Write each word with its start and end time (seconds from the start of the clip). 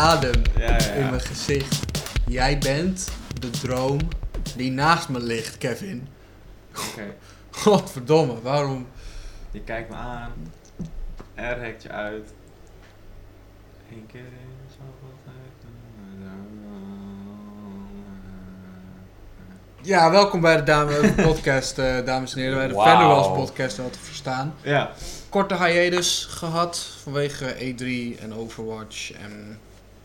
adem 0.00 0.42
Ja, 0.58 0.70
ja, 0.70 0.92
in 0.92 1.08
mijn 1.08 1.20
gezicht. 1.20 1.80
Jij 2.26 2.58
bent 2.58 3.08
de 3.40 3.50
droom 3.50 3.98
die 4.56 4.70
naast 4.70 5.08
me 5.08 5.20
ligt, 5.20 5.58
Kevin. 5.58 6.08
Oké. 6.70 7.14
Godverdomme, 7.50 8.40
waarom? 8.42 8.86
Je 9.50 9.60
kijkt 9.60 9.90
me 9.90 9.94
aan. 9.94 10.32
Er 11.34 11.60
hekt 11.60 11.82
je 11.82 11.88
uit. 11.90 12.32
Eén 13.92 14.06
keer 14.06 14.20
in 14.20 14.68
zoveel 14.68 15.18
tijd. 15.24 15.34
Ja, 19.82 20.10
welkom 20.10 20.40
bij 20.40 20.56
de 20.56 20.62
dame 20.62 21.12
podcast, 21.28 21.78
eh, 21.78 22.04
dames 22.04 22.34
en 22.34 22.40
heren. 22.40 22.56
Bij 22.56 22.68
de 22.68 22.74
Wauw. 22.74 22.86
Vanderwells 22.86 23.26
podcast, 23.26 23.76
wel 23.76 23.90
te 23.90 23.98
verstaan. 23.98 24.54
Ja. 24.62 24.90
Korte 25.28 25.64
hiatus 25.64 26.26
gehad 26.30 26.78
vanwege 27.02 27.54
E3 27.54 28.20
en 28.20 28.34
Overwatch. 28.34 29.12
En 29.12 29.58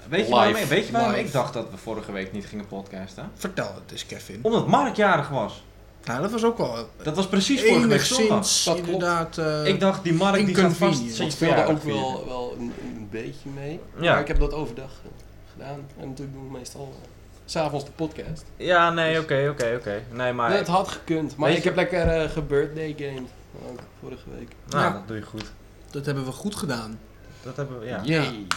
Weet 0.10 0.26
je, 0.28 0.32
waarom, 0.34 0.54
weet 0.68 0.86
je 0.86 0.92
waarom 0.92 1.14
ik 1.14 1.32
dacht 1.32 1.54
dat 1.54 1.68
we 1.72 1.78
vorige 1.78 2.12
week 2.12 2.32
niet 2.32 2.46
gingen 2.46 2.68
podcasten? 2.68 3.32
vertel 3.36 3.66
het 3.84 3.92
eens, 3.92 4.06
Kevin. 4.06 4.40
Omdat 4.42 4.68
Mark 4.68 4.96
jarig 4.96 5.30
was. 5.30 5.64
Nou, 6.04 6.22
dat 6.22 6.32
was 6.32 6.44
ook 6.44 6.58
wel 6.58 6.90
Dat 7.04 7.16
was 7.16 7.28
precies 7.28 7.62
vorige 7.64 7.88
week 7.88 8.02
zondag. 8.02 8.40
Dat 8.48 8.64
klopt. 8.64 8.80
inderdaad... 8.90 9.38
eh, 9.38 9.66
Ik 9.66 9.80
dacht, 9.80 10.04
die 10.04 10.14
Mark 10.14 10.46
die 10.46 10.56
gaat 10.56 10.74
vast 10.74 11.20
Ik 11.20 11.32
speelde 11.32 11.66
ook 11.66 11.84
wel, 11.84 12.24
wel 12.28 12.56
een, 12.60 12.74
een 12.96 13.08
beetje 13.12 13.50
mee. 13.56 13.80
Ja. 14.00 14.12
Maar 14.12 14.22
ik 14.22 14.28
heb 14.28 14.40
dat 14.40 14.54
overdag 14.54 14.92
eh, 15.04 15.10
gedaan. 15.52 15.80
En 16.00 16.08
natuurlijk 16.08 16.34
doen 16.38 16.52
we 16.52 16.58
meestal 16.58 16.94
eh, 17.02 17.08
s 17.46 17.52
s'avonds 17.52 17.86
de 17.86 17.92
podcast. 17.92 18.46
Ja, 18.58 18.90
nee, 18.92 19.20
oké, 19.20 19.48
oké, 19.52 19.76
oké. 19.80 20.02
Nee, 20.12 20.34
maar... 20.34 20.50
Nee, 20.50 20.58
het 20.58 20.68
had 20.68 20.88
gekund. 20.88 21.36
Maar 21.38 21.52
ik 21.52 21.64
heb 21.64 21.76
lekker 21.76 22.08
eh 22.08 22.30
gebirthday 22.30 22.96
gamed. 22.98 23.30
Ook 23.70 23.80
vorige 24.02 24.30
week. 24.38 24.50
Nou, 24.68 24.84
Ja. 24.84 24.92
dat 24.94 25.08
doe 25.08 25.18
je 25.18 25.24
goed. 25.24 25.52
Dat 25.92 26.06
hebben 26.06 26.26
we 26.26 26.32
goed 26.32 26.56
gedaan. 26.56 27.00
Dat 27.44 27.56
hebben 27.56 27.80
we, 27.80 27.86
ja. 27.86 28.02
Yay. 28.04 28.48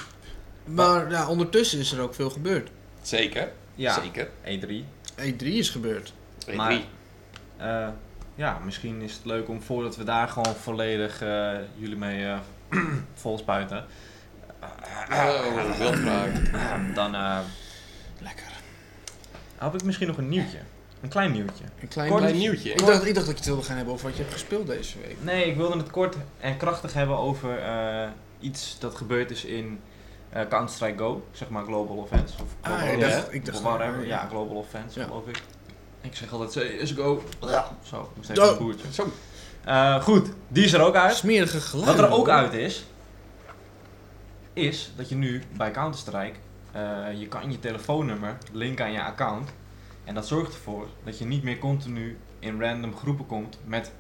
Maar 0.69 1.11
ja, 1.11 1.29
ondertussen 1.29 1.79
is 1.79 1.93
er 1.93 2.01
ook 2.01 2.15
veel 2.15 2.31
gebeurd. 2.31 2.71
Zeker. 3.03 3.49
Ja, 3.75 4.01
Zeker. 4.03 4.29
E3. 4.45 4.85
E3 5.17 5.45
is 5.47 5.71
gebeurd. 5.71 6.13
E3. 6.47 6.55
Maar- 6.55 6.81
Eh, 7.57 7.89
ja, 8.35 8.59
misschien 8.65 9.03
is 9.03 9.13
het 9.13 9.25
leuk 9.25 9.49
om 9.49 9.63
voordat 9.63 9.97
we 9.97 10.05
daar 10.05 10.29
gewoon 10.29 10.55
volledig 10.55 11.23
eh, 11.23 11.53
jullie 11.77 11.97
mee 11.97 12.25
eh 12.27 12.39
vol 13.15 13.39
spuiten. 13.39 13.85
Oh. 15.11 16.95
Dan 16.95 17.15
eh, 17.15 17.39
Lekker. 18.21 18.47
heb 19.59 19.75
ik 19.75 19.83
misschien 19.85 20.07
nog 20.07 20.17
een 20.19 20.29
nieuwtje. 20.29 20.59
Een 21.01 21.09
klein 21.09 21.33
nieuwtje. 21.33 21.65
Een 21.81 21.89
klein, 21.89 22.09
Klein 22.17 22.23
nieuwtje. 22.37 22.49
nieuwtje. 22.49 22.71
Ik 22.71 22.79
dacht, 22.87 23.07
ik 23.07 23.15
dacht 23.15 23.27
dat 23.27 23.35
je 23.35 23.41
het 23.41 23.45
wilde 23.51 23.63
gaan 23.63 23.77
hebben 23.77 23.95
over 23.95 24.07
wat 24.07 24.17
je 24.17 24.23
hebt 24.23 24.35
gespeeld 24.35 24.67
deze 24.67 24.99
week. 24.99 25.17
Nee, 25.21 25.45
ik 25.47 25.57
wilde 25.57 25.77
het 25.77 25.91
kort 25.91 26.17
en 26.41 26.57
krachtig 26.57 26.93
hebben 26.93 27.17
over 27.19 27.59
eh, 27.59 28.09
iets 28.41 28.77
dat 28.79 28.95
gebeurd 28.95 29.31
is 29.31 29.45
in 29.45 29.81
eh, 30.31 30.43
Counter-Strike 30.49 30.99
Go. 30.99 31.27
Zeg 31.33 31.49
maar 31.49 31.65
Global 31.65 31.97
Offense. 31.97 32.35
Of 32.43 32.49
Ah, 32.61 32.73
Global 32.79 32.95
ik 32.95 33.01
ja. 33.01 33.09
dacht, 33.09 33.33
ik 33.35 33.45
dacht 33.45 33.61
whatever. 33.61 34.07
Ja, 34.07 34.27
Global 34.29 34.57
Offense 34.57 35.01
Ja. 35.01 35.07
geloof 35.07 35.27
ik. 35.27 35.43
Ik 36.01 36.17
zeg 36.17 36.33
altijd 36.33 36.51
CSGO. 36.83 37.23
Zo, 37.83 38.01
ik 38.01 38.09
moest 38.17 38.31
Oh. 38.31 38.37
even 38.45 38.49
een 38.49 38.59
boertje. 38.59 38.93
Zo. 38.93 39.07
Eh, 39.65 40.03
goed, 40.03 40.29
die 40.49 40.65
is 40.65 40.73
er 40.73 40.81
ook 40.81 40.95
uit. 40.95 41.15
Smerige 41.15 41.61
geluiden. 41.61 41.97
Wat 42.01 42.11
er 42.13 42.17
ook 42.19 42.29
uit 42.29 42.53
is, 42.53 42.85
is 44.53 44.93
dat 44.97 45.09
je 45.09 45.15
nu 45.15 45.43
bij 45.57 45.71
Counter-Strike, 45.71 46.39
eh, 46.73 46.81
je 47.19 47.27
kan 47.29 47.51
je 47.51 47.59
telefoonnummer 47.59 48.39
linken 48.53 48.85
aan 48.85 48.93
je 48.93 49.03
account. 49.03 49.51
En 50.05 50.15
dat 50.15 50.27
zorgt 50.27 50.55
ervoor 50.55 50.87
dat 51.05 51.19
je 51.19 51.25
niet 51.25 51.43
meer 51.43 51.59
continu 51.59 52.19
in 52.39 52.61
random 52.63 52.97
groepen 52.97 53.27
komt 53.27 53.59
met 53.65 53.93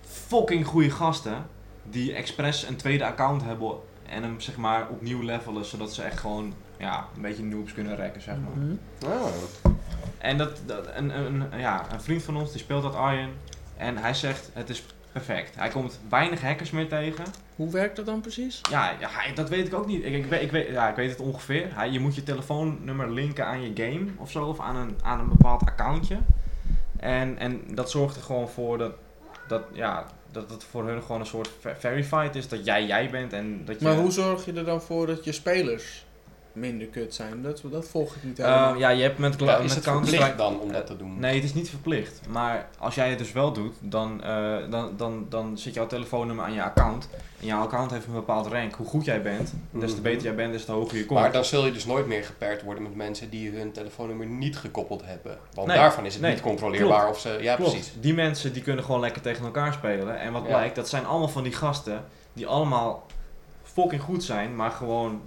fucking 0.00 0.66
goede 0.66 0.90
gasten 0.90 1.46
die 1.82 2.14
expres 2.14 2.62
een 2.62 2.76
tweede 2.76 3.04
account 3.04 3.42
hebben 3.42 3.76
en 4.14 4.22
hem 4.22 4.40
zeg 4.40 4.56
maar 4.56 4.88
opnieuw 4.88 5.22
levelen, 5.22 5.64
zodat 5.64 5.94
ze 5.94 6.02
echt 6.02 6.18
gewoon 6.18 6.54
ja, 6.78 7.06
een 7.16 7.22
beetje 7.22 7.44
noobs 7.44 7.72
kunnen 7.72 7.96
rekken, 7.96 8.22
zeg 8.22 8.34
maar. 8.36 8.64
Mhm. 8.64 8.74
Oh. 9.06 9.26
En 10.18 10.38
dat, 10.38 10.60
dat 10.66 10.88
een, 10.94 11.18
een, 11.18 11.44
ja, 11.58 11.86
een 11.92 12.00
vriend 12.00 12.22
van 12.22 12.36
ons 12.36 12.50
die 12.52 12.60
speelt 12.60 12.82
dat 12.82 12.94
Arjen 12.94 13.30
en 13.76 13.96
hij 13.96 14.14
zegt 14.14 14.50
het 14.52 14.70
is 14.70 14.84
perfect. 15.12 15.56
Hij 15.56 15.68
komt 15.68 16.00
weinig 16.08 16.40
hackers 16.40 16.70
meer 16.70 16.88
tegen. 16.88 17.24
Hoe 17.56 17.70
werkt 17.70 17.96
dat 17.96 18.06
dan 18.06 18.20
precies? 18.20 18.60
Ja, 18.70 18.92
ja 19.00 19.10
dat 19.34 19.48
weet 19.48 19.66
ik 19.66 19.74
ook 19.74 19.86
niet. 19.86 20.04
Ik, 20.04 20.14
ik, 20.14 20.26
weet, 20.26 20.42
ik, 20.42 20.50
weet, 20.50 20.68
ja, 20.68 20.88
ik 20.88 20.96
weet 20.96 21.10
het 21.10 21.20
ongeveer. 21.20 21.68
Hij, 21.74 21.90
je 21.90 22.00
moet 22.00 22.14
je 22.14 22.22
telefoonnummer 22.22 23.10
linken 23.10 23.46
aan 23.46 23.62
je 23.62 23.84
game 23.84 24.06
of 24.16 24.30
zo, 24.30 24.44
of 24.44 24.60
aan 24.60 24.76
een, 24.76 24.96
aan 25.02 25.20
een 25.20 25.28
bepaald 25.28 25.60
accountje. 25.60 26.18
En, 26.96 27.38
en 27.38 27.62
dat 27.74 27.90
zorgt 27.90 28.16
er 28.16 28.22
gewoon 28.22 28.48
voor 28.48 28.78
dat, 28.78 28.92
dat, 29.48 29.62
ja, 29.72 30.06
dat 30.34 30.50
het 30.50 30.64
voor 30.64 30.86
hun 30.88 31.02
gewoon 31.02 31.20
een 31.20 31.26
soort 31.26 31.50
ver- 31.60 31.76
verified 31.78 32.34
is 32.34 32.48
dat 32.48 32.64
jij 32.64 32.86
jij 32.86 33.10
bent 33.10 33.32
en 33.32 33.64
dat 33.64 33.78
je... 33.78 33.84
Maar 33.84 33.96
hoe 33.96 34.10
zorg 34.10 34.44
je 34.44 34.52
er 34.52 34.64
dan 34.64 34.82
voor 34.82 35.06
dat 35.06 35.24
je 35.24 35.32
spelers 35.32 36.04
minder 36.54 36.86
kut 36.86 37.14
zijn? 37.14 37.42
Dat, 37.42 37.62
dat 37.70 37.88
volg 37.88 38.14
ik 38.14 38.22
niet 38.24 38.36
helemaal. 38.36 38.72
Eh, 38.74 38.78
ja, 38.80 38.88
je 38.88 39.02
hebt 39.02 39.18
met, 39.18 39.40
Ja, 39.40 39.56
met 39.56 39.64
is 39.64 39.74
het 39.74 39.84
verplicht 39.84 40.38
dan 40.38 40.60
om 40.60 40.72
dat 40.72 40.86
te 40.86 40.96
doen? 40.96 41.18
Nee, 41.18 41.34
het 41.34 41.44
is 41.44 41.54
niet 41.54 41.68
verplicht. 41.68 42.20
Maar 42.28 42.68
als 42.78 42.94
jij 42.94 43.08
het 43.08 43.18
dus 43.18 43.32
wel 43.32 43.52
doet, 43.52 43.74
dan, 43.80 44.22
eh, 44.22 44.56
dan, 44.70 44.92
dan, 44.96 45.26
dan 45.28 45.58
zit 45.58 45.74
jouw 45.74 45.86
telefoonnummer 45.86 46.44
aan 46.44 46.52
je 46.52 46.62
account. 46.62 47.08
En 47.40 47.46
jouw 47.46 47.62
account 47.62 47.90
heeft 47.90 48.06
een 48.06 48.12
bepaald 48.12 48.46
rank. 48.46 48.74
Hoe 48.74 48.86
goed 48.86 49.04
jij 49.04 49.22
bent, 49.22 49.52
des 49.70 49.88
te 49.90 49.94
Mhm. 49.94 50.02
beter 50.02 50.22
jij 50.22 50.34
bent, 50.34 50.52
des 50.52 50.64
te 50.64 50.72
hoger 50.72 50.96
je 50.98 51.06
komt. 51.06 51.20
Maar 51.20 51.32
dan 51.32 51.44
zul 51.44 51.64
je 51.66 51.72
dus 51.72 51.84
nooit 51.86 52.06
meer 52.06 52.24
gepaard 52.24 52.62
worden 52.62 52.82
met 52.82 52.94
mensen 52.94 53.30
die 53.30 53.50
hun 53.50 53.72
telefoonnummer 53.72 54.26
niet 54.26 54.56
gekoppeld 54.56 55.02
hebben. 55.04 55.38
Want 55.54 55.66
Nee, 55.66 55.76
daarvan 55.76 56.06
is 56.06 56.12
het 56.12 56.22
nee, 56.22 56.32
niet 56.32 56.40
controleerbaar 56.40 57.00
klopt. 57.00 57.14
of 57.14 57.20
ze... 57.20 57.38
Ja, 57.40 57.54
Klopt. 57.56 57.70
precies. 57.70 57.92
Die 58.00 58.14
mensen 58.14 58.52
die 58.52 58.62
kunnen 58.62 58.84
gewoon 58.84 59.00
lekker 59.00 59.22
tegen 59.22 59.44
elkaar 59.44 59.72
spelen. 59.72 60.18
En 60.20 60.32
wat 60.32 60.42
Ja. 60.42 60.48
blijkt, 60.48 60.74
dat 60.76 60.88
zijn 60.88 61.06
allemaal 61.06 61.28
van 61.28 61.42
die 61.42 61.52
gasten 61.52 62.04
die 62.32 62.46
allemaal 62.46 63.06
fucking 63.62 64.02
goed 64.02 64.24
zijn, 64.24 64.56
maar 64.56 64.70
gewoon 64.70 65.20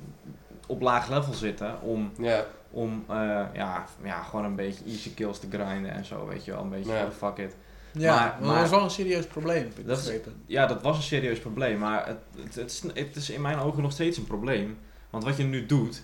op 0.68 0.82
laag 0.82 1.10
level 1.10 1.34
zitten 1.34 1.82
om, 1.82 2.12
Ja. 2.18 2.46
om 2.72 3.04
eh, 3.10 3.16
ja, 3.54 3.86
ja, 4.04 4.22
gewoon 4.24 4.46
een 4.46 4.56
beetje 4.56 4.84
easy 4.86 5.14
kills 5.14 5.40
te 5.40 5.48
grinden 5.52 5.92
en 5.92 6.06
zo, 6.06 6.28
weet 6.28 6.46
je 6.46 6.52
wel. 6.52 6.62
Een 6.62 6.70
beetje 6.70 6.92
oh, 6.92 7.10
fuck 7.18 7.38
it. 7.38 7.56
ja, 7.92 8.16
maar- 8.16 8.48
maar, 8.48 8.56
dat 8.56 8.64
is 8.66 8.70
wel 8.70 8.84
een 8.84 8.90
serieus 8.90 9.26
probleem, 9.28 9.64
heb 9.64 9.78
ik 9.80 9.88
Dat 9.88 9.98
is-. 9.98 10.12
Ja, 10.46 10.66
dat 10.66 10.82
was 10.82 10.98
een 10.98 11.04
serieus 11.04 11.40
probleem, 11.40 11.78
maar 11.80 12.06
het, 12.08 12.18
het, 12.44 12.56
het, 12.56 12.72
is, 12.72 12.84
het 12.94 13.16
is 13.16 13.30
in 13.30 13.42
mijn 13.42 13.60
ogen 13.60 13.82
nog 13.82 13.92
steeds 13.92 14.18
een 14.18 14.28
probleem. 14.28 14.78
Want 15.10 15.24
wat 15.24 15.38
je 15.38 15.44
nu 15.44 15.66
doet, 15.66 16.04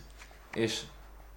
is 0.52 0.88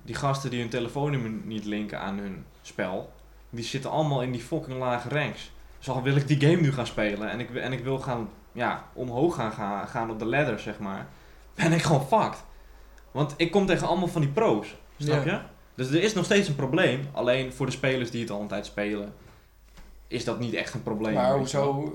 die 0.02 0.16
gasten 0.16 0.50
die 0.50 0.60
hun 0.60 0.70
telefoonnummer 0.70 1.30
niet 1.30 1.66
linken 1.66 2.00
aan 2.00 2.18
hun 2.18 2.46
spel, 2.62 3.14
die 3.50 3.64
zitten 3.64 3.92
allemaal 3.92 4.22
in 4.22 4.32
die 4.32 4.42
fucking 4.42 4.78
lage 4.80 5.10
ranks. 5.10 5.52
Dus 5.78 5.90
al 5.90 6.02
wil 6.02 6.16
ik 6.16 6.28
die 6.28 6.40
game 6.40 6.62
nu 6.62 6.72
gaan 6.72 6.88
spelen 6.88 7.30
en 7.30 7.40
ik, 7.40 7.56
en 7.56 7.74
ik 7.74 7.84
wil 7.84 8.00
gaan, 8.00 8.30
ja, 8.52 8.84
omhoog 8.94 9.36
gaan, 9.36 9.52
gaan, 9.52 9.88
gaan 9.88 10.10
op 10.12 10.20
de 10.20 10.26
ladder, 10.26 10.60
zeg 10.60 10.80
maar, 10.80 11.08
ben 11.56 11.72
ik 11.72 11.82
gewoon 11.82 12.08
fucked. 12.08 12.44
Want 13.18 13.34
ik 13.38 13.52
kom 13.52 13.66
tegen 13.66 13.88
allemaal 13.88 14.08
van 14.08 14.22
die 14.22 14.30
pro's, 14.30 14.76
snap 14.98 15.26
Ja. 15.26 15.32
je? 15.34 15.40
Dus 15.76 15.90
er 15.90 16.04
is 16.04 16.14
nog 16.14 16.26
steeds 16.26 16.48
een 16.48 16.56
probleem, 16.56 17.10
alleen 17.12 17.54
voor 17.54 17.66
de 17.66 17.72
spelers 17.72 18.12
die 18.12 18.22
het 18.22 18.30
al 18.32 18.42
een 18.42 18.48
tijd 18.48 18.66
spelen, 18.66 19.14
is 20.08 20.24
dat 20.26 20.40
niet 20.40 20.54
echt 20.54 20.74
een 20.74 20.84
probleem. 20.84 21.14
Maar 21.14 21.38
hoezo 21.38 21.94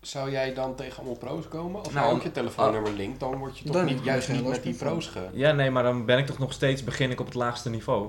zou 0.00 0.30
jij 0.30 0.54
dan 0.54 0.74
tegen 0.74 0.96
allemaal 0.98 1.18
pro's 1.18 1.48
komen? 1.48 1.80
Als 1.82 1.92
Nou, 1.92 2.06
jij 2.06 2.14
ook 2.14 2.22
je 2.22 2.32
telefoonnummer 2.32 2.92
linkt, 2.92 3.20
dan 3.20 3.36
word 3.36 3.58
je 3.58 3.64
toch 3.64 3.72
Dan 3.74 3.84
niet, 3.84 4.04
juist 4.04 4.28
niet 4.28 4.48
met 4.48 4.62
die 4.62 4.74
pro's 4.74 5.06
ge... 5.06 5.28
Ja, 5.32 5.52
nee, 5.52 5.70
maar 5.70 5.82
dan 5.82 6.04
ben 6.04 6.18
ik 6.18 6.26
toch 6.26 6.38
nog 6.38 6.52
steeds, 6.52 6.84
begin 6.84 7.10
ik 7.10 7.20
op 7.20 7.26
het 7.26 7.34
laagste 7.34 7.70
niveau. 7.70 8.08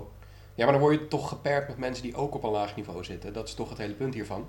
Ja, 0.54 0.64
maar 0.64 0.72
dan 0.72 0.82
word 0.82 0.94
je 1.00 1.08
toch 1.08 1.28
gepaard 1.28 1.68
met 1.68 1.78
mensen 1.78 2.02
die 2.02 2.14
ook 2.14 2.34
op 2.34 2.44
een 2.44 2.50
laag 2.50 2.76
niveau 2.76 3.04
zitten. 3.04 3.32
Dat 3.32 3.48
is 3.48 3.54
toch 3.54 3.68
het 3.68 3.78
hele 3.78 3.94
punt 3.94 4.14
hiervan? 4.14 4.46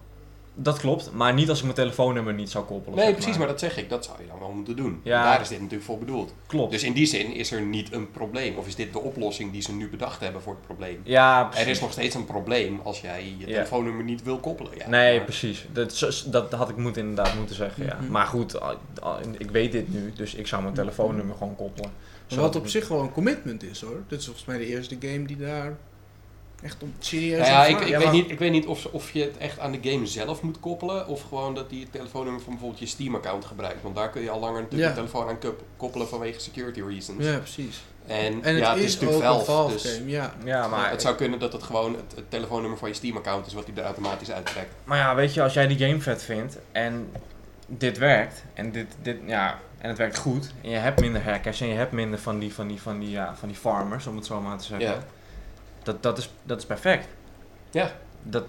Dat 0.56 0.80
klopt, 0.80 1.12
maar 1.14 1.34
niet 1.34 1.50
als 1.50 1.58
ik 1.58 1.64
mijn 1.64 1.76
telefoonnummer 1.76 2.34
niet 2.34 2.50
zou 2.50 2.66
koppelen. 2.66 2.98
Nee, 2.98 3.08
zeg 3.08 3.16
precies, 3.16 3.38
maar 3.38 3.48
dat 3.48 3.60
zeg 3.60 3.78
ik. 3.78 3.90
Dat 3.90 4.06
zou 4.06 4.18
je 4.22 4.28
dan 4.28 4.40
wel 4.40 4.52
moeten 4.52 4.76
doen. 4.76 5.00
Ja. 5.04 5.24
Daar 5.24 5.42
is 5.42 5.48
dit 5.48 5.58
natuurlijk 5.58 5.84
voor 5.86 5.98
bedoeld. 5.98 6.34
Klopt. 6.48 6.72
Dus 6.72 6.84
in 6.84 6.94
die 6.94 7.06
zin 7.06 7.34
is 7.34 7.52
er 7.52 7.62
niet 7.62 7.94
een 7.94 8.12
probleem. 8.12 8.58
Of 8.58 8.68
is 8.68 8.76
dit 8.76 8.94
de 8.94 9.00
oplossing 9.00 9.52
die 9.52 9.62
ze 9.62 9.74
nu 9.76 9.90
bedacht 9.90 10.20
hebben 10.20 10.42
voor 10.42 10.54
het 10.54 10.62
probleem? 10.66 11.00
ja, 11.04 11.44
precies. 11.44 11.66
Er 11.66 11.72
is 11.72 11.80
nog 11.80 11.92
steeds 11.92 12.16
een 12.16 12.26
probleem 12.26 12.80
als 12.84 13.02
jij 13.02 13.24
je 13.38 13.48
Ja. 13.48 13.54
telefoonnummer 13.54 14.04
niet 14.04 14.24
wil 14.24 14.38
koppelen. 14.40 14.72
Ja, 14.78 14.90
nee, 14.90 15.16
maar- 15.16 15.26
precies. 15.26 15.66
Dat, 15.72 16.26
dat 16.32 16.54
had 16.54 16.70
ik 16.70 16.78
moet 16.78 16.98
inderdaad 16.98 17.36
moeten 17.36 17.56
zeggen, 17.56 17.86
ja. 17.86 17.98
Mhm. 18.02 18.12
Maar 18.12 18.26
goed, 18.26 18.58
ik 19.38 19.52
weet 19.52 19.72
dit 19.72 19.94
nu, 19.94 20.14
dus 20.16 20.34
ik 20.34 20.48
zou 20.48 20.62
mijn 20.62 20.74
telefoonnummer 20.74 21.36
gewoon 21.36 21.56
koppelen. 21.56 21.92
Wat 22.36 22.56
op 22.56 22.68
zich 22.68 22.88
wel 22.88 23.00
een 23.00 23.12
commitment 23.12 23.64
is 23.64 23.82
hoor. 23.82 24.02
Dit 24.08 24.20
is 24.20 24.26
volgens 24.26 24.46
mij 24.46 24.58
de 24.58 24.66
eerste 24.66 24.96
game 25.00 25.26
die 25.26 25.38
daar 25.38 25.78
echt 26.64 26.84
op 26.84 26.90
serieus 27.00 27.40
Nou 27.40 27.52
ja, 27.52 27.66
ik, 27.66 27.80
ik, 27.80 27.88
Ja, 27.88 27.98
weet 27.98 28.06
maar- 28.06 28.14
niet, 28.16 28.32
ik 28.32 28.40
weet 28.40 28.52
niet 28.52 28.66
of, 28.66 28.86
of 28.86 29.12
je 29.12 29.22
het 29.22 29.38
echt 29.38 29.60
aan 29.60 29.72
de 29.72 29.80
game 29.90 30.06
zelf 30.08 30.42
moet 30.42 30.60
koppelen. 30.60 31.08
Of 31.08 31.22
gewoon 31.22 31.56
dat 31.56 31.70
die 31.70 31.82
het 31.82 31.92
telefoonnummer 31.92 32.42
van 32.42 32.52
bijvoorbeeld 32.52 32.80
je 32.82 32.86
Steam-account 32.88 33.46
gebruikt. 33.46 33.82
Want 33.82 33.96
daar 33.96 34.10
kun 34.10 34.22
je 34.22 34.30
al 34.30 34.40
langer 34.40 34.62
natuurlijk 34.62 34.82
Ja. 34.82 34.90
je 35.02 35.08
telefoon 35.10 35.28
aan 35.28 35.38
koppelen 35.78 36.08
vanwege 36.08 36.40
security 36.40 36.82
reasons. 36.82 37.24
Ja, 37.26 37.38
precies. 37.38 37.84
En, 38.08 38.44
En 38.44 38.56
het 38.56 38.58
ja, 38.58 38.74
is, 38.74 38.80
het 38.80 38.88
is 38.90 38.94
natuurlijk 38.94 39.24
Valve. 39.24 39.46
Valve 39.46 39.74
dus 39.74 39.96
game, 39.96 40.10
ja. 40.10 40.34
Ja, 40.46 40.68
maar, 40.68 40.90
het 40.90 41.02
zou 41.02 41.16
kunnen 41.16 41.40
dat 41.40 41.54
het 41.54 41.64
gewoon 41.64 41.94
het, 41.96 42.16
het 42.16 42.30
telefoonnummer 42.32 42.78
van 42.80 42.88
je 42.90 42.96
Steam-account 42.96 43.46
is 43.46 43.54
wat 43.54 43.66
hij 43.66 43.76
er 43.76 43.84
automatisch 43.84 44.32
uittrekt. 44.32 44.74
maar 44.84 44.98
ja, 44.98 45.16
weet 45.16 45.34
je, 45.34 45.42
als 45.44 45.54
jij 45.54 45.68
die 45.68 45.78
game 45.88 46.02
vet 46.02 46.24
vindt 46.24 46.58
en 46.72 47.12
dit 47.68 47.98
werkt, 47.98 48.44
en 48.54 48.72
dit, 48.72 48.88
dit, 49.02 49.18
ja, 49.26 49.60
en 49.78 49.90
het 49.90 49.98
werkt 49.98 50.18
goed, 50.18 50.52
en 50.62 50.70
je 50.70 50.76
hebt 50.78 51.00
minder 51.00 51.24
hackers 51.24 51.62
en 51.62 51.68
je 51.68 51.74
hebt 51.76 51.92
minder 51.92 52.20
van 52.20 52.40
die, 52.40 52.54
van 52.54 52.68
die, 52.68 52.82
van 52.82 53.00
die, 53.00 53.10
ja, 53.10 53.36
van 53.36 53.48
die 53.48 53.58
farmers, 53.58 54.08
om 54.08 54.16
het 54.16 54.26
zo 54.26 54.42
maar 54.42 54.58
te 54.58 54.64
zeggen. 54.66 54.88
Ja. 54.88 55.04
Dat, 55.84 56.04
dat, 56.04 56.18
is, 56.18 56.30
dat 56.44 56.58
is 56.60 56.66
perfect. 56.66 57.08
Ja. 57.72 58.00
Dat, 58.24 58.44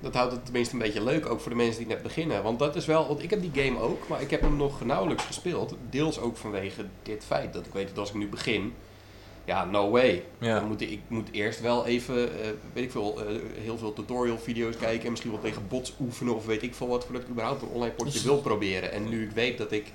Dat 0.00 0.14
houdt 0.14 0.32
het 0.32 0.44
tenminste 0.44 0.74
een 0.74 0.80
beetje 0.80 1.02
leuk, 1.04 1.26
ook 1.26 1.40
voor 1.40 1.50
de 1.50 1.56
mensen 1.56 1.78
die 1.78 1.94
net 1.94 2.02
beginnen. 2.02 2.42
Want 2.42 2.58
dat 2.58 2.76
is 2.76 2.86
wel, 2.86 3.06
want 3.06 3.22
ik 3.22 3.30
heb 3.30 3.40
die 3.40 3.64
game 3.64 3.80
ook, 3.80 4.08
maar 4.08 4.20
ik 4.20 4.30
heb 4.30 4.40
hem 4.40 4.56
nog 4.56 4.84
nauwelijks 4.84 5.24
gespeeld. 5.24 5.74
Deels 5.90 6.18
ook 6.18 6.36
vanwege 6.36 6.84
dit 7.02 7.24
feit 7.26 7.52
dat 7.52 7.66
ik 7.66 7.72
weet 7.72 7.88
dat 7.88 7.98
als 7.98 8.08
ik 8.08 8.14
nu 8.14 8.28
begin, 8.28 8.74
Ja, 9.44 9.64
no 9.64 9.90
way. 9.90 10.24
Ja. 10.38 10.58
Dan 10.58 10.68
moet 10.68 10.80
ik, 10.80 10.90
ik 10.90 11.00
moet 11.08 11.28
eerst 11.32 11.60
wel 11.60 11.86
even, 11.86 12.40
eh, 12.40 12.48
weet 12.72 12.84
ik 12.84 12.90
veel, 12.90 13.20
eh, 13.20 13.36
heel 13.60 13.78
veel 13.78 13.92
tutorial 13.92 14.38
video's 14.38 14.76
kijken 14.76 15.04
en 15.04 15.10
misschien 15.10 15.30
wel 15.32 15.40
tegen 15.40 15.62
bots 15.68 15.94
oefenen 16.00 16.34
of 16.34 16.46
weet 16.46 16.62
ik 16.62 16.74
veel 16.74 16.88
wat, 16.88 17.04
voordat 17.04 17.22
ik 17.22 17.28
überhaupt 17.28 17.62
een 17.62 17.68
online 17.68 17.92
potje 17.94 18.12
Dus- 18.12 18.22
wil 18.22 18.38
proberen. 18.40 18.92
En 18.92 19.08
nu 19.08 19.22
ik 19.24 19.30
weet 19.30 19.58
dat 19.58 19.72
ik 19.72 19.92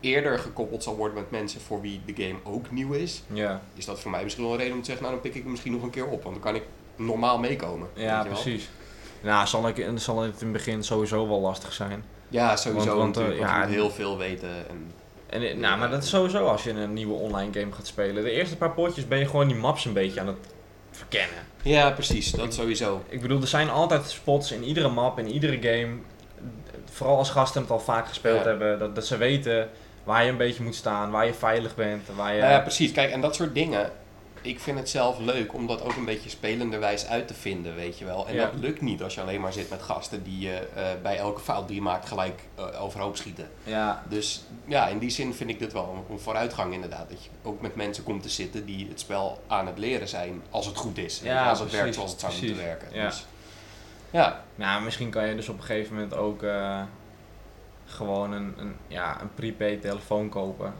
eerder 0.00 0.38
gekoppeld 0.38 0.82
zal 0.82 0.96
worden 0.96 1.14
met 1.16 1.30
mensen 1.30 1.60
voor 1.60 1.80
wie 1.80 2.00
de 2.06 2.22
game 2.22 2.38
ook 2.44 2.70
nieuw 2.70 2.92
is, 2.92 3.22
Ja, 3.32 3.60
is 3.74 3.84
dat 3.84 4.00
voor 4.00 4.10
mij 4.10 4.22
misschien 4.22 4.44
wel 4.44 4.52
een 4.52 4.58
reden 4.58 4.74
om 4.74 4.80
te 4.80 4.84
zeggen, 4.86 5.04
nou 5.04 5.14
dan 5.16 5.24
pik 5.24 5.34
ik 5.34 5.42
hem 5.42 5.50
misschien 5.50 5.72
nog 5.72 5.82
een 5.82 5.90
keer 5.90 6.06
op, 6.06 6.22
want 6.22 6.34
dan 6.34 6.44
kan 6.44 6.54
ik 6.54 6.62
normaal 6.96 7.38
meekomen. 7.38 7.88
ja 7.94 8.24
precies. 8.24 8.68
Nou, 9.22 9.46
zal, 9.46 9.68
ik, 9.68 9.86
zal 9.94 10.22
het 10.22 10.32
in 10.40 10.46
het 10.46 10.52
begin 10.52 10.82
sowieso 10.84 11.28
wel 11.28 11.40
lastig 11.40 11.72
zijn. 11.72 12.04
Ja, 12.28 12.56
sowieso 12.56 12.96
Want- 12.96 13.16
want, 13.16 13.30
eh, 13.30 13.38
ja, 13.38 13.56
je 13.60 13.66
moet 13.66 13.74
heel 13.74 13.90
veel 13.90 14.18
weten. 14.18 14.48
En, 14.68 14.92
En, 15.26 15.42
eh, 15.42 15.56
nou, 15.56 15.78
maar 15.78 15.90
dat 15.90 16.02
is 16.02 16.08
sowieso 16.08 16.46
als 16.46 16.64
je 16.64 16.70
een 16.70 16.92
nieuwe 16.92 17.14
online 17.14 17.52
game 17.60 17.72
gaat 17.72 17.86
spelen. 17.86 18.22
De 18.24 18.30
eerste 18.30 18.56
paar 18.56 18.70
potjes 18.70 19.08
ben 19.08 19.18
je 19.18 19.26
gewoon 19.26 19.48
die 19.48 19.56
maps 19.56 19.84
een 19.84 19.92
beetje 19.92 20.20
aan 20.20 20.26
het 20.26 20.36
verkennen. 20.90 21.36
ja, 21.62 21.90
precies, 21.90 22.30
dat 22.30 22.54
sowieso. 22.54 23.02
Ik 23.08 23.20
bedoel, 23.20 23.40
er 23.40 23.46
zijn 23.46 23.70
altijd 23.70 24.08
spots 24.10 24.52
in 24.52 24.64
iedere 24.64 24.88
map, 24.88 25.18
in 25.18 25.28
iedere 25.30 25.58
game. 25.62 25.88
Vooral 26.90 27.16
als 27.16 27.30
gasten 27.30 27.60
het 27.62 27.70
al 27.70 27.80
vaak 27.80 28.08
gespeeld 28.08 28.38
Ja. 28.42 28.48
hebben. 28.48 28.78
Dat, 28.78 28.94
dat 28.94 29.06
ze 29.06 29.16
weten 29.16 29.68
waar 30.04 30.24
je 30.24 30.30
een 30.30 30.36
beetje 30.36 30.62
moet 30.62 30.74
staan, 30.74 31.10
waar 31.10 31.26
je 31.26 31.34
veilig 31.34 31.74
bent. 31.74 32.08
Waar 32.16 32.32
je... 32.34 32.38
Ja, 32.40 32.58
precies. 32.60 32.92
Kijk, 32.92 33.10
en 33.10 33.20
dat 33.20 33.34
soort 33.34 33.54
dingen. 33.54 33.90
Ik 34.42 34.60
vind 34.60 34.78
het 34.78 34.88
zelf 34.88 35.18
leuk 35.18 35.54
om 35.54 35.66
dat 35.66 35.82
ook 35.82 35.96
een 35.96 36.04
beetje 36.04 36.28
spelenderwijs 36.30 37.06
uit 37.06 37.28
te 37.28 37.34
vinden, 37.34 37.74
weet 37.74 37.98
je 37.98 38.04
wel. 38.04 38.26
En 38.28 38.34
Ja. 38.34 38.44
dat 38.44 38.54
lukt 38.60 38.80
niet 38.80 39.02
als 39.02 39.14
je 39.14 39.20
alleen 39.20 39.40
maar 39.40 39.52
zit 39.52 39.70
met 39.70 39.82
gasten 39.82 40.22
die 40.22 40.38
je 40.38 40.68
eh, 40.74 40.84
bij 41.02 41.16
elke 41.18 41.40
fout 41.40 41.66
die 41.66 41.76
je 41.76 41.82
maakt 41.82 42.08
gelijk 42.08 42.40
eh, 42.54 42.82
overhoop 42.82 43.16
schieten. 43.16 43.48
ja, 43.64 44.02
Dus 44.08 44.42
ja, 44.64 44.86
in 44.88 44.98
die 44.98 45.10
zin 45.10 45.34
vind 45.34 45.50
ik 45.50 45.58
dit 45.58 45.72
wel 45.72 45.94
een, 46.08 46.14
een 46.14 46.20
vooruitgang 46.20 46.72
inderdaad. 46.74 47.08
Dat 47.10 47.24
je 47.24 47.30
ook 47.42 47.60
met 47.60 47.74
mensen 47.74 48.04
komt 48.04 48.22
te 48.22 48.28
zitten 48.28 48.64
die 48.66 48.88
het 48.88 49.00
spel 49.00 49.42
aan 49.46 49.66
het 49.66 49.78
leren 49.78 50.08
zijn 50.08 50.42
als 50.50 50.66
het 50.66 50.76
goed 50.76 50.98
is. 50.98 51.20
Ja, 51.24 51.48
als 51.48 51.58
het 51.58 51.68
precies, 51.68 51.80
werkt 51.82 51.94
zoals 51.94 52.10
het 52.10 52.20
zou 52.20 52.32
precies. 52.32 52.48
moeten 52.50 52.66
werken. 52.66 52.88
Ja. 52.92 53.06
Dus, 53.06 53.26
ja, 54.10 54.44
Nou, 54.54 54.82
misschien 54.82 55.10
kan 55.10 55.26
je 55.26 55.34
dus 55.34 55.48
op 55.48 55.58
een 55.58 55.64
gegeven 55.64 55.94
moment 55.94 56.14
ook 56.14 56.42
eh, 56.42 56.80
gewoon 57.90 58.32
een, 58.32 58.54
een, 58.58 58.74
ja, 58.88 59.20
een 59.20 59.34
prepaid 59.34 59.80
telefoon 59.80 60.28
kopen. 60.28 60.72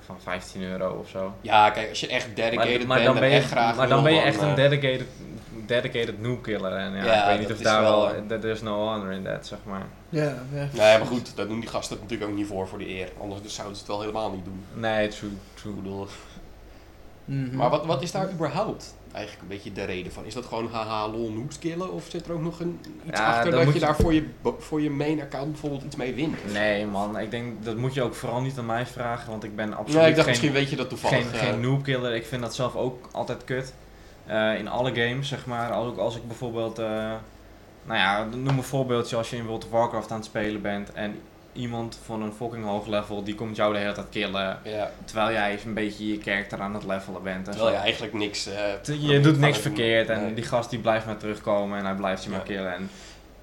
Van 0.00 0.20
15 0.20 0.62
euro 0.62 0.98
of 0.98 1.08
zo. 1.08 1.34
ja, 1.40 1.70
kijk, 1.70 1.88
als 1.88 2.00
je 2.00 2.08
echt 2.08 2.36
dedicated 2.36 2.86
maar 2.86 2.96
bent 2.96 3.06
dan 3.06 3.14
en 3.14 3.20
ben 3.20 3.30
je, 3.30 3.36
echt 3.36 3.50
graag 3.50 3.76
maar 3.76 3.88
dan 3.88 4.02
ben 4.02 4.14
je 4.14 4.20
echt 4.20 4.40
een 4.42 4.48
eh, 4.48 4.54
dedicated, 4.56 5.06
dedicated 5.66 6.20
noob 6.20 6.42
killer. 6.42 6.72
En 6.72 6.92
ja, 6.92 7.04
Ja, 7.04 7.22
ik 7.22 7.28
weet 7.28 7.38
niet 7.38 7.48
dat 7.48 7.56
of 7.56 7.62
daar 7.62 7.82
wel, 7.82 8.00
wel, 8.12 8.26
that 8.26 8.40
there's 8.40 8.60
no 8.62 8.74
honor 8.88 9.12
in 9.12 9.22
that, 9.24 9.46
zeg 9.46 9.58
maar. 9.64 9.86
Ja, 10.08 10.34
ja. 10.52 10.68
Nee, 10.72 10.98
maar 10.98 11.06
goed, 11.06 11.36
daar 11.36 11.46
doen 11.48 11.60
die 11.60 11.68
gasten 11.68 11.98
natuurlijk 12.00 12.30
ook 12.30 12.36
niet 12.36 12.46
voor, 12.46 12.68
voor 12.68 12.78
de 12.78 12.88
eer. 12.88 13.08
Anders 13.20 13.42
dus 13.42 13.54
zouden 13.54 13.76
ze 13.76 13.82
het 13.82 13.92
wel 13.92 14.00
helemaal 14.00 14.30
niet 14.30 14.44
doen. 14.44 14.64
Nee, 14.74 15.08
true, 15.08 15.30
Ik 15.30 15.36
true. 15.54 15.74
bedoel, 15.74 16.06
Mhm. 17.24 17.56
Maar 17.56 17.70
wat, 17.70 17.86
wat 17.86 18.02
is 18.02 18.12
daar 18.12 18.30
überhaupt 18.30 18.94
eigenlijk 19.12 19.42
een 19.42 19.56
beetje 19.56 19.72
de 19.72 19.84
reden 19.84 20.12
van? 20.12 20.24
Is 20.24 20.34
dat 20.34 20.46
gewoon 20.46 20.68
haha 20.70 21.08
lol 21.08 21.30
noobs 21.30 21.58
killen? 21.58 21.92
Of 21.92 22.04
zit 22.08 22.26
er 22.26 22.32
ook 22.32 22.42
nog 22.42 22.60
een, 22.60 22.80
iets 23.06 23.18
Ja, 23.18 23.36
achter 23.36 23.50
dat 23.50 23.72
je 23.72 23.80
daar 23.80 23.96
voor 23.96 24.14
je, 24.14 24.24
voor 24.58 24.80
je 24.80 24.90
main 24.90 25.20
account 25.20 25.50
bijvoorbeeld 25.50 25.82
iets 25.82 25.96
mee 25.96 26.14
wint? 26.14 26.52
Nee 26.52 26.86
man, 26.86 27.18
ik 27.18 27.30
denk 27.30 27.64
dat 27.64 27.76
moet 27.76 27.94
je 27.94 28.02
ook 28.02 28.14
vooral 28.14 28.40
niet 28.40 28.58
aan 28.58 28.66
mij 28.66 28.86
vragen, 28.86 29.30
want 29.30 29.44
ik 29.44 29.56
ben 29.56 29.74
absoluut 29.74 30.00
Nee, 30.00 30.08
ik 30.10 30.16
dacht 30.16 30.28
geen, 30.28 30.28
misschien 30.28 30.52
weet 30.52 30.70
je 30.70 30.76
dat 30.76 30.88
toevallig. 30.88 31.30
geen, 31.30 31.38
geen 31.38 31.60
noob 31.60 31.82
killer. 31.82 32.14
Ik 32.14 32.26
vind 32.26 32.42
dat 32.42 32.54
zelf 32.54 32.76
ook 32.76 33.08
altijd 33.12 33.44
kut. 33.44 33.72
Eh, 34.26 34.58
in 34.58 34.68
alle 34.68 34.94
games, 34.94 35.28
zeg 35.28 35.46
maar. 35.46 35.76
Ook 35.76 35.98
als 35.98 36.16
ik 36.16 36.26
bijvoorbeeld, 36.26 36.78
eh, 36.78 36.86
nou 37.84 37.98
ja, 37.98 38.24
noem 38.24 38.56
een 38.56 38.62
voorbeeldje 38.62 39.16
als 39.16 39.30
je 39.30 39.36
in 39.36 39.46
World 39.46 39.64
of 39.64 39.70
Warcraft 39.70 40.10
aan 40.10 40.16
het 40.16 40.26
spelen 40.26 40.62
bent 40.62 40.92
en 40.92 41.18
iemand 41.60 41.98
van 42.04 42.22
een 42.22 42.32
fucking 42.32 42.64
hoog 42.64 42.86
level, 42.86 43.22
die 43.24 43.34
komt 43.34 43.56
jou 43.56 43.72
de 43.72 43.78
hele 43.78 43.92
tijd 43.92 44.06
killen, 44.10 44.58
ja, 44.64 44.90
terwijl 45.04 45.32
jij 45.32 45.58
een 45.64 45.74
beetje 45.74 46.06
je 46.08 46.18
karakter 46.18 46.60
aan 46.60 46.74
het 46.74 46.84
levelen 46.84 47.22
bent. 47.22 47.46
En 47.46 47.52
terwijl 47.52 47.74
je 47.74 47.80
eigenlijk 47.80 48.12
niks... 48.12 48.46
eh, 48.46 49.00
Je 49.10 49.20
doet 49.20 49.38
niks 49.38 49.58
verkeerd 49.58 50.08
en 50.08 50.22
nee. 50.22 50.34
die 50.34 50.44
gast 50.44 50.70
die 50.70 50.78
blijft 50.78 51.06
maar 51.06 51.16
terugkomen 51.16 51.78
en 51.78 51.84
hij 51.84 51.94
blijft 51.94 52.24
je 52.24 52.30
maar 52.30 52.42
killen. 52.42 52.74
En, 52.74 52.90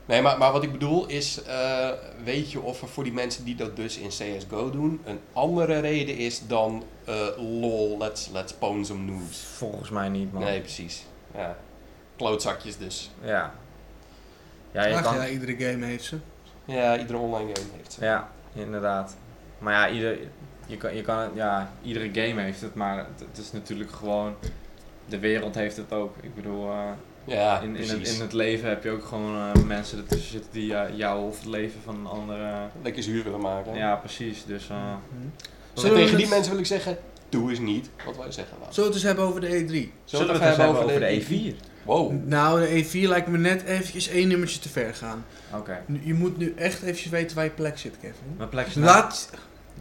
Nee, 0.08 0.22
maar, 0.22 0.38
maar 0.38 0.52
wat 0.52 0.64
ik 0.64 0.72
bedoel 0.72 1.06
is, 1.08 1.44
eh, 1.44 1.90
weet 2.24 2.52
je 2.52 2.62
of 2.62 2.81
er 2.81 2.88
voor 2.88 3.04
die 3.04 3.14
mensen 3.14 3.44
die 3.46 3.56
dat 3.56 3.75
dus 3.75 3.98
in 3.98 4.08
CSGO 4.08 4.69
doen, 4.69 5.02
een 5.06 5.19
andere 5.34 5.80
reden 5.80 6.18
is 6.18 6.48
dan 6.48 6.84
eh, 7.06 7.16
lol, 7.38 7.98
let's, 7.98 8.30
let's 8.34 8.54
pwn 8.54 8.84
some 8.84 9.12
noobs. 9.12 9.40
volgens 9.40 9.90
mij 9.90 10.10
niet 10.10 10.34
man. 10.34 10.44
Nee, 10.44 10.60
precies. 10.60 11.06
Ja. 11.36 11.58
Klootzakjes 12.16 12.78
dus. 12.78 13.12
Ja. 13.22 13.54
Ja, 14.72 14.86
je 14.86 14.96
Ach 14.96 15.02
kan, 15.02 15.16
ja, 15.16 15.28
iedere 15.28 15.56
game 15.58 15.86
heeft 15.86 16.04
ze. 16.04 16.18
Ja, 16.68 16.98
iedere 17.00 17.18
online 17.19 17.50
game 17.56 17.68
heeft 17.78 17.94
ze. 17.94 18.06
Ja, 18.06 18.30
inderdaad. 18.54 19.18
Maar 19.60 19.74
ja, 19.74 19.90
ieder, 19.96 20.18
je 20.68 20.78
kan, 20.78 20.96
je 20.96 21.02
kan 21.02 21.18
het, 21.19 21.30
ja, 21.34 21.72
iedere 21.84 22.10
game 22.14 22.42
heeft 22.42 22.62
het, 22.62 22.75
maar 22.75 22.98
het, 22.98 23.28
het 23.30 23.38
is 23.46 23.52
natuurlijk 23.52 23.92
gewoon. 23.92 24.36
De 25.06 25.19
wereld 25.19 25.56
heeft 25.56 25.78
het 25.78 25.94
ook. 25.94 26.16
Ik 26.22 26.36
bedoel, 26.36 26.69
eh, 26.72 26.80
Ja, 27.25 27.60
in, 27.60 27.75
in, 27.75 27.90
het, 27.90 28.08
in 28.16 28.22
het 28.22 28.34
leven 28.34 28.69
heb 28.69 28.84
je 28.84 28.90
ook 28.92 29.06
gewoon 29.06 29.36
eh, 29.56 29.64
mensen 29.64 29.98
ertussen 29.98 30.31
zitten 30.31 30.52
die 30.52 30.75
eh, 30.75 30.98
jou 30.98 31.28
of 31.28 31.38
het 31.38 31.46
leven 31.48 31.80
van 31.84 31.96
een 31.96 32.06
andere. 32.08 32.52
Lekker 32.84 33.04
zuur 33.04 33.24
willen 33.24 33.42
maken. 33.42 33.75
ja, 33.75 33.96
precies. 33.96 34.46
Dus 34.46 34.69
eh, 34.69 34.75
Mhm. 34.78 35.22
En 35.22 35.84
Zullen 35.84 35.96
we 35.98 36.02
tegen 36.02 36.16
die 36.18 36.25
het- 36.25 36.34
mensen 36.36 36.52
wil 36.52 36.62
ik 36.62 36.68
zeggen, 36.68 36.98
doe 37.30 37.50
eens 37.50 37.60
niet 37.60 37.90
wat 38.06 38.18
wij 38.18 38.31
zeggen. 38.31 38.58
Nou. 38.60 38.74
Zullen 38.74 38.90
we 38.90 38.96
het 38.96 39.04
eens 39.06 39.16
hebben 39.16 39.25
over 39.25 39.42
de 39.42 39.48
E3? 39.48 39.92
zullen 40.04 40.28
we 40.28 40.34
het 40.34 40.42
eens 40.42 40.58
hebben 40.58 40.84
over 40.84 41.00
de 41.00 41.22
E4? 41.22 41.56
Wow. 41.88 42.12
Nou, 42.25 42.60
de 42.60 42.84
E4 42.86 43.07
lijkt 43.07 43.28
me 43.28 43.38
net 43.38 43.63
eventjes 43.63 44.07
één 44.07 44.28
nummertje 44.28 44.60
te 44.60 44.69
ver 44.69 44.94
gaan. 44.95 45.25
Oké. 45.56 45.84
Nu- 45.86 46.01
Je 46.04 46.13
moet 46.13 46.38
nu 46.38 46.54
echt 46.57 46.81
eventjes 46.81 47.10
weten 47.12 47.36
waar 47.36 47.45
je 47.45 47.51
plek 47.51 47.78
zit, 47.78 47.94
Kevin. 48.01 48.36
Mijn 48.38 48.50
plek 48.50 48.68
is 48.68 48.75
Laat, 48.75 49.30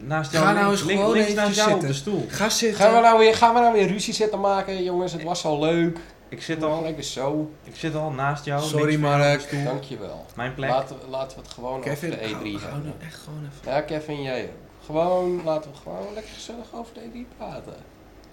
naast 0.01 0.33
jou. 0.33 0.45
Ga 0.45 0.53
nou 0.53 0.71
eens 0.71 0.81
gewoon 0.81 1.13
links 1.13 1.35
naast 1.35 1.39
eventjes 1.39 1.57
jou 1.65 1.75
op 1.75 1.81
de 1.81 1.87
zitten. 1.93 2.13
stoel. 2.13 2.27
ga 2.29 2.49
zitten. 2.49 2.81
Gaan 2.81 2.95
we, 2.95 3.01
nou 3.01 3.19
weer, 3.19 3.35
gaan 3.35 3.55
we 3.55 3.61
nou 3.61 3.73
weer 3.73 3.87
ruzie 3.87 4.15
zitten 4.15 4.41
maken, 4.41 4.83
jongens? 4.83 5.13
Het 5.13 5.23
was 5.23 5.45
al 5.45 5.59
leuk. 5.61 5.99
Ik 6.29 6.43
zit 6.43 6.63
al, 6.63 6.83
Lekker 6.83 7.03
zo. 7.05 7.51
ik 7.65 7.77
zit 7.77 7.95
al 7.95 8.11
naast 8.11 8.45
jou. 8.45 8.63
Sorry, 8.63 8.97
Mark. 8.99 9.65
Dankjewel. 9.65 10.27
Mijn 10.37 10.55
plek. 10.55 10.71
Laten 10.71 10.97
we, 11.05 11.09
laten 11.11 11.37
we 11.37 11.43
het 11.43 11.53
gewoon 11.53 11.81
Kevin, 11.81 12.13
over 12.13 12.23
de 12.23 12.29
E3 12.29 12.33
hou, 12.33 12.51
hou 12.59 12.61
hebben. 12.73 12.83
nu 13.01 13.07
echt 13.07 13.19
gewoon 13.25 13.39
even. 13.41 13.73
Ja, 13.73 13.81
Kevin, 13.81 14.23
jij 14.23 14.43
ook. 14.43 14.85
Gewoon, 14.85 15.41
laten 15.45 15.71
we 15.71 15.77
gewoon 15.83 16.15
lekker 16.15 16.33
gezellig 16.35 16.67
over 16.75 16.95
de 16.95 17.01
E3 17.01 17.37
praten. 17.37 17.75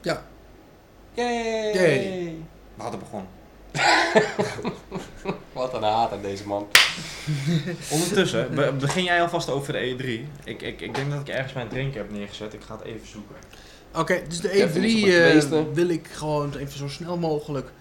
Ja. 0.01 0.23
Yay! 1.13 1.73
Yay. 1.73 2.35
We 2.75 2.81
hadden 2.81 2.99
begonnen. 2.99 3.29
Wat 5.53 5.73
een 5.73 5.83
haat 5.83 6.11
aan 6.11 6.21
deze 6.21 6.47
man. 6.47 6.67
Ondertussen, 7.91 8.55
be- 8.55 8.73
begin 8.79 9.03
jij 9.03 9.21
alvast 9.21 9.49
over 9.49 9.73
de 9.73 9.95
E3. 9.97 10.03
Ik, 10.43 10.61
ik, 10.61 10.81
ik 10.81 10.95
denk 10.95 11.11
dat 11.11 11.19
ik 11.19 11.27
ergens 11.27 11.53
mijn 11.53 11.67
drink 11.67 11.93
heb 11.93 12.11
neergezet. 12.11 12.53
Ik 12.53 12.61
ga 12.67 12.75
het 12.75 12.85
even 12.85 13.07
zoeken. 13.07 13.35
Oké, 13.95 14.21
dus 14.27 14.39
de 14.39 14.49
Kevin 14.49 14.83
is 14.83 14.93
op 14.93 14.99
E3 14.99 15.11
het 15.11 15.13
eh, 15.23 15.29
tweeste. 15.29 15.73
wil 15.73 15.89
ik 15.89 16.07
gewoon 16.11 16.55
even 16.57 16.77
zo 16.77 16.87
snel 16.87 17.17
mogelijk. 17.17 17.71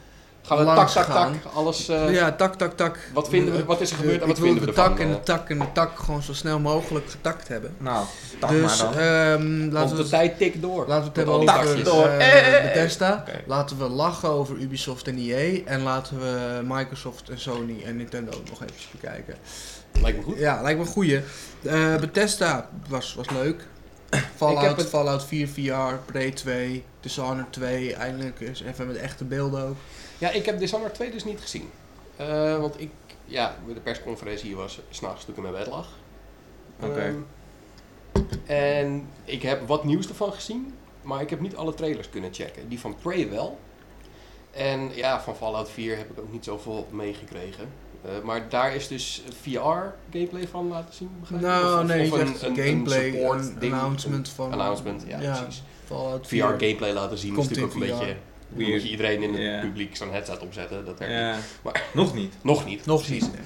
Gaan 0.57 0.67
we 0.67 0.75
tak, 0.75 0.89
tak, 0.89 1.05
gaan. 1.05 1.33
tak. 1.43 1.53
Alles, 1.53 1.89
eh, 1.89 2.15
ja, 2.15 2.33
tak, 2.33 2.55
tak, 2.55 2.77
tak. 2.77 2.99
wat 3.13 3.29
vinden 3.29 3.57
we- 3.57 3.65
wat 3.65 3.81
is 3.81 3.91
er 3.91 3.97
gebeurd 3.97 4.21
en 4.23 4.29
wat 4.29 4.39
vinden 4.39 4.61
we 4.61 4.67
de 4.67 4.73
tak 4.73 4.99
en 4.99 5.09
de 5.09 5.15
eh? 5.15 5.21
tak 5.21 5.51
en 5.51 5.59
de 5.59 5.65
tak 5.73 5.99
gewoon 5.99 6.23
zo 6.23 6.33
snel 6.33 6.59
mogelijk 6.59 7.11
getakt 7.11 7.49
hebben. 7.49 7.75
Nou, 7.79 8.05
tak 8.39 8.51
dus 8.51 8.83
maar 8.83 8.93
dan. 8.93 9.03
ehm, 9.03 9.61
want 9.61 9.73
laten, 9.73 9.97
we 9.97 10.03
de 10.03 10.09
tijd 10.09 10.39
tikt 10.39 10.63
door. 10.63 10.87
laten 10.87 11.03
we 11.03 11.09
het 11.09 11.17
hebben 11.17 11.35
over 11.35 11.47
takjes. 11.55 11.85
door. 11.85 12.07
eh, 12.07 12.17
Eh, 12.29 12.39
eh, 12.39 12.57
eh. 12.57 12.63
Bethesda. 12.63 13.25
Laten 13.47 13.79
we 13.79 13.89
lachen 13.89 14.29
over 14.29 14.57
Ubisoft 14.57 15.09
en 15.09 15.19
EA. 15.19 15.61
En 15.65 15.83
laten 15.83 16.19
we 16.19 16.61
Microsoft 16.65 17.29
en 17.29 17.41
Sony 17.41 17.83
en 17.85 17.97
Nintendo 17.97 18.31
nog 18.51 18.63
even 18.63 18.75
bekijken. 19.01 19.35
Lijkt 20.01 20.19
me 20.19 20.25
goed. 20.25 20.39
Ja, 20.39 20.63
lijkt 20.63 20.79
me 20.79 20.85
een 20.85 20.91
goeie. 20.93 21.21
Eh, 21.63 21.97
Bethesda 21.97 22.69
was, 22.89 23.15
was 23.15 23.31
leuk. 23.31 23.67
Fallout, 24.37 24.77
het- 24.77 24.89
Fallout 24.89 25.25
4 25.25 25.49
VR, 25.49 25.95
Prey 26.07 26.31
2, 26.31 26.85
Dishonored 27.01 27.53
2. 27.53 27.95
Eindelijk 27.95 28.41
eens 28.41 28.63
even 28.63 28.87
met 28.87 28.97
echte 28.97 29.25
beelden 29.25 29.63
ook. 29.69 29.77
Ja, 30.23 30.31
ik 30.31 30.47
heb 30.47 30.59
Dishonored 30.59 30.95
2 30.95 31.11
dus 31.11 31.25
niet 31.25 31.41
gezien. 31.41 31.71
Eh, 32.17 32.59
want 32.59 32.81
ik, 32.81 32.91
ja, 33.25 33.57
de 33.75 33.81
persconferentie 33.81 34.47
hier 34.47 34.57
was 34.57 34.81
s'nachts 34.91 35.25
toen 35.25 35.31
ik 35.35 35.37
in 35.37 35.51
mijn 35.51 35.65
bed 35.65 35.73
lag. 35.73 35.89
Oké. 36.81 37.15
Ehm, 38.17 38.27
en 38.47 39.09
ik 39.25 39.43
heb 39.43 39.67
wat 39.67 39.85
nieuws 39.85 40.09
ervan 40.09 40.33
gezien, 40.33 40.75
maar 41.03 41.21
ik 41.21 41.31
heb 41.31 41.41
niet 41.41 41.57
alle 41.57 41.75
trailers 41.75 42.11
kunnen 42.11 42.35
checken. 42.35 42.69
Die 42.69 42.81
van 42.81 42.97
Prey 43.03 43.31
wel. 43.31 43.59
En 44.51 44.91
ja, 44.95 45.21
van 45.21 45.37
Fallout 45.37 45.71
4 45.71 45.97
heb 45.97 46.11
ik 46.11 46.19
ook 46.19 46.33
niet 46.33 46.45
zoveel 46.45 46.87
meegekregen. 46.91 47.69
Eh, 48.05 48.11
maar 48.23 48.49
daar 48.49 48.75
is 48.75 48.89
dus 48.89 49.23
VR-gameplay 49.43 50.49
van 50.49 50.69
laten 50.69 50.95
zien, 50.95 51.11
begrijp? 51.21 51.43
Nou, 51.43 51.81
Of- 51.81 51.87
nee, 51.87 52.13
of 52.13 52.19
echt 52.19 52.39
gameplay, 52.39 53.11
support 53.13 53.41
een 53.41 53.59
ding, 53.59 53.73
announcement 53.73 54.29
een 54.29 54.35
van... 54.35 54.53
announcement, 54.53 55.05
ja, 55.07 55.21
ja, 55.21 55.43
precies. 55.43 55.63
Fallout 55.85 56.27
4. 56.27 56.43
VR-gameplay 56.45 56.93
laten 56.93 57.19
zien 57.19 57.35
Komt 57.35 57.51
is 57.51 57.57
natuurlijk 57.59 57.77
ook 57.77 57.91
een 57.91 57.97
VR. 57.97 58.05
beetje... 58.07 58.17
Weird. 58.55 58.73
Moet 58.73 58.83
je 58.83 58.89
iedereen 58.89 59.23
in 59.23 59.35
het 59.35 59.61
publiek 59.61 59.97
zo'n 59.97 60.13
headset 60.13 60.39
opzetten, 60.41 60.85
dat 60.85 60.99
werkt 60.99 61.37
niet. 61.37 61.45
Maar- 61.63 61.83
Nog 61.95 62.15
niet. 62.15 62.35
Nog 62.43 62.65
niet. 62.65 62.87
Nog 62.87 63.03
precies. 63.05 63.23
niet. 63.23 63.41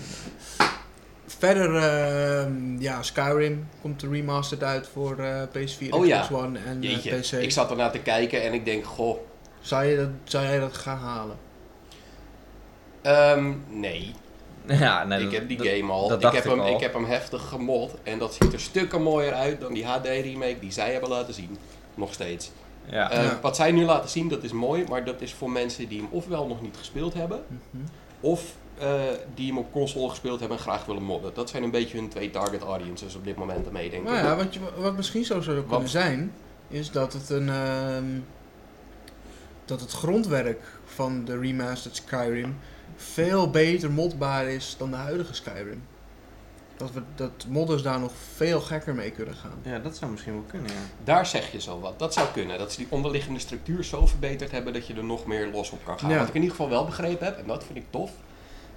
Verder, 1.27 1.77
ehm, 1.77 2.81
ja, 2.81 3.03
Skyrim 3.03 3.69
komt 3.81 4.03
er 4.03 4.11
remastered 4.11 4.65
uit 4.65 4.89
voor 4.93 5.19
eh, 5.19 5.43
PS4, 5.43 5.91
Oh 5.91 6.07
ja. 6.07 6.21
Xbox 6.21 6.43
One 6.43 6.59
en 6.67 6.83
eh, 6.83 6.91
Jeetje, 6.91 7.17
PC. 7.39 7.43
ik 7.43 7.51
zat 7.51 7.71
ernaar 7.71 7.91
te 7.93 7.99
kijken 7.99 8.43
en 8.43 8.53
ik 8.53 8.65
denk, 8.65 8.85
goh, 8.85 9.19
Zou, 9.61 9.85
je 9.85 9.97
dat, 9.97 10.09
zou 10.25 10.45
jij 10.45 10.59
dat 10.59 10.77
gaan 10.77 10.99
halen? 10.99 11.37
ehm, 13.03 13.53
nee. 13.69 14.15
Ja, 14.67 15.05
nee, 15.05 15.21
ik 15.25 15.33
heb 15.33 15.49
die 15.49 15.57
dat- 15.57 15.67
game 15.67 15.93
al. 15.93 16.09
dat 16.09 16.17
Ik 16.17 16.23
dacht 16.23 16.35
heb, 16.35 16.45
ik 16.45 16.51
hem, 16.51 16.61
al. 16.61 16.75
ik 16.75 16.81
heb 16.81 16.93
hem 16.95 17.05
heftig 17.05 17.49
gemod 17.49 17.95
en 18.03 18.19
dat 18.19 18.35
ziet 18.35 18.53
er 18.53 18.61
stukken 18.61 19.03
mooier 19.03 19.33
uit 19.33 19.61
dan 19.61 19.73
die 19.73 19.85
HD 19.87 20.07
remake 20.07 20.57
die 20.61 20.73
zij 20.73 20.93
hebben 20.93 21.11
laten 21.11 21.35
zien. 21.35 21.57
Nog 21.95 22.13
steeds. 22.13 22.51
Ja. 22.91 23.11
Eh, 23.11 23.23
Ja. 23.23 23.39
Wat 23.43 23.57
zij 23.57 23.73
nu 23.73 23.85
laten 23.85 24.11
zien, 24.11 24.29
dat 24.29 24.43
is 24.43 24.53
mooi, 24.53 24.85
maar 24.89 25.05
dat 25.05 25.21
is 25.21 25.35
voor 25.35 25.51
mensen 25.51 25.89
die 25.89 25.99
hem 26.01 26.09
ofwel 26.11 26.47
nog 26.47 26.63
niet 26.63 26.77
gespeeld 26.77 27.15
hebben, 27.15 27.45
Mhm. 27.71 27.83
of 28.21 28.55
eh, 28.79 29.01
die 29.35 29.47
hem 29.47 29.59
op 29.59 29.73
console 29.73 30.09
gespeeld 30.09 30.41
hebben 30.41 30.57
en 30.59 30.63
graag 30.63 30.85
willen 30.85 31.03
modden. 31.03 31.35
Dat 31.35 31.51
zijn 31.51 31.63
een 31.63 31.71
beetje 31.71 31.99
hun 31.99 32.09
twee 32.09 32.31
target 32.31 32.63
audiences 32.63 33.15
op 33.15 33.25
dit 33.25 33.37
moment 33.37 33.67
ermee, 33.67 33.91
denk 33.91 34.03
ik. 34.03 34.09
Nou 34.09 34.25
ja, 34.27 34.37
wat, 34.37 34.55
je, 34.55 34.61
wat 34.77 34.97
misschien 34.97 35.25
zo 35.25 35.41
zou 35.41 35.57
kunnen 35.61 35.81
Wat? 35.81 35.89
zijn, 35.91 36.33
is 36.69 36.91
dat 36.91 37.13
het 37.13 37.31
een. 37.31 37.49
ehm, 37.49 38.05
dat 39.65 39.81
het 39.81 39.91
grondwerk 39.93 40.61
van 40.85 41.25
de 41.25 41.39
remastered 41.39 41.97
Skyrim 41.97 42.57
veel 42.97 43.51
beter 43.51 43.91
modbaar 43.91 44.47
is 44.47 44.75
dan 44.79 44.91
de 44.91 44.97
huidige 44.97 45.35
Skyrim. 45.35 45.83
Dat, 46.77 46.93
we, 46.93 47.03
dat 47.15 47.47
modders 47.49 47.83
daar 47.83 48.01
nog 48.01 48.13
veel 48.35 48.61
gekker 48.61 48.95
mee 48.95 49.11
kunnen 49.11 49.35
gaan. 49.35 49.59
ja, 49.63 49.79
dat 49.79 49.97
zou 49.97 50.11
misschien 50.11 50.33
wel 50.33 50.45
kunnen, 50.47 50.71
ja. 50.71 50.77
Daar 51.05 51.27
zeg 51.27 51.53
je 51.53 51.61
zo 51.61 51.81
wat. 51.81 51.99
Dat 51.99 52.13
zou 52.13 52.27
kunnen. 52.33 52.59
Dat 52.59 52.73
ze 52.73 52.79
die 52.79 52.87
onderliggende 52.91 53.39
structuur 53.41 53.85
zo 53.85 54.07
verbeterd 54.07 54.51
hebben 54.51 54.73
dat 54.73 54.87
je 54.87 54.95
er 54.95 55.05
nog 55.05 55.27
meer 55.27 55.51
los 55.53 55.71
op 55.71 55.85
kan 55.85 55.99
gaan. 55.99 56.11
Ja. 56.11 56.19
Wat 56.19 56.29
ik 56.29 56.35
in 56.35 56.41
ieder 56.43 56.57
geval 56.57 56.71
wel 56.71 56.85
begrepen 56.85 57.27
heb, 57.27 57.39
en 57.39 57.47
dat 57.47 57.65
vind 57.65 57.79
ik 57.79 57.85
tof. 57.91 58.11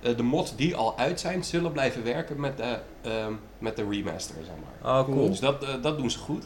eh, 0.02 0.18
de 0.18 0.24
mods 0.24 0.56
die 0.56 0.76
al 0.76 0.98
uit 0.98 1.20
zijn, 1.20 1.44
zullen 1.44 1.72
blijven 1.72 2.04
werken 2.04 2.40
met 2.40 2.58
de, 2.58 2.80
ehm, 3.02 3.34
met 3.58 3.76
de 3.76 3.88
remaster, 3.90 4.36
zeg 4.36 4.54
maar. 4.82 5.00
Oh, 5.00 5.06
cool. 5.06 5.30
Dus 5.30 5.40
dat, 5.40 5.64
eh, 5.64 5.70
dat 5.82 5.98
doen 5.98 6.12
ze 6.12 6.18
goed. 6.20 6.46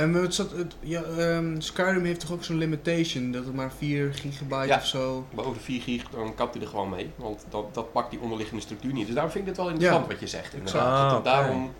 En 0.00 0.14
het 0.14 0.34
zat, 0.34 0.50
het, 0.50 0.74
ja, 0.80 1.02
ehm, 1.02 1.60
Skyrim 1.60 2.04
heeft 2.04 2.20
toch 2.20 2.32
ook 2.32 2.44
zo'n 2.44 2.58
limitation, 2.58 3.32
dat 3.32 3.44
het 3.44 3.54
maar 3.54 3.72
4 3.78 4.14
gigabyte 4.14 4.66
Ja. 4.66 4.76
of 4.76 4.86
zo. 4.86 5.26
Boven 5.34 5.52
de 5.52 5.58
4 5.60 5.80
gig, 5.82 6.02
dan 6.10 6.34
kapt 6.34 6.54
hij 6.54 6.62
er 6.62 6.68
gewoon 6.68 6.88
mee. 6.88 7.10
Want 7.16 7.44
dat, 7.50 7.74
dat 7.74 7.92
pakt 7.92 8.10
die 8.10 8.20
onderliggende 8.20 8.62
structuur 8.62 8.92
niet. 8.92 9.04
Dus 9.06 9.14
daarom 9.14 9.32
vind 9.32 9.44
ik 9.48 9.50
dit 9.54 9.64
wel 9.64 9.70
interessant 9.72 10.06
wat 10.06 10.20
je 10.20 10.26
zegt. 10.26 10.54
Inderdaad. 10.54 10.82
Dat 10.82 10.92
Ah, 10.92 11.08
het 11.08 11.12
oké. 11.18 11.22
daarom 11.24 11.72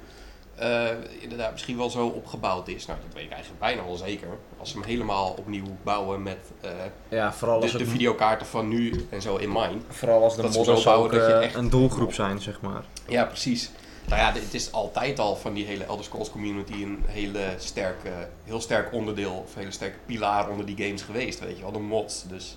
eh, 0.56 0.86
inderdaad 1.20 1.52
misschien 1.52 1.76
wel 1.76 1.90
zo 1.90 2.06
opgebouwd 2.06 2.68
is. 2.68 2.86
Nou, 2.86 2.98
dat 3.06 3.14
weet 3.14 3.24
ik 3.24 3.30
eigenlijk 3.30 3.60
bijna 3.60 3.84
wel 3.84 3.96
zeker. 3.96 4.28
Als 4.58 4.70
ze 4.70 4.78
hem 4.78 4.86
helemaal 4.86 5.34
opnieuw 5.38 5.76
bouwen 5.82 6.22
met 6.22 6.38
eh, 6.60 6.70
Ja, 7.08 7.32
vooral 7.32 7.60
als 7.62 7.70
de, 7.72 7.78
de 7.78 7.82
het 7.84 7.92
videokaarten 7.92 8.46
van 8.46 8.68
nu 8.68 9.06
en 9.10 9.22
zo 9.22 9.36
in 9.36 9.52
mind. 9.52 9.82
Vooral 9.88 10.22
als 10.22 10.36
de 10.36 10.42
modders 10.42 10.82
zo 10.82 10.84
bouwen 10.90 11.06
ook 11.10 11.16
dat 11.18 11.26
je 11.26 11.32
eh, 11.32 11.44
echt- 11.44 11.54
een 11.54 11.70
doelgroep 11.70 12.12
zijn, 12.12 12.40
zeg 12.40 12.60
maar. 12.60 12.82
Ja, 13.08 13.24
precies. 13.24 13.70
Nou 14.08 14.20
ja, 14.20 14.32
het 14.32 14.54
is 14.54 14.72
altijd 14.72 15.18
al 15.18 15.36
van 15.36 15.54
die 15.54 15.66
hele 15.66 15.84
Elder 15.84 16.04
Scrolls 16.04 16.30
community 16.30 16.72
een 16.72 17.02
hele 17.06 17.54
sterke, 17.58 18.28
heel 18.44 18.60
sterk 18.60 18.92
onderdeel, 18.92 19.32
of 19.32 19.52
een 19.54 19.58
hele 19.58 19.70
sterke 19.70 19.98
pilaar 20.06 20.48
onder 20.48 20.66
die 20.66 20.76
games 20.76 21.02
geweest, 21.02 21.40
weet 21.40 21.56
je 21.56 21.62
wel, 21.62 21.72
de 21.72 21.78
mods. 21.78 22.24
Dus 22.28 22.56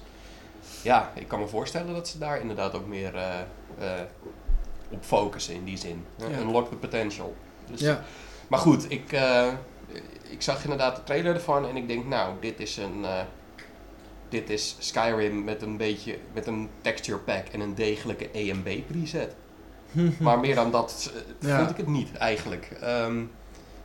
ja, 0.81 1.12
ik 1.15 1.27
kan 1.27 1.39
me 1.39 1.47
voorstellen 1.47 1.93
dat 1.93 2.07
ze 2.07 2.17
daar 2.17 2.39
inderdaad 2.39 2.73
ook 2.75 2.88
meer 2.88 3.15
eh, 3.15 3.39
eh, 3.79 4.05
op 4.89 5.03
focussen 5.03 5.53
in 5.53 5.63
die 5.63 5.77
zin. 5.77 6.05
Ja. 6.15 6.39
Unlock 6.39 6.69
the 6.69 6.75
potential. 6.75 7.35
Dus, 7.69 7.79
Ja, 7.79 8.03
Maar 8.47 8.59
goed, 8.59 8.91
ik, 8.91 9.12
eh, 9.12 9.47
ik 10.29 10.41
zag 10.41 10.63
inderdaad 10.63 10.95
de 10.95 11.03
trailer 11.03 11.33
ervan 11.33 11.67
en 11.67 11.75
ik 11.75 11.88
denk, 11.88 12.05
nou, 12.05 12.33
dit 12.39 12.59
is 12.59 12.77
een... 12.77 13.05
dit 14.29 14.50
is 14.50 14.75
Skyrim 14.79 15.43
met 15.43 15.62
een 15.62 15.77
beetje 15.77 16.17
met 16.33 16.47
een 16.47 16.69
texture 16.81 17.17
pack 17.17 17.47
en 17.47 17.59
een 17.59 17.75
degelijke 17.75 18.29
EMB 18.31 18.88
preset. 18.88 19.35
Maar 20.19 20.39
meer 20.39 20.55
dan 20.55 20.71
dat 20.71 21.12
eh, 21.41 21.47
Ja. 21.50 21.57
vond 21.57 21.69
ik 21.69 21.77
het 21.77 21.88
niet 21.88 22.13
eigenlijk. 22.13 22.71
Ehm, 22.81 23.21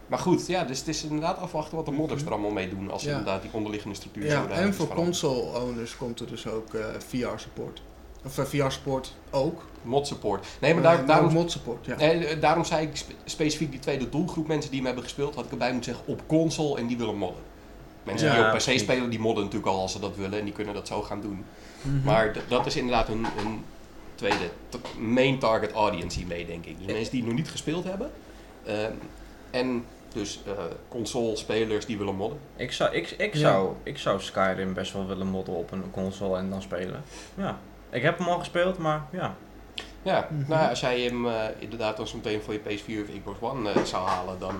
maar 0.06 0.18
goed, 0.18 0.46
ja, 0.46 0.64
dus 0.64 0.78
het 0.78 0.88
is 0.88 1.02
inderdaad 1.04 1.38
afwachten 1.38 1.76
wat 1.76 1.86
de 1.86 1.92
modders 1.92 2.22
er 2.22 2.30
allemaal 2.32 2.50
mee 2.50 2.68
doen 2.68 2.90
als 2.90 3.02
ze 3.02 3.08
inderdaad 3.08 3.42
die 3.42 3.50
onderliggende 3.52 3.96
structuur 3.96 4.26
ja 4.26 4.46
en 4.48 4.74
voor 4.74 4.86
veranderen. 4.86 5.04
console 5.04 5.40
owners 5.60 5.96
komt 5.96 6.20
er 6.20 6.26
dus 6.26 6.46
ook 6.46 6.74
eh, 6.74 6.84
VR 7.08 7.28
support. 7.38 7.82
Of 8.24 8.38
eh, 8.38 8.44
VR 8.44 8.70
support 8.70 9.14
ook. 9.30 9.62
Mod 9.82 10.06
support. 10.06 10.46
Nee, 10.60 10.74
maar 10.74 10.82
daar, 10.82 11.06
daarom, 11.06 11.32
mod 11.32 11.50
support, 11.50 11.86
ja. 11.86 11.96
nee, 11.96 12.38
daarom 12.38 12.64
zei 12.64 12.86
ik 12.86 12.96
spe- 12.96 13.12
specifiek 13.24 13.70
die 13.70 13.80
tweede 13.80 14.08
doelgroep 14.08 14.46
mensen 14.46 14.68
die 14.70 14.78
hem 14.78 14.86
hebben 14.86 15.04
gespeeld, 15.04 15.34
had 15.34 15.44
ik 15.44 15.50
erbij 15.50 15.72
moeten 15.72 15.92
zeggen 15.94 16.12
op 16.14 16.22
console 16.26 16.78
en 16.78 16.86
die 16.86 16.96
willen 16.98 17.16
modden. 17.16 17.42
Mensen 18.02 18.28
Ja, 18.28 18.34
die 18.34 18.44
op 18.70 18.74
PC 18.74 18.78
spelen, 18.78 19.10
die 19.10 19.18
modden 19.18 19.44
natuurlijk 19.44 19.70
al 19.72 19.80
als 19.80 19.92
ze 19.92 20.00
dat 20.00 20.16
willen 20.16 20.38
en 20.38 20.44
die 20.44 20.54
kunnen 20.54 20.74
dat 20.74 20.86
zo 20.86 21.02
gaan 21.02 21.20
doen. 21.20 21.44
Mhm. 21.82 22.04
Maar 22.04 22.36
dat 22.48 22.66
is 22.66 22.76
inderdaad 22.76 23.06
hun, 23.06 23.26
hun 23.36 23.64
tweede 24.18 24.50
main 24.98 25.38
target 25.38 25.72
audience 25.72 26.18
hiermee, 26.18 26.46
denk 26.46 26.64
ik. 26.66 26.76
Dus 26.78 26.86
mensen 26.86 27.10
die 27.10 27.20
het 27.20 27.28
nog 27.28 27.38
niet 27.38 27.50
gespeeld 27.50 27.84
hebben. 27.84 28.10
Ehm, 28.64 28.92
en 29.50 29.84
dus 30.12 30.40
eh 30.46 30.52
console-spelers 30.88 31.86
die 31.86 31.98
willen 31.98 32.14
modden. 32.16 32.38
Ik 32.56 32.72
zou, 32.72 32.94
ik, 32.94 33.10
ik, 33.10 33.34
Ja. 33.34 33.40
zou, 33.40 33.72
ik 33.82 33.98
zou 33.98 34.20
Skyrim 34.20 34.74
best 34.74 34.92
wel 34.92 35.06
willen 35.06 35.26
modden 35.26 35.54
op 35.54 35.70
een 35.72 35.90
console 35.90 36.38
en 36.38 36.50
dan 36.50 36.62
spelen. 36.62 37.02
Ja. 37.34 37.58
Ik 37.90 38.02
heb 38.02 38.18
hem 38.18 38.28
al 38.28 38.38
gespeeld, 38.38 38.78
maar 38.78 39.02
ja. 39.12 39.34
Ja, 40.02 40.28
Mhm. 40.30 40.50
nou 40.50 40.68
als 40.68 40.80
jij 40.80 41.00
hem 41.00 41.26
eh, 41.28 41.44
inderdaad 41.58 41.96
dan 41.96 42.06
zo 42.06 42.16
meteen 42.16 42.40
voor 42.42 42.52
je 42.52 42.58
PS4 42.60 43.02
of 43.02 43.18
Xbox 43.18 43.36
One 43.40 43.70
eh, 43.70 43.82
zou 43.82 44.06
halen, 44.08 44.38
dan 44.38 44.54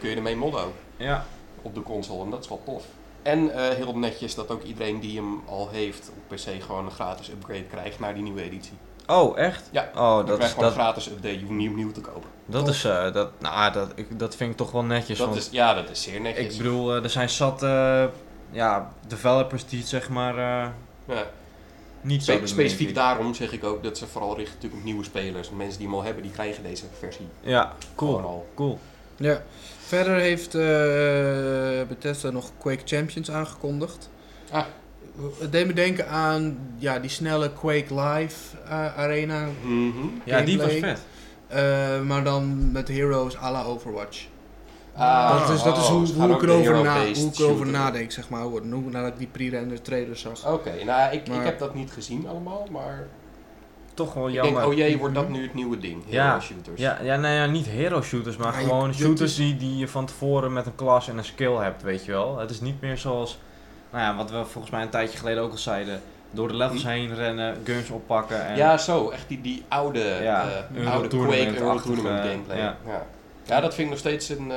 kun 0.00 0.10
je 0.10 0.16
ermee 0.16 0.36
modden 0.36 0.60
ook 0.60 0.74
Ja. 0.96 1.24
op 1.62 1.74
de 1.74 1.82
console. 1.82 2.24
En 2.24 2.30
dat 2.30 2.42
is 2.42 2.48
wel 2.48 2.62
tof. 2.64 2.84
En 3.22 3.50
eh, 3.54 3.68
heel 3.74 3.98
netjes 3.98 4.34
dat 4.34 4.50
ook 4.50 4.62
iedereen 4.62 5.00
die 5.00 5.16
hem 5.16 5.42
al 5.46 5.68
heeft 5.68 6.10
op 6.16 6.36
PC 6.36 6.62
gewoon 6.62 6.84
een 6.84 6.90
gratis 6.90 7.28
upgrade 7.30 7.64
krijgt 7.64 7.98
naar 8.00 8.14
die 8.14 8.22
nieuwe 8.22 8.42
editie. 8.42 8.74
Oh, 9.06 9.38
echt? 9.38 9.68
Ja, 9.72 9.90
Oh, 9.94 10.16
Dan 10.16 10.26
dat, 10.26 10.36
krijg 10.36 10.40
je 10.40 10.48
gewoon 10.48 10.64
dat, 10.64 10.74
een 10.78 10.84
gratis 10.84 11.06
update, 11.06 11.34
je 11.34 11.40
hoeft 11.40 11.50
niet 11.56 11.68
opnieuw 11.70 11.92
te 11.92 12.00
kopen. 12.00 12.30
dat 12.46 12.68
is, 12.68 12.84
eh, 12.84 13.12
dat, 13.12 13.30
nou, 13.40 13.72
dat, 13.72 13.92
ik, 13.94 14.18
dat 14.18 14.36
vind 14.36 14.50
ik 14.50 14.56
toch 14.56 14.70
wel 14.70 14.84
netjes. 14.84 15.18
Dat 15.18 15.26
want 15.26 15.38
is, 15.38 15.48
ja, 15.50 15.74
dat 15.74 15.90
is 15.90 16.02
zeer 16.02 16.20
netjes. 16.20 16.52
ik 16.52 16.56
bedoel, 16.62 16.96
eh, 16.96 17.02
er 17.02 17.10
zijn 17.10 17.28
zat, 17.28 17.62
eh, 17.62 18.04
ja, 18.50 18.92
developers 19.06 19.66
die 19.66 19.78
het 19.78 19.88
zeg 19.88 20.08
maar 20.08 20.38
eh, 20.38 20.68
ja. 21.16 21.24
niet 22.00 22.22
Spe- 22.22 22.38
zo 22.38 22.46
specifiek 22.46 22.94
daarom 22.94 23.34
zeg 23.34 23.52
ik 23.52 23.64
ook 23.64 23.82
dat 23.82 23.98
ze 23.98 24.06
vooral 24.06 24.36
richten 24.36 24.54
natuurlijk 24.54 24.80
op 24.80 24.84
nieuwe 24.86 25.04
spelers. 25.04 25.50
Mensen 25.50 25.78
die 25.78 25.86
hem 25.88 25.96
al 25.96 26.02
hebben, 26.02 26.22
die 26.22 26.32
krijgen 26.32 26.62
deze 26.62 26.84
versie 26.98 27.28
Ja, 27.40 27.72
cool, 27.94 28.20
al. 28.20 28.46
cool. 28.54 28.78
Ja. 29.16 29.42
Verder 29.78 30.14
heeft 30.16 30.54
eh, 30.54 30.62
Bethesda 31.88 32.30
nog 32.30 32.50
Quake 32.58 32.82
Champions 32.84 33.30
aangekondigd. 33.30 34.10
Ah. 34.50 34.64
Het 35.38 35.52
deed 35.52 35.66
me 35.66 35.72
denken 35.72 36.08
aan 36.08 36.58
ja, 36.76 36.98
die 36.98 37.10
snelle 37.10 37.52
Quake 37.52 37.94
Live 37.94 38.56
eh, 38.68 38.98
arena. 38.98 39.46
Mhm. 39.64 40.06
Ja, 40.24 40.40
die 40.40 40.58
was 40.58 40.72
vet. 40.72 41.02
eh, 41.46 42.00
maar 42.00 42.24
dan 42.24 42.72
met 42.72 42.88
heroes 42.88 43.36
à 43.36 43.50
la 43.52 43.62
Overwatch. 43.62 44.26
Ah, 44.96 45.40
dat 45.46 45.56
is, 45.56 45.62
dat 45.62 45.76
is 45.76 45.82
oh, 45.84 45.90
hoe, 45.90 46.06
ze 46.06 46.14
hoe 46.14 46.34
ik 46.34 46.42
erover, 46.42 46.82
na, 46.82 47.04
hoe 47.14 47.26
ik 47.26 47.38
erover 47.38 47.66
nadenk, 47.66 48.10
zeg 48.10 48.28
maar. 48.28 48.42
Hoe, 48.42 48.60
hoe- 48.70 48.90
nadat 48.90 49.12
ik 49.12 49.18
die 49.18 49.26
pre-render 49.26 49.82
trailer 49.82 50.16
zag. 50.16 50.52
Oké, 50.52 50.70
nou 50.84 51.12
ik, 51.14 51.28
Maar- 51.28 51.38
ik 51.38 51.44
heb 51.44 51.58
dat 51.58 51.74
niet 51.74 51.90
gezien 51.92 52.28
allemaal, 52.28 52.66
maar 52.70 53.06
Toch 53.94 54.14
wel 54.14 54.28
ik 54.28 54.34
jammer. 54.34 54.54
denk, 54.60 54.66
oh 54.72 54.76
jee, 54.78 54.98
wordt 54.98 55.14
dat 55.14 55.28
nu 55.28 55.42
het 55.42 55.54
nieuwe 55.54 55.78
ding? 55.78 56.02
Ja. 56.06 56.28
Hero 56.28 56.40
shooters. 56.40 56.80
Ja, 56.80 56.98
ja, 57.02 57.16
nee, 57.16 57.36
ja, 57.36 57.46
niet 57.46 57.66
hero 57.66 58.02
shooters, 58.02 58.36
maar 58.36 58.52
gewoon 58.52 58.94
shooters 58.94 59.30
is- 59.30 59.36
die, 59.36 59.56
die 59.56 59.76
je 59.76 59.88
van 59.88 60.06
tevoren 60.06 60.52
met 60.52 60.66
een 60.66 60.74
klas 60.74 61.08
en 61.08 61.18
een 61.18 61.24
skill 61.24 61.54
hebt, 61.54 61.82
weet 61.82 62.04
je 62.04 62.12
wel. 62.12 62.38
Het 62.38 62.50
is 62.50 62.60
niet 62.60 62.80
meer 62.80 62.98
zoals, 62.98 63.38
nou 63.94 64.04
ja, 64.06 64.16
wat 64.16 64.30
we 64.30 64.44
volgens 64.44 64.72
mij 64.72 64.82
een 64.82 64.88
tijdje 64.88 65.18
geleden 65.18 65.42
ook 65.42 65.50
al 65.50 65.58
zeiden. 65.58 66.00
Door 66.30 66.48
de 66.48 66.54
levels 66.54 66.82
Hm. 66.82 66.88
heen 66.88 67.14
rennen, 67.14 67.56
guns 67.64 67.90
oppakken 67.90 68.46
en... 68.46 68.56
Ja, 68.56 68.78
zo, 68.78 69.10
echt 69.10 69.28
die, 69.28 69.40
die 69.40 69.62
oude, 69.68 70.18
Ja, 70.22 70.42
eh, 70.48 70.76
Euro 70.76 70.90
oude 70.90 71.08
Quake 71.08 71.58
Euro 71.58 71.80
Tournament 71.80 72.26
gameplay. 72.30 72.56
ja. 72.58 72.76
Ja. 72.86 73.06
Ja. 73.44 73.60
dat 73.60 73.74
vind 73.74 73.82
ik 73.86 73.88
nog 73.90 73.98
steeds 73.98 74.28
een 74.28 74.48
uh, 74.50 74.56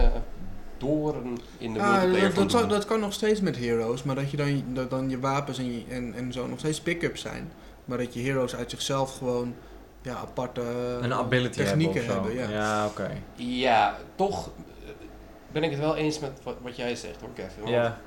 doorn 0.77 1.39
in 1.57 1.73
de 1.73 1.79
Ah, 1.79 1.91
multiplayer 1.91 2.33
dat, 2.33 2.51
dat, 2.51 2.69
dat 2.69 2.85
kan 2.85 2.99
nog 2.99 3.13
steeds 3.13 3.41
met 3.41 3.57
heroes, 3.57 4.03
maar 4.03 4.15
dat 4.15 4.31
je 4.31 4.37
dan, 4.37 4.63
dat 4.67 4.89
dan 4.89 5.09
je 5.09 5.19
wapens 5.19 5.57
en, 5.57 5.71
je, 5.73 5.83
en, 5.89 6.13
en 6.15 6.33
zo 6.33 6.47
nog 6.47 6.59
steeds 6.59 6.81
pick-ups 6.81 7.21
zijn. 7.21 7.51
Maar 7.85 7.97
dat 7.97 8.13
je 8.13 8.19
heroes 8.21 8.55
uit 8.55 8.69
zichzelf 8.69 9.17
gewoon 9.17 9.55
ja, 10.01 10.13
aparte 10.15 10.61
Een 11.01 11.13
ability 11.13 11.57
technieken 11.57 12.05
hebben, 12.05 12.33
ja. 12.33 12.49
ja 12.49 12.85
oké. 12.85 13.09
Ja, 13.35 13.95
toch 14.15 14.47
eh, 14.47 14.89
ben 15.51 15.63
ik 15.63 15.71
het 15.71 15.79
wel 15.79 15.95
eens 15.95 16.19
met 16.19 16.31
wat, 16.43 16.55
wat 16.61 16.75
jij 16.75 16.95
zegt 16.95 17.21
hoor 17.21 17.29
Kevin. 17.33 17.49
Want 17.61 17.69
Ja, 17.69 17.97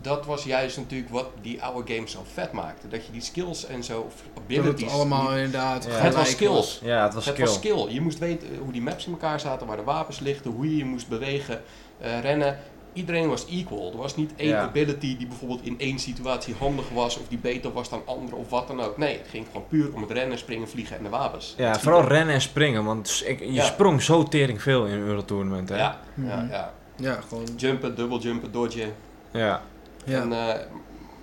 Dat 0.00 0.26
was 0.26 0.44
juist 0.44 0.76
natuurlijk 0.76 1.10
wat 1.10 1.26
die 1.42 1.62
oude 1.62 1.94
games 1.94 2.12
zo 2.12 2.22
vet 2.32 2.52
maakte. 2.52 2.88
Dat 2.88 3.06
je 3.06 3.12
die 3.12 3.20
skills 3.20 3.66
en 3.66 3.84
zo, 3.84 4.00
of 4.00 4.14
Dat 4.34 4.42
abilities... 4.42 4.84
het 4.84 4.92
allemaal 4.94 5.26
die- 5.28 5.36
inderdaad 5.36 5.84
Ja. 5.84 5.90
het 5.90 6.14
was 6.14 6.30
skills. 6.30 6.80
ja, 6.82 7.02
het 7.04 7.14
was 7.14 7.24
het 7.24 7.34
skill. 7.34 7.46
was 7.46 7.54
skill. 7.54 7.88
Je 7.94 8.00
moest 8.00 8.18
weten 8.18 8.48
hoe 8.62 8.72
die 8.72 8.82
maps 8.82 9.06
in 9.06 9.12
elkaar 9.12 9.40
zaten, 9.40 9.66
waar 9.66 9.76
de 9.76 9.82
wapens 9.82 10.18
liggen, 10.20 10.50
hoe 10.50 10.70
je 10.70 10.76
je 10.76 10.84
moest 10.84 11.08
bewegen, 11.08 11.62
eh, 12.00 12.20
rennen. 12.20 12.58
Iedereen 12.92 13.28
was 13.28 13.46
equal. 13.48 13.90
Er 13.92 13.96
was 13.98 14.16
niet 14.16 14.32
één 14.36 14.48
Ja. 14.48 14.60
ability 14.62 15.16
die 15.16 15.26
bijvoorbeeld 15.26 15.62
in 15.62 15.74
één 15.78 15.98
situatie 15.98 16.54
handig 16.58 16.88
was, 16.88 17.16
of 17.18 17.28
die 17.28 17.38
beter 17.38 17.72
was 17.72 17.88
dan 17.88 18.02
andere, 18.04 18.36
of 18.36 18.48
wat 18.50 18.68
dan 18.68 18.80
ook. 18.80 18.96
Nee, 18.96 19.18
het 19.18 19.26
ging 19.28 19.46
gewoon 19.46 19.66
puur 19.68 19.94
om 19.94 20.00
het 20.02 20.10
rennen, 20.10 20.38
springen, 20.38 20.68
vliegen 20.68 20.96
en 20.96 21.02
de 21.02 21.08
wapens. 21.08 21.54
Ja, 21.56 21.70
Het 21.70 21.80
vooral 21.80 22.04
rennen 22.04 22.34
en 22.34 22.40
springen, 22.40 22.84
want 22.84 23.22
ik, 23.26 23.38
je 23.40 23.52
Ja. 23.52 23.64
sprong 23.64 24.02
zo 24.02 24.22
tering 24.22 24.62
veel 24.62 24.84
in 24.86 24.98
Euro 24.98 25.24
Tournament, 25.24 25.68
hè? 25.68 25.76
Ja, 25.76 26.00
Mhm. 26.14 26.28
ja, 26.28 26.46
ja. 26.50 26.72
Ja, 26.96 27.20
gewoon. 27.28 27.44
Jumpen, 27.56 27.94
dubbel 27.96 28.18
jumpen, 28.20 28.52
dodgen. 28.52 28.94
Ja. 29.30 29.62
Ja. 30.08 30.20
En, 30.20 30.32
eh, 30.32 30.64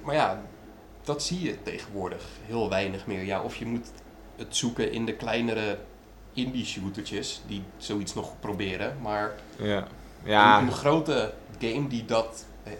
maar 0.04 0.16
ja, 0.16 0.42
dat 1.04 1.24
zie 1.24 1.42
je 1.42 1.62
tegenwoordig 1.64 2.24
heel 2.46 2.70
weinig 2.70 3.06
meer. 3.08 3.24
Ja, 3.24 3.42
of 3.42 3.56
je 3.56 3.66
moet 3.66 3.88
het 4.36 4.56
zoeken 4.56 4.92
in 4.92 5.06
de 5.06 5.14
kleinere 5.14 5.78
indie 6.34 6.66
shootertjes 6.66 7.42
die 7.48 7.64
zoiets 7.78 8.14
nog 8.14 8.40
proberen. 8.40 8.96
Maar 9.02 9.32
Ja. 9.58 9.78
een, 9.78 9.84
Ja, 10.32 10.60
een 10.62 10.72
grote 10.72 11.34
game 11.60 11.88
die 11.88 12.06
dat 12.06 12.46
eh, 12.64 12.72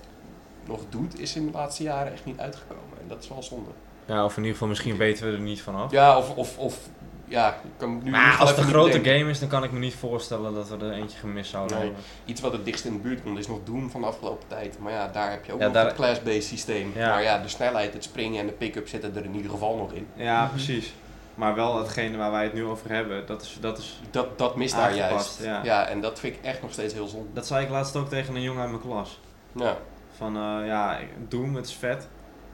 nog 0.66 0.80
doet, 0.90 1.20
is 1.20 1.36
in 1.36 1.46
de 1.46 1.52
laatste 1.52 1.84
jaren 1.84 2.12
echt 2.14 2.26
niet 2.26 2.40
uitgekomen. 2.40 2.98
En 3.02 3.08
dat 3.08 3.24
is 3.24 3.30
wel 3.30 3.44
zonde. 3.44 3.70
ja, 4.06 4.24
of 4.26 4.32
in 4.32 4.38
ieder 4.38 4.52
geval 4.54 4.68
misschien 4.68 4.98
weten 4.98 5.26
we 5.28 5.34
er 5.34 5.40
niet 5.44 5.62
van 5.62 5.76
af. 5.76 5.92
Ja, 5.92 6.18
of, 6.18 6.36
of, 6.36 6.58
of 6.58 6.80
ja, 7.28 7.50
ik 7.50 7.70
kan 7.78 8.02
nu 8.04 8.10
Maar 8.12 8.38
als 8.40 8.50
het 8.50 8.58
een 8.60 8.64
grote 8.66 9.04
game 9.04 9.30
is, 9.30 9.40
dan 9.40 9.50
kan 9.50 9.64
ik 9.64 9.72
me 9.72 9.80
niet 9.80 9.96
voorstellen 9.96 10.54
dat 10.54 10.70
we 10.70 10.78
er 10.86 10.92
eentje 10.92 11.18
gemist 11.18 11.50
zouden 11.50 11.78
Nee. 11.78 11.86
hebben. 11.86 12.04
Iets 12.26 12.42
wat 12.42 12.52
het 12.52 12.66
dichtst 12.66 12.86
in 12.86 12.94
de 12.94 13.00
buurt 13.00 13.24
komt 13.24 13.38
is 13.40 13.48
nog 13.48 13.60
Doom 13.64 13.90
van 13.90 14.02
de 14.02 14.08
afgelopen 14.08 14.48
tijd. 14.48 14.80
Maar 14.80 14.92
ja, 14.92 15.08
daar 15.08 15.32
heb 15.32 15.46
je 15.46 15.54
ook 15.54 15.60
Ja, 15.60 15.66
nog 15.66 15.74
daar- 15.74 15.86
het 15.86 15.96
class-based 15.96 16.44
systeem. 16.44 16.92
Ja. 16.96 17.10
Maar 17.10 17.24
ja, 17.24 17.38
de 17.42 17.48
snelheid, 17.48 17.94
het 17.94 18.04
springen 18.04 18.40
en 18.40 18.46
de 18.48 18.52
pick-up 18.54 18.88
zitten 18.88 19.16
er 19.16 19.24
in 19.26 19.36
ieder 19.36 19.52
geval 19.52 19.76
nog 19.76 19.92
in. 19.94 20.08
Ja, 20.16 20.42
Mhm. 20.44 20.52
precies. 20.54 20.94
Maar 21.36 21.56
wel 21.56 21.78
hetgene 21.78 22.18
waar 22.18 22.32
wij 22.32 22.44
het 22.44 22.54
nu 22.54 22.66
over 22.66 22.90
hebben, 22.92 23.26
dat 23.26 23.42
is, 23.42 23.58
dat 23.62 23.78
is... 23.78 24.02
Dat, 24.12 24.38
dat 24.38 24.56
mist 24.56 24.76
daar 24.76 24.96
juist. 24.96 25.44
ja. 25.64 25.88
en 25.88 26.02
dat 26.02 26.20
vind 26.20 26.36
ik 26.36 26.44
echt 26.44 26.62
nog 26.62 26.72
steeds 26.72 26.94
heel 26.94 27.08
zonde. 27.08 27.28
Dat 27.34 27.48
zei 27.48 27.64
ik 27.64 27.70
laatst 27.72 27.96
ook 27.96 28.10
tegen 28.10 28.36
een 28.36 28.42
jongen 28.42 28.62
uit 28.62 28.70
mijn 28.70 28.82
klas. 28.82 29.20
Ja. 29.52 29.78
Van, 30.18 30.36
eh, 30.36 30.68
ja, 30.68 30.98
Doom, 31.28 31.56
het 31.56 31.66
is 31.68 31.74
vet. 31.74 32.08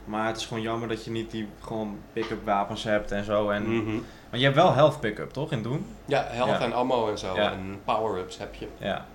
Maar 0.05 0.27
het 0.27 0.37
is 0.37 0.45
gewoon 0.45 0.63
jammer 0.63 0.87
dat 0.87 1.05
je 1.05 1.11
niet 1.11 1.31
die 1.31 1.47
gewoon 1.61 1.97
pick-up 2.13 2.45
wapens 2.45 2.83
hebt 2.83 3.11
en 3.11 3.23
zo. 3.23 3.49
En, 3.49 3.77
Mhm. 3.83 3.95
Maar 4.31 4.39
je 4.39 4.45
hebt 4.45 4.57
wel 4.57 4.73
health 4.73 4.99
pick-up, 4.99 5.31
toch, 5.31 5.51
in 5.51 5.61
Doom? 5.63 5.85
Ja, 6.05 6.25
health 6.29 6.49
Ja. 6.49 6.59
en 6.59 6.73
ammo 6.73 7.09
en 7.09 7.17
zo. 7.17 7.35
Ja. 7.35 7.51
En 7.51 7.79
power-ups 7.85 8.37
heb 8.37 8.55
je. 8.55 8.67
Ja. 8.77 9.05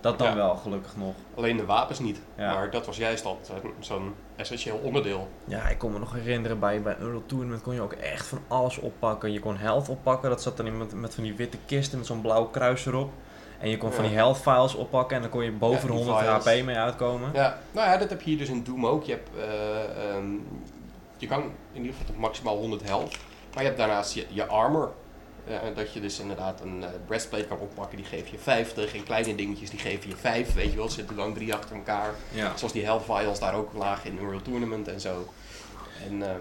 Dat 0.00 0.18
dan 0.18 0.34
wel, 0.34 0.56
gelukkig 0.56 0.96
nog. 0.96 1.14
Alleen 1.36 1.56
de 1.56 1.64
wapens 1.64 1.98
niet. 1.98 2.20
Ja. 2.36 2.54
Maar 2.54 2.70
dat 2.70 2.86
was 2.86 2.96
juist 2.96 3.24
al 3.24 3.40
zo'n- 3.80 4.14
essentieel 4.36 4.76
onderdeel. 4.82 5.28
Ja, 5.44 5.68
ik 5.68 5.78
kon 5.78 5.92
me 5.92 5.98
nog 5.98 6.12
herinneren, 6.12 6.58
bij, 6.58 6.82
bij 6.82 6.96
Euro 6.98 7.22
Tournament 7.26 7.62
kon 7.62 7.74
je 7.74 7.80
ook 7.80 7.92
echt 7.92 8.26
van 8.26 8.38
alles 8.48 8.78
oppakken. 8.78 9.32
Je 9.32 9.40
kon 9.40 9.56
health 9.56 9.88
oppakken, 9.88 10.30
dat 10.30 10.42
zat 10.42 10.56
dan 10.56 10.66
in 10.66 10.78
met, 10.78 10.92
met 10.94 11.14
van 11.14 11.22
die 11.24 11.34
witte 11.34 11.56
kisten 11.66 11.98
met 11.98 12.06
zo'n 12.06 12.20
blauw 12.20 12.44
kruis 12.44 12.86
erop. 12.86 13.10
En 13.58 13.68
je 13.70 13.76
kon 13.76 13.92
van 13.92 14.04
die 14.04 14.12
health 14.14 14.38
files 14.38 14.74
oppakken 14.74 15.16
en 15.16 15.22
dan 15.22 15.30
kon 15.30 15.44
je 15.44 15.52
boven 15.52 15.80
de 15.86 15.86
die 15.86 16.04
100 16.04 16.18
files. 16.42 16.58
HP 16.58 16.64
mee 16.64 16.76
uitkomen. 16.76 17.30
Ja, 17.32 17.58
nou 17.72 17.90
ja, 17.90 17.96
dat 17.96 18.10
heb 18.10 18.20
je 18.20 18.28
hier 18.30 18.38
dus 18.38 18.48
in 18.48 18.64
Doom 18.64 18.86
ook. 18.86 19.04
Je, 19.04 19.12
hebt, 19.12 19.28
eh, 19.36 20.14
ehm, 20.14 20.26
je 21.16 21.26
kan 21.26 21.40
in 21.72 21.80
ieder 21.80 21.90
geval 21.92 22.06
tot 22.06 22.18
maximaal 22.18 22.56
100 22.56 22.82
health. 22.84 23.16
Maar 23.58 23.66
je 23.66 23.72
hebt 23.72 23.86
daarnaast 23.86 24.14
je, 24.14 24.24
je 24.28 24.46
armor. 24.46 24.92
Eh, 25.46 25.54
dat 25.74 25.92
je 25.92 26.00
dus 26.00 26.20
inderdaad 26.20 26.60
een 26.60 26.82
eh, 26.84 26.88
breastplate 27.06 27.44
kan 27.44 27.58
oppakken, 27.58 27.96
die 27.96 28.06
geef 28.06 28.28
je 28.28 28.38
50. 28.38 28.94
En 28.94 29.02
kleine 29.02 29.34
dingetjes, 29.34 29.70
die 29.70 29.78
geven 29.78 30.08
je 30.10 30.16
5. 30.16 30.54
Weet 30.54 30.70
je 30.70 30.76
wel, 30.76 30.88
zitten 30.88 31.16
dan 31.16 31.34
drie 31.34 31.54
achter 31.54 31.76
elkaar. 31.76 32.14
Ja. 32.34 32.56
Zoals 32.56 32.72
die 32.72 32.84
health 32.84 33.02
files 33.04 33.38
daar 33.38 33.54
ook 33.54 33.72
lagen 33.72 34.10
in 34.10 34.18
Unreal 34.22 34.42
Tournament 34.42 34.88
en 34.88 35.00
zo. 35.00 35.28
En 36.08 36.22
eh, 36.22 36.34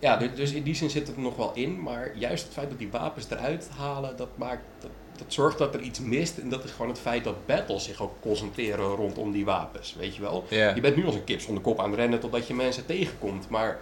ja, 0.00 0.16
du- 0.16 0.32
dus 0.32 0.52
in 0.52 0.62
die 0.62 0.74
zin 0.74 0.90
zit 0.90 1.06
het 1.06 1.16
er 1.16 1.22
nog 1.22 1.36
wel 1.36 1.50
in. 1.54 1.82
Maar 1.82 2.16
juist 2.16 2.44
het 2.44 2.52
feit 2.52 2.68
dat 2.70 2.78
die 2.78 2.90
wapens 2.90 3.30
eruit 3.30 3.68
halen, 3.76 4.16
dat 4.16 4.28
maakt... 4.36 4.62
Dat, 4.78 4.90
dat 5.16 5.32
zorgt 5.32 5.58
dat 5.58 5.74
er 5.74 5.80
iets 5.80 6.00
mist. 6.00 6.38
En 6.38 6.48
dat 6.48 6.64
is 6.64 6.70
gewoon 6.70 6.88
het 6.88 7.00
feit 7.00 7.24
dat 7.24 7.46
battles 7.46 7.84
zich 7.84 8.02
ook 8.02 8.14
concentreren 8.20 8.94
rondom 8.94 9.32
die 9.32 9.44
wapens. 9.44 9.94
Weet 9.98 10.14
je 10.14 10.20
wel? 10.22 10.44
Je 10.74 10.80
bent 10.80 10.96
nu 10.96 11.06
als 11.06 11.14
een 11.14 11.24
kip 11.24 11.40
zonder 11.40 11.62
kop 11.62 11.80
aan 11.80 11.90
het 11.90 11.98
rennen 11.98 12.20
totdat 12.20 12.46
je 12.46 12.54
mensen 12.54 12.86
tegenkomt. 12.86 13.48
Maar 13.48 13.78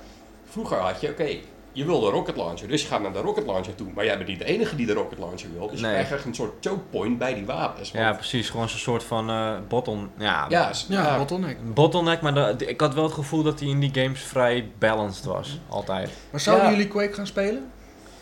vroeger 0.48 0.76
had 0.78 1.00
je, 1.00 1.08
oké, 1.10 1.36
je 1.74 1.84
wil 1.84 2.00
de 2.00 2.10
rocket 2.10 2.36
launcher, 2.36 2.68
dus 2.68 2.82
je 2.82 2.88
gaat 2.88 3.00
naar 3.02 3.12
de 3.12 3.18
rocket 3.20 3.46
launcher 3.46 3.74
toe. 3.74 3.86
Maar 3.94 4.04
jij 4.04 4.16
bent 4.16 4.28
niet 4.28 4.38
de 4.38 4.44
enige 4.44 4.76
die 4.76 4.86
de 4.86 4.92
rocket 4.92 5.18
launcher 5.18 5.48
wil. 5.58 5.68
Dus 5.70 5.80
Nee. 5.80 5.90
je 5.90 5.96
krijgt 5.96 6.12
echt 6.12 6.24
een 6.24 6.34
soort 6.34 6.52
choke 6.60 6.82
point 6.90 7.18
bij 7.18 7.34
die 7.34 7.46
wapens. 7.46 7.92
Want- 7.92 8.04
Ja, 8.04 8.12
precies. 8.12 8.50
Gewoon 8.50 8.68
zo'n 8.68 8.78
soort 8.78 9.04
van 9.04 9.30
eh 9.30 9.52
bottle... 9.68 9.96
Ja, 10.18 10.46
ja, 10.48 10.70
Ja, 10.88 11.16
bottleneck. 11.18 11.74
bottleneck, 11.74 12.20
maar 12.20 12.34
de- 12.34 12.54
de- 12.56 12.66
ik 12.66 12.80
had 12.80 12.94
wel 12.94 13.04
het 13.04 13.12
gevoel 13.12 13.42
dat 13.42 13.60
hij 13.60 13.68
in 13.68 13.80
die 13.80 13.90
games 13.94 14.20
vrij 14.22 14.70
balanced 14.78 15.24
was. 15.24 15.60
Altijd. 15.68 16.10
Maar 16.30 16.40
zouden 16.40 16.66
Ja. 16.66 16.72
jullie 16.72 16.88
Quake 16.88 17.12
gaan 17.12 17.26
spelen? 17.26 17.70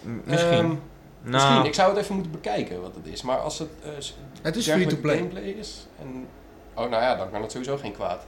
M- 0.02 0.11
misschien. 0.25 0.50
Ehm, 0.52 0.66
nou, 0.66 0.78
Misschien, 1.23 1.64
ik 1.64 1.75
zou 1.75 1.88
het 1.94 1.99
even 2.02 2.14
moeten 2.14 2.32
bekijken 2.32 2.80
wat 2.82 2.94
het 2.94 3.06
is. 3.06 3.23
Maar 3.23 3.38
als 3.38 3.59
het 3.59 3.68
eh, 3.82 3.90
s- 3.99 4.16
Het 4.42 4.56
is 4.56 4.71
free-to-play. 4.71 5.16
gameplay 5.16 5.42
is. 5.42 5.87
En, 6.00 6.26
oh, 6.75 6.90
nou 6.90 7.02
ja, 7.02 7.16
dan 7.16 7.30
kan 7.30 7.42
het 7.42 7.50
sowieso 7.52 7.76
geen 7.76 7.92
kwaad. 7.92 8.26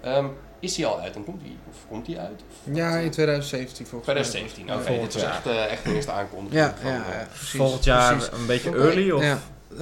Ehm, 0.00 0.24
is 0.60 0.76
hij 0.76 0.86
al 0.86 1.00
uit? 1.00 1.14
Dan 1.14 1.24
komt 1.24 1.42
hij, 1.42 1.56
of 1.70 1.76
komt 1.88 2.06
hij 2.06 2.18
uit? 2.18 2.42
Of 2.48 2.74
Ja, 2.74 2.96
in 2.96 3.04
eh, 3.06 3.10
2017 3.10 3.86
volgens 3.86 4.12
mij. 4.14 4.22
2017. 4.22 4.74
Oké, 4.74 4.82
volgend 4.86 5.12
dit 5.12 5.14
is 5.14 5.22
jaar. 5.28 5.32
echt, 5.36 5.46
eh, 5.46 5.72
echt 5.72 5.84
de 5.84 5.94
eerste 5.94 6.10
aankondiging. 6.12 6.60
Ja, 6.62 6.74
van, 6.80 6.90
ja, 6.90 7.04
eh, 7.06 7.18
ja, 7.20 7.26
precies. 7.26 7.50
volgend 7.58 7.84
jaar 7.84 8.16
precies. 8.16 8.32
een 8.38 8.46
beetje 8.46 8.70
early 8.76 9.10
of 9.10 9.22
Ja. 9.22 9.38
Eh, 9.72 9.78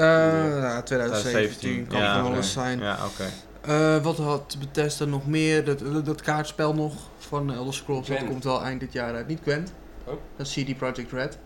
nou, 0.62 0.82
2017 0.82 1.86
kan 1.86 1.98
ja, 1.98 2.16
het 2.16 2.26
wel 2.26 2.36
eens 2.36 2.52
zijn. 2.52 2.78
Ja, 2.80 2.98
oké. 3.06 3.24
Eh, 3.60 4.02
wat 4.02 4.16
had 4.16 4.56
Bethesda 4.58 5.04
nog 5.04 5.26
meer? 5.26 5.64
Dat, 5.64 5.78
dat, 5.78 6.06
dat 6.06 6.20
kaartspel 6.22 6.74
nog 6.74 6.92
van 7.18 7.52
Elder 7.54 7.74
Scrolls, 7.74 8.06
dat 8.08 8.24
komt 8.24 8.44
wel 8.44 8.62
eind 8.62 8.80
dit 8.80 8.92
jaar 8.92 9.14
uit. 9.14 9.26
Niet 9.26 9.40
Gwent, 9.42 9.72
Oh. 10.04 10.14
dat 10.36 10.46
is 10.46 10.52
CD 10.52 10.76
Projekt 10.76 11.12
Red. 11.12 11.38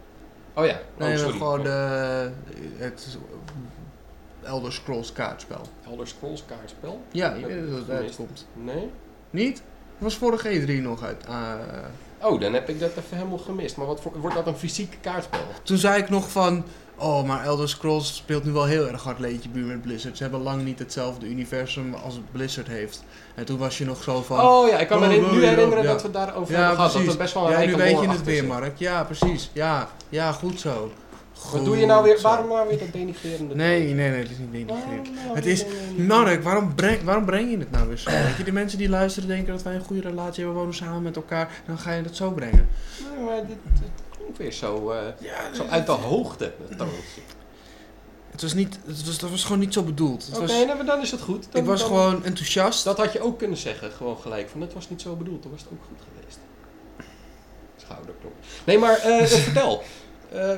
Oh 0.54 0.66
ja, 0.66 0.72
oh, 0.72 1.06
Nee, 1.06 1.18
sorry. 1.18 1.32
gewoon 1.32 1.62
de, 1.62 2.30
het 2.76 3.18
Elder 4.42 4.72
Scrolls 4.72 5.12
kaartspel. 5.12 5.60
Elder 5.86 6.06
Scrolls 6.08 6.44
kaartspel? 6.46 7.02
Ja, 7.12 7.32
weet 7.34 7.70
dat 7.70 7.78
het 7.78 7.90
uitkomt. 7.90 8.46
Nee? 8.54 8.90
Niet? 9.30 9.56
Dat 9.56 9.62
was 9.98 10.14
vorige 10.16 10.60
E3 10.60 10.82
nog 10.82 11.02
uit. 11.02 11.26
ah, 11.28 11.52
Oh, 12.22 12.40
dan 12.40 12.52
heb 12.52 12.68
ik 12.68 12.80
dat 12.80 12.90
even 12.90 13.16
helemaal 13.16 13.38
gemist. 13.38 13.76
Maar 13.76 13.86
wat 13.86 14.00
voor, 14.00 14.12
wordt 14.20 14.36
dat 14.36 14.46
een 14.46 14.56
fysiek 14.56 14.98
kaartspel? 15.00 15.40
toen 15.62 15.76
zei 15.76 16.02
ik 16.02 16.08
nog 16.08 16.30
van... 16.30 16.64
Oh, 16.96 17.24
maar 17.26 17.44
Elder 17.44 17.68
Scrolls 17.68 18.16
speelt 18.16 18.44
nu 18.44 18.52
wel 18.52 18.64
heel 18.64 18.88
erg 18.88 19.02
hard 19.02 19.18
leedje 19.18 19.48
buur 19.48 19.64
met 19.66 19.82
Blizzard. 19.82 20.16
Ze 20.16 20.22
hebben 20.22 20.42
lang 20.42 20.64
niet 20.64 20.78
hetzelfde 20.78 21.26
universum 21.26 21.94
als 21.94 22.20
Blizzard 22.32 22.66
heeft. 22.66 23.04
En 23.34 23.44
toen 23.44 23.58
was 23.58 23.78
je 23.78 23.84
nog 23.84 24.02
zo 24.02 24.22
van... 24.22 24.40
Oh 24.40 24.68
ja, 24.68 24.78
ik 24.78 24.88
kan 24.88 25.00
me 25.00 25.04
Oh, 25.06 25.32
nu 25.32 25.44
herinneren 25.44 25.82
ja. 25.84 25.92
dat 25.92 26.02
we 26.02 26.10
daarover 26.10 26.54
Ja, 26.54 26.58
hebben 26.60 26.76
gehad. 26.76 26.92
Dat 26.92 27.12
er 27.12 27.16
best 27.18 27.34
wel 27.34 27.44
een 27.52 27.60
ja, 27.60 27.66
nu 27.66 27.74
weet 27.76 28.00
je 28.00 28.08
het 28.08 28.24
weer. 28.24 28.44
Mark. 28.44 28.78
Ja, 28.78 29.04
precies. 29.04 29.50
Ja, 29.52 29.88
ja 30.08 30.32
goed 30.32 30.60
zo. 30.60 30.92
Wat 31.52 31.64
doe 31.64 31.76
je 31.76 31.86
nou 31.86 32.04
weer? 32.04 32.20
Waarom 32.20 32.48
nou 32.48 32.68
weer 32.68 32.78
dat 32.78 32.92
denigrerende? 32.92 33.54
Nee, 33.54 33.94
nee, 33.94 34.10
nee, 34.10 34.20
het 34.22 34.30
is 34.30 34.38
niet 34.38 34.52
denigrerend. 34.52 35.14
nou 35.24 35.34
Het 35.36 35.46
is-? 35.46 35.64
Mark, 35.96 36.42
waarom 36.42 36.74
breng, 36.74 37.02
waarom 37.02 37.24
breng 37.24 37.50
je 37.50 37.58
het 37.58 37.70
nou 37.70 37.88
weer 37.88 37.96
zo? 37.96 38.10
Weet 38.10 38.36
je, 38.36 38.44
de 38.44 38.52
mensen 38.52 38.78
die 38.78 38.88
luisteren 38.88 39.28
denken 39.28 39.52
dat 39.52 39.62
wij 39.62 39.74
een 39.74 39.80
goede 39.84 40.02
relatie 40.08 40.44
hebben, 40.44 40.60
wonen 40.60 40.74
samen 40.76 41.02
met 41.02 41.16
elkaar. 41.16 41.62
Dan 41.66 41.78
ga 41.78 41.92
je 41.92 42.02
dat 42.02 42.16
zo 42.16 42.30
brengen. 42.30 42.68
Nee, 43.14 43.24
maar 43.24 43.36
dit, 43.46 43.56
dit 43.80 43.90
klonk 44.16 44.36
weer 44.36 44.52
zo, 44.52 44.90
eh, 44.90 44.98
Ja, 45.18 45.54
zo 45.54 45.64
uit 45.70 45.86
de 45.86 45.92
hoogte, 45.92 46.52
toontje. 46.76 47.20
Het 48.30 48.42
was, 48.42 48.54
niet, 48.54 48.78
het 48.86 49.06
was, 49.06 49.18
dat 49.18 49.30
was 49.30 49.44
gewoon 49.44 49.58
niet 49.58 49.72
zo 49.72 49.82
bedoeld. 49.82 50.26
Het 50.26 50.38
Oké, 50.38 50.46
nou, 50.46 50.66
maar 50.76 50.84
dan 50.86 51.00
is 51.00 51.10
het 51.10 51.20
goed. 51.20 51.46
Dan, 51.52 51.60
ik 51.62 51.66
was 51.68 51.78
dan- 51.80 51.88
gewoon 51.88 52.24
enthousiast. 52.24 52.84
Dat 52.84 52.96
had 52.98 53.12
je 53.12 53.20
ook 53.20 53.38
kunnen 53.38 53.56
zeggen, 53.56 53.90
gewoon 53.92 54.18
gelijk. 54.18 54.48
Van, 54.48 54.60
dat 54.60 54.72
was 54.72 54.90
niet 54.90 55.00
zo 55.00 55.14
bedoeld, 55.16 55.42
dan 55.42 55.52
was 55.52 55.60
het 55.60 55.70
ook 55.72 55.84
goed 55.88 55.98
geweest. 56.14 56.38
Schouderklop. 57.76 58.32
Nee, 58.64 58.78
maar 58.78 58.96
eh, 58.98 59.24
vertel. 59.46 59.82
Eh, 60.32 60.50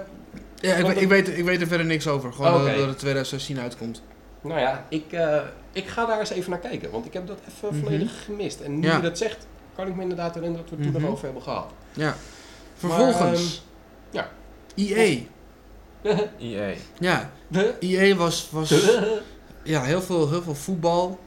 ja, 0.62 0.75
ik, 0.75 0.96
ik, 0.96 1.09
weet, 1.09 1.29
ik 1.38 1.44
weet 1.44 1.61
er 1.61 1.66
verder 1.66 1.87
niks 1.87 2.09
over. 2.09 2.33
Gewoon 2.33 2.64
dat- 2.64 2.87
het 2.87 2.98
2016 2.98 3.61
uitkomt. 3.61 4.03
nou 4.40 4.61
ja, 4.61 4.87
ik, 4.88 5.12
eh, 5.12 5.40
ik 5.72 5.87
ga 5.88 6.07
daar 6.07 6.18
eens 6.18 6.31
even 6.31 6.51
naar 6.51 6.59
kijken. 6.59 6.90
Want 6.90 7.07
ik 7.07 7.12
heb 7.12 7.27
dat 7.27 7.38
even 7.48 7.68
Mhm. 7.77 7.85
volledig 7.85 8.25
gemist. 8.25 8.61
En 8.61 8.79
nu 8.79 8.87
Ja. 8.87 8.96
je 8.96 9.03
dat 9.03 9.18
zegt, 9.18 9.46
kan 9.75 9.87
ik 9.87 9.94
me 9.96 10.03
inderdaad 10.03 10.35
herinneren 10.35 10.66
dat 10.66 10.70
we 10.70 10.77
het 10.85 10.85
toen 10.85 10.94
Mhm. 10.94 11.03
nog 11.03 11.12
over 11.12 11.25
hebben 11.25 11.42
gehad. 11.42 11.66
Ja. 11.92 12.16
Vervolgens. 12.77 13.64
ehm, 14.11 14.16
ja. 14.16 14.29
EA. 14.75 15.18
EA. 16.38 16.75
Ja, 16.98 17.31
EA 17.81 18.14
was, 18.16 18.48
was 18.51 18.75
ja, 19.62 19.83
heel, 19.83 20.03
veel, 20.03 20.31
heel 20.31 20.42
veel 20.42 20.55
voetbal. 20.55 21.18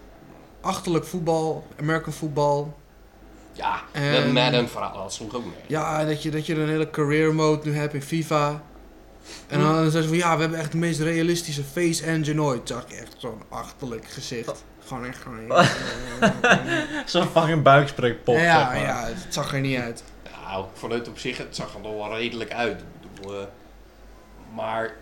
Achterlijk 0.62 1.06
voetbal. 1.06 1.68
American 1.80 2.14
voetbal. 2.14 2.74
ja, 3.52 3.82
En- 3.92 4.14
dat 4.14 4.32
Madden 4.32 4.70
verhaal, 4.70 4.94
dat 5.04 5.14
sloeg 5.14 5.36
ook 5.36 5.44
mee. 5.46 5.54
Ja, 5.68 6.06
dat 6.06 6.24
je, 6.24 6.32
dat 6.32 6.46
je 6.46 6.56
een 6.56 6.70
hele 6.70 6.90
career 6.90 7.36
mode 7.36 7.70
nu 7.70 7.76
hebt 7.76 7.94
in 7.94 8.02
FIFA. 8.02 8.62
En 9.48 9.60
dan, 9.60 9.76
zeggen 9.76 10.02
ze 10.04 10.08
van 10.08 10.18
ja, 10.18 10.36
we 10.36 10.42
hebben 10.42 10.60
echt 10.60 10.72
de 10.72 10.78
meest 10.78 11.00
realistische 11.00 11.64
face 11.64 12.06
engine 12.06 12.42
ooit. 12.42 12.68
Zag 12.68 12.84
ik 12.84 12.92
echt 12.92 13.16
zo'n 13.18 13.42
achterlijk 13.50 14.06
gezicht. 14.06 14.64
Gewoon 14.86 15.06
echt 15.06 15.22
gewoon. 15.22 15.66
Zo'n 17.06 17.28
fucking 17.28 17.62
buikspreekpop, 17.64 18.36
ja, 18.36 18.42
zeg 18.42 18.52
ja, 18.52 18.68
maar. 18.68 18.80
ja, 18.80 19.06
het 19.06 19.34
zag 19.34 19.54
er 19.54 19.60
niet 19.60 19.80
uit. 19.80 20.04
Nou, 20.46 20.66
vanuit 20.74 21.08
op 21.08 21.20
zich, 21.20 21.38
het 21.38 21.56
zag 21.56 21.74
er 21.74 21.82
nog 21.82 21.94
wel 21.94 22.18
redelijk 22.18 22.52
uit. 22.52 22.80
Ik 22.80 22.86
bedoel, 23.14 23.40
eh, 23.40 23.46
maar 24.56 24.94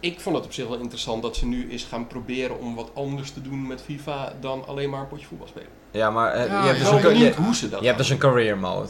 ik 0.00 0.20
vond 0.20 0.36
het 0.36 0.44
op 0.44 0.52
zich 0.52 0.68
wel 0.68 0.78
interessant 0.78 1.22
dat 1.22 1.36
ze 1.36 1.46
nu 1.46 1.70
eens 1.70 1.84
gaan 1.84 2.06
proberen 2.06 2.58
om 2.58 2.74
wat 2.74 2.90
anders 2.94 3.30
te 3.30 3.42
doen 3.42 3.66
met 3.66 3.82
FIFA 3.82 4.32
dan 4.40 4.66
alleen 4.66 4.90
maar 4.90 5.00
een 5.00 5.08
potje 5.08 5.26
voetbal 5.26 5.48
spelen. 5.48 5.68
Ja, 5.90 6.10
maar 6.10 6.32
eh, 6.32 6.46
Ja, 6.46 6.60
je 6.60 6.66
hebt 6.66 6.78
Ik 6.78 6.90
dus 6.90 7.02
je, 7.02 7.08
benieuwd 7.08 7.34
hoe 7.34 7.54
ze 7.54 7.68
dat 7.68 7.80
je 7.80 7.86
hebt 7.86 7.98
dus 7.98 8.10
een 8.10 8.18
career 8.18 8.58
mode. 8.58 8.88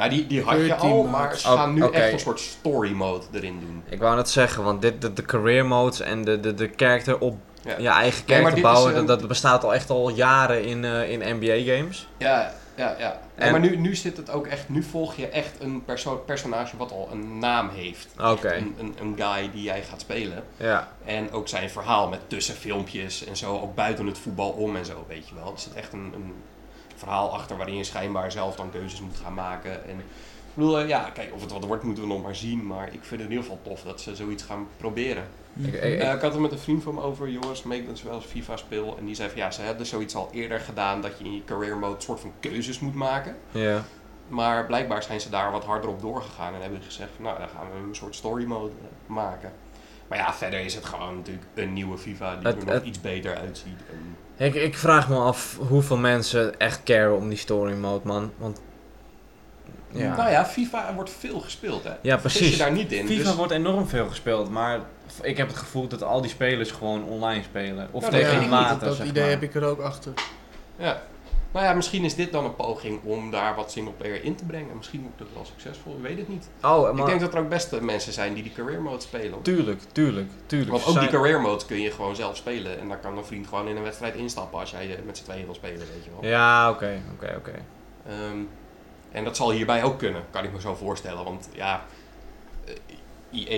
Nou, 0.00 0.12
die, 0.12 0.26
die 0.26 0.42
had 0.42 0.56
je 0.56 0.66
13 0.66 0.90
al, 0.90 1.02
maar 1.02 1.36
ze 1.36 1.46
Oh, 1.48 1.54
gaan 1.54 1.74
nu 1.74 1.82
echt 1.90 2.12
een 2.12 2.18
soort 2.20 2.40
story 2.40 2.92
mode 2.92 3.24
erin 3.32 3.60
doen. 3.60 3.82
Ik 3.88 3.98
wou 4.00 4.16
net 4.16 4.28
zeggen, 4.30 4.62
want 4.64 4.82
dit, 4.82 5.00
de, 5.02 5.12
de 5.12 5.22
career 5.22 5.66
modes 5.66 6.00
en 6.00 6.24
de, 6.24 6.40
de, 6.40 6.54
de 6.54 6.70
character 6.76 7.18
op 7.18 7.36
Ja. 7.62 7.74
je 7.78 7.88
eigen 7.88 8.22
character 8.26 8.62
bouwen, 8.62 8.94
dat, 8.94 9.06
dat 9.06 9.28
bestaat 9.28 9.64
al 9.64 9.74
echt 9.74 9.90
al 9.90 10.08
jaren 10.10 10.64
in, 10.64 10.84
eh, 10.84 11.10
in 11.10 11.36
NBA 11.36 11.74
games. 11.74 12.08
Ja, 12.18 12.52
ja, 12.74 12.94
ja. 12.98 13.18
Nee, 13.36 13.46
En- 13.46 13.50
maar 13.50 13.60
nu, 13.60 13.76
nu 13.76 13.94
zit 13.94 14.16
het 14.16 14.30
ook 14.30 14.46
echt, 14.46 14.68
nu 14.68 14.82
volg 14.82 15.16
je 15.16 15.28
echt 15.28 15.52
een 15.60 15.84
perso 15.84 16.16
personage 16.26 16.76
wat 16.76 16.92
al 16.92 17.08
een 17.12 17.38
naam 17.38 17.68
heeft. 17.74 18.08
Oké. 18.20 18.52
Een, 18.54 18.74
een, 18.78 18.94
een 19.00 19.14
guy 19.18 19.50
die 19.52 19.62
jij 19.62 19.82
gaat 19.82 20.00
spelen. 20.00 20.42
Ja. 20.56 20.88
En 21.04 21.32
ook 21.32 21.48
zijn 21.48 21.70
verhaal 21.70 22.08
met 22.08 22.20
tussenfilmpjes 22.26 23.24
en 23.24 23.36
zo, 23.36 23.52
ook 23.60 23.74
buiten 23.74 24.06
het 24.06 24.18
voetbal 24.18 24.50
om 24.50 24.76
en 24.76 24.84
zo, 24.84 25.04
weet 25.08 25.28
je 25.28 25.34
wel. 25.34 25.52
Er 25.52 25.58
zit 25.58 25.74
echt 25.74 25.92
een, 25.92 26.12
een 26.14 26.34
verhaal 27.00 27.32
achter 27.32 27.56
waarin 27.56 27.76
je 27.76 27.84
schijnbaar 27.84 28.32
zelf 28.32 28.56
dan 28.56 28.70
keuzes 28.70 29.00
moet 29.00 29.16
gaan 29.22 29.34
maken. 29.34 29.84
En 29.88 29.98
ik 29.98 30.56
bedoel, 30.56 30.78
eh, 30.80 30.88
ja, 30.88 31.10
kijk, 31.14 31.34
of 31.34 31.40
het 31.40 31.52
wat 31.52 31.64
wordt 31.64 31.82
moeten 31.82 32.02
we 32.02 32.08
nog 32.08 32.22
maar 32.22 32.36
zien, 32.36 32.66
maar 32.66 32.86
ik 32.86 33.04
vind 33.04 33.10
het 33.10 33.30
in 33.30 33.36
ieder 33.36 33.42
geval 33.44 33.60
tof 33.62 33.82
dat 33.82 34.00
ze 34.00 34.16
zoiets 34.16 34.42
gaan 34.42 34.68
proberen. 34.76 35.24
Ik, 35.56 35.74
ik, 35.74 35.82
Eh, 35.82 36.12
ik 36.12 36.20
had 36.20 36.32
het 36.32 36.40
met 36.40 36.52
een 36.52 36.58
vriend 36.58 36.82
van 36.82 36.94
me 36.94 37.00
over, 37.00 37.28
Joris, 37.28 37.62
mee 37.62 37.86
dat 37.86 37.98
ze 37.98 38.06
wel 38.06 38.14
eens 38.14 38.24
FIFA 38.24 38.56
speel. 38.56 38.96
En 38.98 39.04
die 39.04 39.14
zei 39.14 39.28
van, 39.28 39.38
ja, 39.38 39.50
ze 39.50 39.62
hebben 39.62 39.86
zoiets 39.86 40.14
al 40.14 40.28
eerder 40.32 40.60
gedaan, 40.60 41.00
dat 41.00 41.18
je 41.18 41.24
in 41.24 41.34
je 41.34 41.44
career 41.44 41.76
mode 41.76 42.00
soort 42.00 42.20
van 42.20 42.32
keuzes 42.40 42.80
moet 42.80 42.94
maken. 42.94 43.36
ja. 43.50 43.84
Maar 44.28 44.66
blijkbaar 44.66 45.02
zijn 45.02 45.20
ze 45.20 45.30
daar 45.30 45.50
wat 45.52 45.64
harder 45.64 45.90
op 45.90 46.00
doorgegaan 46.00 46.54
en 46.54 46.60
hebben 46.60 46.82
gezegd 46.82 47.10
nou, 47.16 47.38
dan 47.38 47.48
gaan 47.48 47.66
we 47.72 47.88
een 47.88 47.94
soort 47.94 48.14
story 48.14 48.44
mode 48.44 48.72
maken. 49.06 49.52
Maar 50.10 50.18
ja, 50.18 50.32
verder 50.34 50.60
is 50.60 50.74
het 50.74 50.84
gewoon 50.84 51.16
natuurlijk 51.16 51.46
een 51.54 51.72
nieuwe 51.72 51.98
FIFA 51.98 52.36
die 52.36 52.46
Het- 52.46 52.56
er 52.60 52.64
nog 52.64 52.74
het- 52.74 52.84
iets 52.84 53.00
beter 53.00 53.36
uitziet. 53.36 53.78
En 54.36 54.46
Ik, 54.46 54.54
ik 54.54 54.76
vraag 54.78 55.08
me 55.08 55.16
af 55.16 55.56
hoeveel 55.68 55.96
mensen 55.96 56.58
echt 56.58 56.82
caren 56.82 57.16
om 57.16 57.28
die 57.28 57.38
story 57.38 57.74
mode, 57.74 58.06
man. 58.06 58.32
Want. 58.36 58.60
Ja, 59.92 60.16
Nou 60.16 60.30
ja, 60.30 60.44
FIFA 60.46 60.94
wordt 60.94 61.10
veel 61.10 61.40
gespeeld 61.40 61.84
hè. 61.84 61.90
ja 62.02 62.20
Vergis 62.20 62.38
precies. 62.38 62.56
je 62.56 62.62
daar 62.62 62.72
niet 62.72 62.92
in. 62.92 63.06
FIFA 63.06 63.22
dus- 63.24 63.34
wordt 63.34 63.52
enorm 63.52 63.86
veel 63.88 64.08
gespeeld, 64.08 64.50
maar 64.50 64.80
ik 65.22 65.36
heb 65.36 65.48
het 65.48 65.56
gevoel 65.56 65.88
dat 65.88 66.02
al 66.02 66.20
die 66.20 66.30
spelers 66.30 66.70
gewoon 66.70 67.04
online 67.04 67.42
spelen. 67.42 67.88
Of 67.90 68.02
Ja, 68.04 68.08
tegen 68.10 68.40
niet. 68.40 68.50
maten, 68.50 68.78
dat 68.78 68.88
dat 68.88 68.96
zeg 68.96 69.06
idee 69.06 69.22
maar. 69.22 69.30
heb 69.32 69.42
ik 69.42 69.54
er 69.54 69.64
ook 69.64 69.80
achter. 69.80 70.12
Ja. 70.76 71.02
Nou 71.52 71.64
ja, 71.66 71.72
misschien 71.72 72.04
is 72.04 72.14
dit 72.14 72.32
dan 72.32 72.44
een 72.44 72.56
poging 72.56 73.00
om 73.04 73.30
daar 73.30 73.54
wat 73.54 73.70
singleplayer 73.72 74.24
in 74.24 74.34
te 74.34 74.44
brengen. 74.44 74.76
Misschien 74.76 75.00
wordt 75.02 75.18
het 75.18 75.28
wel 75.34 75.44
succesvol, 75.44 75.94
ik 75.96 76.02
weet 76.02 76.18
het 76.18 76.28
niet. 76.28 76.48
Oh, 76.62 76.98
Ik 76.98 77.06
denk 77.06 77.20
dat 77.20 77.34
er 77.34 77.40
ook 77.40 77.48
best 77.48 77.72
eh, 77.72 77.80
mensen 77.80 78.12
zijn 78.12 78.34
die 78.34 78.42
die 78.42 78.52
career 78.52 78.80
mode 78.82 79.00
spelen. 79.00 79.42
tuurlijk, 79.42 79.80
tuurlijk, 79.92 80.30
tuurlijk. 80.46 80.70
Want 80.70 80.86
ook 80.86 81.00
die 81.00 81.08
career 81.08 81.40
mode 81.40 81.64
kun 81.66 81.80
je 81.80 81.90
gewoon 81.90 82.16
zelf 82.16 82.36
spelen. 82.36 82.80
En 82.80 82.88
dan 82.88 83.00
kan 83.00 83.18
een 83.18 83.24
vriend 83.24 83.46
gewoon 83.46 83.68
in 83.68 83.76
een 83.76 83.82
wedstrijd 83.82 84.14
instappen 84.14 84.58
als 84.60 84.70
jij 84.70 84.96
eh, 84.96 85.02
met 85.06 85.18
z'n 85.18 85.24
tweeën 85.24 85.44
wil 85.44 85.54
spelen, 85.54 85.78
weet 85.78 86.04
je 86.04 86.10
wel. 86.20 86.30
Ja, 86.30 86.70
oké, 86.70 87.00
oké, 87.14 87.34
oké. 87.36 87.54
Ehm, 88.06 88.38
en 89.12 89.24
dat 89.24 89.36
zal 89.36 89.50
hierbij 89.50 89.82
ook 89.82 89.98
kunnen, 89.98 90.22
kan 90.30 90.44
ik 90.44 90.52
me 90.52 90.60
zo 90.60 90.74
voorstellen. 90.74 91.24
Want 91.24 91.48
ja, 91.54 91.84
eh, 92.64 92.74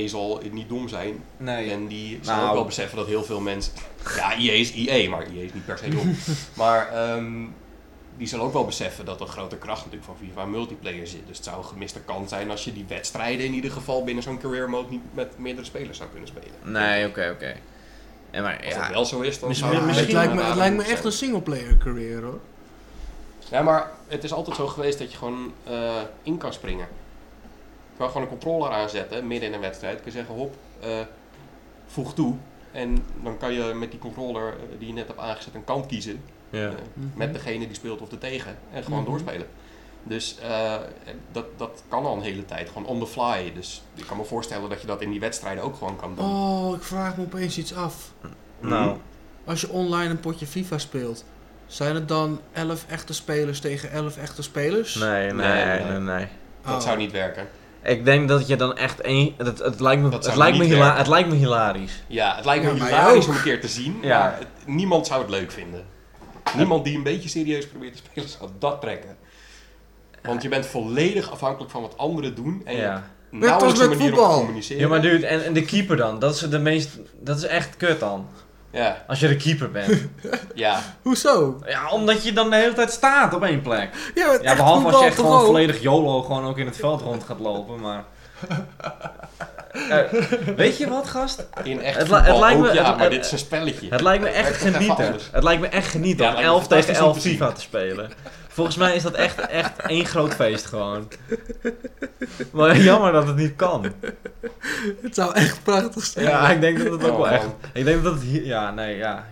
EA 0.02 0.08
zal 0.08 0.40
niet 0.50 0.68
dom 0.68 0.88
zijn. 0.88 1.22
Nee. 1.36 1.70
En 1.70 1.86
die 1.86 2.18
zal 2.22 2.36
Nou. 2.36 2.48
ook 2.48 2.54
wel 2.54 2.64
beseffen 2.64 2.96
dat 2.96 3.06
heel 3.06 3.24
veel 3.24 3.40
mensen... 3.40 3.72
Ja, 4.16 4.32
EA 4.32 4.52
is 4.52 4.72
EA, 4.74 5.10
maar 5.10 5.22
EA 5.22 5.42
is 5.42 5.52
niet 5.52 5.64
per 5.66 5.78
se 5.78 5.88
dom. 5.88 6.14
maar 6.54 6.88
ehm, 6.92 7.44
die 8.16 8.26
zal 8.26 8.40
ook 8.40 8.52
wel 8.52 8.64
beseffen 8.64 9.04
dat 9.04 9.20
een 9.20 9.26
grote 9.26 9.56
kracht 9.56 9.78
natuurlijk 9.84 10.04
van 10.04 10.16
FIFA 10.26 10.44
multiplayer 10.44 11.06
zit. 11.06 11.26
Dus 11.26 11.36
het 11.36 11.46
zou 11.46 11.58
een 11.58 11.64
gemiste 11.64 12.00
kans 12.00 12.28
zijn 12.28 12.50
als 12.50 12.64
je 12.64 12.72
die 12.72 12.84
wedstrijden 12.88 13.46
in 13.46 13.52
ieder 13.54 13.70
geval 13.70 14.04
binnen 14.04 14.22
zo'n 14.22 14.38
career 14.38 14.70
mode 14.70 14.90
niet 14.90 15.02
met 15.14 15.38
meerdere 15.38 15.66
spelers 15.66 15.96
zou 15.98 16.10
kunnen 16.10 16.28
spelen. 16.28 16.72
Nee, 16.72 17.06
oké, 17.06 17.30
oké. 17.34 17.54
En 18.30 18.42
maar 18.42 18.56
Als 18.64 18.74
dat 18.74 18.84
ja, 18.84 18.90
wel 18.90 19.04
zo 19.04 19.20
is, 19.20 19.38
dan 19.38 19.48
Misschien- 19.48 19.70
zou 19.70 19.80
het 19.80 19.88
misschien- 19.96 20.16
het 20.16 20.24
lijkt 20.24 20.34
me, 20.34 20.40
een 20.40 20.46
het 20.46 20.56
lijkt 20.56 20.76
me 20.76 20.82
echt 20.82 21.04
een 21.04 21.12
singleplayer 21.12 21.76
career 21.78 22.22
hoor. 22.22 22.40
Ja, 23.50 23.62
maar 23.62 23.90
het 24.08 24.24
is 24.24 24.32
altijd 24.32 24.56
zo 24.56 24.66
geweest 24.66 24.98
dat 24.98 25.12
je 25.12 25.18
gewoon 25.18 25.52
eh, 25.64 26.00
in 26.22 26.38
kan 26.38 26.52
springen. 26.52 26.86
Je 27.92 27.98
kan 27.98 28.06
gewoon 28.06 28.22
een 28.22 28.28
controller 28.28 28.70
aanzetten 28.70 29.26
midden 29.26 29.48
in 29.48 29.54
een 29.54 29.60
wedstrijd. 29.60 29.96
Je 29.96 30.02
kan 30.02 30.12
zeggen, 30.12 30.34
hop, 30.34 30.54
eh, 30.80 31.00
voeg 31.86 32.14
toe. 32.14 32.34
En 32.72 33.04
dan 33.22 33.38
kan 33.38 33.52
je 33.52 33.62
met 33.74 33.90
die 33.90 34.00
controller 34.00 34.48
eh, 34.48 34.78
die 34.78 34.86
je 34.88 34.94
net 34.94 35.06
hebt 35.06 35.18
aangezet 35.18 35.54
een 35.54 35.64
kant 35.64 35.86
kiezen. 35.86 36.22
Ja. 36.52 36.66
eh, 36.68 36.72
met 37.14 37.32
degene 37.32 37.66
die 37.66 37.74
speelt 37.74 38.00
of 38.00 38.08
de 38.08 38.18
tegen. 38.18 38.56
En 38.72 38.82
gewoon 38.84 39.00
Mhm. 39.00 39.10
doorspelen. 39.10 39.46
Dus 40.04 40.36
eh, 40.42 40.74
dat, 41.32 41.44
dat 41.56 41.82
kan 41.88 42.04
al 42.04 42.16
een 42.16 42.22
hele 42.22 42.44
tijd, 42.44 42.68
gewoon 42.68 42.86
on 42.86 42.98
the 43.00 43.06
fly. 43.06 43.52
Dus 43.54 43.82
ik 43.94 44.04
kan 44.06 44.16
me 44.16 44.24
voorstellen 44.24 44.68
dat 44.70 44.80
je 44.80 44.86
dat 44.86 45.00
in 45.02 45.10
die 45.10 45.20
wedstrijden 45.20 45.64
ook 45.64 45.76
gewoon 45.76 45.96
kan 45.96 46.14
doen. 46.16 46.24
Oh, 46.24 46.76
ik 46.76 46.82
vraag 46.82 47.16
me 47.16 47.22
opeens 47.24 47.58
iets 47.58 47.74
af. 47.74 48.12
Nou, 48.60 48.96
Als 49.44 49.60
je 49.60 49.68
online 49.70 50.10
een 50.10 50.20
potje 50.20 50.46
FIFA 50.46 50.78
speelt, 50.78 51.24
zijn 51.66 51.94
het 51.94 52.08
dan 52.08 52.40
11 52.52 52.84
echte 52.88 53.14
spelers 53.14 53.60
tegen 53.60 53.90
11 53.90 54.16
echte 54.16 54.42
spelers? 54.42 54.94
nee, 54.94 55.32
nee, 55.32 55.46
Nee, 55.46 55.64
nee, 55.80 55.84
nee. 55.90 55.98
nee. 56.00 56.26
Dat 56.64 56.74
Oh. 56.74 56.80
zou 56.80 56.96
niet 56.96 57.12
werken. 57.12 57.48
Ik 57.82 58.04
denk 58.04 58.28
dat 58.28 58.46
je 58.46 58.56
dan 58.56 58.76
echt 58.76 59.00
één... 59.00 59.34
Het, 59.36 59.58
het, 59.58 59.80
lijkt, 59.80 60.02
me, 60.02 60.08
Dat 60.08 60.12
het, 60.24 60.24
zou 60.24 60.38
lijkt 60.38 60.58
me 60.58 60.64
hila- 60.64 60.96
het 60.96 61.06
lijkt 61.06 61.28
me 61.28 61.34
hilarisch. 61.34 62.02
Ja, 62.06 62.36
het 62.36 62.44
lijkt 62.44 62.64
me 62.64 62.74
Ja, 62.74 62.84
hilarisch 62.84 63.26
om 63.26 63.34
een 63.34 63.42
keer 63.42 63.60
te 63.60 63.68
zien, 63.68 63.98
Ja. 64.02 64.18
maar 64.18 64.38
het- 64.38 64.48
niemand 64.66 65.06
zou 65.06 65.20
het 65.20 65.30
leuk 65.30 65.50
vinden. 65.50 65.84
Niemand 66.56 66.84
die 66.84 66.96
een 66.96 67.02
beetje 67.02 67.28
serieus 67.28 67.66
probeert 67.68 67.92
te 67.96 68.02
spelen 68.10 68.28
zou 68.38 68.50
dat 68.58 68.80
trekken. 68.80 69.16
Want 70.22 70.42
je 70.42 70.48
bent 70.48 70.66
volledig 70.66 71.30
afhankelijk 71.30 71.70
van 71.70 71.82
wat 71.82 71.96
anderen 71.98 72.34
doen 72.34 72.62
en 72.64 72.76
je 72.76 72.82
Ja. 72.82 73.10
nauwelijks 73.30 73.80
een 73.80 73.88
met 73.88 73.98
manier 73.98 74.12
om 74.12 74.16
te 74.16 74.20
voetbal. 74.20 74.38
communiceren. 74.38 74.82
Ja, 74.82 74.88
maar 74.88 75.02
dude, 75.02 75.26
en, 75.26 75.44
en 75.44 75.52
de 75.52 75.62
keeper 75.64 75.96
dan? 75.96 76.18
Dat 76.18 76.34
is 76.34 76.40
de 76.40 76.58
meest... 76.58 76.88
Dat 77.20 77.36
is 77.36 77.42
echt 77.44 77.76
kut 77.76 78.00
dan. 78.00 78.26
Ja, 78.70 79.04
Als 79.08 79.20
je 79.20 79.28
de 79.28 79.36
keeper 79.36 79.70
bent. 79.70 80.08
ja. 80.54 80.82
Hoezo? 81.02 81.60
ja, 81.66 81.90
omdat 81.90 82.24
je 82.24 82.32
dan 82.32 82.50
de 82.50 82.56
hele 82.56 82.72
tijd 82.72 82.90
staat 82.92 83.34
op 83.34 83.42
één 83.42 83.62
plek. 83.62 83.90
Ja, 84.14 84.32
met 84.32 84.42
Ja, 84.42 84.56
behalve 84.56 84.74
als 84.74 84.84
je 84.84 84.90
voetbal 84.90 85.02
echt 85.06 85.16
gewoon 85.16 85.44
volledig 85.44 85.82
YOLO 85.82 86.22
gewoon 86.22 86.44
ook 86.44 86.58
in 86.58 86.66
het 86.66 86.76
veld 86.76 87.00
rond 87.00 87.22
gaat 87.24 87.40
lopen, 87.40 87.80
maar... 87.80 88.04
Eh, 89.90 89.98
weet 90.56 90.76
je 90.78 90.88
wat, 90.88 91.08
gast? 91.08 91.46
In 91.62 91.82
echt 91.82 91.96
Het 91.98 92.08
voetbal 92.08 92.26
het 92.32 92.38
lijkt 92.38 92.60
me- 92.60 92.68
ook, 92.68 92.74
ja, 92.74 92.84
het- 92.84 92.94
maar 92.96 93.00
het- 93.04 93.10
dit 93.10 93.24
is 93.24 93.32
een 93.32 93.38
spelletje. 93.38 93.86
Het 93.90 94.00
lijkt 94.00 94.22
me 94.22 94.28
echt 94.28 94.56
genieten. 94.56 95.14
Het 95.32 95.42
lijkt 95.42 95.60
me 95.60 95.66
echt 95.66 95.88
genieten 95.88 96.24
Ja, 96.24 96.30
om 96.30 96.36
het 96.36 96.44
lijkt 96.44 96.48
me 96.50 96.54
11 96.54 96.66
tegen 96.66 96.94
fantastisch 96.94 96.98
om 96.98 97.04
11 97.04 97.16
te 97.16 97.22
zien. 97.22 97.32
FIFA 97.32 97.52
te 97.52 97.60
spelen. 97.60 98.10
Volgens 98.48 98.76
mij 98.76 98.94
is 98.94 99.02
dat 99.02 99.12
echt, 99.14 99.40
echt 99.40 99.78
één 99.86 100.06
groot 100.06 100.34
feest 100.34 100.66
gewoon. 100.66 101.08
Maar 102.52 102.76
jammer 102.76 103.12
dat 103.12 103.26
het 103.26 103.36
niet 103.36 103.56
kan. 103.56 103.92
Het 105.02 105.14
zou 105.14 105.34
echt 105.34 105.62
prachtig 105.62 106.04
zijn. 106.04 106.26
Ja, 106.26 106.50
ik 106.50 106.60
denk 106.60 106.78
dat 106.78 106.92
het 106.92 107.04
ook 107.04 107.10
Oh, 107.10 107.16
wel 107.16 107.28
echt... 107.28 107.42
man. 107.44 107.54
Ik 107.72 107.84
denk 107.84 108.02
dat 108.02 108.14
het 108.14 108.22
hier... 108.22 108.44
Ja, 108.46 108.70
nee, 108.70 108.96
ja. 108.96 109.24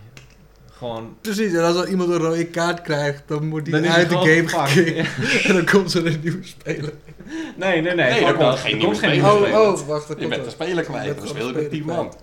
Gewoon... 0.80 1.16
Precies, 1.20 1.52
en 1.52 1.64
als 1.64 1.76
er 1.76 1.88
iemand 1.88 2.10
een 2.10 2.16
rode 2.18 2.46
kaart 2.46 2.80
krijgt, 2.82 3.22
dan 3.26 3.50
wordt 3.50 3.70
Dan 3.70 3.82
die 3.82 3.90
uit 3.90 4.08
de 4.08 4.16
game 4.16 4.48
gekikt. 4.48 5.08
En 5.46 5.54
dan 5.54 5.64
komt 5.66 5.94
er 5.94 6.06
een 6.06 6.20
nieuwe 6.22 6.44
speler. 6.44 6.92
Nee, 7.56 7.80
nee, 7.80 7.94
nee. 7.94 7.94
Nee, 7.94 8.20
er 8.20 8.24
komt 8.24 8.38
dat. 8.38 8.58
geen 8.58 8.72
Er 8.72 8.78
nieuwe 8.78 8.94
speler. 8.94 9.24
Oh, 9.32 9.68
oh, 9.68 9.86
wacht. 9.86 10.08
dat 10.08 10.08
Je 10.08 10.14
komt 10.14 10.28
bent 10.28 10.34
er. 10.40 10.44
een 10.46 10.50
speler 10.50 10.84
kwijt, 10.84 11.04
Je 11.04 11.14
dan 11.14 11.16
bent 11.24 11.28
speel 11.28 11.46
je 11.46 11.52
gewoon 11.52 11.62
met 11.62 11.70
10 11.70 11.82
speler 11.82 11.96
man. 11.96 12.14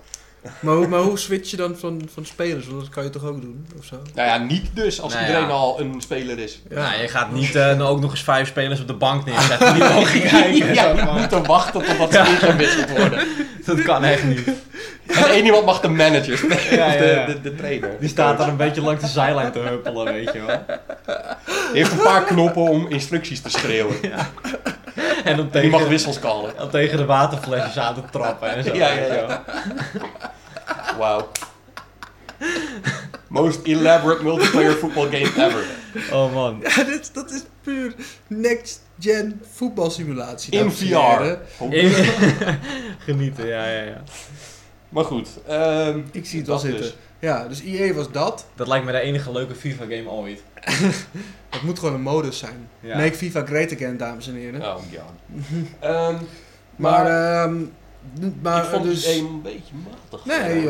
Maar, 0.60 0.74
hoe- 0.74 0.86
maar 0.88 1.00
hoe 1.00 1.18
switch 1.18 1.50
je 1.50 1.56
dan 1.56 1.76
van, 1.78 2.08
van 2.14 2.24
spelers? 2.26 2.66
Want 2.66 2.80
dat 2.80 2.88
kan 2.88 3.04
je 3.04 3.10
toch 3.10 3.24
ook 3.24 3.40
doen, 3.40 3.66
of 3.78 3.84
zo? 3.84 3.96
Nou 4.14 4.28
ja, 4.28 4.36
niet 4.38 4.64
dus 4.74 5.00
als 5.00 5.12
Nou 5.14 5.26
iedereen 5.26 5.46
ja. 5.48 5.52
al 5.54 5.80
een 5.80 6.00
speler 6.00 6.38
is. 6.38 6.60
Nou, 6.68 7.00
je 7.00 7.08
gaat 7.08 7.32
niet 7.32 7.54
eh, 7.54 7.88
ook 7.90 8.00
nog 8.00 8.10
eens 8.10 8.22
vijf 8.22 8.48
spelers 8.48 8.80
op 8.80 8.86
de 8.86 8.92
bank 8.94 9.24
neerzetten 9.26 9.74
die 9.74 9.82
mogen 9.94 10.20
kijken. 10.22 10.74
ja, 10.74 10.82
Zo 10.82 10.92
niet 10.92 11.00
van, 11.02 11.18
moeten 11.20 11.46
wachten 11.46 11.84
totdat 11.84 12.12
ze 12.12 12.18
ingewisseld 12.18 12.90
worden. 12.90 13.26
dat 13.66 13.82
kan 13.82 14.04
echt 14.04 14.24
niet. 14.24 14.48
En 15.06 15.24
één 15.24 15.44
iemand 15.44 15.64
mag 15.64 15.80
de 15.80 15.88
manager 15.88 16.36
spelen, 16.38 16.76
Ja, 16.78 16.86
of 16.86 16.92
ja, 16.92 16.98
de, 16.98 17.04
ja. 17.06 17.26
de, 17.26 17.40
de 17.40 17.54
trainer. 17.54 17.90
Die 18.00 18.08
staat 18.08 18.38
daar 18.38 18.48
een 18.48 18.56
beetje 18.56 18.80
langs 18.82 19.02
de 19.02 19.08
zijlijn 19.08 19.52
te 19.52 19.58
huppelen, 19.58 20.04
weet 20.12 20.32
je 20.32 20.42
wel. 20.46 20.60
Die 21.72 21.82
heeft 21.82 21.92
een 21.92 21.98
paar 22.02 22.24
knoppen 22.24 22.62
om 22.62 22.86
instructies 22.88 23.40
te 23.40 23.50
schreeuwen. 23.50 23.96
En 25.24 25.36
dan 25.36 25.48
Die 25.52 25.62
mag 25.62 25.70
tegen, 25.78 25.88
wissels 25.88 26.18
callen. 26.18 26.52
dan 26.56 26.70
tegen 26.70 26.96
de 26.98 27.04
waterflesjes 27.04 27.76
aan 27.78 27.94
te 27.94 28.00
trappen 28.10 28.48
en 28.54 28.64
zo. 28.64 28.74
Ja, 28.74 28.92
ja, 28.92 29.14
ja. 29.14 29.44
Wauw. 30.98 31.28
Most 33.28 33.60
elaborate 33.64 34.22
multiplayer 34.22 34.72
football 34.72 35.04
game 35.10 35.46
ever. 35.48 35.64
Oh 36.12 36.34
man. 36.34 36.60
Ja, 36.62 36.84
dit, 36.84 37.10
dat 37.14 37.30
is 37.30 37.42
puur 37.62 37.94
next-gen 38.26 39.40
voetbalsimulatie. 39.52 40.52
In 40.52 40.58
en 40.60 40.72
VR. 40.72 40.84
heren. 40.84 41.40
Genieten, 43.06 43.46
ja, 43.46 43.66
ja, 43.66 43.82
ja. 43.82 44.02
Maar 44.88 45.04
goed. 45.04 45.28
ehm, 45.48 46.00
Ik 46.12 46.26
zie 46.26 46.38
het 46.38 46.48
wel 46.48 46.58
zitten. 46.58 46.80
dus. 46.82 46.94
Ja, 47.18 47.48
dus 47.48 47.60
EA 47.60 47.92
was 47.94 48.10
dat. 48.10 48.46
Dat 48.54 48.66
lijkt 48.68 48.84
me 48.86 48.92
de 48.92 49.00
enige 49.00 49.32
leuke 49.32 49.54
FIFA-game 49.54 50.08
ooit. 50.10 50.42
Het 51.50 51.62
moet 51.62 51.78
gewoon 51.78 51.94
een 51.94 52.00
modus 52.02 52.38
zijn. 52.38 52.68
Ja. 52.80 52.96
Make 52.96 53.14
FIFA 53.14 53.44
great 53.44 53.72
again, 53.72 53.96
dames 53.96 54.28
en 54.28 54.34
heren. 54.34 54.62
Oh 54.62 54.74
god. 54.74 54.82
Ehm, 55.80 56.14
Maar, 56.76 57.02
maar 57.02 57.06
ehm 57.42 57.56
maar 58.42 58.62
ik 58.64 58.70
vond 58.70 58.84
dus... 58.84 59.06
het 59.06 59.16
een 59.16 59.42
beetje 59.42 59.74
matig. 60.10 60.24
Nee. 60.24 60.62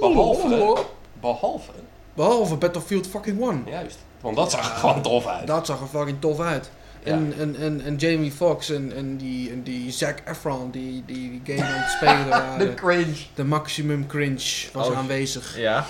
Behalve- 0.00 0.84
Behalve, 1.20 1.70
Behalve 2.14 2.56
Battlefield 2.56 3.06
fucking 3.06 3.40
One. 3.42 3.58
juist. 3.66 3.98
Want 4.20 4.36
dat 4.36 4.50
zag 4.50 4.70
er 4.70 4.76
gewoon 4.76 5.02
tof 5.02 5.26
uit. 5.26 5.46
Dat 5.46 5.66
zag 5.66 5.80
er 5.80 5.86
fucking 5.86 6.20
tof 6.20 6.40
uit. 6.40 6.70
En, 7.02 7.34
en, 7.38 7.56
en, 7.56 7.80
en 7.84 7.96
Jamie 7.96 8.32
Foxx 8.32 8.70
en, 8.70 8.92
en, 8.96 9.16
die, 9.16 9.50
en 9.50 9.62
die 9.62 9.90
Zac 9.90 10.18
Efron 10.24 10.70
die 10.70 11.02
die, 11.06 11.40
die 11.44 11.56
game 11.56 11.68
aan 11.68 11.80
het 11.80 11.90
spelen 11.90 12.58
De 12.68 12.74
cringe. 12.74 13.16
De 13.34 13.44
maximum 13.44 14.06
cringe 14.06 14.68
was 14.72 14.88
Oh. 14.88 14.96
aanwezig. 14.98 15.58
Ja. 15.58 15.86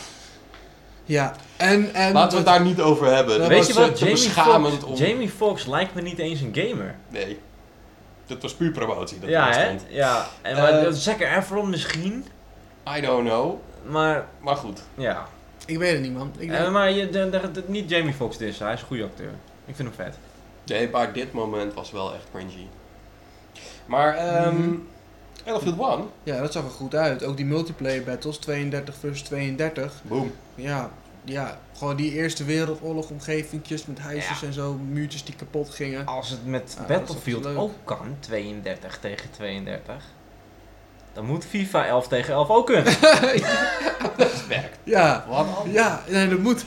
Ja, 1.05 1.35
en... 1.57 1.95
en 1.95 2.13
Laten 2.13 2.31
we 2.31 2.37
het 2.37 2.47
daar 2.47 2.63
niet 2.63 2.81
over 2.81 3.07
hebben. 3.07 3.39
Dat 3.39 3.39
Dat 3.39 3.49
Weet 3.49 3.67
je 3.67 3.73
was, 3.75 3.89
wat? 3.89 3.99
Jamie 3.99 4.15
beschamend 4.15 4.75
Foxx, 4.75 5.01
om... 5.01 5.07
Jamie 5.07 5.29
Foxx 5.31 5.67
lijkt 5.67 5.95
me 5.95 6.01
niet 6.03 6.19
eens 6.19 6.41
een 6.41 6.55
gamer. 6.55 6.95
Nee. 7.09 7.39
Dat 8.27 8.43
was 8.43 8.55
puur 8.55 8.71
promotie. 8.71 9.19
Dat 9.19 9.29
ja, 9.29 9.51
hè? 9.53 9.77
Ja. 9.89 10.27
En 10.43 10.57
maar, 10.57 10.73
Eh, 10.73 10.93
Zac 10.93 11.21
Efron 11.21 11.71
misschien, 11.71 12.25
I 12.97 13.01
don't 13.01 13.29
know. 13.29 13.55
maar 13.87 14.27
Maar 14.41 14.57
goed. 14.57 14.81
ja. 14.95 15.27
Ik 15.67 15.79
weet 15.79 15.93
het 15.93 16.01
niet, 16.01 16.15
man. 16.15 16.33
Ik 16.39 16.51
Eh, 16.51 16.71
maar 16.73 16.91
je, 16.93 17.09
de, 17.11 17.31
de- 17.31 17.51
de- 17.53 17.63
niet 17.67 17.91
Jamie 17.91 18.15
Foxx 18.15 18.37
dus, 18.39 18.59
hij 18.59 18.73
is 18.73 18.81
een 18.81 18.87
goede 18.87 19.05
acteur. 19.05 19.31
Ik 19.67 19.77
vind 19.77 19.89
hem 19.97 20.07
vet. 20.07 20.17
Nee, 20.67 20.89
maar 20.91 21.13
dit 21.13 21.33
moment 21.33 21.75
was 21.75 21.91
wel 21.91 22.15
echt 22.15 22.25
cringy. 22.35 22.67
Maar, 23.87 24.17
ehm 24.17 24.57
Mhm. 24.57 24.75
Battlefield 25.45 25.79
One, 25.79 26.05
ja, 26.23 26.41
dat 26.41 26.53
zag 26.53 26.65
er 26.65 26.71
goed 26.71 26.95
uit. 26.95 27.25
Ook 27.25 27.37
die 27.37 27.47
multiplayer 27.47 28.05
battles, 28.05 28.37
32 28.39 28.95
versus 28.95 29.23
32. 29.23 30.01
boom. 30.03 30.33
Ja, 30.55 30.91
ja, 31.25 31.59
gewoon 31.77 31.97
die 31.97 32.13
Eerste 32.13 32.45
Wereldoorlog 32.45 33.11
omgevingjes 33.11 33.87
met 33.87 33.99
huisjes 33.99 34.41
Ja. 34.41 34.47
en 34.47 34.53
zo, 34.53 34.73
muurtjes 34.75 35.25
die 35.25 35.35
kapot 35.35 35.71
gingen. 35.71 36.07
Als 36.07 36.29
het 36.31 36.47
met 36.47 36.77
Ja, 36.79 36.87
Battlefield 36.87 37.47
ook 37.47 37.73
kan, 37.85 38.17
32 38.21 38.99
tegen 38.99 39.31
32, 39.31 40.05
dan 41.13 41.25
moet 41.25 41.45
FIFA 41.45 41.87
11 41.87 42.09
tegen 42.09 42.35
11 42.35 42.49
ook 42.49 42.67
kunnen. 42.67 42.85
Dat 44.17 44.47
werkt. 44.47 44.79
Ja, 44.85 45.25
Wat 45.29 45.47
ja, 45.73 46.03
nee, 46.09 46.29
dat 46.29 46.39
moet. 46.39 46.65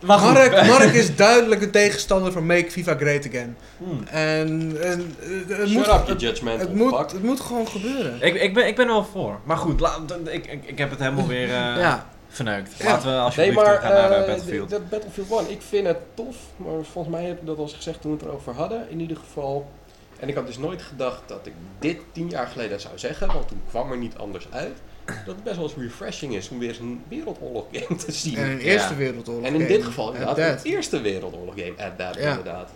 Mark, 0.00 0.66
Mark 0.66 0.92
is 0.92 1.16
duidelijk 1.16 1.62
een 1.62 1.70
tegenstander 1.70 2.32
van 2.32 2.46
Make 2.46 2.70
FIFA 2.70 2.94
Great 2.96 3.26
Again. 3.26 3.56
Hmm. 3.78 4.02
En, 4.10 4.76
en 4.82 5.14
eh, 5.20 5.58
het, 5.58 5.68
Shut 5.68 5.76
moet, 5.76 5.88
up, 5.88 6.58
het, 6.58 6.74
moet, 6.74 6.96
fuck. 6.96 7.10
het 7.12 7.22
moet 7.22 7.40
gewoon 7.40 7.68
gebeuren. 7.68 8.16
Ik, 8.20 8.34
ik, 8.34 8.54
ben, 8.54 8.66
ik 8.66 8.76
ben 8.76 8.86
er 8.86 8.92
wel 8.92 9.04
voor. 9.04 9.38
Maar 9.44 9.56
goed, 9.56 9.80
la- 9.80 9.98
ik, 10.24 10.46
ik, 10.46 10.64
ik 10.64 10.78
heb 10.78 10.90
het 10.90 10.98
helemaal 10.98 11.26
weer 11.26 11.44
eh, 11.48 11.50
ja. 11.76 12.06
verneukt. 12.28 12.74
Ja. 12.78 12.84
Laten 12.84 13.02
we 13.02 13.10
Nee, 13.10 13.18
alsjeblieft 13.20 13.56
maar 13.56 13.64
teruggaan 13.64 13.92
naar 13.92 14.10
eh, 14.10 14.26
Battlefield. 14.26 14.68
de- 14.70 14.76
de 14.76 14.82
Battlefield 14.90 15.30
1, 15.46 15.50
ik 15.50 15.62
vind 15.68 15.86
het 15.86 15.98
tof, 16.14 16.36
maar 16.56 16.72
volgens 16.92 17.14
mij 17.14 17.24
heb 17.24 17.40
ik 17.40 17.46
dat 17.46 17.56
al 17.56 17.62
eens 17.62 17.74
gezegd 17.74 18.00
toen 18.00 18.10
we 18.10 18.16
het 18.16 18.26
erover 18.26 18.54
hadden, 18.54 18.86
in 18.90 19.00
ieder 19.00 19.16
geval. 19.16 19.70
En 20.18 20.28
ik 20.28 20.34
had 20.34 20.46
dus 20.46 20.58
nooit 20.58 20.82
gedacht 20.82 21.20
dat 21.26 21.46
ik 21.46 21.52
dit 21.78 21.96
tien 22.12 22.28
jaar 22.28 22.46
geleden 22.46 22.80
zou 22.80 22.98
zeggen, 22.98 23.26
want 23.26 23.48
toen 23.48 23.62
kwam 23.68 23.90
er 23.92 23.98
niet 23.98 24.16
anders 24.18 24.46
uit. 24.50 24.78
Dat 25.26 25.34
het 25.34 25.44
best 25.44 25.56
wel 25.56 25.64
eens 25.64 25.74
refreshing 25.76 26.34
is 26.34 26.48
om 26.48 26.58
weer 26.58 26.68
eens 26.68 26.78
een 26.78 27.02
wereldoorlog 27.08 27.64
game 27.72 27.96
te 27.98 28.12
zien. 28.12 28.36
En 28.36 28.44
een 28.50 28.56
Ja. 28.58 28.62
Eerste 28.64 28.94
Wereldoorlog. 28.94 29.44
En 29.44 29.54
in 29.54 29.60
game. 29.60 29.72
dit 29.72 29.84
geval 29.84 30.12
inderdaad 30.12 30.38
een 30.64 30.70
Eerste 30.70 31.00
Wereldoorlog 31.00 31.54
game, 31.56 31.74
at 31.90 31.98
that 31.98 32.14
Ja. 32.14 32.28
inderdaad. 32.30 32.70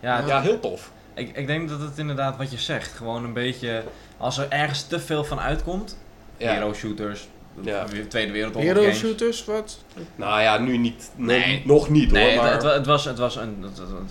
ja, 0.00 0.18
Ja. 0.18 0.26
Ja, 0.26 0.40
heel 0.40 0.60
tof. 0.60 0.92
Ik, 1.14 1.36
ik 1.36 1.46
denk 1.46 1.68
dat 1.68 1.80
het 1.80 1.98
inderdaad 1.98 2.36
wat 2.36 2.50
je 2.50 2.58
zegt, 2.58 2.92
gewoon 2.92 3.24
een 3.24 3.32
beetje, 3.32 3.82
als 4.16 4.38
er 4.38 4.46
ergens 4.48 4.82
te 4.86 5.00
veel 5.00 5.24
van 5.24 5.40
uitkomt, 5.40 5.98
Ja. 6.36 6.52
hero 6.52 6.72
shooters, 6.72 7.28
Ja. 7.60 7.86
weer 7.88 8.08
Tweede 8.08 8.32
Wereldoorlog 8.32 8.68
Hero 8.72 8.80
games. 8.82 8.98
shooters, 8.98 9.44
wat? 9.44 9.78
Nou 10.16 10.40
ja, 10.40 10.58
nu 10.58 10.76
niet, 10.76 11.10
nog- 11.16 11.26
Nee. 11.26 11.62
nog 11.64 11.88
niet 11.88 12.10
hoor, 12.10 12.18
Nee, 12.18 12.30
het, 12.30 12.40
maar 12.42 12.52
het, 12.52 12.62
het 12.62 12.86
was, 12.86 13.04
het 13.04 13.18
was 13.18 13.36
een, 13.36 13.64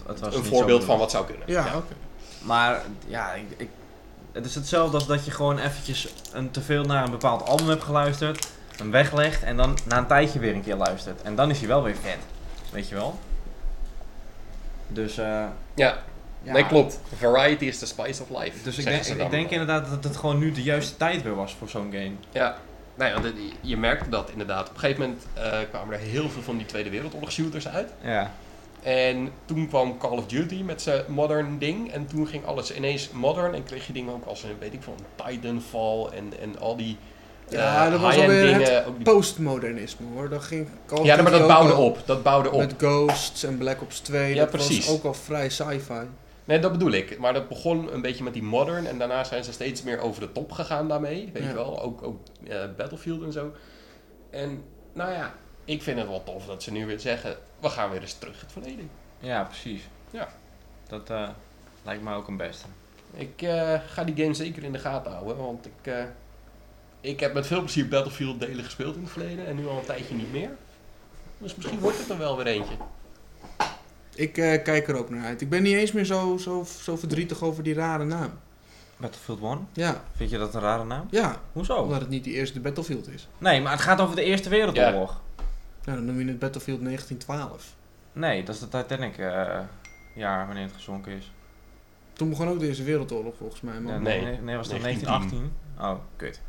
het, 0.07 0.19
was 0.19 0.35
een 0.35 0.41
niet 0.41 0.49
voorbeeld 0.49 0.83
van 0.83 0.97
wat 0.97 1.11
zou 1.11 1.25
kunnen. 1.25 1.43
Ja, 1.47 1.65
oké. 1.75 1.93
Maar 2.41 2.81
ja, 3.07 3.33
ik, 3.33 3.43
ik, 3.57 3.69
het 4.33 4.45
is 4.45 4.55
hetzelfde 4.55 4.97
als 4.97 5.07
dat 5.07 5.25
je 5.25 5.31
gewoon 5.31 5.59
eventjes 5.59 6.07
een, 6.33 6.51
te 6.51 6.61
veel 6.61 6.83
naar 6.83 7.03
een 7.03 7.11
bepaald 7.11 7.47
album 7.47 7.67
hebt 7.69 7.83
geluisterd, 7.83 8.47
hem 8.77 8.91
weglegt 8.91 9.43
en 9.43 9.57
dan 9.57 9.77
na 9.87 9.97
een 9.97 10.07
tijdje 10.07 10.39
weer 10.39 10.53
een 10.55 10.63
keer 10.63 10.75
luistert. 10.75 11.21
En 11.21 11.35
dan 11.35 11.49
is 11.49 11.59
hij 11.59 11.67
wel 11.67 11.83
weer 11.83 11.95
vet, 12.01 12.17
weet 12.71 12.89
je 12.89 12.95
wel? 12.95 13.19
Dus, 14.87 15.17
eh, 15.17 15.25
Ja, 15.73 15.97
ja. 16.43 16.51
nee 16.53 16.65
klopt. 16.67 16.99
Variety 17.17 17.65
is 17.65 17.79
the 17.79 17.85
spice 17.85 18.21
of 18.23 18.39
life. 18.41 18.63
Dus 18.63 18.77
ik 18.77 18.85
denk, 18.85 19.05
ik, 19.05 19.29
denk 19.29 19.49
inderdaad 19.49 19.89
dat 19.89 20.03
het 20.03 20.15
gewoon 20.17 20.37
nu 20.39 20.51
de 20.51 20.63
juiste 20.63 20.97
tijd 20.97 21.21
weer 21.23 21.35
was 21.35 21.55
voor 21.59 21.69
zo'n 21.69 21.89
game. 21.91 22.11
Ja, 22.31 22.57
nou 22.95 23.11
ja, 23.11 23.19
de- 23.31 23.51
je 23.61 23.77
merkte 23.77 24.09
dat 24.09 24.29
inderdaad. 24.29 24.67
Op 24.69 24.73
een 24.73 24.79
gegeven 24.79 25.01
moment 25.01 25.25
eh, 25.33 25.59
kwamen 25.69 25.93
er 25.93 25.99
heel 25.99 26.29
veel 26.29 26.41
van 26.41 26.57
die 26.57 26.65
Tweede 26.65 26.89
Wereldoorlog 26.89 27.31
shooters 27.31 27.67
uit. 27.67 27.89
Ja. 28.01 28.31
En 28.83 29.31
toen 29.45 29.67
kwam 29.67 29.97
Call 29.97 30.17
of 30.17 30.25
Duty 30.25 30.61
met 30.63 30.81
zijn 30.81 31.03
modern 31.07 31.57
ding. 31.59 31.91
En 31.91 32.05
toen 32.07 32.27
ging 32.27 32.45
alles 32.45 32.75
ineens 32.75 33.09
modern. 33.11 33.53
En 33.53 33.63
kreeg 33.63 33.87
je 33.87 33.93
dingen 33.93 34.13
ook 34.13 34.25
als, 34.25 34.43
een, 34.43 34.49
weet 34.59 34.73
ik 34.73 34.83
veel, 34.83 34.95
een 34.97 35.25
Titanfall 35.31 36.05
en, 36.05 36.33
en 36.41 36.59
al 36.59 36.75
die 36.77 36.97
eh, 37.49 37.53
Ja, 37.57 37.89
dat 37.89 37.99
was 37.99 38.17
alweer 38.17 38.57
dingen. 38.57 38.85
Ook 38.85 38.95
die- 38.95 39.03
Postmodernisme 39.13 40.05
hoor. 40.13 40.29
Dat 40.29 40.43
ging 40.43 40.67
Call 40.85 40.97
of 40.99 41.05
ja, 41.05 41.21
maar 41.21 41.31
dat 41.31 41.47
bouwde 41.47 41.75
op. 41.75 41.97
Dat 42.05 42.23
bouwde 42.23 42.51
op. 42.51 42.59
Met 42.59 42.73
Ghosts 42.77 43.43
en 43.43 43.57
Black 43.57 43.81
Ops 43.81 43.99
2. 43.99 44.33
Ja, 44.33 44.39
dat 44.39 44.49
precies. 44.49 44.85
was 44.85 44.95
ook 44.95 45.03
al 45.03 45.13
vrij 45.13 45.49
sci-fi. 45.49 45.99
Nee, 46.45 46.59
dat 46.59 46.71
bedoel 46.71 46.91
ik. 46.91 47.19
Maar 47.19 47.33
dat 47.33 47.47
begon 47.47 47.93
een 47.93 48.01
beetje 48.01 48.23
met 48.23 48.33
die 48.33 48.43
modern. 48.43 48.87
En 48.87 48.97
daarna 48.97 49.23
zijn 49.23 49.43
ze 49.43 49.51
steeds 49.51 49.83
meer 49.83 49.99
over 49.99 50.21
de 50.21 50.31
top 50.31 50.51
gegaan 50.51 50.87
daarmee. 50.87 51.29
Weet 51.33 51.43
Ja. 51.43 51.49
je 51.49 51.55
wel. 51.55 51.81
Ook, 51.81 52.03
ook 52.03 52.17
eh, 52.47 52.57
Battlefield 52.77 53.23
en 53.23 53.31
zo. 53.31 53.51
En 54.29 54.61
nou 54.93 55.11
ja, 55.11 55.33
ik 55.65 55.81
vind 55.83 55.97
het 55.97 56.07
wel 56.07 56.23
tof 56.23 56.45
dat 56.45 56.63
ze 56.63 56.71
nu 56.71 56.85
weer 56.85 56.99
zeggen... 56.99 57.37
We 57.59 57.69
gaan 57.69 57.89
weer 57.91 58.01
eens 58.01 58.13
terug 58.13 58.41
het 58.41 58.51
verleden. 58.51 58.89
Ja, 59.19 59.43
precies. 59.43 59.81
Ja. 60.11 60.27
Dat 60.87 61.09
eh, 61.09 61.29
lijkt 61.83 62.03
me 62.03 62.13
ook 62.15 62.27
een 62.27 62.37
beste. 62.37 62.65
Ik 63.13 63.41
eh, 63.41 63.79
ga 63.87 64.03
die 64.03 64.15
game 64.15 64.33
zeker 64.33 64.63
in 64.63 64.71
de 64.71 64.79
gaten 64.79 65.11
houden. 65.11 65.37
Want 65.37 65.65
ik, 65.65 65.93
eh, 65.93 66.03
ik 67.01 67.19
heb 67.19 67.33
met 67.33 67.47
veel 67.47 67.59
plezier 67.59 67.87
Battlefield 67.87 68.39
delen 68.39 68.63
gespeeld 68.63 68.95
in 68.95 69.01
het 69.01 69.11
verleden. 69.11 69.45
En 69.45 69.55
nu 69.55 69.67
al 69.67 69.77
een 69.77 69.85
tijdje 69.85 70.15
niet 70.15 70.31
meer. 70.31 70.49
Dus 71.37 71.55
misschien 71.55 71.79
wordt 71.79 71.97
het 71.97 72.09
er 72.09 72.17
wel 72.17 72.37
weer 72.37 72.47
eentje. 72.47 72.75
Ik 74.15 74.37
eh, 74.37 74.63
kijk 74.63 74.87
er 74.87 74.95
ook 74.95 75.09
naar 75.09 75.25
uit. 75.25 75.41
Ik 75.41 75.49
ben 75.49 75.63
niet 75.63 75.75
eens 75.75 75.91
meer 75.91 76.05
zo, 76.05 76.37
zo, 76.37 76.65
zo 76.81 76.95
verdrietig 76.95 77.41
over 77.43 77.63
die 77.63 77.73
rare 77.73 78.03
naam. 78.05 78.31
Battlefield 78.97 79.41
1? 79.41 79.67
Ja, 79.73 80.03
Vind 80.15 80.29
je 80.29 80.37
dat 80.37 80.53
een 80.55 80.61
rare 80.61 80.83
naam? 80.85 81.07
ja. 81.11 81.41
Hoezo? 81.51 81.75
Omdat 81.75 81.99
het 81.99 82.09
niet 82.09 82.23
die 82.23 82.33
eerste 82.33 82.59
Battlefield 82.59 83.07
is. 83.07 83.27
Nee, 83.37 83.61
maar 83.61 83.71
het 83.71 83.81
gaat 83.81 84.01
over 84.01 84.15
de 84.15 84.23
Eerste 84.23 84.49
Wereldoorlog. 84.49 85.21
Nou, 85.85 85.97
dan 85.97 86.05
noem 86.05 86.19
je 86.19 86.27
het 86.27 86.39
Battlefield 86.39 86.83
1912. 86.83 87.75
Nee, 88.13 88.43
dat 88.43 88.55
is 88.55 88.61
de 88.61 88.67
Titanic 88.67 89.17
eh, 89.17 89.59
jaar 90.15 90.45
wanneer 90.45 90.63
het 90.63 90.73
gezonken 90.73 91.11
is. 91.11 91.31
Toen 92.13 92.29
begon 92.29 92.47
ook 92.47 92.59
de 92.59 92.67
Eerste 92.67 92.83
Wereldoorlog 92.83 93.35
volgens 93.37 93.61
mij. 93.61 93.79
Man. 93.79 93.93
Ja, 93.93 93.99
Nee. 93.99 94.21
nee, 94.21 94.31
nee, 94.31 94.41
nee, 94.41 94.55
was 94.55 94.67
dat 94.69 94.81
1910. 94.81 95.51
1918? 95.77 95.85
Oh, 95.85 95.99
kut. 96.15 96.41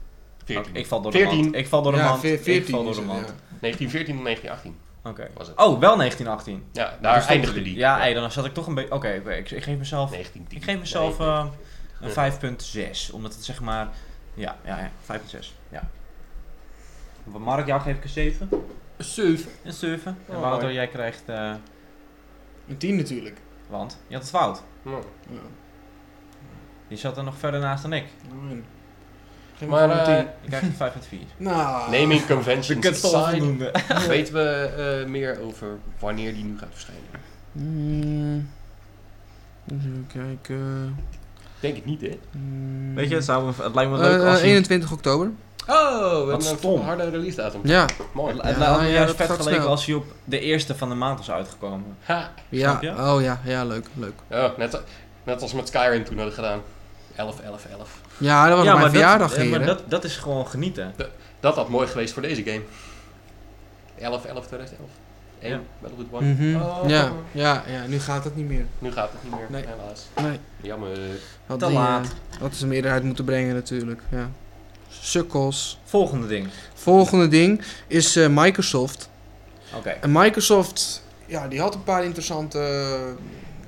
14. 0.45 0.71
Oké, 0.71 0.79
ik 0.79 0.87
val 0.87 1.01
door 1.01 1.13
de 1.13 1.19
14. 1.19 1.41
mand. 1.41 1.55
Ik 1.55 1.67
val 1.69 1.83
door 1.83 1.93
de 1.93 1.99
ja, 1.99 2.09
mand. 2.09 2.21
veer- 2.21 2.33
ik 2.35 2.43
14 2.43 2.75
val 2.75 2.85
door 2.85 2.93
de 2.93 2.99
het, 2.99 3.09
mand. 3.09 3.27
ja. 3.27 3.35
1914 3.61 4.17
en 4.17 4.23
1918 4.23 4.77
Oké. 5.03 5.31
was 5.39 5.47
het. 5.47 5.57
Oh, 5.59 5.79
wel 5.81 5.97
1918. 5.97 6.65
Ja, 6.73 6.99
daar 7.01 7.27
eindigde 7.27 7.63
die. 7.63 7.77
Ja, 7.77 7.97
hey, 7.99 8.15
dan 8.15 8.31
zat 8.33 8.45
ik 8.45 8.55
toch 8.55 8.67
een 8.67 8.75
beetje... 8.75 8.93
Oké, 8.95 9.09
ik, 9.09 9.51
ik 9.51 9.63
geef 9.63 9.79
mezelf... 9.79 10.11
1910. 10.11 10.59
Ik 10.59 10.65
geef 10.65 10.79
mezelf 10.79 11.19
Nee, 11.19 11.29
eh, 11.29 11.47
Ja. 12.15 12.27
een 12.27 12.59
5.6. 13.09 13.11
Omdat 13.13 13.35
het 13.35 13.45
zeg 13.45 13.61
maar... 13.61 13.89
Ja, 14.35 14.57
ja, 14.65 14.79
ja 14.79 14.91
5.6. 15.21 15.47
Ja. 15.69 15.89
Wat 17.25 17.41
Mark, 17.41 17.67
jou 17.67 17.81
geef 17.81 17.97
ik 17.97 18.03
een 18.03 18.09
7. 18.09 18.49
7. 18.99 19.51
Een 19.65 19.73
7. 19.73 20.17
En 20.29 20.35
Oh, 20.35 20.41
Wouter, 20.41 20.63
mooi. 20.63 20.75
jij 20.75 20.89
krijgt... 20.89 21.23
eh, 21.27 21.53
Een 22.69 22.77
10 22.77 22.97
natuurlijk. 22.97 23.37
want 23.69 23.99
je 24.07 24.15
had 24.15 24.23
het 24.23 24.33
fout. 24.33 24.63
Ja. 24.85 24.91
Ja. 25.31 25.39
Je 26.89 26.97
zat 26.97 27.17
er 27.17 27.25
nog 27.25 27.39
verder 27.39 27.61
naast 27.61 27.83
dan 27.83 27.93
ik. 27.93 28.05
Nou, 28.29 28.63
Geef 29.57 29.61
me 29.61 29.75
Maar, 29.75 29.81
gewoon 29.91 29.97
een 29.97 30.17
eh, 30.17 30.25
10. 30.25 30.27
Ik 30.43 30.49
krijg 30.49 30.63
een 30.63 31.23
5.4. 31.29 31.35
Nou, 31.37 31.91
Naming 31.91 32.27
conventions 32.27 32.87
aside, 32.87 33.29
voldoende. 33.31 33.71
weten 34.09 34.35
we 34.35 34.51
eh, 35.03 35.11
meer 35.11 35.41
over 35.41 35.79
wanneer 35.99 36.35
die 36.35 36.45
nu 36.45 36.59
gaat 36.59 36.69
verschijnen? 36.73 37.03
Mm, 37.53 38.49
even 39.73 40.07
kijken. 40.13 40.97
Denk 41.61 41.77
ik 41.77 41.85
niet, 41.85 42.01
hè? 42.01 42.19
Mm. 42.31 42.95
Weet 42.95 43.09
je, 43.09 43.15
het, 43.15 43.25
zou, 43.25 43.53
het 43.63 43.75
lijkt 43.75 43.91
me 43.91 43.97
Eh, 43.97 44.03
leuk 44.03 44.23
als 44.23 44.41
hij... 44.41 44.49
21 44.49 44.93
oktober. 44.93 45.31
Oh, 45.69 46.11
we 46.11 46.17
hebben 46.17 46.35
een 46.35 46.57
stom. 46.57 46.81
harde 46.81 47.11
release 47.11 47.37
datum. 47.37 47.61
Ja, 47.65 47.87
Mooi. 48.13 48.35
Het, 48.35 48.43
Ja, 48.43 48.59
lijkt 48.59 48.81
me 48.81 48.87
ja, 48.87 48.93
juist 48.93 49.07
dat 49.09 49.17
vet 49.17 49.27
gaat 49.27 49.37
geleken 49.37 49.61
snel. 49.61 49.71
als 49.71 49.87
hij 49.87 49.95
op 49.95 50.05
de 50.25 50.41
eerste 50.41 50.75
van 50.75 50.89
de 50.89 50.95
maand 50.95 51.19
was 51.19 51.31
uitgekomen. 51.31 51.97
Ha. 52.05 52.31
ja. 52.49 52.69
Snap 52.71 52.83
je? 52.83 52.91
Oh 52.91 53.23
ja, 53.23 53.41
ja, 53.45 53.65
leuk, 53.65 53.87
leuk. 53.95 54.13
Ja, 54.31 54.53
net, 54.57 54.81
net 55.25 55.43
als 55.43 55.51
we 55.51 55.57
met 55.57 55.69
Skyrim 55.69 56.05
toen 56.05 56.17
hadden 56.17 56.35
gedaan. 56.35 56.61
11, 57.17 57.41
11, 57.41 57.65
11. 57.73 57.89
Ja, 58.19 58.49
dat 58.49 58.57
was 58.65 58.67
mijn 58.79 58.91
verjaardag 58.91 59.29
dat, 59.29 59.37
ja, 59.37 59.43
hier, 59.43 59.51
maar 59.51 59.61
hè? 59.61 59.67
dat, 59.67 59.83
dat 59.89 60.05
is 60.05 60.17
gewoon 60.17 60.47
genieten. 60.47 60.95
Dat 61.41 61.55
had 61.55 61.69
mooi 61.69 61.87
geweest 61.87 62.13
voor 62.13 62.23
deze 62.23 62.43
game. 62.43 62.61
11, 63.99 64.25
11, 64.25 64.47
2011. 64.47 64.89
1, 65.39 65.51
Ja. 65.53 65.61
Battlefield 65.81 66.23
1. 66.23 66.37
Mhm. 66.53 66.63
Oh, 66.63 66.89
ja, 66.89 67.13
ja, 67.33 67.63
ja, 67.67 67.87
nu 67.87 68.01
gaat 68.01 68.25
het 68.25 68.37
niet 68.37 68.49
meer. 68.49 68.65
Nu 68.79 68.93
gaat 68.93 69.11
het 69.13 69.23
niet 69.23 69.33
meer, 69.33 69.47
Nee. 69.49 69.65
helaas. 69.79 70.07
Nee, 70.23 70.39
Jammer. 70.61 70.89
had 71.47 71.59
Te 71.59 71.67
die, 71.67 71.75
laat. 71.75 72.05
eh, 72.05 72.39
Hadden 72.41 72.59
ze 72.59 72.67
meerderheid 72.67 73.03
moeten 73.03 73.25
brengen 73.25 73.55
natuurlijk, 73.55 74.01
ja. 74.11 74.29
Sukkels. 75.05 75.79
Volgende 75.85 76.27
ding. 76.27 76.49
Volgende 76.75 77.29
ding 77.29 77.63
is 77.87 78.17
eh, 78.17 78.29
Microsoft. 78.29 79.09
Oké. 79.75 79.89
En 79.89 80.13
Microsoft, 80.13 81.03
ja, 81.27 81.49
die 81.49 81.61
had 81.61 81.75
een 81.75 81.83
paar 81.83 82.05
interessante, 82.05 82.59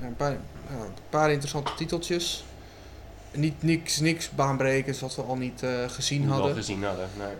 een 0.01 0.15
paar, 0.15 0.31
ja, 0.31 0.83
een 0.85 0.91
paar 1.09 1.31
interessante 1.31 1.71
titeltjes. 1.75 2.43
Niet 3.31 3.63
niks, 3.63 3.99
niks 3.99 4.29
baanbrekends 4.29 4.99
wat 4.99 5.15
we 5.15 5.21
al 5.21 5.35
niet 5.35 5.63
eh, 5.63 5.69
gezien 5.87 6.29
al 6.29 6.33
hadden. 6.33 6.55
gezien 6.55 6.83
hadden. 6.83 7.09
Nee. 7.17 7.35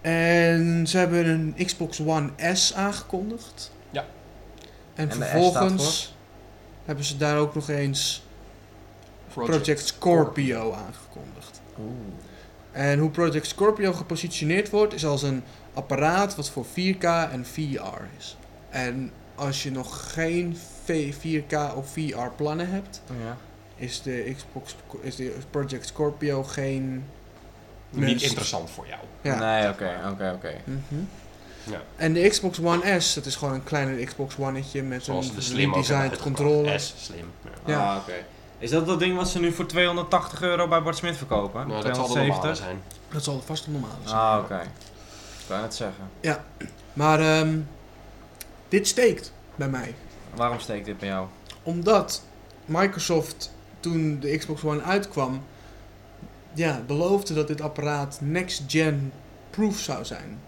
En 0.00 0.86
ze 0.86 0.98
hebben 0.98 1.28
een 1.28 1.54
Xbox 1.66 2.00
One 2.00 2.30
S 2.52 2.72
aangekondigd. 2.74 3.72
Ja. 3.90 4.04
En, 4.94 5.12
vervolgens 5.12 6.14
hebben 6.84 7.04
ze 7.04 7.16
daar 7.16 7.38
ook 7.38 7.54
nog 7.54 7.68
eens 7.68 8.22
Project, 9.32 9.86
Scorpio 9.86 10.72
aangekondigd. 10.72 11.60
Oeh. 11.78 11.90
En 12.72 12.98
hoe 12.98 13.10
Project 13.10 13.46
Scorpio 13.46 13.92
gepositioneerd 13.92 14.70
wordt, 14.70 14.94
is 14.94 15.04
als 15.06 15.22
een 15.22 15.42
apparaat 15.74 16.36
wat 16.36 16.50
voor 16.50 16.64
4K 16.64 17.02
en 17.32 17.46
VR 17.46 18.02
is. 18.18 18.36
En 18.70 19.10
als 19.34 19.62
je 19.62 19.70
nog 19.70 20.12
geen 20.12 20.56
V- 20.84 21.14
4K 21.14 21.76
of 21.76 21.92
VR 21.92 22.30
plannen 22.36 22.70
hebt, 22.70 23.02
Ja. 23.24 23.36
is 23.76 24.02
de 24.02 24.34
Xbox 24.36 24.76
is 25.00 25.16
de 25.16 25.36
Project 25.50 25.86
Scorpio 25.86 26.42
geen. 26.44 27.04
Niet 27.90 28.22
interessant 28.22 28.70
voor 28.70 28.86
jou. 28.86 29.00
Ja. 29.22 29.38
Nee, 29.38 29.68
oké, 29.68 29.90
oké, 30.12 30.32
oké. 30.36 30.52
Mhm. 30.64 31.00
Ja. 31.64 31.80
En 31.96 32.12
de 32.12 32.28
Xbox 32.28 32.60
One 32.60 33.00
S, 33.00 33.14
dat 33.14 33.26
is 33.26 33.36
gewoon 33.36 33.54
een 33.54 33.64
kleiner 33.64 34.04
Xbox 34.04 34.36
One'tje 34.38 34.82
met 34.82 35.04
Zoals 35.04 35.28
een 35.28 35.34
de 35.34 35.40
slim 35.40 35.72
redesigned 35.72 36.18
controller. 36.18 36.80
S, 36.80 36.94
slim. 36.98 37.30
Ja. 37.44 37.72
Ja. 37.72 37.92
Ah, 37.94 37.96
oké. 38.00 38.12
Is 38.60 38.70
dat 38.70 38.86
dat 38.86 38.98
ding 38.98 39.16
wat 39.16 39.28
ze 39.28 39.40
nu 39.40 39.52
voor 39.52 39.66
280 39.66 40.42
euro 40.42 40.68
bij 40.68 40.82
Bart 40.82 40.96
Smit 40.96 41.16
verkopen? 41.16 41.68
Nou, 41.68 41.82
dat 41.82 41.96
zal 41.96 42.08
de 42.08 42.20
normale 42.20 42.54
zijn. 42.54 42.82
Dat 43.08 43.24
zal 43.24 43.42
vast 43.44 43.66
een 43.66 43.72
normale 43.72 43.94
zijn. 44.04 44.16
Ah, 44.18 44.38
oké. 44.42 44.60
Ik 45.40 45.46
wou 45.48 45.60
net 45.60 45.74
zeggen. 45.74 46.10
Maar 46.92 47.20
ehm, 47.20 47.58
dit 48.68 48.88
steekt 48.88 49.32
bij 49.54 49.68
mij. 49.68 49.94
Waarom 50.34 50.58
steekt 50.58 50.84
dit 50.84 50.98
bij 50.98 51.08
jou? 51.08 51.26
Omdat 51.62 52.22
Microsoft 52.64 53.52
toen 53.80 54.20
de 54.20 54.36
Xbox 54.36 54.64
One 54.64 54.82
uitkwam, 54.82 55.42
ja, 56.52 56.82
beloofde 56.86 57.34
dat 57.34 57.46
dit 57.46 57.60
apparaat 57.60 58.18
next-gen 58.20 59.12
proof 59.50 59.78
zou 59.78 60.04
zijn. 60.04 60.40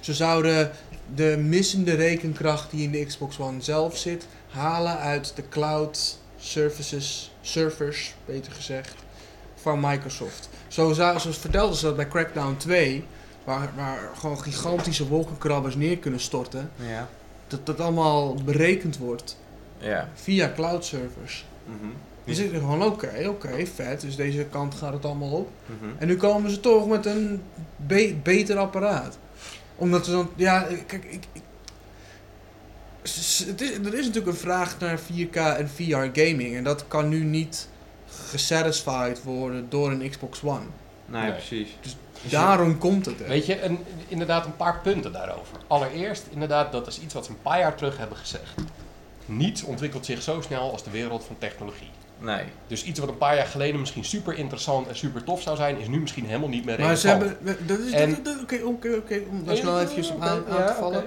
Ze 0.00 0.14
zouden 0.14 0.70
de 1.14 1.36
missende 1.38 1.94
rekenkracht 1.94 2.70
die 2.70 2.82
in 2.82 2.90
de 2.90 3.04
Xbox 3.04 3.38
One 3.38 3.62
zelf 3.62 3.96
zit, 3.96 4.26
halen 4.50 4.98
uit 4.98 5.32
de 5.36 5.48
cloud 5.48 6.18
services, 6.44 7.32
servers, 7.40 8.14
beter 8.24 8.52
gezegd, 8.52 8.94
van 9.54 9.80
Microsoft. 9.80 10.48
Zo, 10.68 10.92
zo 10.92 11.18
vertelden 11.18 11.76
ze 11.76 11.84
dat 11.84 11.96
bij 11.96 12.08
Crackdown 12.08 12.56
2, 12.56 13.04
waar, 13.44 13.70
waar 13.76 14.10
gewoon 14.18 14.42
gigantische 14.42 15.08
wolkenkrabbers 15.08 15.74
neer 15.74 15.98
kunnen 15.98 16.20
storten, 16.20 16.70
Ja. 16.88 17.08
dat 17.46 17.66
dat 17.66 17.80
allemaal 17.80 18.34
berekend 18.34 18.98
wordt 18.98 19.36
Ja. 19.78 20.08
via 20.14 20.52
cloud 20.54 20.84
servers. 20.84 21.44
Mhm. 21.64 21.76
Dus 22.24 22.38
ik 22.38 22.50
gewoon, 22.52 22.82
oké, 22.82 23.26
oké, 23.28 23.66
vet, 23.66 24.00
dus 24.00 24.16
deze 24.16 24.44
kant 24.50 24.74
gaat 24.74 24.92
het 24.92 25.04
allemaal 25.04 25.30
op. 25.30 25.50
Mhm. 25.66 25.90
En 25.98 26.06
nu 26.06 26.16
komen 26.16 26.50
ze 26.50 26.60
toch 26.60 26.86
met 26.88 27.06
een 27.06 27.42
be- 27.76 28.16
beter 28.22 28.56
apparaat. 28.58 29.18
Omdat 29.76 30.04
ze 30.04 30.10
dan, 30.10 30.30
ja, 30.36 30.66
kijk, 30.86 31.04
ik, 31.04 31.24
het 33.46 33.60
is, 33.60 33.70
er 33.70 33.94
is 33.94 34.06
natuurlijk 34.06 34.26
een 34.26 34.34
vraag 34.34 34.78
naar 34.78 34.98
4K 35.00 35.34
en 35.36 35.68
VR 35.68 36.20
gaming. 36.20 36.56
En 36.56 36.64
dat 36.64 36.84
kan 36.88 37.08
nu 37.08 37.24
niet 37.24 37.68
gesatisfied 38.30 39.22
worden 39.22 39.66
door 39.68 39.90
een 39.90 40.10
Xbox 40.10 40.42
One. 40.42 40.60
Nee, 41.06 41.22
Nee. 41.22 41.32
precies. 41.32 41.68
Daarom 42.22 42.78
komt 42.78 43.06
het 43.06 43.20
er. 43.20 43.28
Weet 43.28 43.46
je, 43.46 43.62
een, 43.62 43.78
inderdaad 44.08 44.44
een 44.46 44.56
paar 44.56 44.80
punten 44.80 45.12
daarover. 45.12 45.56
Allereerst, 45.66 46.22
inderdaad, 46.30 46.72
dat 46.72 46.86
is 46.86 47.00
iets 47.00 47.14
wat 47.14 47.24
ze 47.24 47.30
een 47.30 47.42
paar 47.42 47.58
jaar 47.58 47.74
terug 47.74 47.98
hebben 47.98 48.16
gezegd. 48.16 48.54
Niets 49.26 49.62
ontwikkelt 49.62 50.06
zich 50.06 50.22
zo 50.22 50.40
snel 50.40 50.70
als 50.70 50.84
de 50.84 50.90
wereld 50.90 51.24
van 51.24 51.38
technologie. 51.38 51.90
Nee. 52.18 52.44
Dus 52.66 52.84
iets 52.84 53.00
wat 53.00 53.08
een 53.08 53.18
paar 53.18 53.36
jaar 53.36 53.46
geleden 53.46 53.80
misschien 53.80 54.04
super 54.04 54.34
interessant 54.38 54.86
en 54.88 54.96
super 54.96 55.24
tof 55.24 55.42
zou 55.42 55.56
zijn, 55.56 55.78
is 55.78 55.88
nu 55.88 56.00
misschien 56.00 56.26
helemaal 56.26 56.48
niet 56.48 56.64
meer 56.64 56.80
maar 56.80 56.94
relevant. 56.94 57.36
ze 57.90 57.96
hebben, 57.96 58.40
oké, 58.42 58.60
oké, 58.64 58.94
oké, 58.96 59.22
om 59.30 59.44
daar 59.44 59.56
snel 59.56 59.80
eventjes 59.80 60.10
op 60.10 60.20
aan, 60.22 60.44
aan 60.48 60.66
te 60.66 60.74
vallen. 60.78 61.04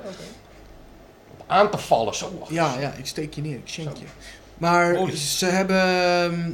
Aan 1.47 1.69
te 1.69 1.77
vallen, 1.77 2.15
zo. 2.15 2.45
Ja, 2.49 2.79
ja, 2.79 2.91
ik 2.93 3.05
steek 3.05 3.33
je 3.33 3.41
neer, 3.41 3.55
ik 3.55 3.61
Zo. 3.69 3.81
je. 3.81 3.89
Maar 4.57 4.95
Holy. 4.95 5.15
ze 5.15 5.45
hebben. 5.45 5.81
ehm, 5.81 6.51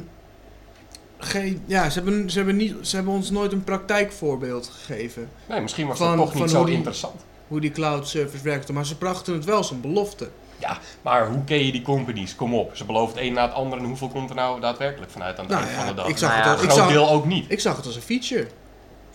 geen, 1.18 1.62
ja, 1.66 1.90
ze 1.90 1.94
hebben, 2.02 2.30
ze, 2.30 2.36
hebben 2.36 2.56
niet, 2.56 2.74
ze 2.80 2.96
hebben 2.96 3.14
ons 3.14 3.30
nooit 3.30 3.52
een 3.52 3.64
praktijkvoorbeeld 3.64 4.68
gegeven. 4.74 5.28
Nee, 5.48 5.60
misschien 5.60 5.86
was 5.86 5.98
Van- 5.98 6.16
dat 6.16 6.26
toch 6.26 6.34
niet 6.34 6.50
zo 6.50 6.64
die- 6.64 6.74
interessant. 6.74 7.24
Hoe 7.48 7.60
die 7.60 7.70
cloud 7.70 8.08
service 8.08 8.44
werkte. 8.44 8.72
Maar 8.72 8.86
ze 8.86 8.96
brachten 8.96 9.34
het 9.34 9.44
wel 9.44 9.56
als 9.56 9.70
een 9.70 9.80
belofte. 9.80 10.28
Ja, 10.58 10.78
maar 11.02 11.28
hoe 11.28 11.44
ken 11.44 11.64
je 11.66 11.72
die 11.72 11.82
companies? 11.82 12.34
Kom 12.34 12.54
op, 12.54 12.76
ze 12.76 12.84
beloven 12.84 13.16
het 13.16 13.24
een 13.26 13.32
na 13.32 13.42
het 13.42 13.52
andere 13.54 13.82
en 13.82 13.88
hoeveel 13.88 14.08
komt 14.08 14.28
er 14.30 14.36
nou 14.36 14.60
daadwerkelijk 14.60 15.10
vanuit 15.12 15.38
aan 15.38 15.44
het 15.44 15.52
Nou 15.54 15.62
eind 15.66 15.76
ja, 15.76 15.84
van 15.84 15.94
de 15.94 16.00
dag? 16.00 16.08
ik 16.10 16.16
zag 16.18 16.28
Nou 16.30 16.40
het 16.42 16.46
ja, 16.48 16.52
als, 16.52 16.60
Een 16.62 16.66
ik 16.68 16.72
groot 16.74 16.84
zag, 16.84 16.92
deel 16.92 17.10
ook 17.10 17.24
niet. 17.26 17.44
ik 17.48 17.60
zag 17.60 17.76
het 17.76 17.86
als 17.86 17.96
een 17.96 18.02
feature. 18.02 18.46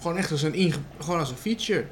Gewoon 0.01 0.17
echt 0.17 0.31
als 0.31 0.41
een, 0.41 0.53
inge, 0.53 0.75
gewoon 0.99 1.19
als 1.19 1.29
een 1.29 1.35
feature. 1.37 1.85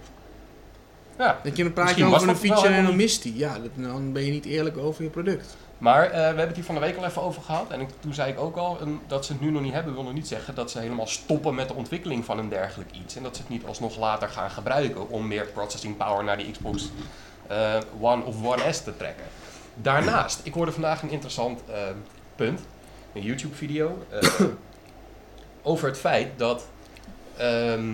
Ja. 1.17 1.39
Dat 1.43 1.57
je 1.57 1.63
dan 1.63 1.73
praat 1.73 1.89
je 1.89 1.93
Misschien 1.93 2.09
was 2.09 2.21
over 2.21 2.29
een 2.29 2.51
feature 2.51 2.73
en 2.73 2.85
dan 2.85 2.95
mist 2.95 3.23
die. 3.23 3.37
Ja, 3.37 3.59
dat, 3.59 3.71
dan 3.75 4.11
ben 4.11 4.25
je 4.25 4.31
niet 4.31 4.45
eerlijk 4.45 4.77
over 4.77 5.03
je 5.03 5.09
product. 5.09 5.57
Maar 5.77 6.03
eh, 6.03 6.11
we 6.11 6.17
hebben 6.17 6.47
het 6.47 6.55
hier 6.55 6.63
van 6.63 6.75
de 6.75 6.81
week 6.81 6.97
al 6.97 7.05
even 7.05 7.21
over 7.21 7.41
gehad. 7.41 7.71
En 7.71 7.81
ik, 7.81 7.89
toen 7.99 8.13
zei 8.13 8.31
ik 8.31 8.39
ook 8.39 8.55
al 8.55 8.77
een, 8.81 8.99
dat 9.07 9.25
ze 9.25 9.31
het 9.31 9.41
nu 9.41 9.51
nog 9.51 9.61
niet 9.61 9.73
hebben. 9.73 9.93
wil 9.93 10.03
nog 10.03 10.13
niet 10.13 10.27
zeggen 10.27 10.55
dat 10.55 10.71
ze 10.71 10.79
helemaal 10.79 11.07
stoppen 11.07 11.55
met 11.55 11.67
de 11.67 11.73
ontwikkeling 11.73 12.25
van 12.25 12.37
een 12.37 12.49
dergelijk 12.49 12.89
iets. 13.03 13.15
En 13.15 13.23
dat 13.23 13.35
ze 13.35 13.41
het 13.41 13.51
niet 13.51 13.65
alsnog 13.65 13.97
later 13.97 14.29
gaan 14.29 14.49
gebruiken 14.49 15.09
om 15.09 15.27
meer 15.27 15.45
processing 15.45 15.97
power 15.97 16.23
naar 16.23 16.37
die 16.37 16.51
Xbox 16.51 16.89
eh, 17.47 17.77
One 17.99 18.23
of 18.23 18.43
One 18.43 18.73
S 18.73 18.81
te 18.81 18.97
trekken. 18.97 19.25
Daarnaast, 19.73 20.39
ik 20.43 20.53
hoorde 20.53 20.71
vandaag 20.71 21.01
een 21.01 21.09
interessant 21.09 21.61
eh, 21.69 21.79
punt. 22.35 22.61
Een 23.13 23.21
YouTube 23.21 23.55
video. 23.55 24.05
eh, 24.09 24.29
over 25.61 25.87
het 25.87 25.97
feit 25.97 26.39
dat... 26.39 26.67
ehm, 27.37 27.93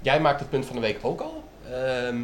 jij 0.00 0.20
maakt 0.20 0.40
het 0.40 0.50
punt 0.50 0.66
van 0.66 0.74
de 0.76 0.82
week 0.82 0.98
ook 1.02 1.20
al. 1.20 1.44
Ehm, 1.70 2.16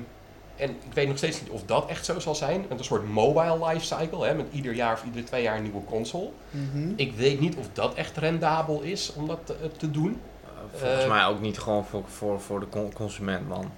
en 0.61 0.71
ik 0.71 0.93
weet 0.95 1.09
nog 1.09 1.17
steeds 1.17 1.41
niet 1.41 1.51
of 1.51 1.63
dat 1.65 1.89
echt 1.89 2.05
zo 2.05 2.19
zal 2.19 2.35
zijn. 2.35 2.65
Met 2.69 2.79
een 2.79 2.85
soort 2.85 3.09
mobile 3.09 3.67
lifecycle, 3.67 4.27
hè, 4.27 4.35
met 4.35 4.47
ieder 4.53 4.73
jaar 4.75 4.93
of 4.93 5.05
iedere 5.05 5.25
twee 5.25 5.43
jaar 5.43 5.57
een 5.57 5.63
nieuwe 5.63 5.85
console. 5.85 6.31
Mhm. 6.51 6.93
Ik 6.97 7.13
weet 7.15 7.41
niet 7.41 7.57
of 7.57 7.69
dat 7.73 7.95
echt 7.95 8.17
rendabel 8.17 8.81
is 8.81 9.13
om 9.15 9.27
dat 9.27 9.39
te, 9.45 9.55
te 9.77 9.91
doen. 9.91 10.21
Volgens 10.77 11.03
Eh, 11.03 11.09
mij 11.09 11.25
ook 11.27 11.41
niet 11.41 11.59
gewoon 11.59 11.85
voor, 11.85 12.03
voor, 12.07 12.41
voor 12.41 12.61
de 12.61 12.69
con- 12.69 12.93
consument, 12.93 13.49
man. 13.49 13.71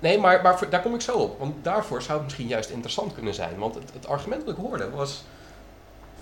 Nee, 0.00 0.18
maar, 0.18 0.42
maar 0.42 0.58
voor- 0.58 0.70
daar 0.70 0.82
kom 0.82 0.94
ik 0.94 1.00
zo 1.00 1.16
op. 1.18 1.38
Want 1.38 1.64
daarvoor 1.64 2.02
zou 2.02 2.14
het 2.14 2.24
misschien 2.24 2.46
juist 2.46 2.70
interessant 2.70 3.14
kunnen 3.14 3.34
zijn. 3.34 3.58
Want 3.58 3.74
het, 3.74 3.92
het 3.92 4.06
argument 4.06 4.46
dat 4.46 4.54
ik 4.58 4.60
hoorde 4.64 4.90
was... 4.90 5.24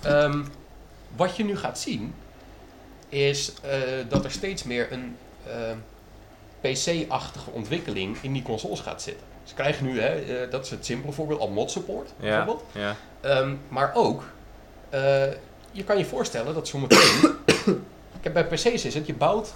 ehm, 0.02 0.42
wat 1.16 1.36
je 1.36 1.44
nu 1.44 1.56
gaat 1.56 1.78
zien, 1.78 2.14
is 3.08 3.52
eh, 3.62 3.78
dat 4.08 4.24
er 4.24 4.30
steeds 4.30 4.62
meer 4.64 4.92
een 4.92 5.16
ehm, 5.46 5.76
PC-achtige 6.60 7.50
ontwikkeling 7.50 8.16
in 8.20 8.32
die 8.32 8.42
consoles 8.42 8.80
gaat 8.80 9.02
zitten. 9.02 9.26
Ze 9.46 9.54
krijgen 9.54 9.86
nu, 9.86 10.00
hè, 10.00 10.14
eh, 10.14 10.50
dat 10.50 10.64
is 10.64 10.70
het 10.70 10.84
simpele 10.86 11.12
voorbeeld, 11.12 11.40
al 11.40 11.48
mod 11.48 11.70
support 11.70 12.08
Ja. 12.18 12.26
bijvoorbeeld. 12.28 12.64
Ja. 12.72 12.96
Ehm, 13.20 13.54
maar 13.68 13.92
ook, 13.94 14.22
eh, 14.88 15.24
je 15.72 15.84
kan 15.84 15.98
je 15.98 16.04
voorstellen 16.04 16.54
dat 16.54 16.68
zometeen... 16.68 17.34
Bij 18.32 18.44
PC's 18.46 18.64
is 18.84 18.94
het, 18.94 19.06
je 19.06 19.14
bouwt... 19.14 19.52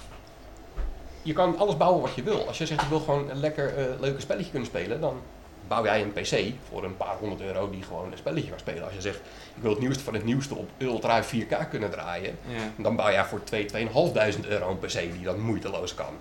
Je 1.21 1.33
kan 1.33 1.57
alles 1.57 1.77
bouwen 1.77 2.01
wat 2.01 2.15
je 2.15 2.23
wil. 2.23 2.47
Als 2.47 2.57
je 2.57 2.65
zegt, 2.65 2.81
ik 2.81 2.87
wil 2.87 2.99
gewoon 2.99 3.29
een 3.29 3.39
lekker 3.39 3.77
eh, 3.77 3.85
leuke 3.99 4.21
spelletje 4.21 4.49
kunnen 4.51 4.69
spelen, 4.69 5.01
dan 5.01 5.21
bouw 5.67 5.83
jij 5.83 6.01
een 6.01 6.11
PC 6.13 6.53
voor 6.69 6.83
een 6.83 6.97
paar 6.97 7.15
honderd 7.19 7.41
euro 7.41 7.69
die 7.69 7.83
gewoon 7.83 8.11
een 8.11 8.17
spelletje 8.17 8.49
kan 8.49 8.59
spelen. 8.59 8.83
Als 8.83 8.93
je 8.93 9.01
zegt, 9.01 9.17
ik 9.55 9.61
wil 9.61 9.71
het 9.71 9.79
nieuwste 9.79 10.03
van 10.03 10.13
het 10.13 10.23
nieuwste 10.23 10.55
op 10.55 10.69
ultra 10.77 11.23
4K 11.23 11.69
kunnen 11.69 11.89
draaien, 11.91 12.37
Ja. 12.47 12.57
dan 12.83 12.95
bouw 12.95 13.11
jij 13.11 13.25
voor 13.25 13.43
2, 13.43 13.65
2.500 13.65 14.47
euro 14.47 14.69
een 14.69 14.79
PC 14.79 14.91
die 14.91 15.23
dat 15.23 15.37
moeiteloos 15.37 15.93
kan. 15.93 16.13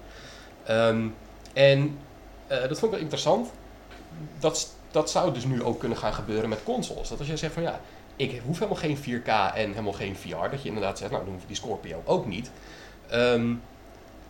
Ehm, 0.64 1.06
en 1.52 1.98
dat 2.48 2.68
vond 2.68 2.82
ik 2.82 2.90
wel 2.90 2.98
interessant. 3.00 3.50
Dat, 4.38 4.74
dat 4.90 5.10
zou 5.10 5.32
dus 5.34 5.44
nu 5.44 5.62
ook 5.62 5.78
kunnen 5.78 5.98
gaan 5.98 6.12
gebeuren 6.12 6.48
met 6.48 6.62
consoles. 6.62 7.08
Dat 7.08 7.18
als 7.18 7.28
je 7.28 7.36
zegt 7.36 7.52
van 7.52 7.62
ja, 7.62 7.80
ik 8.16 8.40
hoef 8.44 8.58
helemaal 8.58 8.80
geen 8.80 8.98
4K 8.98 9.54
en 9.54 9.68
helemaal 9.70 9.92
geen 9.92 10.16
VR. 10.16 10.50
Dat 10.50 10.62
je 10.62 10.68
inderdaad 10.68 10.98
zegt, 10.98 11.10
nou 11.10 11.24
dan 11.24 11.32
hoef 11.32 11.42
je 11.42 11.48
die 11.48 11.56
Scorpio 11.56 12.02
ook 12.04 12.26
niet. 12.26 12.50
Ehm, 13.08 13.54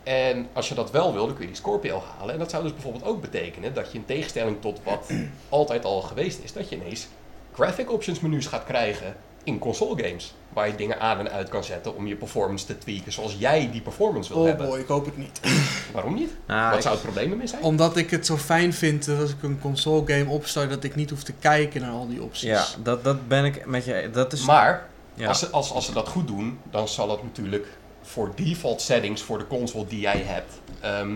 en 0.02 0.48
als 0.52 0.68
je 0.68 0.74
dat 0.74 0.90
wel 0.90 1.12
wil, 1.12 1.26
dan 1.26 1.34
kun 1.34 1.44
je 1.44 1.50
die 1.50 1.60
Scorpio 1.60 2.02
halen. 2.16 2.32
En 2.32 2.38
dat 2.40 2.50
zou 2.50 2.62
dus 2.62 2.72
bijvoorbeeld 2.72 3.04
ook 3.04 3.20
betekenen 3.20 3.74
dat 3.74 3.92
je 3.92 3.98
in 3.98 4.04
tegenstelling 4.04 4.60
tot 4.60 4.80
wat 4.84 5.10
altijd 5.48 5.84
al 5.84 6.00
geweest 6.00 6.42
is, 6.42 6.52
dat 6.52 6.68
je 6.68 6.76
ineens 6.76 7.08
graphic 7.52 7.92
options 7.92 8.20
menus 8.20 8.46
gaat 8.46 8.64
krijgen 8.64 9.16
in 9.44 9.58
console 9.58 10.02
games. 10.04 10.34
Waar 10.52 10.66
je 10.66 10.74
dingen 10.74 11.00
aan 11.00 11.18
en 11.18 11.30
uit 11.30 11.48
kan 11.48 11.64
zetten 11.64 11.96
om 11.96 12.06
je 12.06 12.16
performance 12.16 12.66
te 12.66 12.78
tweaken 12.78 13.12
zoals 13.12 13.36
jij 13.38 13.68
die 13.72 13.80
performance 13.80 14.32
wil 14.32 14.42
Oh 14.42 14.48
hebben. 14.48 14.66
boy, 14.66 14.78
ik 14.78 14.86
hoop 14.86 15.04
het 15.04 15.16
niet. 15.16 15.40
Waarom 15.92 16.14
niet? 16.14 16.30
Nou, 16.46 16.72
Wat 16.72 16.82
zou 16.82 16.94
het 16.94 17.02
probleem 17.04 17.30
ermee 17.30 17.46
zijn? 17.46 17.62
Omdat 17.62 17.96
ik 17.96 18.10
het 18.10 18.26
zo 18.26 18.36
fijn 18.36 18.72
vind 18.72 19.06
dat 19.06 19.20
als 19.20 19.30
ik 19.30 19.42
een 19.42 19.58
console 19.60 20.02
game 20.06 20.30
opstart, 20.30 20.70
dat 20.70 20.84
ik 20.84 20.94
niet 20.94 21.10
hoef 21.10 21.22
te 21.22 21.32
kijken 21.32 21.80
naar 21.80 21.90
al 21.90 22.08
die 22.08 22.22
opties. 22.22 22.48
Ja, 22.48 22.64
dat, 22.82 23.04
dat 23.04 23.28
ben 23.28 23.44
ik 23.44 23.66
met 23.66 23.84
je. 23.84 24.10
Dat 24.12 24.32
is. 24.32 24.44
Maar 24.44 24.88
ja. 25.14 25.28
als, 25.28 25.38
ze, 25.38 25.48
als, 25.50 25.72
als 25.72 25.84
ze 25.84 25.92
dat 25.92 26.08
goed 26.08 26.26
doen, 26.26 26.58
dan 26.70 26.88
zal 26.88 27.10
het 27.10 27.22
natuurlijk 27.22 27.66
voor 28.02 28.32
default 28.34 28.80
settings 28.80 29.22
voor 29.22 29.38
de 29.38 29.46
console 29.46 29.86
die 29.86 30.00
jij 30.00 30.22
hebt, 30.26 30.52
ehm, 30.80 31.14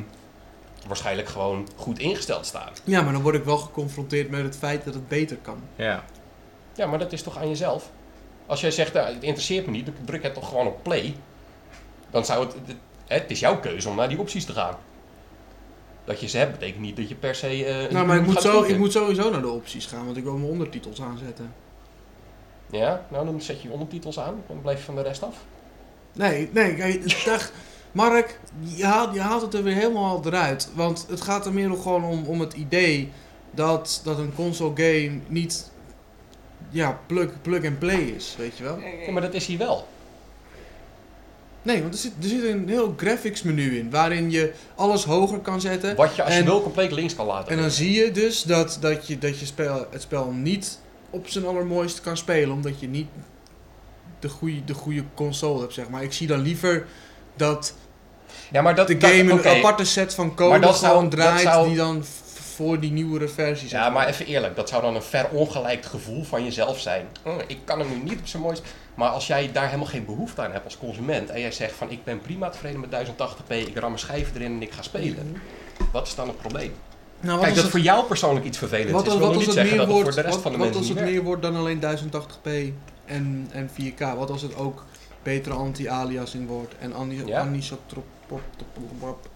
waarschijnlijk 0.87 1.29
gewoon 1.29 1.69
goed 1.77 1.99
ingesteld 1.99 2.47
staan. 2.47 2.69
Ja, 2.85 3.03
maar 3.03 3.13
dan 3.13 3.23
word 3.23 3.35
ik 3.35 3.45
wel 3.45 3.57
geconfronteerd 3.59 4.31
met 4.31 4.43
het 4.43 4.57
feit 4.57 4.85
dat 4.85 4.95
het 4.95 5.09
beter 5.09 5.37
kan. 5.37 5.59
Ja. 5.77 6.05
Ja, 6.75 6.87
maar 6.87 6.99
dat 6.99 7.13
is 7.13 7.23
toch 7.23 7.39
aan 7.39 7.49
jezelf? 7.49 7.91
Als 8.47 8.61
jij 8.61 8.71
zegt, 8.71 8.93
nou, 8.93 9.15
het 9.15 9.23
interesseert 9.23 9.67
me 9.67 9.73
niet, 9.73 9.87
dan 9.87 9.95
druk 10.05 10.23
het 10.23 10.35
toch 10.35 10.49
gewoon 10.49 10.67
op 10.67 10.83
play. 10.83 11.15
Dan 12.11 12.25
zou 12.25 12.45
het, 12.45 12.55
het, 12.67 12.77
het 13.07 13.31
is 13.31 13.41
jouw 13.41 13.61
keuze 13.61 13.89
om 13.89 13.97
naar 13.97 14.09
die 14.09 14.19
opties 14.19 14.45
te 14.45 14.53
gaan. 14.53 14.77
Dat 16.05 16.21
je 16.21 16.29
ze 16.29 16.39
hebt, 16.39 16.53
betekent 16.53 16.81
niet 16.81 16.97
dat 16.97 17.09
je 17.09 17.15
per 17.15 17.35
se... 17.35 17.65
eh, 17.65 17.93
Nou, 17.93 18.07
maar 18.07 18.17
ik 18.17 18.27
moet, 18.27 18.41
zo, 18.43 18.63
ik 18.63 18.79
moet 18.79 18.93
sowieso 18.93 19.31
naar 19.31 19.41
de 19.41 19.49
opties 19.49 19.87
gaan, 19.87 20.05
want 20.05 20.17
ik 20.17 20.23
wil 20.25 20.37
mijn 20.37 20.51
ondertitels 20.51 21.03
aanzetten. 21.03 21.53
Ja, 22.71 23.07
nou 23.09 23.25
dan 23.25 23.41
zet 23.41 23.63
je 23.63 23.69
je 23.69 23.75
ondertitels 23.75 24.19
aan 24.19 24.43
en 24.49 24.61
blijf 24.63 24.79
je 24.79 24.85
van 24.85 24.95
de 24.95 25.03
rest 25.03 25.23
af. 25.23 25.37
Nee, 26.13 26.49
nee, 26.53 26.75
kijk, 26.75 27.25
dag, 27.25 27.51
Mark, 27.93 28.41
je 28.63 28.85
haalt, 28.85 29.15
je 29.15 29.21
haalt 29.21 29.43
het 29.43 29.55
er 29.55 29.63
weer 29.63 29.75
helemaal 29.75 30.23
eruit. 30.25 30.69
Want 30.75 31.07
het 31.09 31.21
gaat 31.21 31.47
er 31.47 31.53
meer 31.53 31.69
nog 31.69 31.83
gewoon 31.83 32.05
om, 32.05 32.25
om 32.27 32.41
het 32.41 32.53
idee 32.53 33.13
dat, 33.51 34.01
dat 34.05 34.19
een 34.19 34.35
console 34.35 34.73
game 34.75 35.19
niet 35.27 35.71
ja, 36.71 37.01
plug, 37.07 37.29
plug 37.43 37.65
and 37.67 37.79
play 37.79 38.01
is, 38.01 38.35
weet 38.39 38.57
je 38.57 38.63
wel? 38.65 38.79
Ja, 39.07 39.13
maar 39.13 39.23
dat 39.23 39.35
is 39.35 39.47
hier 39.47 39.59
wel. 39.59 39.89
Nee, 41.63 41.81
want 41.83 41.95
er 41.95 42.01
zit, 42.01 42.13
er 42.23 42.29
zit 42.29 42.43
een 42.45 42.69
heel 42.69 42.95
graphics 42.97 43.43
menu 43.43 43.79
in, 43.79 43.91
waarin 43.91 44.31
je 44.31 44.53
alles 44.75 45.05
hoger 45.05 45.39
kan 45.39 45.61
zetten. 45.61 45.97
Wat 45.97 46.17
je 46.17 46.23
als 46.23 46.37
je 46.37 46.45
wil 46.45 46.63
compleet 46.63 46.93
links 46.93 47.15
kan 47.15 47.27
laten. 47.27 47.53
En 47.53 47.59
dan 47.63 47.71
zie 47.71 47.93
je 47.93 48.11
dus 48.11 48.43
dat, 48.43 48.79
dat 48.81 49.07
je, 49.07 49.19
dat 49.19 49.39
je 49.39 49.47
spel, 49.47 49.87
het 49.91 50.03
spel 50.03 50.31
niet 50.31 50.79
op 51.11 51.29
zijn 51.29 51.47
allermooist 51.47 52.01
kan 52.01 52.17
spelen, 52.17 52.53
omdat 52.55 52.81
je 52.81 52.89
niet 52.89 53.07
de 54.19 54.29
goede, 54.29 54.65
de 54.65 54.75
goede 54.75 55.05
console 55.15 55.61
hebt, 55.61 55.73
zeg 55.73 55.89
maar. 55.89 56.03
Ik 56.03 56.13
zie 56.13 56.27
dan 56.27 56.41
liever 56.41 56.87
dat 57.37 57.75
ja, 58.53 58.63
maar 58.63 58.75
dat, 58.75 58.87
de 58.87 58.97
dat- 58.97 59.11
game 59.11 59.33
een 59.33 59.45
aparte 59.47 59.85
set 59.85 60.15
van 60.15 60.35
code 60.35 60.51
Maar 60.51 60.61
dat 60.61 60.77
zou- 60.79 60.93
gewoon 60.95 61.09
draait 61.11 61.41
zou- 61.41 61.67
die 61.69 61.77
dan 61.77 62.05
voor 62.55 62.81
die 62.81 62.93
nieuwere 62.93 63.29
versie 63.29 63.69
zeg 63.69 63.81
Ja, 63.81 63.91
maar 63.91 64.07
even 64.09 64.27
eerlijk, 64.27 64.57
dat 64.57 64.69
zou 64.69 64.83
dan 64.83 64.95
een 64.95 65.03
verongelijkt 65.03 65.87
gevoel 65.87 66.25
van 66.25 66.45
jezelf 66.45 66.81
zijn. 66.81 67.07
Oh, 67.25 67.35
ik 67.47 67.59
kan 67.65 67.79
hem 67.79 67.89
nu 67.89 68.03
niet 68.03 68.19
op 68.19 68.27
zijn 68.27 68.43
mooist. 68.43 68.63
Maar 68.95 69.09
als 69.09 69.27
jij 69.27 69.53
daar 69.53 69.67
helemaal 69.67 69.87
geen 69.87 70.05
behoefte 70.05 70.43
aan 70.43 70.53
hebt 70.53 70.65
als 70.65 70.79
consument 70.79 71.31
en 71.31 71.41
jij 71.41 71.53
zegt 71.53 71.75
van 71.75 71.91
ik 71.91 72.05
ben 72.05 72.21
prima 72.21 72.49
tevreden 72.49 72.81
met 72.81 72.91
1080p, 72.91 73.49
ik 73.49 73.75
ram 73.75 73.89
mijn 73.89 73.99
schijven 73.99 74.35
erin 74.37 74.53
en 74.53 74.63
ik 74.63 74.73
ga 74.73 74.83
spelen. 74.83 75.43
Wat 75.93 76.07
is 76.07 76.15
dan 76.15 76.29
het 76.29 76.39
probleem? 76.39 76.73
Nou, 77.21 77.37
Kijk, 77.39 77.47
als 77.51 77.55
dat 77.55 77.63
het- 77.63 77.73
voor 77.73 77.81
jou 77.81 78.05
persoonlijk 78.07 78.47
iets 78.47 78.59
vervelends 78.59 78.93
Wat 78.93 79.07
is, 79.07 79.09
als, 79.09 79.19
wil 79.19 79.27
wat 79.27 79.37
als 79.37 79.47
niet 79.47 79.55
het 79.55 79.67
zeggen 79.67 79.77
meer 79.77 79.87
dat 79.87 79.95
het 79.97 80.05
voor 80.05 80.05
wordt, 80.05 80.17
de 80.17 80.23
rest 80.23 80.35
wat, 80.35 80.43
van 80.43 80.53
de 80.53 80.59
wat 80.59 80.67
mensen 80.67 80.83
als 80.87 80.91
niet 80.95 81.05
het 81.05 81.15
meer 81.15 81.23
wordt 81.23 81.43
dan 81.43 81.57
alleen 81.57 81.81
1080p 81.81 82.73
en, 83.05 83.49
en 83.53 83.71
4K? 83.71 84.17
Wat 84.17 84.31
als 84.31 84.43
het 84.43 84.57
ook 84.57 84.85
betere 85.23 85.55
anti-aliasing 85.55 86.49
wordt 86.49 86.75
en 86.79 86.95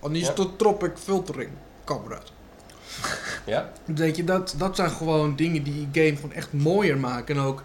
anisotropic 0.00 0.98
filtering? 0.98 1.50
Eruit. 1.86 2.32
Ja? 3.46 3.70
Weet 3.84 4.16
je, 4.16 4.24
dat, 4.24 4.54
dat 4.58 4.76
zijn 4.76 4.90
gewoon 4.90 5.36
dingen 5.36 5.62
die 5.62 5.88
game 5.92 6.16
gewoon 6.16 6.32
echt 6.32 6.52
mooier 6.52 6.98
maken 6.98 7.36
en 7.36 7.42
ook 7.42 7.62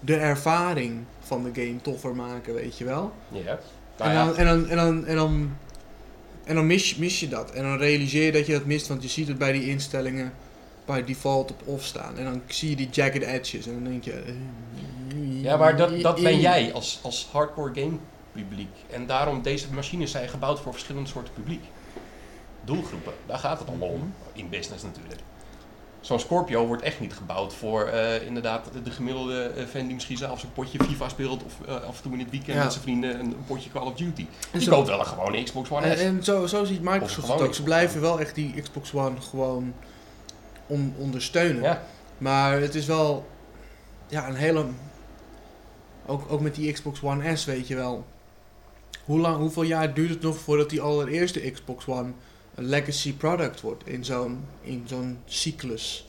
de 0.00 0.16
ervaring 0.16 1.04
van 1.20 1.42
de 1.42 1.50
game 1.62 1.80
toffer 1.82 2.14
maken, 2.14 2.54
weet 2.54 2.78
je 2.78 2.84
wel? 2.84 3.12
Ja. 3.28 3.58
Nou 3.98 4.10
en, 4.10 4.16
ja, 4.16 4.24
dan, 4.26 4.36
en, 4.36 4.44
dan, 4.46 4.66
en, 4.68 4.76
dan, 4.76 5.06
en 5.06 5.16
dan, 5.16 5.56
en 6.44 6.54
dan 6.54 6.66
mis, 6.66 6.90
je- 6.90 6.96
mis 7.00 7.20
je 7.20 7.28
dat. 7.28 7.50
En 7.50 7.62
dan 7.62 7.76
realiseer 7.78 8.24
je 8.24 8.32
dat 8.32 8.46
je 8.46 8.52
dat 8.52 8.64
mist, 8.64 8.86
want 8.88 9.02
je 9.02 9.08
ziet 9.08 9.28
het 9.28 9.38
bij 9.38 9.52
die 9.52 9.68
instellingen 9.68 10.32
bij 10.84 11.04
default 11.04 11.50
op 11.50 11.62
off 11.64 11.84
staan. 11.84 12.18
En 12.18 12.24
dan 12.24 12.42
zie 12.46 12.70
je 12.70 12.76
die 12.76 12.88
jagged 12.90 13.22
edges 13.22 13.66
en 13.66 13.72
dan 13.72 13.84
denk 13.84 14.04
je... 14.04 14.12
eh, 14.12 15.42
ja, 15.42 15.56
maar 15.56 15.76
dat, 15.76 16.00
dat 16.00 16.22
ben 16.22 16.40
jij 16.40 16.72
als, 16.72 16.98
als 17.02 17.28
hardcore 17.32 17.80
game 17.80 17.96
publiek. 18.32 18.68
En 18.90 19.06
daarom, 19.06 19.42
deze 19.42 19.66
machines 19.72 20.10
zijn 20.10 20.28
gebouwd 20.28 20.60
voor 20.60 20.72
verschillende 20.72 21.08
soorten 21.08 21.32
publiek. 21.34 21.62
Doelgroepen, 22.64 23.12
daar 23.26 23.38
gaat 23.38 23.58
het 23.58 23.68
allemaal 23.68 23.88
om. 23.88 24.14
In 24.32 24.48
business 24.48 24.82
natuurlijk. 24.82 25.20
Zo'n 26.00 26.20
Scorpio 26.20 26.66
wordt 26.66 26.82
echt 26.82 27.00
niet 27.00 27.12
gebouwd 27.14 27.54
voor 27.54 27.84
eh, 27.86 28.26
inderdaad 28.26 28.70
de 28.84 28.90
gemiddelde 28.90 29.42
eh, 29.44 29.64
fan 29.66 29.84
die 29.84 29.94
misschien 29.94 30.16
zelfs 30.16 30.42
een 30.42 30.52
potje 30.52 30.78
FIFA 30.84 31.08
speelt 31.08 31.44
of 31.44 31.52
eh, 31.66 31.74
af 31.74 31.96
en 31.96 32.02
toe 32.02 32.12
in 32.12 32.18
het 32.18 32.30
weekend 32.30 32.56
Ja. 32.56 32.62
met 32.62 32.72
zijn 32.72 32.84
vrienden 32.84 33.18
een, 33.18 33.26
een 33.26 33.44
potje 33.46 33.70
Call 33.70 33.82
of 33.86 33.94
Duty. 33.94 34.26
Die 34.52 34.60
zo- 34.62 34.70
koopt 34.70 34.88
wel 34.88 34.98
een 34.98 35.06
gewone 35.06 35.42
Xbox 35.42 35.70
One 35.70 35.86
En, 35.86 35.96
S. 35.98 36.00
en 36.00 36.24
zo, 36.24 36.46
zo 36.46 36.64
ziet 36.64 36.78
Of 36.78 36.92
Microsoft 36.92 37.28
het 37.28 37.40
ook. 37.40 37.54
Ze 37.54 37.62
blijven 37.62 38.00
wel 38.00 38.20
echt 38.20 38.34
die 38.34 38.60
Xbox 38.62 38.94
One 38.94 39.20
gewoon 39.20 39.74
on- 40.66 40.94
ondersteunen. 40.98 41.62
Ja, 41.62 41.82
Maar 42.18 42.60
het 42.60 42.74
is 42.74 42.86
wel 42.86 43.26
ja, 44.08 44.28
een 44.28 44.34
hele. 44.34 44.64
Ook, 46.06 46.22
ook 46.32 46.40
met 46.40 46.54
die 46.54 46.72
Xbox 46.72 47.02
One 47.02 47.36
S, 47.36 47.44
weet 47.44 47.66
je 47.68 47.74
wel. 47.74 48.04
Hoe 49.04 49.20
lang, 49.20 49.36
hoeveel 49.36 49.62
jaar 49.62 49.94
duurt 49.94 50.10
het 50.10 50.20
nog 50.22 50.36
voordat 50.38 50.70
die 50.70 50.80
allereerste 50.80 51.50
Xbox 51.50 51.86
One 51.86 52.12
een 52.54 52.64
legacy 52.64 53.14
product 53.14 53.60
wordt 53.60 53.86
in 53.86 54.04
zo'n, 54.04 54.46
in 54.60 54.84
zo'n 54.88 55.18
cyclus? 55.24 56.04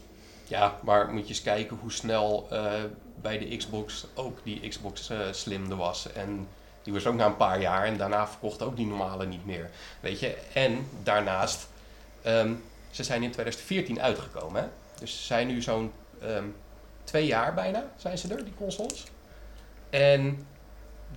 ja, 0.48 0.80
maar 0.84 1.14
moet 1.14 1.22
je 1.22 1.30
eens 1.30 1.42
kijken 1.42 1.78
hoe 1.78 1.92
snel 1.92 2.48
eh, 2.50 2.74
bij 3.22 3.38
de 3.38 3.58
Xbox 3.58 4.08
ook 4.14 4.40
die 4.44 4.68
Xbox 4.68 5.10
eh, 5.10 5.20
Slim 5.32 5.72
er 5.72 5.78
was. 5.78 6.12
En 6.12 6.48
die 6.84 6.94
was 6.94 7.06
ook 7.06 7.16
na 7.16 7.26
een 7.26 7.38
paar 7.38 7.62
jaar 7.62 7.86
en 7.86 7.98
daarna 7.98 8.28
verkocht 8.28 8.62
ook 8.62 8.76
die 8.76 8.86
normale 8.86 9.26
niet 9.26 9.46
meer. 9.46 9.70
Weet 10.00 10.20
je, 10.20 10.38
en 10.54 10.88
daarnaast, 11.04 11.68
ehm, 12.22 12.54
ze 12.92 13.04
zijn 13.04 13.24
in 13.24 13.32
2014 13.32 14.02
uitgekomen. 14.02 14.62
Hè? 14.62 14.68
Dus 15.00 15.18
ze 15.18 15.24
zijn 15.24 15.48
nu 15.48 15.62
zo'n 15.62 15.92
ehm, 16.22 16.46
twee 17.04 17.26
jaar 17.26 17.54
bijna, 17.54 17.86
zijn 17.96 18.18
ze 18.18 18.34
er, 18.34 18.44
die 18.44 18.54
consoles. 18.54 19.04
En 19.90 20.48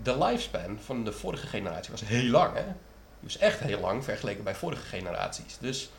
de 0.02 0.18
lifespan 0.18 0.78
van 0.84 1.04
de 1.04 1.12
vorige 1.12 1.46
generatie 1.46 1.90
was 1.90 2.04
heel 2.04 2.30
lang. 2.30 2.54
Hè? 2.54 2.64
Was 3.20 3.38
echt 3.38 3.60
heel 3.60 3.80
lang 3.80 4.04
vergeleken 4.04 4.44
bij 4.44 4.54
vorige 4.54 4.86
generaties. 4.86 5.58
Dus 5.60 5.90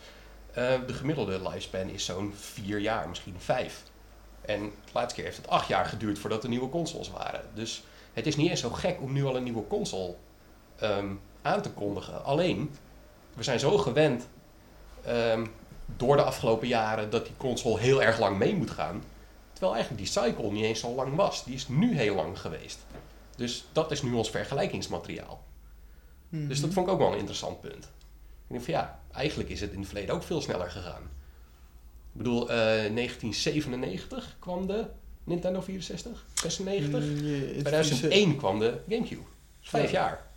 eh, 0.53 0.73
de 0.87 0.93
gemiddelde 0.93 1.41
lifespan 1.49 1.89
is 1.89 2.05
zo'n 2.05 2.33
vier 2.35 2.79
jaar, 2.79 3.09
misschien 3.09 3.35
vijf. 3.37 3.83
En 4.41 4.61
de 4.61 4.91
laatste 4.93 5.15
keer 5.15 5.23
heeft 5.23 5.37
het 5.37 5.47
acht 5.47 5.67
jaar 5.67 5.85
geduurd 5.85 6.19
voordat 6.19 6.43
er 6.43 6.49
nieuwe 6.49 6.69
consoles 6.69 7.09
waren. 7.09 7.41
Dus 7.53 7.83
het 8.13 8.27
is 8.27 8.35
niet 8.35 8.49
eens 8.49 8.59
zo 8.59 8.69
gek 8.69 9.01
om 9.01 9.13
nu 9.13 9.25
al 9.25 9.35
een 9.35 9.43
nieuwe 9.43 9.67
console 9.67 10.15
ehm, 10.75 11.13
aan 11.41 11.61
te 11.61 11.71
kondigen. 11.71 12.23
Alleen, 12.23 12.75
we 13.33 13.43
zijn 13.43 13.59
zo 13.59 13.77
gewend 13.77 14.27
ehm, 15.03 15.45
door 15.85 16.15
de 16.15 16.23
afgelopen 16.23 16.67
jaren 16.67 17.09
dat 17.09 17.25
die 17.25 17.37
console 17.37 17.79
heel 17.79 18.03
erg 18.03 18.19
lang 18.19 18.37
mee 18.37 18.55
moet 18.55 18.71
gaan. 18.71 19.03
Terwijl 19.51 19.73
eigenlijk 19.73 20.03
die 20.03 20.23
cycle 20.23 20.51
niet 20.51 20.63
eens 20.63 20.79
zo 20.79 20.95
lang 20.95 21.15
was. 21.15 21.43
Die 21.43 21.55
is 21.55 21.67
nu 21.67 21.95
heel 21.95 22.15
lang 22.15 22.39
geweest. 22.39 22.85
Dus 23.35 23.65
dat 23.71 23.91
is 23.91 24.01
nu 24.01 24.13
ons 24.13 24.29
vergelijkingsmateriaal. 24.29 25.43
Dus 26.29 26.61
dat 26.61 26.73
vond 26.73 26.87
ik 26.87 26.93
ook 26.93 26.99
wel 26.99 27.11
een 27.11 27.17
interessant 27.17 27.61
punt. 27.61 27.83
Ik 27.85 28.55
denk 28.55 28.63
van 28.63 28.73
ja, 28.73 28.99
eigenlijk 29.11 29.49
is 29.49 29.61
het 29.61 29.71
in 29.71 29.77
het 29.79 29.87
verleden 29.87 30.15
ook 30.15 30.23
veel 30.23 30.41
sneller 30.41 30.71
gegaan. 30.71 31.01
Ik 32.11 32.17
bedoel, 32.17 32.49
eh, 32.49 32.55
1997 32.91 34.35
kwam 34.39 34.67
de 34.67 34.85
Nintendo 35.23 35.61
64, 35.61 36.25
96. 36.33 37.01
Mm, 37.03 37.15
je- 37.25 37.45
het 37.45 37.55
is- 37.55 37.63
2001 37.63 38.37
kwam 38.37 38.59
de 38.59 38.79
Gamecube. 38.89 39.21
Dus 39.59 39.69
vijf 39.69 39.91
Ja. 39.91 39.99
jaar. 40.01 40.27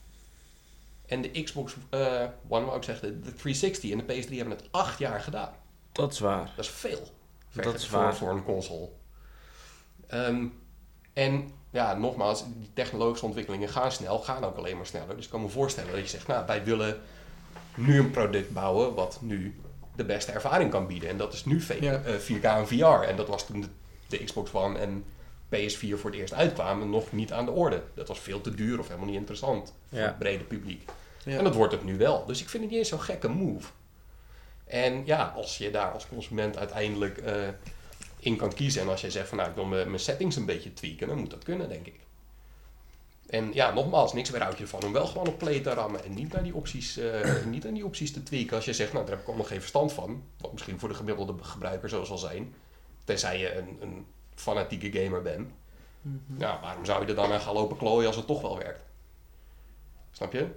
En 1.06 1.22
de 1.22 1.42
Xbox 1.42 1.74
eh, 1.90 2.24
One, 2.48 2.64
wou 2.64 2.76
ik 2.76 2.82
zeggen, 2.82 3.08
de, 3.08 3.20
de 3.30 3.34
360 3.34 3.90
en 3.90 3.98
de 3.98 4.04
PS3 4.04 4.36
hebben 4.38 4.56
het 4.56 4.68
acht 4.70 4.98
jaar 4.98 5.20
gedaan. 5.20 5.52
Dat 5.92 6.12
is 6.12 6.18
waar. 6.18 6.52
Dat 6.56 6.64
is 6.64 6.70
veel. 6.70 7.08
Dat 7.52 7.74
is 7.74 7.86
voor, 7.86 7.98
waar. 7.98 8.14
voor 8.16 8.30
een 8.30 8.44
console. 8.44 8.88
Ehm, 10.06 10.46
en 11.12 11.50
ja, 11.72 11.94
nogmaals, 11.94 12.44
die 12.56 12.70
technologische 12.74 13.24
ontwikkelingen 13.26 13.68
gaan 13.68 13.92
snel, 13.92 14.18
gaan 14.18 14.44
ook 14.44 14.56
alleen 14.56 14.76
maar 14.76 14.86
sneller. 14.86 15.16
Dus 15.16 15.24
ik 15.24 15.30
kan 15.30 15.42
me 15.42 15.48
voorstellen 15.48 15.90
dat 15.92 16.00
je 16.00 16.06
zegt, 16.06 16.26
nou, 16.26 16.46
wij 16.46 16.64
willen 16.64 17.00
nu 17.74 17.98
een 17.98 18.10
product 18.10 18.52
bouwen 18.52 18.94
wat 18.94 19.18
nu 19.20 19.60
de 19.96 20.04
beste 20.04 20.32
ervaring 20.32 20.70
kan 20.70 20.86
bieden. 20.86 21.08
En 21.08 21.16
dat 21.16 21.32
is 21.32 21.44
nu 21.44 21.60
v- 21.60 21.80
Ja. 21.80 21.92
eh, 22.04 22.14
4K 22.14 22.42
en 22.44 22.66
VR. 22.66 22.84
En 23.08 23.16
dat 23.16 23.28
was 23.28 23.46
toen 23.46 23.60
de, 23.60 23.66
de 24.06 24.24
Xbox 24.24 24.52
One 24.54 24.78
en 24.78 25.04
PS4 25.54 25.94
voor 25.98 26.10
het 26.10 26.18
eerst 26.18 26.32
uitkwamen 26.34 26.90
nog 26.90 27.12
niet 27.12 27.32
aan 27.32 27.44
de 27.44 27.50
orde. 27.50 27.82
Dat 27.94 28.08
was 28.08 28.18
veel 28.20 28.40
te 28.40 28.54
duur 28.54 28.78
of 28.78 28.86
helemaal 28.86 29.08
niet 29.08 29.16
interessant 29.16 29.74
voor 29.88 29.98
Ja. 29.98 30.04
het 30.06 30.18
brede 30.18 30.44
publiek. 30.44 30.90
Ja. 31.24 31.38
En 31.38 31.44
dat 31.44 31.54
wordt 31.54 31.72
het 31.72 31.84
nu 31.84 31.96
wel. 31.96 32.26
Dus 32.26 32.40
ik 32.40 32.48
vind 32.48 32.62
het 32.62 32.70
niet 32.72 32.80
eens 32.80 32.88
zo'n 32.90 33.00
gekke 33.00 33.28
move. 33.28 33.68
En 34.64 35.02
ja, 35.06 35.32
als 35.36 35.58
je 35.58 35.70
daar 35.70 35.90
als 35.92 36.08
consument 36.08 36.56
uiteindelijk 36.58 37.18
eh, 37.18 37.34
in 38.22 38.36
kan 38.36 38.54
kiezen. 38.54 38.82
En 38.82 38.88
als 38.88 39.00
jij 39.00 39.10
zegt 39.10 39.28
van 39.28 39.36
nou, 39.36 39.48
ik 39.48 39.54
wil 39.54 39.64
mijn 39.64 39.98
settings 39.98 40.36
een 40.36 40.46
beetje 40.46 40.72
tweaken, 40.72 41.08
dan 41.08 41.18
moet 41.18 41.30
dat 41.30 41.44
kunnen, 41.44 41.68
denk 41.68 41.86
ik. 41.86 42.00
En 43.26 43.52
ja, 43.52 43.72
nogmaals, 43.72 44.12
niks 44.12 44.30
weerhoudt 44.30 44.56
je 44.56 44.62
ervan 44.62 44.84
om 44.84 44.92
wel 44.92 45.06
gewoon 45.06 45.26
op 45.26 45.38
play 45.38 45.60
te 45.60 45.74
rammen. 45.74 46.04
En 46.04 46.14
niet 46.14 46.32
naar 46.32 46.42
die 46.42 46.54
opties, 46.54 46.96
eh, 46.96 47.44
niet 47.44 47.66
aan 47.66 47.74
die 47.74 47.84
opties 47.84 48.12
te 48.12 48.22
tweaken. 48.22 48.56
Als 48.56 48.64
je 48.64 48.72
zegt, 48.72 48.92
nou, 48.92 49.04
daar 49.04 49.14
heb 49.14 49.22
ik 49.22 49.28
allemaal 49.28 49.46
geen 49.46 49.60
verstand 49.60 49.92
van. 49.92 50.22
Wat 50.38 50.52
misschien 50.52 50.78
voor 50.78 50.88
de 50.88 50.94
gemiddelde 50.94 51.34
gebruiker 51.40 51.88
zo 51.88 52.04
zal 52.04 52.18
zijn. 52.18 52.54
Tenzij 53.04 53.38
je 53.38 53.56
een, 53.56 53.78
een 53.80 54.06
fanatieke 54.34 54.92
gamer 54.92 55.22
bent. 55.22 55.50
Mhm. 56.02 56.16
Nou, 56.26 56.60
waarom 56.60 56.84
zou 56.84 57.02
je 57.02 57.08
er 57.08 57.14
dan 57.14 57.32
aan 57.32 57.40
gaan 57.40 57.54
lopen 57.54 57.76
klooien 57.76 58.06
als 58.06 58.16
het 58.16 58.26
toch 58.26 58.40
wel 58.40 58.58
werkt? 58.58 58.82
Snap 60.10 60.32
je? 60.32 60.48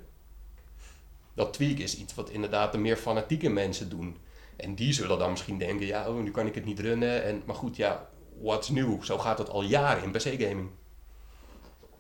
Dat 1.34 1.53
tweak 1.53 1.78
is 1.78 1.97
iets 1.97 2.16
wat 2.16 2.30
inderdaad 2.30 2.72
de 2.72 2.78
meer 2.78 2.97
fanatieke 2.97 3.49
mensen 3.49 3.89
doen. 3.89 4.18
En 4.58 4.76
die 4.76 4.93
zullen 4.93 5.20
dan 5.20 5.30
misschien 5.32 5.58
denken, 5.58 5.86
ja, 5.86 6.10
oh, 6.10 6.22
nu 6.24 6.32
kan 6.32 6.47
ik 6.47 6.56
het 6.56 6.66
niet 6.66 6.80
runnen. 6.80 7.24
En, 7.24 7.41
maar 7.45 7.56
goed, 7.56 7.76
ja, 7.76 8.08
what's 8.41 8.70
new? 8.70 9.03
Zo 9.03 9.18
gaat 9.18 9.38
het 9.38 9.49
al 9.49 9.62
jaren 9.62 10.03
in 10.03 10.12
PC-gaming. 10.12 10.70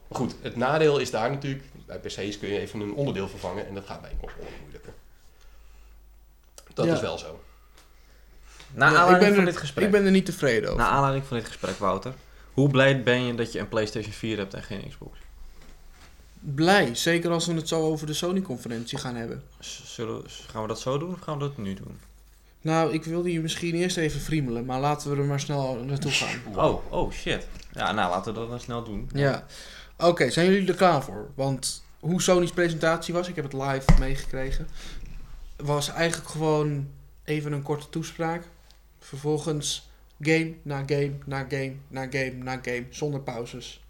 Maar 0.07 0.19
goed, 0.19 0.35
het 0.41 0.55
nadeel 0.55 0.97
is 0.99 1.11
daar 1.11 1.29
natuurlijk, 1.29 1.63
bij 1.85 1.99
PC's 1.99 2.39
kun 2.39 2.49
je 2.49 2.59
even 2.59 2.79
een 2.79 2.93
onderdeel 2.93 3.27
vervangen 3.29 3.67
en 3.67 3.73
dat 3.73 3.85
gaat 3.85 4.01
bij 4.01 4.11
een 4.11 4.19
console 4.19 4.45
moeilijker. 4.61 4.93
Dat 6.73 6.85
Ja. 6.85 6.93
is 6.93 7.01
wel 7.01 7.17
zo. 7.17 7.39
Na 8.73 8.85
Ja, 8.85 8.91
ik, 8.91 8.97
aanleiding 8.97 9.19
ben 9.25 9.35
van 9.35 9.45
er, 9.45 9.51
dit 9.51 9.57
gesprek. 9.61 9.85
ik 9.85 9.91
ben 9.91 10.05
er 10.05 10.11
niet 10.11 10.25
tevreden 10.25 10.69
over. 10.69 10.81
Na 10.81 10.89
aanleiding 10.89 11.25
van 11.25 11.37
dit 11.37 11.45
gesprek, 11.47 11.77
Wouter. 11.77 12.13
Hoe 12.53 12.69
blij 12.69 13.03
ben 13.03 13.21
je 13.21 13.35
dat 13.35 13.51
je 13.51 13.59
een 13.59 13.69
PlayStation 13.69 14.13
4 14.13 14.37
hebt 14.37 14.53
en 14.53 14.63
geen 14.63 14.89
Xbox? 14.89 15.17
Blij, 16.39 16.95
zeker 16.95 17.31
als 17.31 17.45
we 17.45 17.53
het 17.53 17.67
zo 17.67 17.81
over 17.81 18.07
de 18.07 18.13
Sony-conferentie 18.13 18.97
gaan 18.97 19.15
hebben. 19.15 19.43
Zullen, 19.59 20.23
gaan 20.47 20.61
we 20.61 20.67
dat 20.67 20.79
zo 20.79 20.97
doen 20.97 21.13
of 21.13 21.19
gaan 21.19 21.37
we 21.37 21.43
dat 21.43 21.57
nu 21.57 21.73
doen? 21.73 21.99
Nou, 22.65 22.93
ik 22.93 23.03
wilde 23.03 23.31
je 23.31 23.41
misschien 23.41 23.75
eerst 23.75 23.97
even 23.97 24.19
friemelen, 24.19 24.65
maar 24.65 24.79
laten 24.79 25.11
we 25.11 25.17
er 25.17 25.27
maar 25.27 25.39
snel 25.39 25.75
naartoe 25.75 26.11
gaan. 26.11 26.57
Oh, 26.65 26.91
oh 26.91 27.11
shit. 27.11 27.47
Ja, 27.73 27.91
nou 27.91 28.09
laten 28.09 28.33
we 28.33 28.39
dat 28.39 28.49
dan 28.49 28.59
snel 28.59 28.83
doen. 28.83 29.09
Ja. 29.13 29.45
Oké, 29.97 30.29
zijn 30.29 30.51
jullie 30.51 30.67
er 30.67 30.75
klaar 30.75 31.03
voor? 31.03 31.31
Want 31.35 31.83
hoe 31.99 32.21
Sony's 32.21 32.51
presentatie 32.51 33.13
was, 33.13 33.27
ik 33.27 33.35
heb 33.35 33.43
het 33.43 33.53
live 33.53 33.85
meegekregen, 33.99 34.67
was 35.55 35.89
eigenlijk 35.89 36.29
gewoon 36.29 36.87
even 37.23 37.51
een 37.51 37.61
korte 37.61 37.89
toespraak. 37.89 38.43
Vervolgens 38.99 39.89
game 40.21 40.53
na 40.61 40.83
game 40.85 41.11
na 41.25 41.45
game 41.49 41.73
na 41.87 42.07
game 42.09 42.33
na 42.33 42.59
game, 42.61 42.85
zonder 42.89 43.19
pauzes. 43.19 43.83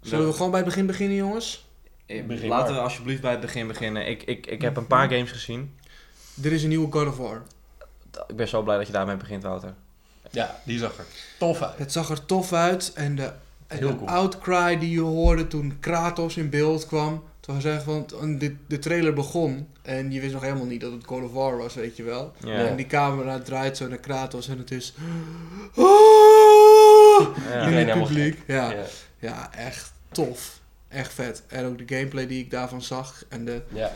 Zullen 0.00 0.26
we 0.26 0.32
gewoon 0.32 0.50
bij 0.50 0.60
het 0.60 0.68
begin 0.68 0.86
beginnen, 0.86 1.16
jongens? 1.16 1.66
Eh, 2.06 2.24
Begin 2.24 2.48
Laten 2.48 2.66
maar. 2.66 2.74
we 2.74 2.88
alsjeblieft 2.88 3.20
bij 3.20 3.30
het 3.30 3.40
begin 3.40 3.66
beginnen. 3.66 4.08
Ik, 4.08 4.22
ik, 4.22 4.46
ik 4.46 4.62
heb 4.62 4.76
een 4.76 4.86
paar 4.86 5.08
games 5.08 5.30
gezien. 5.30 5.78
Er 6.42 6.52
is 6.52 6.62
een 6.62 6.68
nieuwe 6.68 6.92
God 6.92 7.06
of 7.06 7.16
War. 7.16 7.42
Ik 8.28 8.36
ben 8.36 8.48
zo 8.48 8.62
blij 8.62 8.76
dat 8.76 8.86
je 8.86 8.92
daarmee 8.92 9.16
begint, 9.16 9.42
Wouter. 9.42 9.74
Ja, 10.30 10.60
die 10.64 10.78
zag 10.78 10.98
er 10.98 11.04
tof 11.38 11.62
uit. 11.62 11.78
Het 11.78 11.92
zag 11.92 12.10
er 12.10 12.26
tof 12.26 12.52
uit 12.52 12.92
en 12.94 13.16
de, 13.16 13.32
en 13.66 13.78
Heel 13.78 13.88
de 13.88 13.96
cool. 13.96 14.08
outcry 14.08 14.78
die 14.78 14.90
je 14.90 15.00
hoorde 15.00 15.46
toen 15.48 15.76
Kratos 15.80 16.36
in 16.36 16.50
beeld 16.50 16.86
kwam. 16.86 17.22
Toen 17.40 17.54
was 17.54 17.64
echt, 17.64 17.84
want 17.84 18.10
de, 18.40 18.56
de 18.66 18.78
trailer 18.78 19.12
begon 19.14 19.68
en 19.82 20.12
je 20.12 20.20
wist 20.20 20.32
nog 20.32 20.42
helemaal 20.42 20.64
niet 20.64 20.80
dat 20.80 20.92
het 20.92 21.04
God 21.04 21.22
of 21.22 21.32
War 21.32 21.56
was, 21.56 21.74
weet 21.74 21.96
je 21.96 22.02
wel. 22.02 22.32
En 22.44 22.76
die 22.76 22.86
camera 22.86 23.38
draait 23.38 23.76
zo 23.76 23.88
naar 23.88 23.98
Kratos 23.98 24.48
en 24.48 24.58
het 24.58 24.70
is... 24.70 24.94
Ah! 25.76 25.84
Ja. 27.50 27.60
In 27.66 27.88
het 27.88 27.98
publiek. 27.98 28.42
Ja, 28.46 28.70
Ja. 28.72 28.84
ja, 29.18 29.50
echt 29.54 29.92
tof. 30.12 30.58
Echt 30.88 31.12
vet. 31.12 31.42
En 31.48 31.64
ook 31.66 31.86
de 31.86 31.96
gameplay 31.96 32.26
die 32.26 32.44
ik 32.44 32.50
daarvan 32.50 32.82
zag 32.82 33.24
en 33.28 33.44
de, 33.44 33.62
ja. 33.68 33.92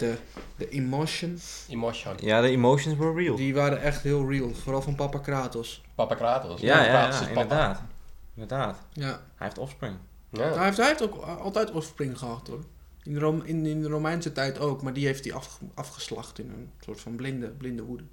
De, 0.00 0.16
de 0.56 0.68
emotion, 0.68 1.38
Emotion. 1.68 2.14
Ja, 2.20 2.40
de 2.40 2.48
emotions 2.48 2.96
were 2.98 3.14
real. 3.14 3.36
die 3.36 3.54
waren 3.54 3.80
echt 3.80 4.02
heel 4.02 4.28
real. 4.30 4.54
Vooral 4.54 4.82
van 4.82 4.94
Papa 4.94 5.18
Kratos. 5.18 5.82
Papa 5.94 6.14
Kratos. 6.14 6.60
ja, 6.60 6.82
ja, 6.84 6.88
Kratos 6.88 7.20
ja, 7.20 7.28
inderdaad. 7.28 7.82
Inderdaad. 8.34 8.78
Ja. 8.92 9.08
Hij 9.08 9.46
heeft 9.46 9.58
offspring. 9.58 9.96
Ja. 10.30 10.52
Hij 10.52 10.64
heeft, 10.64 10.76
hij 10.76 10.86
heeft 10.86 11.02
ook 11.02 11.14
altijd 11.24 11.70
offspring 11.70 12.18
gehad 12.18 12.46
hoor. 12.48 12.64
In 13.02 13.12
de, 13.14 13.20
Rom- 13.20 13.42
in, 13.44 13.66
in 13.66 13.82
de 13.82 13.88
Romeinse 13.88 14.32
tijd 14.32 14.58
ook, 14.58 14.82
maar 14.82 14.92
die 14.92 15.06
heeft 15.06 15.24
hij 15.24 15.34
afge- 15.34 15.64
afgeslacht 15.74 16.38
in 16.38 16.50
een 16.50 16.70
soort 16.80 17.00
van 17.00 17.16
blinde, 17.16 17.48
blinde 17.48 17.82
woede. 17.82 18.04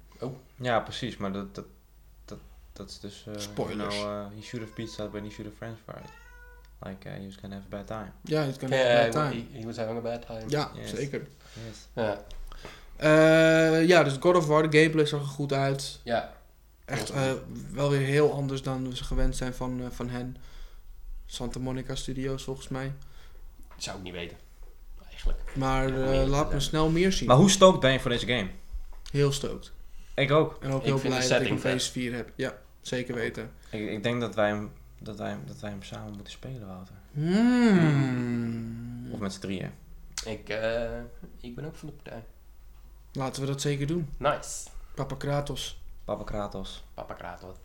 Ja, 0.56 0.80
precies, 0.80 1.16
maar 1.16 1.32
dat, 1.32 1.54
dat, 1.54 1.64
dat, 2.24 2.38
dat 2.72 2.88
is 2.90 3.00
dus... 3.00 3.24
eh, 3.28 3.34
Spoilers. 3.36 3.94
You 3.96 4.06
know, 4.06 4.32
uh, 4.32 4.36
he 4.38 4.42
should 4.42 4.64
have 4.66 4.72
pizza, 4.82 5.06
but 5.08 5.22
he 5.22 5.30
should 5.30 5.44
have 5.52 5.56
french 5.56 5.78
fries. 5.86 6.10
Like, 6.82 7.08
uh, 7.08 7.14
he 7.14 7.24
was 7.24 7.36
gonna 7.40 7.54
have 7.56 7.66
a 7.66 7.76
bad 7.76 7.86
time. 7.86 8.10
Ja, 8.22 8.42
het 8.42 8.56
kan 8.56 8.68
Ja, 8.68 8.74
echt 8.76 9.12
bad 9.14 9.24
he, 9.24 9.30
time. 9.30 9.44
he 9.52 9.64
was 9.66 9.76
having 9.76 9.98
a 9.98 10.00
bad 10.00 10.26
time. 10.26 10.44
Ja, 10.48 10.70
Yes. 10.74 10.90
zeker. 10.90 11.26
Yes. 11.68 11.78
Ja. 11.94 12.22
Eh, 12.96 13.86
ja, 13.86 14.02
dus 14.02 14.16
God 14.20 14.36
of 14.36 14.46
War, 14.46 14.70
de 14.70 14.78
gameplay 14.78 15.06
zag 15.06 15.20
er 15.20 15.26
goed 15.26 15.52
uit. 15.52 16.00
ja. 16.02 16.36
Echt 16.84 17.10
eh, 17.10 17.32
wel 17.72 17.90
weer 17.90 18.00
heel 18.06 18.32
anders 18.32 18.62
dan 18.62 18.88
we 18.88 18.96
ze 18.96 19.04
gewend 19.04 19.36
zijn 19.36 19.54
van, 19.54 19.80
eh, 19.80 19.86
van 19.90 20.08
hen. 20.08 20.36
Santa 21.26 21.58
Monica 21.58 21.94
Studios 21.94 22.42
volgens 22.44 22.68
mij. 22.68 22.92
Zou 23.76 23.96
ik 23.96 24.02
niet 24.02 24.12
weten. 24.12 24.36
Eigenlijk. 25.10 25.38
Maar 25.54 25.88
Ja, 25.98 26.22
eh, 26.22 26.28
laat 26.28 26.52
me 26.52 26.60
snel 26.60 26.88
meer 26.90 27.12
zien. 27.12 27.28
Maar 27.28 27.36
hoe 27.36 27.50
stoked 27.50 27.80
ben 27.80 27.92
je 27.92 28.00
voor 28.00 28.10
deze 28.10 28.26
game? 28.26 28.48
Heel 29.10 29.32
stoked. 29.32 29.72
Ik 30.14 30.30
ook. 30.30 30.58
En 30.62 30.70
ook 30.72 30.80
Ik 30.80 30.86
heel 30.86 30.98
vind 30.98 31.12
de 31.12 31.18
blij 31.18 31.28
dat 31.30 31.40
ik 31.40 31.48
een 31.50 31.58
setting 31.80 32.10
PS4 32.12 32.14
heb. 32.16 32.30
Ja, 32.34 32.54
zeker 32.80 33.14
weten. 33.14 33.50
Ik, 33.70 33.90
ik 33.90 34.02
denk 34.02 34.20
dat 34.20 34.34
wij, 34.34 34.48
hem, 34.48 34.70
dat, 34.98 35.16
wij, 35.18 35.28
hem- 35.28 35.46
dat 35.46 35.60
wij 35.60 35.70
hem 35.70 35.82
samen 35.82 36.12
moeten 36.12 36.32
spelen, 36.32 36.66
Wouter. 36.66 36.94
Hmm. 37.12 39.12
Of 39.12 39.18
met 39.18 39.32
z'n 39.32 39.40
drieën. 39.40 39.70
Ik, 40.24 40.48
eh, 40.48 41.00
ik 41.40 41.54
ben 41.54 41.64
ook 41.64 41.76
van 41.76 41.88
de 41.88 41.94
partij. 41.94 42.24
Laten 43.12 43.42
we 43.42 43.48
dat 43.48 43.60
zeker 43.60 43.86
doen. 43.86 44.08
Nice. 44.16 44.68
Papa 44.94 45.14
Kratos. 45.14 45.80
Papa 46.04 46.24
Kratos. 46.24 46.84
Papa 46.94 47.14
Kratos. 47.14 47.56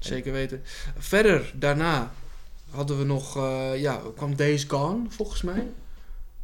Zeker 0.00 0.32
weten. 0.32 0.62
Verder, 0.96 1.52
daarna 1.54 2.10
hadden 2.70 2.98
we 2.98 3.04
nog, 3.04 3.36
eh, 3.36 3.80
ja, 3.80 4.00
kwam 4.16 4.36
Days 4.36 4.64
Gone 4.64 5.10
volgens 5.10 5.42
mij. 5.42 5.66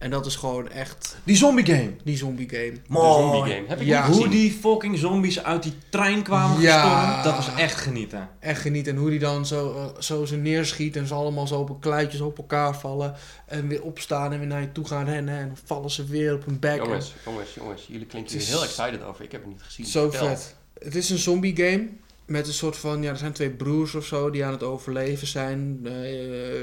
En 0.02 0.10
dat 0.10 0.26
is 0.26 0.36
gewoon 0.36 0.68
echt 0.70 1.16
Die 1.24 1.36
zombie 1.36 1.64
game! 1.66 1.90
die 2.04 2.16
zombie 2.16 2.48
game. 2.48 2.72
De 2.72 3.12
zombie 3.12 3.52
game. 3.54 3.64
Heb 3.68 3.80
ik 3.80 3.86
Ja. 3.86 4.06
niet 4.08 4.16
Hoe 4.16 4.28
die 4.28 4.52
fucking 4.52 4.98
zombies 4.98 5.42
uit 5.42 5.62
die 5.62 5.72
trein 5.88 6.22
kwamen 6.22 6.60
Ja. 6.60 6.82
gestormd, 6.82 7.24
dat 7.24 7.34
was 7.46 7.54
echt 7.60 7.76
genieten. 7.80 8.28
Echt 8.40 8.60
genieten. 8.60 8.92
En 8.92 8.98
hoe 8.98 9.10
die 9.10 9.18
dan 9.18 9.46
zo, 9.46 9.74
eh, 9.74 10.00
zo 10.02 10.24
ze 10.24 10.36
neerschiet 10.36 10.96
en 10.96 11.06
ze 11.06 11.14
allemaal 11.14 11.46
zo 11.46 11.58
op 11.60 11.68
een 11.68 11.78
kluitjes 11.78 12.20
op 12.20 12.38
elkaar 12.38 12.76
vallen. 12.78 13.14
En 13.46 13.68
weer 13.68 13.82
opstaan 13.82 14.32
en 14.32 14.38
weer 14.38 14.48
naar 14.48 14.60
je 14.60 14.72
toe 14.72 14.86
gaan 14.86 15.04
rennen. 15.04 15.38
En 15.38 15.46
dan 15.46 15.56
vallen 15.64 15.90
ze 15.90 16.04
weer 16.04 16.34
op 16.34 16.44
hun 16.44 16.58
bek. 16.58 16.76
Jongens, 16.76 17.14
jongens, 17.24 17.54
jongens. 17.54 17.84
Jullie 17.88 18.06
klinken 18.06 18.38
hier 18.38 18.46
heel 18.48 18.62
excited 18.62 19.02
over. 19.02 19.24
Ik 19.24 19.32
heb 19.32 19.40
het 19.40 19.50
niet 19.50 19.62
gezien. 19.62 19.86
Zo 19.86 20.10
Vertel. 20.10 20.28
vet. 20.28 20.54
Het 20.78 20.94
is 20.94 21.10
een 21.10 21.18
zombie 21.18 21.56
game. 21.56 21.88
Met 22.32 22.46
een 22.46 22.52
soort 22.52 22.76
van, 22.76 23.02
ja, 23.02 23.10
er 23.10 23.16
zijn 23.16 23.32
twee 23.32 23.50
broers 23.50 23.94
of 23.94 24.04
zo 24.04 24.30
die 24.30 24.44
aan 24.44 24.52
het 24.52 24.62
overleven 24.62 25.26
zijn. 25.26 25.80
Eh, 25.84 26.62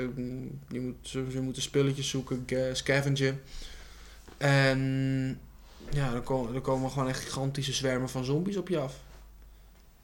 je 0.68 0.80
moet, 0.80 0.96
ze, 1.02 1.42
moeten 1.42 1.62
spulletjes 1.62 2.10
zoeken, 2.10 2.46
scavengen. 2.74 3.42
En 4.38 5.40
ja, 5.90 6.12
dan 6.12 6.24
komen, 6.24 6.56
er 6.56 6.62
komen 6.62 6.90
gewoon 6.92 7.08
echt 7.08 7.20
gigantische 7.20 7.74
zwermen 7.74 8.10
van 8.10 8.24
zombies 8.24 8.58
op 8.58 8.68
je 8.68 8.80
af. 8.80 8.96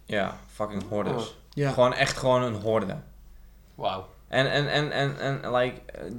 Ja, 0.06 0.40
fucking 0.54 0.84
hordes. 0.88 1.30
Oh. 1.30 1.34
Ja, 1.54 1.72
Gewoon 1.72 1.94
echt 1.94 2.18
gewoon 2.18 2.42
een 2.42 2.62
horde. 2.62 2.98
Wauw. 3.76 4.08
En, 4.28 4.52
en, 4.52 4.72
en, 4.72 4.92
en, 4.92 5.20
en 5.20 5.54
like, 5.56 5.82
eh, 5.92 6.12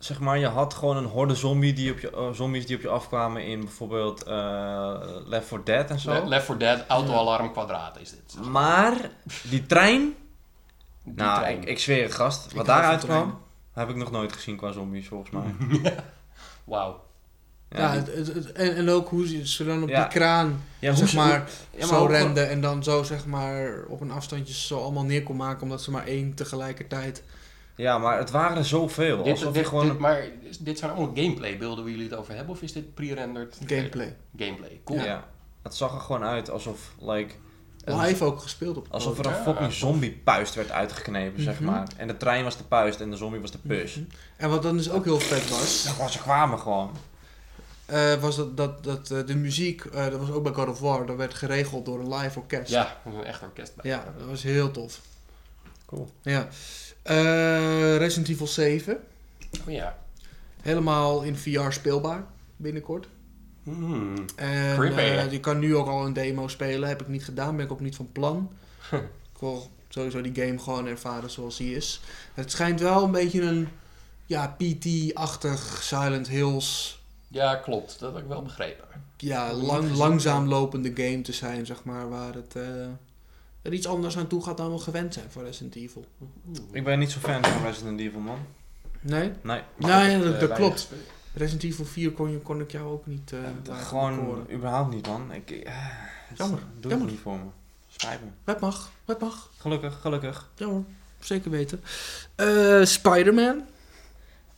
zeg 0.00 0.20
maar, 0.20 0.38
je 0.38 0.46
had 0.46 0.74
gewoon 0.74 0.96
een 0.96 1.04
horde 1.04 1.34
zombie 1.34 1.72
die 1.72 1.92
op 1.92 1.98
je, 1.98 2.10
eh, 2.10 2.30
zombies 2.32 2.66
die 2.66 2.76
op 2.76 2.82
je 2.82 2.88
afkwamen 2.88 3.44
in 3.44 3.60
bijvoorbeeld 3.60 4.22
eh, 4.22 5.00
Left 5.26 5.46
4 5.48 5.60
Dead 5.64 5.90
en 5.90 5.98
zo. 5.98 6.12
Le- 6.12 6.28
Left 6.28 6.44
4 6.46 6.58
Dead, 6.58 6.84
auto-alarm 6.88 7.52
kwadraat 7.52 7.98
is 8.00 8.10
dit. 8.10 8.46
maar 8.46 8.94
die 9.42 9.66
trein, 9.66 10.14
Die 11.04 11.14
nou, 11.14 11.38
trein. 11.38 11.56
ik, 11.62 11.68
ik 11.68 11.78
zweer 11.78 12.02
het 12.02 12.14
gast, 12.14 12.52
wat 12.52 12.66
daaruit 12.66 13.04
kwam, 13.04 13.38
heb 13.72 13.88
ik 13.88 13.96
nog 13.96 14.10
nooit 14.10 14.32
gezien 14.32 14.56
qua 14.56 14.72
zombies 14.72 15.08
volgens 15.08 15.30
mij. 15.30 15.54
Wauw. 16.64 17.04
ja, 17.68 17.90
die- 17.90 17.98
het, 18.00 18.14
het, 18.26 18.34
het- 18.34 18.52
en, 18.52 18.76
en 18.76 18.88
ook 18.88 19.08
hoe 19.08 19.26
ze, 19.26 19.46
ze 19.48 19.64
dan 19.64 19.82
op 19.82 19.88
Ja. 19.88 20.00
die 20.00 20.08
kraan 20.08 20.62
ja, 20.78 20.94
zeg 20.94 21.08
ze- 21.08 21.16
maar, 21.16 21.48
ja, 21.70 21.78
maar 21.78 21.86
zo 21.98 22.04
renden 22.04 22.48
en 22.48 22.60
dan 22.60 22.82
zo 22.82 23.02
zeg 23.02 23.26
maar 23.26 23.84
op 23.88 24.00
een 24.00 24.10
afstandje 24.10 24.54
zo 24.54 24.82
allemaal 24.82 25.04
neer 25.04 25.22
kon 25.22 25.36
maken 25.36 25.62
omdat 25.62 25.82
ze 25.82 25.90
maar 25.90 26.06
één 26.06 26.34
tegelijkertijd. 26.34 27.22
Ja, 27.80 27.98
maar 27.98 28.18
het 28.18 28.30
waren 28.30 28.56
er 28.56 28.64
zoveel. 28.64 29.22
Dit, 29.22 29.32
Alsof 29.32 29.52
dit, 29.52 29.62
je 29.62 29.68
gewoon... 29.68 29.88
dit- 29.88 29.98
maar 29.98 30.24
dit 30.60 30.78
zijn 30.78 30.90
allemaal 30.90 31.14
gameplay 31.14 31.58
beelden 31.58 31.84
waar 31.84 31.92
jullie 31.92 32.08
het 32.08 32.18
over 32.18 32.34
hebben? 32.34 32.54
Of 32.54 32.62
is 32.62 32.72
dit 32.72 32.94
pre-rendered? 32.94 33.58
Gameplay. 33.66 34.16
Gameplay, 34.36 34.80
cool. 34.84 35.00
ja. 35.00 35.28
Het 35.62 35.74
zag 35.74 35.94
er 35.94 36.00
gewoon 36.00 36.24
uit 36.24 36.50
alsof, 36.50 36.92
like, 37.00 37.34
een- 37.84 37.98
Live 38.00 38.24
ook 38.24 38.40
gespeeld 38.40 38.76
op 38.76 38.86
alsof 38.90 39.18
er 39.18 39.26
een 39.26 39.32
Ja, 39.32 39.42
fucking 39.42 39.72
zombie-puist 39.72 40.54
werd 40.54 40.70
uitgeknepen, 40.70 41.42
zeg 41.42 41.60
Mhm. 41.60 41.70
maar. 41.70 41.88
En 41.96 42.06
de 42.06 42.16
trein 42.16 42.44
was 42.44 42.56
de 42.56 42.64
puist 42.64 43.00
en 43.00 43.10
de 43.10 43.16
zombie 43.16 43.40
was 43.40 43.50
de 43.50 43.58
pus. 43.58 43.94
Mhm. 43.94 44.04
En 44.36 44.50
wat 44.50 44.62
dan 44.62 44.76
dus 44.76 44.90
ook 44.90 45.04
heel 45.04 45.20
vet 45.20 45.48
was, 45.48 45.94
Ja, 45.98 46.08
ze 46.08 46.18
kwamen 46.18 46.58
gewoon. 46.58 46.90
eh, 47.86 48.14
was 48.14 48.36
dat, 48.36 48.56
dat, 48.56 48.84
dat 48.84 49.10
eh, 49.10 49.26
de 49.26 49.36
muziek, 49.36 49.84
eh, 49.84 50.04
dat 50.10 50.20
was 50.20 50.30
ook 50.30 50.42
bij 50.42 50.52
God 50.52 50.68
of 50.68 50.80
War, 50.80 51.06
dat 51.06 51.16
werd 51.16 51.34
geregeld 51.34 51.84
door 51.84 52.00
een 52.00 52.14
live 52.14 52.38
orkest. 52.38 52.70
Ja, 52.70 52.96
er 53.04 53.14
een 53.14 53.24
echt 53.24 53.42
orkest 53.42 53.74
bij. 53.76 53.90
Ja, 53.90 54.04
dat 54.18 54.26
was 54.28 54.42
heel 54.42 54.70
tof. 54.70 55.00
Cool. 55.86 56.10
Ja. 56.22 56.48
Eh, 57.02 57.96
Resident 57.96 58.28
Evil 58.28 58.46
7, 58.46 58.98
Oh 59.66 59.72
ja. 59.72 59.98
helemaal 60.62 61.22
in 61.22 61.36
VR 61.36 61.70
speelbaar 61.70 62.24
binnenkort. 62.56 63.06
Hmm. 63.62 64.14
En 64.36 64.76
Creepy. 64.76 64.98
eh, 65.00 65.32
je 65.32 65.40
kan 65.40 65.58
nu 65.58 65.76
ook 65.76 65.86
al 65.88 66.06
een 66.06 66.12
demo 66.12 66.48
spelen, 66.48 66.88
heb 66.88 67.00
ik 67.00 67.08
niet 67.08 67.24
gedaan, 67.24 67.56
ben 67.56 67.64
ik 67.64 67.72
ook 67.72 67.80
niet 67.80 67.96
van 67.96 68.12
plan. 68.12 68.50
ik 69.34 69.40
wil 69.40 69.70
sowieso 69.88 70.20
die 70.20 70.44
game 70.44 70.58
gewoon 70.58 70.86
ervaren 70.86 71.30
zoals 71.30 71.56
die 71.56 71.76
is. 71.76 72.00
Het 72.34 72.50
schijnt 72.50 72.80
wel 72.80 73.04
een 73.04 73.10
beetje 73.10 73.42
een 73.42 73.68
ja, 74.26 74.56
PT-achtig 74.58 75.78
Silent 75.82 76.28
Hills 76.28 77.00
Ja, 77.28 77.54
klopt. 77.56 77.98
Dat 77.98 78.12
heb 78.14 78.22
ik 78.22 78.28
wel 78.28 78.42
begrepen. 78.42 78.84
ja, 79.16 79.52
lang, 79.52 79.90
langzaam 79.96 80.48
lopende 80.48 80.90
game 80.94 81.20
te 81.22 81.32
zijn, 81.32 81.66
zeg 81.66 81.84
maar, 81.84 82.08
waar 82.08 82.34
het 82.34 82.56
eh, 82.56 82.86
er 83.62 83.72
iets 83.72 83.86
anders 83.86 84.16
aan 84.18 84.26
toe 84.26 84.42
gaat 84.44 84.56
dan 84.56 84.72
we 84.72 84.78
gewend 84.78 85.14
zijn 85.14 85.30
voor 85.30 85.42
Resident 85.44 85.74
Evil. 85.74 86.04
Ik 86.72 86.84
ben 86.84 86.98
niet 86.98 87.10
zo 87.10 87.18
fan 87.18 87.44
van 87.44 87.62
Resident 87.62 88.00
Evil, 88.00 88.20
man. 88.20 88.38
Nee? 89.00 89.30
Nee. 89.42 89.60
Nee, 89.78 90.18
dat, 90.22 90.34
eh, 90.34 90.40
dat 90.40 90.52
klopt. 90.52 90.88
Resident 91.34 91.62
Evil 91.62 91.84
4 91.84 92.10
kon, 92.12 92.30
je, 92.30 92.38
kon 92.38 92.60
ik 92.60 92.70
jou 92.70 92.86
ook 92.92 93.06
niet 93.06 93.32
eh 93.32 93.76
gewoon, 93.86 94.46
überhaupt 94.52 94.94
niet, 94.94 95.06
man. 95.06 95.32
Ik, 95.32 95.50
eh, 95.50 95.72
Jammer, 96.34 96.58
Doe 96.80 96.90
jammer. 96.90 97.00
het 97.00 97.10
niet 97.16 97.20
voor 97.24 97.36
me. 97.38 97.44
Spijt 97.88 98.20
me. 98.20 98.28
Het 98.44 98.60
mag, 98.60 98.90
het 99.04 99.18
mag. 99.20 99.50
Gelukkig, 99.58 99.98
gelukkig. 100.00 100.50
Ja 100.56 100.66
hoor, 100.66 100.84
zeker 101.20 101.50
weten. 101.50 101.82
Eh 102.34 102.84
Spider-Man, 102.84 103.62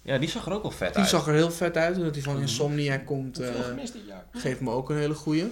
Ja, 0.03 0.18
die 0.18 0.28
zag 0.28 0.46
er 0.46 0.53
ook 0.53 0.62
wel 0.62 0.70
vet 0.70 0.88
die 0.92 0.98
uit. 1.03 1.09
zag 1.11 1.26
er 1.26 1.34
heel 1.34 1.50
vet 1.50 1.76
uit. 1.76 1.96
En 1.96 2.03
dat 2.03 2.14
hij 2.14 2.22
van 2.22 2.32
Mhm. 2.32 2.42
Insomniac 2.42 3.07
komt, 3.07 3.36
Veel 3.36 3.55
eh, 3.55 3.61
gemist 3.64 3.92
dit 3.92 4.07
jaar. 4.07 4.24
geeft 4.32 4.61
me 4.61 4.70
ook 4.70 4.90
een 4.90 4.96
hele 4.96 5.14
goeie. 5.14 5.44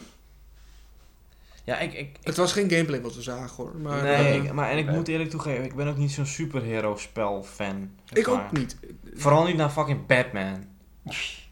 Ja, 1.70 1.78
ik... 1.78 1.92
ik, 1.92 2.16
Het 2.22 2.36
was 2.36 2.52
geen 2.52 2.70
gameplay 2.70 3.00
wat 3.00 3.14
we 3.14 3.22
zagen 3.22 3.56
hoor. 3.56 3.76
Maar, 3.76 4.02
nee, 4.02 4.14
eh, 4.14 4.34
ik, 4.34 4.52
maar 4.52 4.70
en 4.70 4.78
ik 4.78 4.90
moet 4.90 5.08
eerlijk 5.08 5.30
toegeven, 5.30 5.64
ik 5.64 5.74
ben 5.74 5.86
ook 5.88 5.96
niet 5.96 6.12
zo'n 6.12 6.26
superhero 6.26 6.96
spel 6.96 7.42
fan. 7.42 7.90
ik 8.12 8.26
maar. 8.26 8.44
ook 8.44 8.52
niet. 8.52 8.76
Vooral 9.14 9.44
niet 9.44 9.56
naar 9.56 9.70
fucking 9.70 10.06
Batman. 10.06 10.64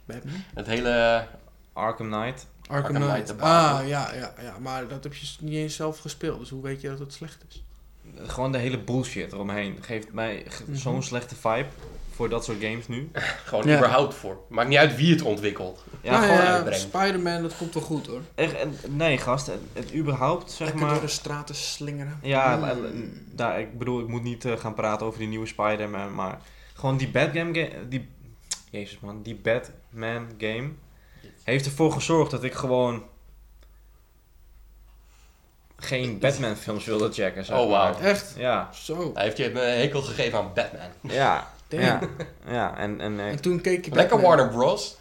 Batman? 0.04 0.34
Het 0.54 0.66
hele... 0.66 1.26
Arkham 1.72 2.10
Knight. 2.10 2.46
Arkham 2.66 2.96
Arkham 2.96 3.12
Knight. 3.24 3.40
Ah, 3.40 3.80
ja, 3.86 4.14
ja, 4.14 4.34
ja. 4.42 4.58
Maar 4.58 4.88
dat 4.88 5.04
heb 5.04 5.14
je 5.14 5.36
niet 5.40 5.54
eens 5.54 5.76
zelf 5.76 5.98
gespeeld. 5.98 6.38
Dus 6.40 6.50
hoe 6.50 6.62
weet 6.62 6.80
je 6.80 6.88
dat 6.88 6.98
het 6.98 7.12
slecht 7.12 7.44
is? 7.48 7.62
Gewoon 8.16 8.52
de 8.52 8.58
hele 8.58 8.78
bullshit 8.78 9.32
eromheen. 9.32 9.76
Geeft 9.80 10.12
mij 10.12 10.44
ge- 10.48 10.64
Mhm. 10.66 10.76
zo'n 10.76 11.02
slechte 11.02 11.34
vibe 11.34 11.66
voor 12.18 12.28
dat 12.28 12.44
soort 12.44 12.60
games 12.60 12.88
nu. 12.88 13.10
Gewoon 13.44 13.66
Ja. 13.66 13.76
überhaupt 13.76 14.14
voor. 14.14 14.38
Maakt 14.48 14.68
niet 14.68 14.78
uit 14.78 14.96
wie 14.96 15.10
het 15.12 15.22
ontwikkelt. 15.22 15.84
Ja, 16.00 16.10
nou, 16.10 16.22
gewoon... 16.24 16.38
ja, 16.38 16.52
uitbrengen. 16.52 16.80
Spider-Man, 16.80 17.42
dat 17.42 17.56
komt 17.56 17.74
wel 17.74 17.82
goed 17.82 18.06
hoor. 18.06 18.20
echt, 18.34 18.54
en- 18.54 18.76
nee, 18.88 19.18
gast. 19.18 19.46
Het, 19.46 19.60
het 19.72 19.94
überhaupt, 19.94 20.50
zeg 20.50 20.66
Lekker 20.66 20.84
maar... 20.84 20.92
door 20.94 21.02
de 21.02 21.08
straten 21.08 21.54
slingeren. 21.54 22.18
Ja, 22.22 22.56
Mm. 22.56 22.64
en- 22.64 23.26
daar, 23.32 23.60
ik 23.60 23.78
bedoel, 23.78 24.00
ik 24.00 24.08
moet 24.08 24.22
niet 24.22 24.44
eh, 24.44 24.56
gaan 24.56 24.74
praten 24.74 25.06
over 25.06 25.18
die 25.18 25.28
nieuwe 25.28 25.46
Spider-Man, 25.46 26.14
maar 26.14 26.38
gewoon 26.74 26.96
die 26.96 27.08
Batman 27.08 27.54
game, 27.54 27.88
die, 27.88 28.08
jezus 28.70 28.98
man, 29.00 29.22
die 29.22 29.34
Batman 29.42 30.26
game 30.38 30.70
heeft 31.44 31.66
ervoor 31.66 31.92
gezorgd 31.92 32.30
dat 32.30 32.44
ik 32.44 32.54
gewoon 32.54 33.02
geen 35.76 36.18
Batman 36.18 36.56
films 36.56 36.84
wilde 36.84 37.12
checken, 37.12 37.44
zeg 37.44 37.56
Oh, 37.58 37.70
wauw. 37.70 37.92
maar. 37.92 38.00
Echt? 38.02 38.34
Ja, 38.36 38.68
Zo. 38.72 39.10
Hij 39.14 39.24
heeft 39.24 39.36
je 39.36 39.50
een 39.50 39.78
hekel 39.80 40.02
gegeven 40.02 40.38
aan 40.38 40.50
Batman. 40.54 40.90
ja, 41.02 41.50
Damn. 41.68 41.82
ja, 41.82 42.00
ja, 42.48 42.76
en, 42.78 43.00
en 43.00 43.20
eh, 43.20 43.28
En 43.28 43.40
toen 43.40 43.60
keek 43.60 43.84
je 43.84 43.90
Lekker 43.94 44.16
Batman. 44.20 44.36
Warner 44.36 44.54
Bros. 44.56 44.96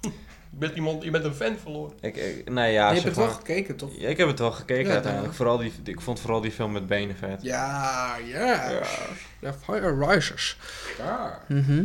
bent, 0.50 0.74
iemand, 0.76 1.02
je 1.02 1.10
bent 1.10 1.24
een 1.24 1.34
fan 1.34 1.56
verloren. 1.62 1.92
Ik, 2.00 2.16
ik- 2.16 2.50
nee, 2.50 2.72
ja, 2.72 2.88
je 2.88 2.92
hebt 2.94 3.06
het 3.06 3.16
wel 3.16 3.28
gekeken, 3.28 3.76
toch? 3.76 3.90
Ja, 3.98 4.08
ik 4.08 4.16
heb 4.16 4.28
het 4.28 4.38
wel 4.38 4.52
gekeken 4.52 4.86
Ja, 4.86 4.92
uiteindelijk. 4.92 5.32
ja. 5.32 5.36
Vooral 5.36 5.58
die, 5.58 5.72
ik 5.84 6.00
vond 6.00 6.20
vooral 6.20 6.40
die 6.40 6.50
film 6.52 6.72
met 6.72 6.86
benen 6.86 7.16
vet. 7.16 7.42
Ja, 7.42 8.16
ja. 8.24 8.70
Ja, 9.40 9.54
Fire 9.64 10.06
Risers. 10.06 10.58
Ja. 10.98 11.40
Mhm. 11.48 11.84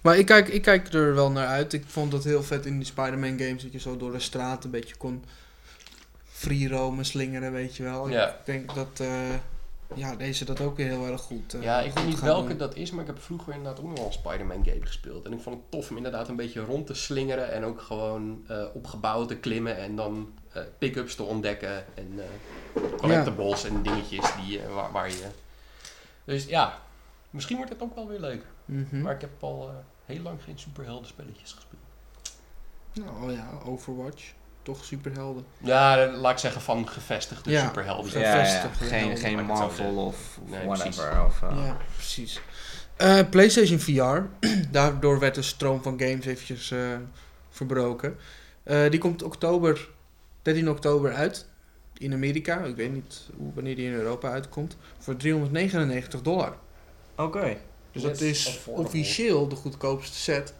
Maar 0.00 0.18
ik 0.18 0.26
kijk, 0.26 0.48
ik 0.48 0.62
kijk 0.62 0.92
er 0.92 1.14
wel 1.14 1.30
naar 1.30 1.46
uit. 1.46 1.72
Ik 1.72 1.84
vond 1.86 2.12
het 2.12 2.24
heel 2.24 2.42
vet 2.42 2.66
in 2.66 2.76
die 2.76 2.86
Spider-Man 2.86 3.38
games 3.38 3.62
dat 3.62 3.72
je 3.72 3.80
zo 3.80 3.96
door 3.96 4.12
de 4.12 4.20
straat 4.20 4.64
een 4.64 4.70
beetje 4.70 4.96
kon 4.96 5.24
free 6.32 6.68
roamen, 6.68 7.04
slingeren, 7.04 7.52
weet 7.52 7.76
je 7.76 7.82
wel. 7.82 8.08
Ja. 8.08 8.28
Ik 8.28 8.34
denk 8.44 8.74
dat 8.74 9.00
eh, 9.00 9.08
ja, 9.94 10.16
deze 10.16 10.44
dat 10.44 10.60
ook 10.60 10.76
weer 10.76 10.86
heel 10.86 11.06
erg 11.06 11.20
goed. 11.20 11.54
eh, 11.54 11.62
Ja, 11.62 11.80
ik 11.80 11.92
weet 11.92 12.06
niet 12.06 12.20
welke 12.20 12.48
doen. 12.48 12.58
dat 12.58 12.74
is, 12.74 12.90
maar 12.90 13.00
ik 13.00 13.06
heb 13.06 13.22
vroeger 13.22 13.52
inderdaad 13.54 13.80
ook 13.80 13.88
nog 13.88 13.96
wel 13.98 14.06
een 14.06 14.12
Spider-Man 14.12 14.64
game 14.64 14.86
gespeeld. 14.86 15.24
En 15.24 15.32
ik 15.32 15.40
vond 15.40 15.56
het 15.56 15.70
tof 15.70 15.90
om 15.90 15.96
inderdaad 15.96 16.28
een 16.28 16.36
beetje 16.36 16.60
rond 16.64 16.86
te 16.86 16.94
slingeren 16.94 17.52
en 17.52 17.64
ook 17.64 17.80
gewoon 17.80 18.44
eh, 18.48 18.64
op 18.74 18.86
gebouwen 18.86 19.26
te 19.26 19.36
klimmen 19.36 19.76
en 19.76 19.96
dan 19.96 20.34
eh, 20.52 20.62
pick-ups 20.78 21.14
te 21.14 21.22
ontdekken 21.22 21.84
en 21.96 22.20
collectibles 22.96 23.64
en 23.64 23.82
dingetjes 23.82 24.32
die, 24.40 24.60
waar, 24.62 24.92
waar 24.92 25.08
je... 25.08 25.26
Dus 26.24 26.44
ja, 26.44 26.78
misschien 27.30 27.56
wordt 27.56 27.72
het 27.72 27.82
ook 27.82 27.94
wel 27.94 28.08
weer 28.08 28.20
leuk. 28.20 28.44
Mhm. 28.64 29.00
Maar 29.02 29.14
ik 29.14 29.20
heb 29.20 29.42
al 29.42 29.70
heel 30.04 30.22
lang 30.22 30.42
geen 30.42 30.58
superhelden 30.58 31.06
spelletjes 31.08 31.52
gespeeld. 31.52 31.82
Nou 32.92 33.32
ja, 33.32 33.48
Overwatch. 33.64 34.32
Toch 34.64 34.84
superhelden. 34.84 35.44
Ja, 35.58 36.06
laat 36.06 36.32
ik 36.32 36.38
zeggen 36.38 36.60
van 36.60 36.88
gevestigde 36.88 37.50
Ja, 37.50 37.66
superhelden. 37.66 38.20
Ja, 38.20 38.36
ja, 38.44 38.70
Geen, 38.80 38.98
helden. 38.98 39.16
geen 39.16 39.44
Marvel 39.44 39.94
of, 40.06 40.38
Nee, 40.46 40.66
whatever. 40.66 41.24
Of, 41.24 41.42
eh, 41.42 41.56
Ja, 41.66 41.76
precies. 41.94 42.40
Eh, 42.96 43.18
PlayStation 43.30 43.78
VR. 43.78 44.46
Daardoor 44.70 45.18
werd 45.18 45.34
de 45.34 45.42
stroom 45.42 45.82
van 45.82 45.98
games 45.98 46.26
eventjes 46.26 46.70
eh, 46.70 46.78
verbroken. 47.50 48.16
Eh, 48.62 48.90
die 48.90 49.00
komt 49.00 49.22
oktober, 49.22 49.88
13 50.42 50.70
oktober 50.70 51.14
uit. 51.14 51.46
In 51.98 52.12
Amerika. 52.12 52.58
Ik 52.64 52.76
weet 52.76 52.92
niet 52.92 53.20
hoe, 53.36 53.50
wanneer 53.54 53.76
die 53.76 53.86
in 53.86 53.92
Europa 53.92 54.30
uitkomt. 54.30 54.76
Voor 54.98 55.16
399 55.16 56.22
dollar. 56.22 56.56
Oké. 57.16 57.56
Dus 57.92 58.02
dat 58.02 58.20
is 58.20 58.46
affordable. 58.48 58.84
officieel 58.86 59.48
de 59.48 59.56
goedkoopste 59.56 60.16
set 60.16 60.54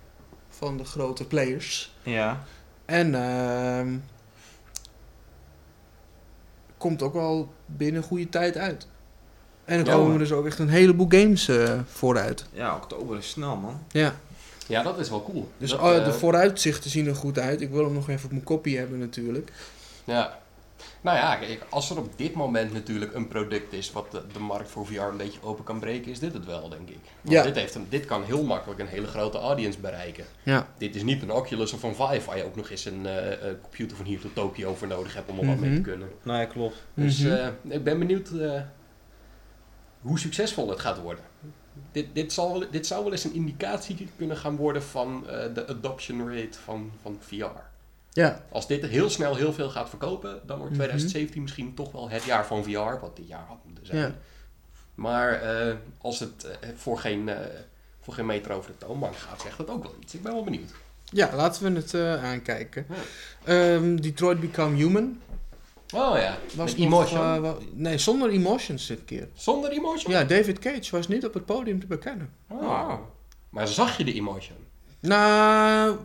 van 0.48 0.76
de 0.76 0.84
grote 0.84 1.24
players. 1.24 1.94
Ja. 2.02 2.44
En 2.85 3.14
ehm, 3.14 3.89
komt 6.78 7.03
ook 7.03 7.12
wel 7.14 7.53
binnen 7.66 8.03
een 8.03 8.09
goede 8.09 8.28
tijd 8.28 8.57
uit. 8.57 8.87
En 9.64 9.78
er 9.78 9.87
Ja, 9.87 9.93
komen 9.93 10.11
hoor. 10.11 10.18
dus 10.18 10.32
ook 10.32 10.47
echt 10.47 10.59
een 10.59 10.68
heleboel 10.68 11.07
games 11.09 11.49
eh, 11.49 11.80
vooruit. 11.87 12.45
Ja, 12.53 12.74
oktober 12.76 13.16
is 13.18 13.28
snel, 13.28 13.57
man. 13.57 13.80
Ja, 13.89 14.14
Ja, 14.66 14.82
dat 14.82 14.99
is 14.99 15.09
wel 15.11 15.24
cool. 15.24 15.51
dus 15.59 15.70
Dat, 15.70 15.80
oh, 15.80 15.97
eh, 15.97 16.05
de 16.05 16.12
vooruitzichten 16.12 16.91
zien 16.91 17.07
er 17.07 17.14
goed 17.16 17.39
uit. 17.39 17.61
Ik 17.61 17.70
wil 17.70 17.85
hem 17.85 17.93
nog 17.93 18.09
even 18.09 18.24
op 18.24 18.30
mijn 18.30 18.45
kopie 18.45 18.78
hebben 18.78 18.99
natuurlijk. 18.99 19.53
Ja. 20.05 20.39
Nou 21.01 21.16
ja, 21.16 21.37
kijk, 21.37 21.66
als 21.70 21.91
er 21.91 21.99
op 21.99 22.18
dit 22.18 22.35
moment 22.35 22.72
natuurlijk 22.72 23.14
een 23.14 23.28
product 23.28 23.72
is 23.72 23.93
wat 23.93 24.11
de, 24.11 24.22
de 24.32 24.39
markt 24.39 24.70
voor 24.70 24.87
VR 24.87 25.01
een 25.01 25.16
beetje 25.16 25.43
open 25.43 25.64
kan 25.64 25.78
breken, 25.80 26.11
is 26.11 26.18
dit 26.18 26.32
het 26.32 26.45
wel, 26.47 26.68
denk 26.68 26.89
ik. 26.89 26.99
Want 27.20 27.37
Ja. 27.37 27.43
dit, 27.43 27.55
heeft 27.57 27.74
een, 27.74 27.87
dit 27.89 28.05
kan 28.05 28.22
heel 28.24 28.43
makkelijk 28.45 28.80
een 28.80 28.87
hele 28.87 29.07
grote 29.07 29.39
audience 29.39 29.78
bereiken. 29.78 30.24
Ja. 30.43 30.68
Dit 30.78 30.95
is 30.95 31.03
niet 31.03 31.22
een 31.22 31.32
Oculus 31.32 31.72
of 31.72 31.82
een 31.82 31.95
Vive 31.95 32.26
waar 32.26 32.37
je 32.37 32.45
ook 32.45 32.57
nog 32.57 32.70
eens 32.70 32.85
een 32.85 33.07
eh, 33.07 33.32
eh, 33.32 33.55
computer 33.62 33.97
van 33.97 34.07
hier 34.07 34.20
tot 34.20 34.35
Tokio 34.35 34.74
voor 34.74 34.89
nodig 34.89 35.14
hebt 35.14 35.30
om 35.30 35.39
er 35.39 35.47
wat 35.47 35.57
mee 35.59 35.70
te 35.70 35.74
Mhm. 35.80 35.82
kunnen. 35.89 36.09
Nee, 36.22 36.47
klopt. 36.47 36.85
Dus 36.95 37.18
Mhm. 37.18 37.32
eh, 37.32 37.49
ik 37.68 37.85
ben 37.85 37.99
benieuwd 37.99 38.28
eh, 38.30 38.61
hoe 40.01 40.18
succesvol 40.18 40.68
het 40.70 40.80
gaat 40.80 41.01
worden. 41.01 41.24
Dit, 41.93 42.07
dit, 42.12 42.32
zal, 42.32 42.64
dit 42.70 42.87
zou 42.87 43.03
wel 43.03 43.12
eens 43.12 43.24
een 43.24 43.35
indicatie 43.35 44.09
kunnen 44.16 44.37
gaan 44.37 44.57
worden 44.57 44.82
van 44.82 45.28
eh, 45.28 45.55
de 45.55 45.66
adoption 45.68 46.28
rate 46.35 46.59
van, 46.64 46.91
van 47.03 47.18
VR. 47.20 47.45
Ja, 48.15 48.45
Als 48.51 48.67
dit 48.67 48.87
heel 48.87 49.11
snel 49.11 49.35
heel 49.37 49.53
veel 49.53 49.71
gaat 49.71 49.89
verkopen, 49.89 50.41
dan 50.47 50.59
wordt 50.59 50.73
Mhm. 50.73 50.81
2017 50.83 51.43
misschien 51.43 51.75
toch 51.75 51.93
wel 51.93 52.09
het 52.11 52.23
jaar 52.25 52.47
van 52.47 52.65
VR, 52.65 53.01
wat 53.01 53.17
dit 53.17 53.29
jaar 53.29 53.45
had 53.49 53.59
moeten 53.65 53.87
zijn. 53.87 53.99
Ja. 53.99 54.15
Maar 54.95 55.33
eh, 55.33 55.75
als 56.01 56.21
het 56.21 56.45
eh, 56.45 56.69
voor, 56.77 56.99
geen, 56.99 57.29
eh, 57.29 57.37
voor 58.01 58.15
geen 58.15 58.27
meter 58.27 58.53
over 58.53 58.71
de 58.71 58.87
toonbank 58.87 59.17
gaat, 59.17 59.41
zegt 59.41 59.57
dat 59.59 59.71
ook 59.71 59.83
wel 59.83 59.95
iets. 60.01 60.15
Ik 60.15 60.23
ben 60.23 60.33
wel 60.33 60.45
benieuwd. 60.45 60.71
ja 61.05 61.31
laten 61.35 61.73
we 61.73 61.79
het 61.81 61.95
aankijken. 62.23 62.87
Ja. 62.89 62.95
Ehm, 63.75 63.97
Detroit 63.97 64.41
Become 64.41 64.77
Human. 64.77 65.21
Oh 65.95 66.17
ja, 66.19 66.37
Was 66.55 66.71
met 66.73 66.81
emotion. 66.85 67.57
nee, 67.73 67.99
zonder 67.99 68.31
emotions 68.31 68.87
dit 68.87 69.05
keer. 69.05 69.29
Zonder 69.35 69.71
emotion? 69.71 70.12
Ja, 70.12 70.25
David 70.25 70.59
Cage 70.59 70.91
was 70.91 71.09
niet 71.09 71.25
op 71.27 71.35
het 71.35 71.45
podium 71.45 71.81
te 71.81 71.87
bekennen. 71.87 72.31
Oh. 72.49 72.93
Maar 73.49 73.69
zag 73.69 73.97
je 73.97 74.05
de 74.05 74.12
emotion? 74.12 74.57
Nou, 75.01 75.97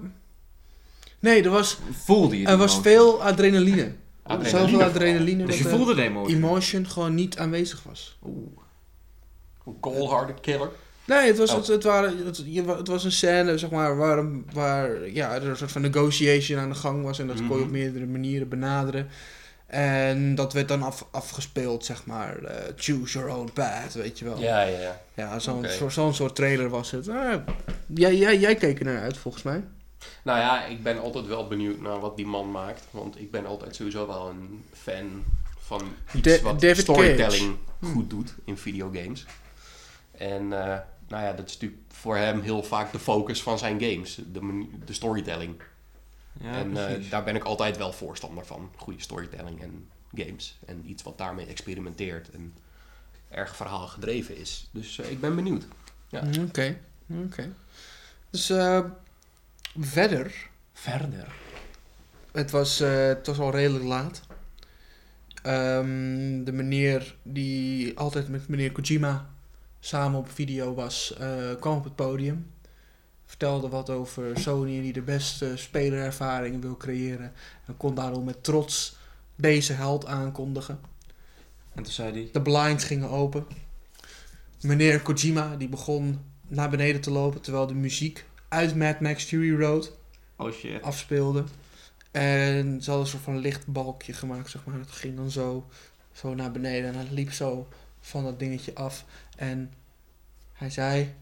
nee, 1.20 1.44
er 1.44 1.50
was, 1.50 1.78
Voelde 1.92 2.40
je 2.40 2.48
er 2.48 2.58
was 2.58 2.72
emotie? 2.74 2.92
veel 2.92 3.24
adrenaline. 3.24 3.92
Adrenaline 4.24 4.70
Zoveel 4.72 4.84
adrenaline 4.88 5.46
Dus 5.46 5.58
je 5.58 5.64
dat 5.64 5.72
voelde 5.72 5.96
de 5.96 6.02
emotie? 6.04 6.36
emotion 6.36 6.88
gewoon 6.88 7.16
niet 7.16 7.38
aanwezig 7.38 7.84
was. 7.84 8.18
Oeh. 8.26 8.48
Een 9.66 9.80
cold-hearted 9.80 10.40
killer. 10.40 10.70
Nee, 11.06 11.28
het 11.28 11.38
was, 11.38 11.50
Oh. 11.52 11.58
het, 11.58 11.68
het, 11.68 11.84
waren, 11.84 12.26
het, 12.26 12.88
was 12.88 13.04
een 13.04 13.12
scène 13.12 13.58
zeg 13.58 13.70
maar, 13.70 13.98
waar, 13.98 14.18
een- 14.18 14.46
waar 14.54 15.10
ja, 15.10 15.36
er 15.36 15.48
een 15.48 15.58
soort 15.58 15.72
van 15.72 15.82
negotiation 15.82 16.60
aan 16.60 16.70
de 16.70 16.76
gang 16.76 17.04
was. 17.04 17.20
En 17.20 17.28
dat 17.28 17.36
kon 17.36 17.46
je 17.48 17.54
op 17.54 17.60
Mhm. 17.60 17.72
meerdere 17.72 18.06
manieren 18.06 18.50
benaderen. 18.50 19.08
En 19.68 20.36
dat 20.36 20.54
werd 20.54 20.68
dan 20.68 20.82
af, 20.84 21.08
afgespeeld, 21.12 21.86
zeg 21.86 22.06
maar. 22.06 22.38
eh, 22.44 22.56
choose 22.76 23.18
your 23.20 23.36
own 23.36 23.50
path, 23.54 23.94
weet 23.94 24.20
je 24.20 24.26
wel. 24.26 24.40
Ja, 24.40 24.62
ja, 24.62 24.80
ja. 24.80 25.02
Ja, 25.14 25.40
zo'n 25.40 25.58
Oké. 25.58 25.70
zo, 25.72 25.90
zo'n 25.90 26.14
soort 26.14 26.36
trailer 26.36 26.70
was 26.70 26.92
het. 26.92 27.10
Ah, 27.10 27.34
jij, 27.88 28.16
jij, 28.16 28.38
jij 28.40 28.56
keek 28.56 28.80
er 28.80 28.86
naar 28.86 29.02
uit, 29.02 29.18
volgens 29.18 29.44
mij. 29.44 29.64
Nou 30.24 30.40
ja, 30.40 30.66
ik 30.66 30.84
ben 30.84 31.00
altijd 31.02 31.26
wel 31.26 31.48
benieuwd 31.48 31.80
naar 31.80 32.00
wat 32.00 32.18
die 32.18 32.26
man 32.26 32.52
maakt. 32.52 32.84
Want 32.92 33.20
ik 33.20 33.32
ben 33.32 33.46
altijd 33.46 33.76
sowieso 33.76 34.08
wel 34.08 34.30
een 34.30 34.64
fan 34.74 35.24
van 35.60 35.82
iets 36.14 36.22
Da- 36.22 36.42
wat 36.42 36.62
David 36.62 36.78
storytelling 36.84 37.58
Cage. 37.82 37.92
goed 37.94 38.10
doet 38.10 38.36
in 38.46 38.58
videogames. 38.58 39.26
En 40.12 40.42
eh, 40.54 40.78
nou 41.08 41.24
ja, 41.24 41.34
dat 41.34 41.48
is 41.48 41.54
natuurlijk 41.54 41.82
voor 41.92 42.16
hem 42.18 42.42
heel 42.42 42.64
vaak 42.64 42.92
de 42.92 43.00
focus 43.00 43.42
van 43.44 43.58
zijn 43.60 43.82
games. 43.82 44.16
De, 44.32 44.68
de 44.86 44.94
storytelling. 44.94 45.62
Ja, 46.42 46.52
en 46.54 46.88
eh, 46.88 47.10
daar 47.10 47.24
ben 47.24 47.36
ik 47.36 47.44
altijd 47.44 47.78
wel 47.78 47.92
voorstander 47.94 48.46
van. 48.46 48.72
Goede 48.76 49.02
storytelling 49.02 49.62
en 49.62 49.88
games. 50.14 50.58
En 50.66 50.90
iets 50.90 51.04
wat 51.04 51.18
daarmee 51.18 51.46
experimenteert 51.46 52.30
en 52.30 52.54
erg 53.30 53.56
verhaal 53.56 53.88
gedreven 53.88 54.38
is. 54.38 54.70
Dus 54.72 55.00
eh, 55.00 55.12
ik 55.12 55.20
ben 55.22 55.36
benieuwd. 55.36 55.66
Ja. 56.10 56.22
Mm, 56.24 56.44
Oké, 56.48 56.78
oké. 57.26 57.54
Dus 58.30 58.50
eh, 58.50 58.80
verder. 59.78 60.50
Verder. 60.74 61.28
Het 62.32 62.52
was, 62.52 62.80
eh, 62.80 63.06
het 63.06 63.28
was 63.28 63.40
al 63.40 63.52
redelijk 63.52 63.86
laat. 63.86 64.22
Ehm, 65.42 66.44
de 66.44 66.52
meneer 66.52 67.16
die 67.24 67.98
altijd 67.98 68.28
met 68.28 68.48
meneer 68.48 68.72
Kojima 68.72 69.30
samen 69.80 70.20
op 70.20 70.32
video 70.32 70.74
was, 70.74 71.14
eh, 71.18 71.56
kwam 71.60 71.78
op 71.78 71.84
het 71.84 71.96
podium. 71.96 72.52
Vertelde 73.26 73.70
wat 73.70 73.90
over 73.90 74.40
Sony 74.40 74.82
die 74.82 74.94
de 74.94 75.02
beste 75.02 75.58
spelerervaringen 75.58 76.62
wil 76.62 76.78
creëren. 76.78 77.34
En 77.66 77.78
kon 77.78 77.96
daarom 77.96 78.24
met 78.24 78.44
trots 78.44 78.98
deze 79.36 79.74
held 79.74 80.06
aankondigen. 80.06 80.80
En 81.76 81.84
toen 81.84 81.94
zei 81.94 82.12
hij... 82.12 82.30
De 82.32 82.42
blinds 82.42 82.84
gingen 82.84 83.10
open. 83.10 83.46
Meneer 84.62 85.02
Kojima 85.02 85.56
die 85.56 85.70
begon 85.70 86.20
naar 86.48 86.70
beneden 86.70 87.02
te 87.02 87.12
lopen 87.12 87.42
terwijl 87.42 87.68
de 87.68 87.74
muziek 87.74 88.26
uit 88.50 88.76
Mad 88.76 89.00
Max 89.00 89.24
Fury 89.24 89.62
Road 89.62 89.98
Oh 90.36 90.52
shit. 90.52 90.82
afspeelde. 90.82 91.44
En 92.12 92.82
ze 92.82 92.90
hadden 92.90 93.00
een 93.06 93.12
soort 93.12 93.24
van 93.24 93.38
lichtbalkje 93.38 94.14
gemaakt, 94.14 94.50
zeg 94.50 94.66
maar. 94.66 94.80
Het 94.80 94.92
ging 94.92 95.16
dan 95.16 95.30
zo, 95.32 95.68
zo 96.12 96.36
naar 96.36 96.52
beneden 96.52 96.90
en 96.90 96.96
hij 96.96 97.08
liep 97.12 97.32
zo 97.32 97.68
van 98.02 98.24
dat 98.24 98.40
dingetje 98.40 98.76
af. 98.76 99.06
En 99.38 99.74
hij 100.54 100.70
zei, 100.70 101.16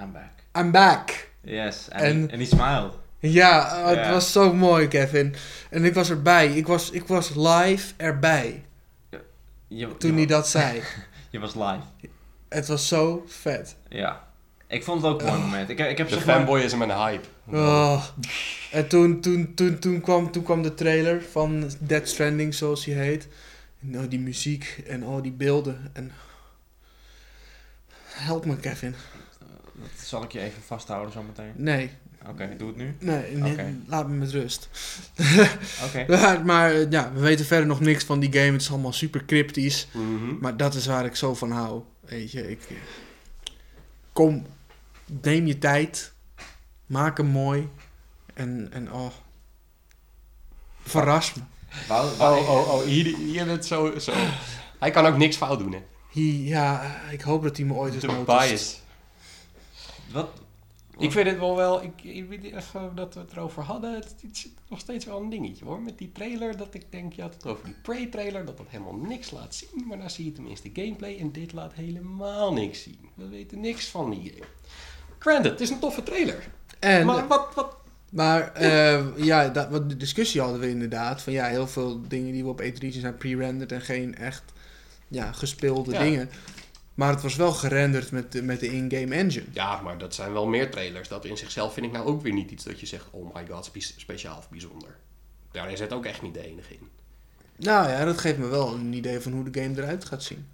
I'm 0.00 0.12
back. 0.12 0.32
I'm 0.58 0.70
back! 0.70 1.30
Yes. 1.40 1.88
En, 1.88 2.26
die 2.26 2.46
smiled. 2.46 2.92
Ja, 3.18 3.86
het 3.88 3.96
Ja. 3.98 4.10
was 4.10 4.32
zo 4.32 4.52
mooi, 4.54 4.88
Kevin. 4.88 5.34
En 5.70 5.84
ik 5.84 5.94
was 5.94 6.10
erbij. 6.10 6.48
Ik 6.56 6.66
was, 6.66 6.90
ik 6.90 7.06
was 7.06 7.34
live 7.34 7.92
erbij 7.96 8.64
Je, 9.68 9.96
toen 9.96 10.10
je, 10.10 10.16
hij 10.16 10.26
dat 10.26 10.48
zei. 10.48 10.82
Je 11.30 11.38
was 11.38 11.54
live. 11.54 11.80
Het 12.48 12.66
was 12.68 12.88
zo 12.88 13.24
vet. 13.26 13.76
Ja. 13.88 14.27
Ik 14.68 14.84
vond 14.84 15.02
het 15.02 15.10
ook 15.12 15.20
een 15.20 15.26
mooi 15.26 15.40
moment. 15.40 15.68
Ik, 15.68 15.78
ik 15.78 15.98
heb 15.98 16.08
De 16.08 16.14
zeg 16.14 16.24
maar... 16.26 16.36
fanboyism 16.36 16.82
en 16.82 16.96
hype. 16.96 17.26
Oh. 17.44 18.04
En 18.70 18.88
toen, 18.88 19.20
toen, 19.20 19.54
toen, 19.54 19.78
toen, 19.78 20.00
kwam, 20.00 20.30
toen 20.30 20.42
kwam 20.42 20.62
de 20.62 20.74
trailer 20.74 21.22
van 21.30 21.70
Dead 21.78 22.08
Stranding, 22.08 22.54
zoals 22.54 22.84
hij 22.84 22.94
heet. 22.94 23.28
En 23.82 23.96
al 23.96 24.08
die 24.08 24.18
muziek 24.20 24.82
en 24.86 25.02
al 25.02 25.22
die 25.22 25.32
beelden. 25.32 25.90
En... 25.92 26.12
Help 28.04 28.44
me, 28.44 28.56
Kevin. 28.56 28.94
Dat 29.74 30.06
zal 30.06 30.22
ik 30.22 30.32
je 30.32 30.40
even 30.40 30.62
vasthouden 30.62 31.12
zometeen. 31.12 31.52
Nee, 31.56 31.90
Oké, 32.28 32.54
doe 32.56 32.68
het 32.68 32.76
nu. 32.76 32.94
nee, 32.98 33.36
nee, 33.36 33.52
Oké. 33.52 33.74
laat 33.86 34.08
me 34.08 34.14
met 34.14 34.30
rust. 34.30 34.68
Oké. 35.86 36.04
maar 36.08 36.44
maar, 36.44 36.72
eh, 36.74 36.90
ja, 36.90 37.12
we 37.12 37.20
weten 37.20 37.44
verder 37.46 37.66
nog 37.66 37.80
niks 37.80 38.04
van 38.04 38.20
die 38.20 38.32
game. 38.32 38.52
Het 38.52 38.60
is 38.60 38.70
allemaal 38.70 38.92
super 38.92 39.24
cryptisch. 39.24 39.88
Mhm. 39.92 40.38
Maar 40.40 40.56
dat 40.56 40.74
is 40.74 40.86
waar 40.86 41.04
ik 41.04 41.16
zo 41.16 41.34
van 41.34 41.50
hou. 41.50 41.82
Weet 42.00 42.30
je, 42.30 42.50
ik... 42.50 42.58
Kom, 44.12 44.46
neem 45.22 45.46
je 45.46 45.58
tijd. 45.58 46.12
Maak 46.86 47.16
hem 47.16 47.26
mooi. 47.26 47.68
En, 48.34 48.68
en 48.72 48.92
oh, 48.92 49.10
Verras 50.82 51.34
me. 51.34 51.42
Wou- 51.88 52.10
Oh, 52.20 52.48
oh, 52.50 52.74
oh, 52.74 52.82
hier, 52.82 53.16
hier 53.16 53.46
het 53.46 53.66
zo, 53.66 53.98
zo. 53.98 54.12
Hij 54.78 54.90
kan 54.90 55.06
ook 55.06 55.16
niks 55.16 55.36
fout 55.36 55.58
doen, 55.58 55.72
hè. 55.72 55.82
Ja, 56.20 57.00
ik 57.10 57.20
hoop 57.20 57.42
dat 57.42 57.56
hij 57.56 57.66
me 57.66 57.74
ooit 57.74 57.94
eens 57.94 58.02
De 58.02 58.22
bias. 58.26 58.80
Wat? 60.12 60.28
Ik 60.98 61.12
vind 61.12 61.26
het 61.26 61.38
wel 61.38 61.56
wel, 61.56 61.82
ik, 61.82 62.02
ik 62.02 62.28
weet 62.28 62.42
niet 62.42 62.54
even 62.54 62.94
dat 62.94 63.14
we 63.14 63.20
het 63.20 63.32
erover 63.32 63.62
hadden. 63.62 63.94
Het, 63.94 64.04
het 64.20 64.36
is 64.36 64.48
nog 64.68 64.80
steeds 64.80 65.04
wel 65.04 65.20
een 65.20 65.28
dingetje 65.30 65.64
hoor. 65.64 65.80
Met 65.80 65.98
die 65.98 66.12
trailer, 66.12 66.56
dat 66.56 66.74
ik 66.74 66.92
denk, 66.92 67.12
je 67.12 67.22
had 67.22 67.34
het 67.34 67.46
over 67.46 67.64
die 67.64 67.74
Prey-trailer, 67.82 68.44
dat 68.44 68.56
dat 68.56 68.66
helemaal 68.68 68.96
niks 68.96 69.30
laat 69.30 69.54
zien. 69.54 69.86
Maar 69.86 69.98
dan 69.98 70.10
zie 70.10 70.24
je 70.24 70.32
tenminste 70.32 70.70
gameplay 70.72 71.18
en 71.18 71.32
dit 71.32 71.52
laat 71.52 71.74
helemaal 71.74 72.52
niks 72.52 72.82
zien. 72.82 72.98
We 73.14 73.28
weten 73.28 73.60
niks 73.60 73.86
van 73.88 74.10
die 74.10 74.32
game. 74.32 74.46
Granted, 75.18 75.50
het 75.52 75.60
is 75.60 75.70
een 75.70 75.78
toffe 75.78 76.02
trailer. 76.02 76.46
En, 76.78 77.06
maar 77.06 77.26
wat, 77.26 77.48
wat, 77.54 77.76
Maar 78.10 78.52
eh, 78.52 79.04
ja, 79.16 79.48
dat, 79.48 79.68
wat 79.68 79.88
de 79.88 79.96
discussie 79.96 80.40
hadden 80.40 80.60
we 80.60 80.68
inderdaad. 80.68 81.22
Van 81.22 81.32
ja, 81.32 81.46
heel 81.46 81.66
veel 81.66 82.00
dingen 82.08 82.32
die 82.32 82.42
we 82.42 82.48
op 82.48 82.60
E3 82.62 82.78
zien 82.78 82.92
zijn 82.92 83.16
pre-rendered 83.16 83.72
en 83.72 83.80
geen 83.80 84.14
echt 84.16 84.42
ja, 85.08 85.32
gespeelde 85.32 85.92
Ja. 85.92 86.02
dingen. 86.02 86.30
Maar 86.94 87.10
het 87.10 87.22
was 87.22 87.36
wel 87.36 87.52
gerenderd 87.52 88.10
met, 88.10 88.32
de- 88.32 88.42
met 88.42 88.60
de 88.60 88.66
in-game 88.66 89.14
engine. 89.14 89.44
Ja, 89.52 89.80
maar 89.80 89.98
dat 89.98 90.14
zijn 90.14 90.32
wel 90.32 90.46
meer 90.46 90.70
trailers. 90.70 91.08
Dat 91.08 91.24
in 91.24 91.36
zichzelf 91.36 91.72
vind 91.72 91.86
ik 91.86 91.92
nou 91.92 92.06
ook 92.06 92.22
weer 92.22 92.32
niet 92.32 92.50
iets 92.50 92.64
dat 92.64 92.80
je 92.80 92.86
zegt, 92.86 93.04
oh 93.10 93.34
my 93.34 93.46
god, 93.50 93.64
spe- 93.64 93.80
speciaal 93.80 94.36
of 94.38 94.50
bijzonder. 94.50 94.96
Daar 95.50 95.72
is 95.72 95.80
het 95.80 95.92
ook 95.92 96.04
echt 96.04 96.22
niet 96.22 96.34
de 96.34 96.46
enige 96.46 96.72
in. 96.72 96.88
Nou 97.56 97.88
ja, 97.88 98.04
dat 98.04 98.18
geeft 98.18 98.38
me 98.38 98.46
wel 98.46 98.74
een 98.74 98.92
idee 98.92 99.20
van 99.20 99.32
hoe 99.32 99.50
de 99.50 99.60
game 99.62 99.76
eruit 99.76 100.04
gaat 100.04 100.22
zien. 100.22 100.46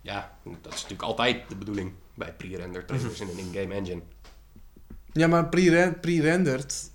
Ja, 0.00 0.32
dat 0.44 0.72
is 0.74 0.82
natuurlijk 0.82 1.02
altijd 1.02 1.42
de 1.48 1.56
bedoeling 1.56 1.92
bij 2.16 2.32
pre-render 2.32 2.84
trailers 2.84 3.20
in 3.20 3.28
een 3.28 3.38
in-game 3.38 3.74
engine. 3.74 4.00
Ja, 5.12 5.26
maar 5.26 5.48
pre-ren- 5.48 6.00
pre-rendered 6.00 6.90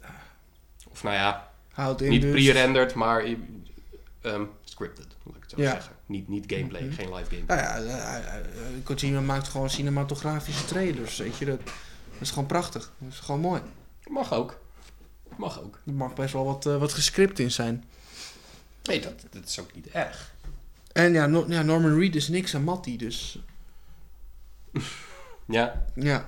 Of 0.91 1.03
nou 1.03 1.15
ja, 1.15 1.51
houdt 1.71 2.01
in 2.01 2.09
niet 2.09 2.21
dus... 2.21 2.31
pre-rendered, 2.31 2.93
maar 2.93 3.23
ehm, 4.21 4.45
scripted, 4.63 5.07
laat 5.23 5.35
ik 5.35 5.41
het 5.41 5.51
zo 5.51 5.61
Ja. 5.61 5.71
zeggen. 5.71 5.95
Niet, 6.05 6.27
niet 6.27 6.43
gameplay, 6.53 6.81
Mhm. 6.83 6.93
geen 6.93 7.13
live 7.13 7.29
gameplay. 7.29 7.57
Nou 7.57 7.59
ja, 7.87 7.95
eh, 7.97 8.17
eh, 8.17 8.35
eh, 8.37 8.43
Kojima 8.83 9.21
maakt 9.21 9.47
gewoon 9.47 9.69
cinematografische 9.69 10.65
trailers, 10.65 11.17
weet 11.17 11.37
je. 11.37 11.45
Dat, 11.45 11.59
dat 11.65 11.73
is 12.19 12.29
gewoon 12.29 12.45
prachtig. 12.45 12.91
Dat 12.97 13.11
is 13.11 13.19
gewoon 13.19 13.41
mooi. 13.41 13.61
Mag 14.09 14.33
ook. 14.33 14.59
Mag 15.37 15.61
ook. 15.61 15.79
Er 15.85 15.93
mag 15.93 16.13
best 16.13 16.33
wel 16.33 16.45
wat, 16.45 16.63
wat 16.63 16.93
gescript 16.93 17.39
in 17.39 17.51
zijn. 17.51 17.83
Nee, 18.83 19.01
dat, 19.01 19.25
dat 19.29 19.45
is 19.45 19.59
ook 19.59 19.73
niet 19.75 19.87
erg. 19.87 20.33
En 20.91 21.13
ja, 21.13 21.25
No- 21.25 21.45
ja, 21.47 21.61
Norman 21.61 21.99
Reed 21.99 22.15
is 22.15 22.27
niks 22.27 22.55
aan 22.55 22.63
Matty, 22.63 22.97
dus 22.97 23.39
Ja, 25.51 25.85
ja, 25.95 26.23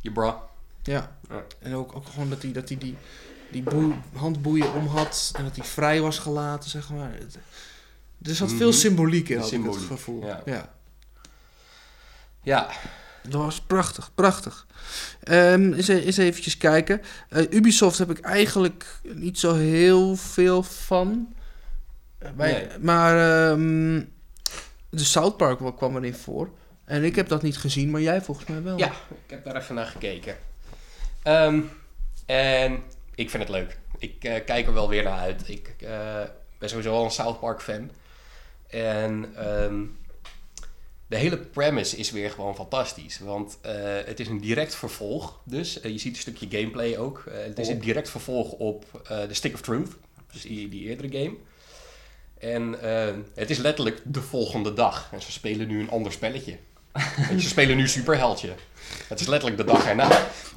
je 0.00 0.12
bra. 0.12 0.42
ja. 0.82 1.16
En 1.58 1.74
ook, 1.74 1.96
ook 1.96 2.06
gewoon 2.08 2.28
dat 2.30 2.42
hij, 2.42 2.52
dat 2.52 2.68
hij 2.68 2.78
die, 2.78 2.96
die 3.50 3.62
boe- 3.62 3.94
handboeien 4.14 4.72
om 4.74 4.86
had 4.86 5.32
en 5.36 5.44
dat 5.44 5.56
hij 5.56 5.64
vrij 5.64 6.00
was 6.00 6.18
gelaten, 6.18 6.70
zeg 6.70 6.90
maar. 6.90 7.12
Er 8.22 8.34
zat 8.34 8.52
veel 8.52 8.68
Mhm. 8.68 8.78
symboliek 8.78 9.28
in, 9.28 9.38
had 9.38 9.52
ik 9.52 9.64
het 9.64 9.76
gevoel. 9.76 10.26
ja. 10.26 10.42
ja. 10.44 10.72
Ja, 12.42 12.68
Dat 13.22 13.40
was 13.42 13.60
prachtig, 13.60 14.10
prachtig. 14.14 14.66
Ehm 15.22 15.72
eens, 15.72 15.88
e- 15.88 15.98
eens 16.04 16.16
eventjes 16.16 16.56
kijken. 16.56 17.00
Eh, 17.28 17.44
Ubisoft 17.50 17.98
heb 17.98 18.10
ik 18.10 18.18
eigenlijk 18.20 19.00
niet 19.02 19.38
zo 19.38 19.54
heel 19.54 20.16
veel 20.16 20.62
van. 20.62 21.34
Eh, 22.18 22.30
bij- 22.32 22.52
Nee. 22.68 22.78
Maar 22.78 23.50
ehm, 23.50 24.04
de 24.90 25.04
South 25.04 25.36
Park 25.36 25.58
wa- 25.58 25.72
kwam 25.72 25.96
erin 25.96 26.14
voor. 26.14 26.50
En 26.88 27.04
ik 27.04 27.16
heb 27.16 27.28
dat 27.28 27.42
niet 27.42 27.56
gezien, 27.56 27.90
maar 27.90 28.00
jij 28.00 28.22
volgens 28.22 28.46
mij 28.46 28.62
wel. 28.62 28.78
Ja, 28.78 28.92
ik 29.24 29.30
heb 29.30 29.44
daar 29.44 29.56
even 29.56 29.74
naar 29.74 29.86
gekeken. 29.86 30.36
Ehm, 31.22 31.60
en 32.26 32.82
ik 33.14 33.30
vind 33.30 33.42
het 33.42 33.52
leuk. 33.52 33.78
Ik 33.98 34.24
eh, 34.24 34.44
kijk 34.44 34.66
er 34.66 34.72
wel 34.72 34.88
weer 34.88 35.02
naar 35.02 35.18
uit. 35.18 35.48
Ik 35.48 35.74
eh, 35.78 36.22
ben 36.58 36.68
sowieso 36.68 36.90
wel 36.90 37.04
een 37.04 37.10
South 37.10 37.40
Park 37.40 37.60
fan. 37.60 37.90
En 38.66 39.32
ehm, 39.36 39.84
de 41.06 41.16
hele 41.16 41.38
premise 41.38 41.96
is 41.96 42.10
weer 42.10 42.30
gewoon 42.30 42.54
fantastisch. 42.54 43.18
Want 43.18 43.58
eh, 43.60 43.72
het 44.04 44.20
is 44.20 44.28
een 44.28 44.40
direct 44.40 44.74
vervolg. 44.74 45.40
Dus 45.44 45.78
je 45.82 45.98
ziet 45.98 46.14
een 46.14 46.20
stukje 46.20 46.46
gameplay 46.50 46.96
ook. 46.96 47.24
Het 47.30 47.58
is 47.58 47.68
een 47.68 47.80
direct 47.80 48.10
vervolg 48.10 48.52
op 48.52 49.02
The 49.04 49.34
Stick 49.34 49.54
of 49.54 49.60
Truth. 49.60 49.96
Dus 50.32 50.42
die, 50.42 50.68
die 50.68 50.88
eerdere 50.88 51.18
game. 51.18 51.36
En 52.38 52.76
het 53.34 53.50
is 53.50 53.58
letterlijk 53.58 54.00
de 54.04 54.22
volgende 54.22 54.72
dag. 54.72 55.08
En 55.12 55.22
ze 55.22 55.32
spelen 55.32 55.68
nu 55.68 55.80
een 55.80 55.90
ander 55.90 56.12
spelletje. 56.12 56.58
Weet 57.16 57.28
je, 57.28 57.40
ze 57.40 57.48
spelen 57.48 57.76
nu 57.76 57.88
superheldje. 57.88 58.54
Het 59.08 59.20
is 59.20 59.26
letterlijk 59.26 59.60
de 59.60 59.72
dag 59.72 59.86
erna. 59.86 60.08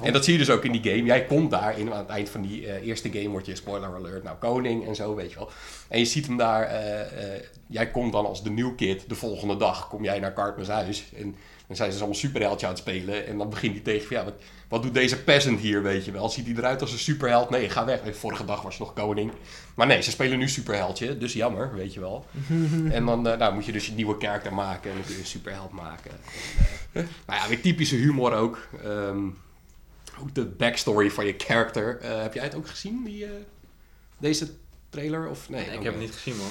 En 0.02 0.12
dat 0.12 0.24
zie 0.24 0.32
je 0.32 0.38
dus 0.38 0.50
ook 0.50 0.64
in 0.64 0.72
die 0.72 0.92
game. 0.92 1.04
Jij 1.04 1.24
komt 1.24 1.50
daar, 1.50 1.78
in, 1.78 1.92
aan 1.92 1.98
het 1.98 2.08
eind 2.08 2.28
van 2.28 2.42
die 2.42 2.66
eh, 2.66 2.86
eerste 2.86 3.12
game 3.12 3.28
word 3.28 3.46
je, 3.46 3.56
spoiler 3.56 3.94
alert, 3.94 4.22
nou 4.22 4.36
koning 4.36 4.86
en 4.86 4.94
zo, 4.94 5.14
weet 5.14 5.30
je 5.30 5.36
wel. 5.36 5.50
En 5.88 5.98
je 5.98 6.04
ziet 6.04 6.26
hem 6.26 6.36
daar, 6.36 6.62
eh, 6.62 7.00
eh, 7.00 7.42
jij 7.66 7.90
komt 7.90 8.12
dan 8.12 8.26
als 8.26 8.42
de 8.42 8.50
new 8.50 8.76
kid, 8.76 9.08
de 9.08 9.14
volgende 9.14 9.56
dag 9.56 9.88
kom 9.88 10.04
jij 10.04 10.18
naar 10.18 10.34
Cartman's 10.34 10.68
huis. 10.68 11.04
En 11.16 11.36
dan 11.72 11.80
zijn 11.80 11.92
ze 11.92 11.98
allemaal 11.98 12.16
superheldje 12.16 12.66
aan 12.66 12.72
het 12.72 12.80
spelen. 12.80 13.26
En 13.26 13.38
dan 13.38 13.50
begint 13.50 13.72
hij 13.72 13.82
tegen 13.82 14.06
van, 14.06 14.16
ja, 14.16 14.24
wat, 14.24 14.34
wat 14.68 14.82
doet 14.82 14.94
deze 14.94 15.22
peasant 15.22 15.60
hier, 15.60 15.82
weet 15.82 16.04
je 16.04 16.10
wel? 16.10 16.28
Ziet 16.28 16.46
hij 16.46 16.54
eruit 16.54 16.80
als 16.80 16.92
een 16.92 16.98
superheld? 16.98 17.50
Nee, 17.50 17.68
ga 17.68 17.84
weg. 17.84 18.00
Vorige 18.12 18.44
dag 18.44 18.62
was 18.62 18.76
je 18.76 18.82
nog 18.82 18.92
koning. 18.92 19.32
Maar 19.74 19.86
nee, 19.86 20.02
ze 20.02 20.10
spelen 20.10 20.38
nu 20.38 20.48
superheldje, 20.48 21.18
dus 21.18 21.32
jammer, 21.32 21.74
weet 21.74 21.94
je 21.94 22.00
wel. 22.00 22.26
en 22.90 23.06
dan 23.06 23.28
eh, 23.28 23.38
nou, 23.38 23.54
moet 23.54 23.64
je 23.64 23.72
dus 23.72 23.86
je 23.86 23.92
nieuwe 23.92 24.18
karakter 24.18 24.54
maken 24.54 24.90
en 24.90 24.96
dan 24.96 25.04
kun 25.04 25.14
je 25.14 25.20
een 25.20 25.26
superheld 25.26 25.72
maken. 25.72 26.10
En, 26.10 27.02
eh, 27.02 27.08
nou 27.26 27.40
ja, 27.40 27.48
weer 27.48 27.60
typische 27.60 27.96
humor 27.96 28.32
ook. 28.32 28.68
Ehm, 28.84 29.28
ook 30.20 30.34
de 30.34 30.44
backstory 30.44 31.10
van 31.10 31.26
je 31.26 31.34
character. 31.36 31.98
Eh, 32.00 32.22
heb 32.22 32.34
jij 32.34 32.44
het 32.44 32.54
ook 32.54 32.68
gezien, 32.68 33.04
die, 33.04 33.24
eh, 33.24 33.30
deze 34.18 34.48
trailer? 34.88 35.28
Of, 35.28 35.48
nee, 35.48 35.64
ik 35.64 35.82
heb 35.82 35.92
het 35.92 36.02
niet 36.02 36.12
gezien, 36.12 36.36
man. 36.36 36.50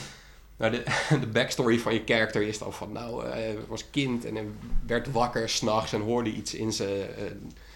Nou, 0.62 0.72
de, 0.72 0.84
de 1.24 1.28
backstory 1.28 1.80
van 1.80 1.94
je 1.94 2.02
character 2.06 2.42
is 2.42 2.58
dan 2.58 2.74
van, 2.74 2.92
nou, 2.92 3.26
eh, 3.26 3.32
hij 3.32 3.58
was 3.68 3.90
kind 3.90 4.26
en 4.26 4.60
werd 4.86 5.12
wakker 5.12 5.50
s'nachts 5.50 5.94
en 5.94 6.02
hoorde 6.02 6.32
iets 6.32 6.54
in 6.54 6.74
zijn, 6.74 6.90
eh, 6.90 7.24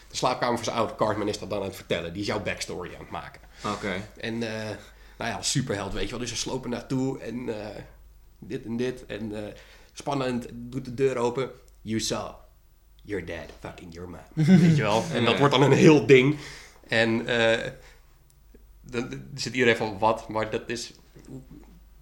de 0.07 0.15
slaapkamer 0.15 0.55
van 0.55 0.65
zijn 0.65 0.77
oude 0.77 0.95
Cartman 0.95 1.27
is 1.27 1.39
dat 1.39 1.49
dan 1.49 1.59
aan 1.59 1.65
het 1.65 1.75
vertellen. 1.75 2.13
Die 2.13 2.21
is 2.21 2.27
jouw 2.27 2.43
backstory 2.43 2.93
aan 2.93 2.99
het 2.99 3.09
maken. 3.09 3.41
Oké. 3.65 3.93
En, 4.17 4.33
eh, 4.43 4.75
nou 5.17 5.31
ja, 5.31 5.35
als 5.35 5.51
superheld, 5.51 5.93
weet 5.93 6.03
je 6.03 6.09
wel. 6.09 6.19
Dus 6.19 6.29
ze 6.29 6.35
slopen 6.35 6.69
naartoe 6.69 7.19
en 7.19 7.49
eh, 7.49 7.81
dit 8.39 8.65
en 8.65 8.77
dit. 8.77 9.05
En 9.05 9.45
eh, 9.45 9.53
spannend, 9.93 10.47
doet 10.53 10.85
de 10.85 10.93
deur 10.93 11.17
open. 11.17 11.49
You 11.81 11.99
saw 11.99 12.33
your 13.01 13.25
dad 13.25 13.49
fucking 13.59 13.93
your 13.93 14.09
mom. 14.09 14.45
weet 14.59 14.75
je 14.75 14.81
wel. 14.81 15.03
En 15.13 15.25
dat 15.25 15.39
wordt 15.39 15.53
dan 15.53 15.63
een 15.63 15.71
heel 15.71 16.05
ding. 16.05 16.37
En 16.87 17.27
eh, 17.27 17.71
dan 18.81 19.09
dan 19.09 19.23
zit 19.35 19.53
iedereen 19.53 19.77
van, 19.77 19.99
wat? 19.99 20.29
Maar 20.29 20.49
dat 20.49 20.69
is... 20.69 20.93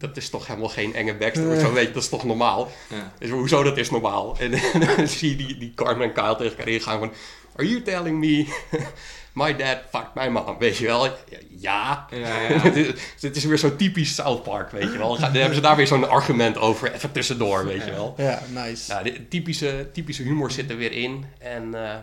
Dat 0.03 0.17
is 0.17 0.29
toch 0.29 0.47
helemaal 0.47 0.69
geen 0.69 0.95
enge 0.95 1.13
backstory. 1.15 1.59
Zo 1.59 1.73
weet 1.73 1.87
je, 1.87 1.93
dat 1.93 2.03
is 2.03 2.09
toch 2.09 2.23
normaal? 2.23 2.71
Ja. 2.89 3.11
Dus 3.19 3.29
hoezo 3.29 3.63
dat 3.63 3.77
is 3.77 3.89
normaal? 3.89 4.37
En 4.39 4.51
dan 4.97 5.07
zie 5.07 5.29
je 5.29 5.35
die, 5.35 5.57
die 5.57 5.71
Carmen 5.75 6.07
en 6.07 6.13
Kyle 6.13 6.35
tegen 6.35 6.57
elkaar 6.57 6.67
ingaan 6.73 6.99
van... 6.99 7.11
Are 7.55 7.67
you 7.69 7.81
telling 7.81 8.19
me 8.19 8.47
my 9.43 9.55
dad 9.55 9.77
fucked 9.91 10.13
my 10.15 10.27
mom? 10.27 10.57
Weet 10.59 10.77
je 10.77 10.85
wel? 10.85 11.05
Ja. 11.05 12.07
Ja, 12.09 12.17
ja. 12.17 12.59
Het 12.61 12.75
is- 12.75 12.91
Het 13.19 13.35
is 13.35 13.43
weer 13.45 13.57
zo 13.57 13.75
typisch 13.75 14.15
South 14.15 14.43
Park, 14.43 14.71
weet 14.71 14.91
je 14.91 14.97
wel. 14.97 15.19
Dan 15.19 15.31
hebben 15.31 15.55
ze 15.55 15.61
daar 15.61 15.75
weer 15.75 15.87
zo'n 15.87 16.09
argument 16.09 16.57
over. 16.57 16.93
Even 16.93 17.11
tussendoor, 17.11 17.65
weet 17.65 17.85
je 17.85 17.91
wel. 17.91 18.13
Ja, 18.17 18.41
nice. 18.53 18.91
Ja, 18.93 19.03
de 19.03 19.27
typische, 19.27 19.89
typische 19.93 20.23
humor 20.23 20.51
zit 20.51 20.69
er 20.69 20.77
weer 20.77 20.91
in. 20.91 21.25
En 21.39 21.73
eh, 21.89 21.95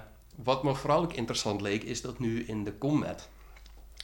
wat 0.43 0.63
me 0.65 0.75
vooral 0.75 1.03
ook 1.03 1.13
interessant 1.13 1.61
leek, 1.61 1.83
is 1.83 2.01
dat 2.01 2.19
nu 2.19 2.45
in 2.47 2.65
de 2.65 2.79
combat... 2.79 3.29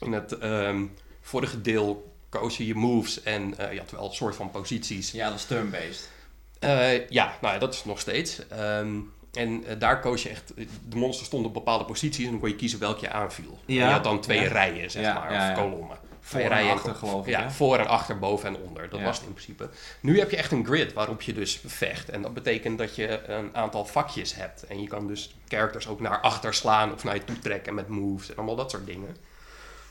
In 0.01 0.13
het 0.13 0.39
ehm, 0.39 0.85
vorige 1.21 1.61
deel 1.61 2.15
koos 2.39 2.57
je 2.57 2.66
je 2.66 2.74
moves 2.74 3.22
en 3.22 3.59
eh, 3.59 3.72
je 3.72 3.78
had 3.78 3.91
wel 3.91 4.05
een 4.05 4.14
soort 4.14 4.37
van 4.37 4.51
posities. 4.51 5.11
Ja, 5.11 5.28
dat 5.28 5.39
is 5.39 5.45
turn-based. 5.45 6.11
Eh, 6.59 7.09
ja, 7.09 7.37
nou 7.41 7.55
ja, 7.55 7.61
dat 7.61 7.74
is 7.74 7.84
nog 7.84 8.01
steeds. 8.01 8.49
Ehm, 8.49 8.97
en 9.32 9.64
eh, 9.66 9.74
daar 9.78 10.01
koos 10.01 10.22
je 10.22 10.28
echt... 10.28 10.53
De 10.89 10.97
monsters 10.97 11.26
stonden 11.26 11.49
op 11.49 11.55
bepaalde 11.55 11.84
posities 11.84 12.24
en 12.24 12.30
dan 12.30 12.41
kon 12.41 12.49
je 12.49 12.57
kiezen 12.57 12.78
welke 12.78 13.01
je 13.01 13.11
aanviel. 13.11 13.59
Ja. 13.66 13.80
En 13.82 13.87
je 13.87 13.93
had 13.93 14.05
dan 14.05 14.20
twee 14.20 14.41
Ja. 14.41 14.49
rijen, 14.49 14.91
zeg 14.91 15.14
maar, 15.14 15.32
ja, 15.32 15.51
of 15.51 15.59
kolommen. 15.59 15.99
Voor 16.20 16.41
en 16.41 16.49
rijen 16.49 16.72
achter, 16.72 16.95
geloof 16.95 17.26
ik, 17.26 17.32
Ja, 17.32 17.51
voor 17.51 17.78
en 17.78 17.87
achter, 17.87 18.18
boven 18.18 18.49
en 18.49 18.57
onder. 18.57 18.89
Dat 18.89 19.03
was 19.03 19.16
het 19.16 19.26
in 19.26 19.32
principe. 19.32 19.68
Nu 20.01 20.18
heb 20.18 20.30
je 20.30 20.37
echt 20.37 20.53
een 20.53 20.64
grid 20.64 20.93
waarop 20.93 21.22
je 21.22 21.32
dus 21.32 21.61
vecht. 21.66 22.09
En 22.09 22.22
dat 22.22 22.34
betekent 22.34 22.78
dat 22.78 22.97
je 22.97 23.28
een 23.28 23.57
aantal 23.57 23.84
vakjes 23.84 24.34
hebt. 24.34 24.66
En 24.66 24.80
je 24.82 24.89
kan 24.89 25.07
dus 25.07 25.34
characters 25.49 25.89
ook 25.89 26.01
naar 26.01 26.20
achter 26.20 26.55
slaan 26.55 26.93
of 26.93 27.05
naar 27.05 27.14
je 27.14 27.24
toe 27.24 27.39
trekken 27.39 27.74
met 27.74 27.89
moves 27.89 28.30
en 28.30 28.37
allemaal 28.37 28.57
dat 28.57 28.70
soort 28.70 28.87
dingen. 28.87 29.16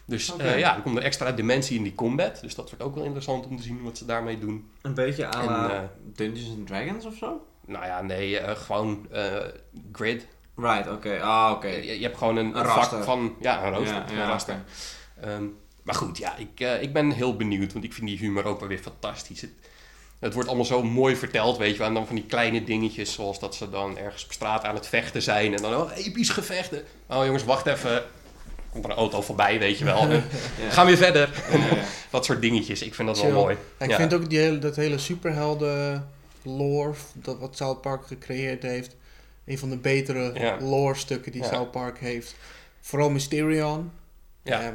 Dus 0.06 0.38
eh, 0.38 0.60
ja, 0.60 0.76
er 0.76 0.82
komt 0.82 0.98
een 0.98 1.04
extra 1.04 1.32
dimensie 1.32 1.78
in 1.78 1.84
die 1.84 1.96
combat. 1.96 2.42
Dus 2.42 2.56
dat 2.56 2.70
wordt 2.70 2.84
ook 2.84 2.96
wel 2.96 3.04
interessant 3.04 3.46
om 3.46 3.58
te 3.58 3.64
zien 3.64 3.84
wat 3.84 3.98
ze 3.98 4.06
daarmee 4.06 4.40
doen. 4.40 4.70
Een 4.82 4.94
beetje 4.94 5.24
En, 5.24 5.46
la 5.46 5.70
eh, 5.70 5.80
Dungeons 6.14 6.50
and 6.58 6.68
Dragons 6.68 7.06
of 7.06 7.16
zo? 7.16 7.48
Nou 7.66 7.86
ja, 7.86 8.02
nee, 8.02 8.40
eh, 8.40 8.56
gewoon 8.56 9.08
grid. 9.92 10.28
Right, 10.56 10.92
oké. 10.92 11.22
Ah, 11.22 11.52
oké. 11.52 11.68
Je, 11.68 11.98
je 11.98 12.04
hebt 12.04 12.18
gewoon 12.18 12.38
een, 12.38 12.54
vak 12.54 13.04
van... 13.04 13.36
Ja, 13.40 13.66
een 13.66 13.74
rooster. 13.74 13.96
Ja, 13.96 14.22
een 14.22 14.28
raster. 14.28 14.64
Ehm, 15.22 15.44
maar 15.84 15.96
goed, 15.96 16.18
ja, 16.18 16.36
ik, 16.38 16.82
ik 16.82 16.94
ben 16.94 17.12
heel 17.12 17.36
benieuwd, 17.36 17.74
want 17.74 17.86
ik 17.86 17.94
vind 17.94 18.08
die 18.08 18.18
humor 18.18 18.46
ook 18.46 18.60
wel 18.60 18.70
weer 18.70 18.80
fantastisch. 18.80 19.42
Het, 19.42 19.52
het 20.20 20.34
wordt 20.34 20.48
allemaal 20.48 20.66
zo 20.66 20.84
mooi 20.84 21.16
verteld, 21.16 21.58
weet 21.58 21.72
je 21.72 21.78
wel. 21.78 21.88
En 21.88 21.94
dan 21.94 22.08
van 22.08 22.16
die 22.16 22.26
kleine 22.26 22.64
dingetjes, 22.64 23.14
zoals 23.14 23.40
dat 23.40 23.56
ze 23.56 23.70
dan 23.70 23.98
ergens 23.98 24.26
op 24.26 24.32
straat 24.32 24.64
aan 24.64 24.76
het 24.76 24.88
vechten 24.88 25.22
zijn. 25.22 25.54
En 25.54 25.62
dan, 25.62 25.76
oh, 25.76 25.98
episch 25.98 26.30
gevechten. 26.30 26.84
Oh 27.08 27.26
jongens, 27.26 27.44
wacht 27.44 27.66
even. 27.66 28.04
Komt 28.76 28.86
er 28.86 28.92
een 28.92 28.98
auto 28.98 29.22
voorbij, 29.22 29.60
weet 29.60 29.78
je 29.78 29.86
wel. 29.86 30.08
Ja. 30.12 30.22
gaan 30.70 30.86
weer 30.86 30.98
verder. 30.98 31.30
Dat 32.12 32.26
soort 32.26 32.42
dingetjes. 32.42 32.82
Ik 32.82 32.96
vind 32.96 33.08
dat 33.08 33.18
Chill. 33.18 33.32
wel 33.32 33.42
mooi. 33.42 33.58
Ik 33.80 33.94
vind 33.94 34.14
ook 34.14 34.30
die 34.30 34.40
hele, 34.40 34.60
dat 34.60 34.76
hele 34.76 34.98
superhelden 34.98 36.10
lore, 36.44 36.94
dat 37.14 37.40
wat 37.40 37.56
South 37.58 37.82
Park 37.82 38.08
gecreëerd 38.08 38.62
heeft, 38.64 38.96
een 39.46 39.58
van 39.58 39.70
de 39.70 39.78
betere 39.78 40.58
lore 40.60 40.96
stukken 40.96 41.32
die. 41.32 41.44
South 41.44 41.72
Park 41.72 42.00
heeft. 42.00 42.36
Vooral 42.82 43.10
Mysterion. 43.10 43.92
Ja. 44.44 44.62
Eh, 44.62 44.68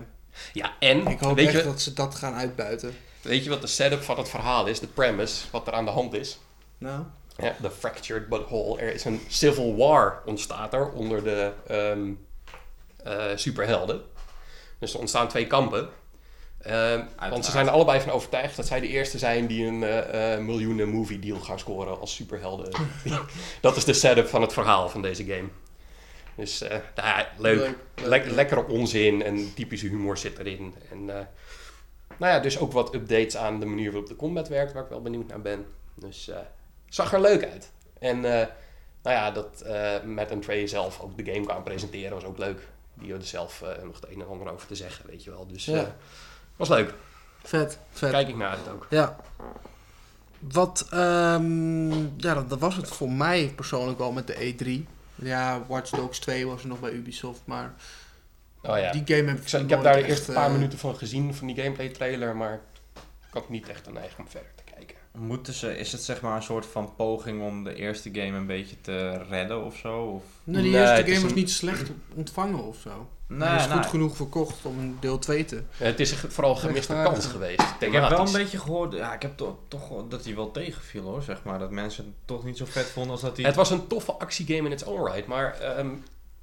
Ja, 0.52 0.72
en 0.78 1.06
ik 1.06 1.20
hoop 1.20 1.36
weet, 1.36 1.46
echt 1.46 1.56
je, 1.56 1.62
dat 1.62 1.80
ze 1.80 1.92
dat 1.92 2.14
gaan 2.14 2.34
uitbuiten. 2.34 2.94
weet 3.22 3.44
je 3.44 3.50
wat 3.50 3.60
de 3.60 3.66
setup 3.66 4.02
van 4.02 4.18
het 4.18 4.28
verhaal 4.28 4.66
is? 4.66 4.80
De 4.80 4.86
premise, 4.86 5.44
wat 5.50 5.66
er 5.66 5.72
aan 5.72 5.84
de 5.84 5.90
hand 5.90 6.14
is? 6.14 6.38
Nou, 6.78 7.02
Ja, 7.36 7.54
de 7.62 7.70
fractured 7.70 8.28
but 8.28 8.44
whole. 8.46 8.80
Er 8.80 8.94
is 8.94 9.04
een 9.04 9.20
civil 9.28 9.76
war 9.76 10.22
ontstaat 10.24 10.74
er 10.74 10.88
onder 10.90 11.24
de 11.24 11.52
ehm, 11.66 12.06
eh, 12.06 12.08
superhelden. 13.34 14.00
Dus 14.78 14.94
er 14.94 15.00
ontstaan 15.00 15.28
twee 15.28 15.46
kampen. 15.46 15.88
Ehm, 16.60 17.04
want 17.30 17.44
ze 17.44 17.50
zijn 17.50 17.66
er 17.66 17.72
allebei 17.72 18.00
van 18.00 18.12
overtuigd 18.12 18.56
dat 18.56 18.66
zij 18.66 18.80
de 18.80 18.88
eerste 18.88 19.18
zijn 19.18 19.46
die 19.46 19.66
een 19.66 19.82
eh, 19.82 20.34
eh, 20.34 20.40
miljoenen 20.40 20.88
movie 20.88 21.18
deal 21.18 21.38
gaan 21.38 21.58
scoren 21.58 22.00
als 22.00 22.14
superhelden. 22.14 22.72
dat 23.60 23.76
is 23.76 23.84
de 23.84 23.92
setup 23.92 24.26
van 24.26 24.42
het 24.42 24.52
verhaal 24.52 24.88
van 24.88 25.02
deze 25.02 25.24
game. 25.24 25.48
Dus 26.40 26.62
eh, 26.62 26.78
nou 26.94 27.08
ja, 27.08 27.28
leuk. 27.38 27.76
Lekkere 28.34 28.66
onzin 28.66 29.22
en 29.22 29.54
typische 29.54 29.86
humor 29.86 30.16
zit 30.16 30.38
erin. 30.38 30.74
En 30.90 31.10
eh, 31.10 31.24
nou 32.18 32.32
ja, 32.32 32.40
dus 32.40 32.58
ook 32.58 32.72
wat 32.72 32.94
updates 32.94 33.36
aan 33.36 33.60
de 33.60 33.66
manier 33.66 33.90
waarop 33.90 34.08
de 34.08 34.16
combat 34.16 34.48
werkt, 34.48 34.72
waar 34.72 34.82
ik 34.82 34.88
wel 34.88 35.02
benieuwd 35.02 35.28
naar 35.28 35.40
ben. 35.40 35.66
Dus 35.94 36.28
eh 36.28 36.38
zag 36.88 37.12
er 37.12 37.20
leuk 37.20 37.44
uit. 37.44 37.70
En 37.98 38.16
eh, 38.24 38.46
nou 39.02 39.16
ja, 39.16 39.30
dat 39.30 39.60
eh 39.60 40.02
Matt 40.02 40.30
en 40.30 40.40
Trey 40.40 40.66
zelf 40.66 41.00
ook 41.00 41.16
de 41.16 41.32
game 41.32 41.44
kwamen 41.44 41.62
presenteren 41.62 42.12
was 42.12 42.24
ook 42.24 42.38
leuk. 42.38 42.68
Die 43.00 43.10
hadden 43.10 43.28
zelf 43.28 43.62
eh, 43.62 43.82
nog 43.84 44.00
het 44.00 44.10
een 44.10 44.20
en 44.20 44.28
ander 44.28 44.52
over 44.52 44.66
te 44.66 44.74
zeggen, 44.74 45.06
weet 45.06 45.24
je 45.24 45.30
wel. 45.30 45.46
Dus 45.46 45.64
Ja. 45.64 45.74
eh, 45.76 45.86
was 46.56 46.68
leuk. 46.68 46.94
vet, 47.44 47.78
vet. 47.90 48.10
Kijk 48.10 48.28
ik 48.28 48.36
naar 48.36 48.50
het 48.58 48.68
ook. 48.68 48.86
Ja. 48.90 49.16
Wat, 50.38 50.86
ehm, 50.90 51.90
ja, 52.16 52.34
dat, 52.34 52.48
dat 52.50 52.58
was 52.58 52.76
het 52.76 52.88
voor 52.88 53.10
mij 53.10 53.52
persoonlijk 53.56 53.98
wel 53.98 54.12
met 54.12 54.26
de 54.26 54.34
E3. 54.34 54.86
Ja, 55.14 55.62
Watch 55.68 55.90
Dogs 55.90 56.18
2 56.18 56.46
was 56.46 56.62
er 56.62 56.68
nog 56.68 56.80
bij 56.80 56.90
Ubisoft, 56.92 57.40
maar 57.44 57.74
Oh 58.62 58.78
ja. 58.78 58.92
die 58.92 59.02
game 59.16 59.28
heb 59.28 59.38
ik, 59.40 59.52
Ik, 59.52 59.70
heb 59.70 59.82
daar 59.82 59.96
de 59.96 60.06
eerste 60.06 60.32
paar 60.32 60.46
eh, 60.46 60.52
minuten 60.52 60.78
van 60.78 60.96
gezien, 60.96 61.34
van 61.34 61.46
die 61.46 61.56
gameplay 61.56 61.88
trailer, 61.88 62.36
maar 62.36 62.60
ik 63.28 63.32
had 63.32 63.48
niet 63.48 63.68
echt 63.68 63.86
een 63.86 63.96
eigen 63.96 64.24
verder. 64.28 64.50
Moeten 65.18 65.52
ze, 65.54 65.78
is 65.78 65.92
het 65.92 66.02
zeg 66.02 66.20
maar 66.20 66.36
een 66.36 66.42
soort 66.42 66.66
van 66.66 66.92
poging 66.96 67.42
om 67.42 67.64
de 67.64 67.74
eerste 67.74 68.08
game 68.12 68.36
een 68.36 68.46
beetje 68.46 68.76
te 68.80 69.22
redden 69.28 69.64
of 69.64 69.76
zo? 69.76 70.02
Of? 70.02 70.22
Nee, 70.44 70.62
die 70.62 70.72
Nee, 70.72 70.80
eerste 70.80 71.02
is 71.02 71.08
game 71.10 71.20
was 71.20 71.30
een- 71.30 71.36
niet 71.36 71.50
slecht 71.50 71.90
ontvangen 72.14 72.64
of 72.64 72.76
zo. 72.76 73.08
Nee, 73.26 73.48
Hij 73.48 73.56
is 73.58 73.66
nee. 73.66 73.76
goed 73.76 73.86
genoeg 73.86 74.16
verkocht 74.16 74.64
om 74.64 74.78
een 74.78 74.96
deel 75.00 75.18
2 75.18 75.44
te. 75.44 75.62
Ja, 75.76 75.84
het 75.84 76.00
is 76.00 76.12
vooral 76.14 76.50
een 76.52 76.58
gemiste 76.58 76.92
Rechtvaardig. 76.92 77.12
kans 77.22 77.26
geweest. 77.32 77.60
Ik 77.80 77.92
heb 77.92 78.08
wel 78.08 78.26
een 78.26 78.32
beetje 78.32 78.58
gehoord, 78.58 78.92
ja, 78.92 79.14
ik 79.14 79.22
heb 79.22 79.36
toch, 79.36 79.54
toch 79.68 79.90
dat 80.08 80.24
hij 80.24 80.34
wel 80.34 80.50
tegenviel 80.50 81.02
hoor, 81.02 81.22
zeg 81.22 81.42
maar. 81.44 81.58
Dat 81.58 81.70
mensen 81.70 82.04
het 82.04 82.14
toch 82.24 82.44
niet 82.44 82.56
zo 82.56 82.64
vet 82.68 82.86
vonden 82.86 83.12
als 83.12 83.20
dat 83.20 83.36
hij... 83.36 83.46
Het 83.46 83.54
was 83.54 83.70
een 83.70 83.86
toffe 83.86 84.12
actiegame 84.12 84.66
in 84.66 84.72
its 84.72 84.84
own 84.84 85.04
right, 85.12 85.26
maar 85.26 85.58
ehm, 85.60 85.88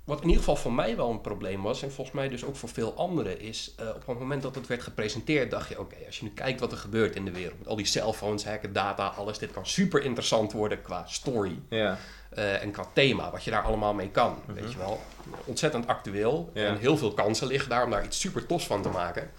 wat 0.08 0.18
in 0.22 0.26
ieder 0.28 0.40
geval 0.40 0.56
voor 0.56 0.74
mij 0.74 0.96
wel 0.96 1.10
een 1.10 1.22
probleem 1.22 1.62
was, 1.62 1.82
en 1.84 1.92
volgens 1.92 2.16
mij 2.16 2.30
dus 2.30 2.44
ook 2.46 2.56
voor 2.56 2.70
veel 2.70 2.94
anderen, 2.96 3.40
is 3.40 3.74
eh, 3.78 3.88
op 3.88 4.08
het 4.08 4.20
moment 4.20 4.42
dat 4.42 4.56
het 4.56 4.68
werd 4.68 4.82
gepresenteerd, 4.84 5.52
dacht 5.52 5.70
je, 5.70 5.80
oké, 5.80 5.96
als 6.06 6.18
je 6.20 6.24
nu 6.24 6.32
kijkt 6.32 6.60
wat 6.60 6.72
er 6.72 6.78
gebeurt 6.78 7.16
in 7.16 7.26
de 7.26 7.32
wereld, 7.32 7.58
met 7.60 7.68
al 7.68 7.76
die 7.76 7.86
cellphones, 7.86 8.46
hacken, 8.46 8.74
data, 8.74 9.08
alles, 9.08 9.38
dit 9.38 9.52
kan 9.52 9.66
super 9.66 10.04
interessant 10.04 10.52
worden 10.52 10.82
qua 10.82 11.04
story 11.08 11.60
Ja, 11.70 11.98
eh, 12.30 12.62
en 12.64 12.72
qua 12.72 12.86
thema, 12.94 13.32
wat 13.32 13.44
je 13.44 13.52
daar 13.52 13.64
allemaal 13.64 13.94
mee 13.94 14.10
kan, 14.10 14.38
Mhm. 14.46 14.54
weet 14.62 14.72
je 14.72 14.78
wel. 14.78 15.00
Ontzettend 15.46 15.88
actueel 15.88 16.50
Ja. 16.54 16.66
en 16.68 16.78
heel 16.78 16.98
veel 16.98 17.14
kansen 17.14 17.48
liggen 17.48 17.70
daar 17.70 17.84
om 17.84 17.92
daar 17.92 18.06
iets 18.06 18.20
super 18.20 18.46
tofs 18.46 18.66
van 18.68 18.82
te 18.82 18.90
maken. 18.90 19.32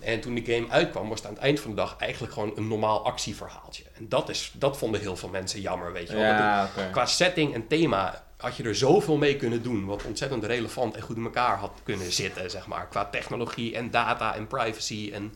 En 0.00 0.20
toen 0.20 0.34
de 0.34 0.44
game 0.54 0.68
uitkwam, 0.70 1.08
was 1.08 1.18
het 1.18 1.28
aan 1.28 1.34
het 1.34 1.42
eind 1.42 1.60
van 1.60 1.70
de 1.70 1.76
dag 1.76 1.96
eigenlijk 1.98 2.32
gewoon 2.32 2.52
een 2.56 2.68
normaal 2.68 3.04
actieverhaaltje. 3.04 3.84
En 3.94 4.08
dat, 4.08 4.28
is, 4.28 4.52
dat 4.54 4.78
vonden 4.78 5.00
heel 5.00 5.16
veel 5.16 5.28
mensen 5.28 5.60
jammer, 5.60 5.92
weet 5.92 6.08
je 6.08 6.14
wel. 6.14 6.22
Ja 6.24 6.68
qua 6.90 7.06
setting 7.06 7.54
en 7.54 7.66
thema 7.66 8.26
had 8.38 8.56
je 8.56 8.62
er 8.62 8.74
zoveel 8.76 9.16
mee 9.16 9.36
kunnen 9.36 9.62
doen. 9.62 9.84
Wat 9.84 10.04
ontzettend 10.04 10.44
relevant 10.44 10.94
en 10.94 11.02
goed 11.02 11.16
in 11.16 11.24
elkaar 11.24 11.56
had 11.58 11.80
kunnen 11.82 12.12
zitten, 12.12 12.50
zeg 12.50 12.66
maar. 12.66 12.88
Qua 12.88 13.04
technologie 13.04 13.74
en 13.74 13.90
data 13.90 14.34
en 14.34 14.46
privacy. 14.46 15.10
En, 15.12 15.34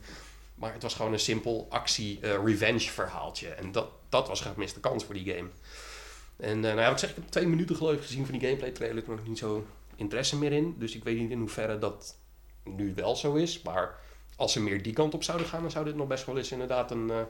maar 0.55 0.73
het 0.73 0.83
was 0.83 0.95
gewoon 0.95 1.13
een 1.13 1.19
simpel 1.19 1.67
actie-revenge 1.71 2.91
verhaaltje. 2.91 3.49
En 3.49 3.73
dat, 3.73 3.89
dat 4.09 4.29
was 4.29 4.41
een 4.45 4.53
gemiste 4.53 4.81
kans 4.81 5.05
voor 5.05 5.15
die 5.15 5.35
game. 5.35 5.49
En 6.37 6.57
eh 6.57 6.61
nou 6.63 6.79
ja, 6.79 6.85
wat 6.85 6.93
ik 6.93 6.99
zeg, 6.99 7.11
ik 7.11 7.17
heb 7.17 7.29
twee 7.29 7.47
minuten 7.47 7.77
geloof 7.77 7.93
ik 7.95 8.03
gezien 8.03 8.25
van 8.27 8.39
die 8.39 8.43
gameplay 8.49 8.71
trailer. 8.71 9.03
Er 9.03 9.11
nog 9.11 9.27
niet 9.27 9.39
zo 9.39 9.67
interesse 9.97 10.39
meer 10.39 10.53
in. 10.53 10.75
Dus 10.79 10.95
ik 10.97 11.05
weet 11.05 11.19
niet 11.19 11.31
in 11.31 11.39
hoeverre 11.39 11.79
dat 11.79 12.17
nu 12.65 12.95
wel 12.95 13.17
zo 13.17 13.35
is. 13.35 13.63
Maar 13.63 13.99
als 14.37 14.53
ze 14.53 14.61
meer 14.61 14.83
die 14.83 14.93
kant 14.93 15.15
op 15.15 15.23
zouden 15.23 15.47
gaan, 15.47 15.61
dan 15.63 15.71
zou 15.71 15.85
dit 15.85 15.97
nog 15.97 16.07
best 16.07 16.27
wel 16.27 16.37
eens 16.37 16.53
inderdaad 16.53 16.91
een, 16.91 17.11
eh, 17.11 17.21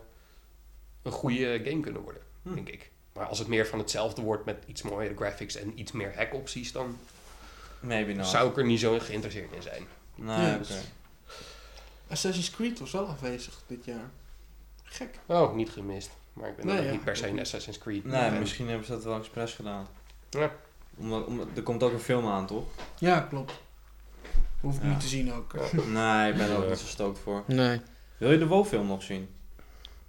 een 1.02 1.12
goede 1.12 1.60
game 1.64 1.80
kunnen 1.80 2.02
worden, 2.02 2.22
Hm. 2.42 2.54
denk 2.54 2.68
ik. 2.68 2.90
Maar 3.12 3.26
als 3.26 3.38
het 3.38 3.48
meer 3.48 3.66
van 3.66 3.78
hetzelfde 3.78 4.22
wordt 4.22 4.44
met 4.44 4.64
iets 4.66 4.82
mooiere 4.82 5.16
graphics 5.16 5.56
en 5.56 5.78
iets 5.80 5.92
meer 5.92 6.16
hack-opties, 6.16 6.72
dan 6.72 6.98
Maybe 7.80 8.12
not. 8.12 8.26
zou 8.26 8.50
ik 8.50 8.56
er 8.56 8.64
niet 8.64 8.80
zo 8.80 8.98
geïnteresseerd 8.98 9.52
in 9.52 9.62
zijn. 9.62 9.86
Nee, 10.14 10.36
Ja. 10.46 10.54
oké. 10.62 10.74
Assassin's 12.08 12.50
Creed 12.50 12.78
was 12.78 12.90
wel 12.92 13.06
afwezig 13.06 13.54
dit 13.66 13.84
jaar. 13.84 14.10
Gek. 14.84 15.18
Oh, 15.26 15.54
niet 15.54 15.70
gemist. 15.70 16.10
Maar 16.32 16.48
ik 16.48 16.56
ben 16.56 16.66
Nee, 16.66 16.78
ook 16.78 16.84
ja, 16.84 16.90
niet 16.90 17.04
per 17.04 17.16
se 17.16 17.28
een. 17.28 17.40
Assassin's 17.40 17.78
Creed. 17.78 18.04
Nee, 18.04 18.30
fan. 18.30 18.38
misschien 18.38 18.68
hebben 18.68 18.86
ze 18.86 18.92
dat 18.92 19.04
wel 19.04 19.18
expres 19.18 19.52
gedaan. 19.54 19.86
Ja. 20.30 20.52
Omdat, 20.96 21.26
omdat, 21.26 21.46
er 21.54 21.62
komt 21.62 21.82
ook 21.82 21.92
een 21.92 21.98
film 22.00 22.26
aan, 22.26 22.46
toch? 22.46 22.64
Ja, 22.98 23.20
klopt. 23.20 23.52
Hoef 24.60 24.76
ik 24.76 24.82
Ja. 24.82 24.88
niet 24.88 25.00
te 25.00 25.06
zien 25.08 25.32
ook. 25.32 25.52
Nee, 25.72 26.30
ik 26.30 26.36
ben 26.36 26.50
er 26.50 26.56
ook 26.56 26.68
niet 26.68 26.78
zo 26.78 26.86
stookt 26.86 27.18
voor. 27.18 27.42
Nee, 27.46 27.80
Wil 28.16 28.30
je 28.32 28.38
de 28.38 28.46
WoW-film 28.46 28.86
nog 28.86 29.02
zien? 29.02 29.28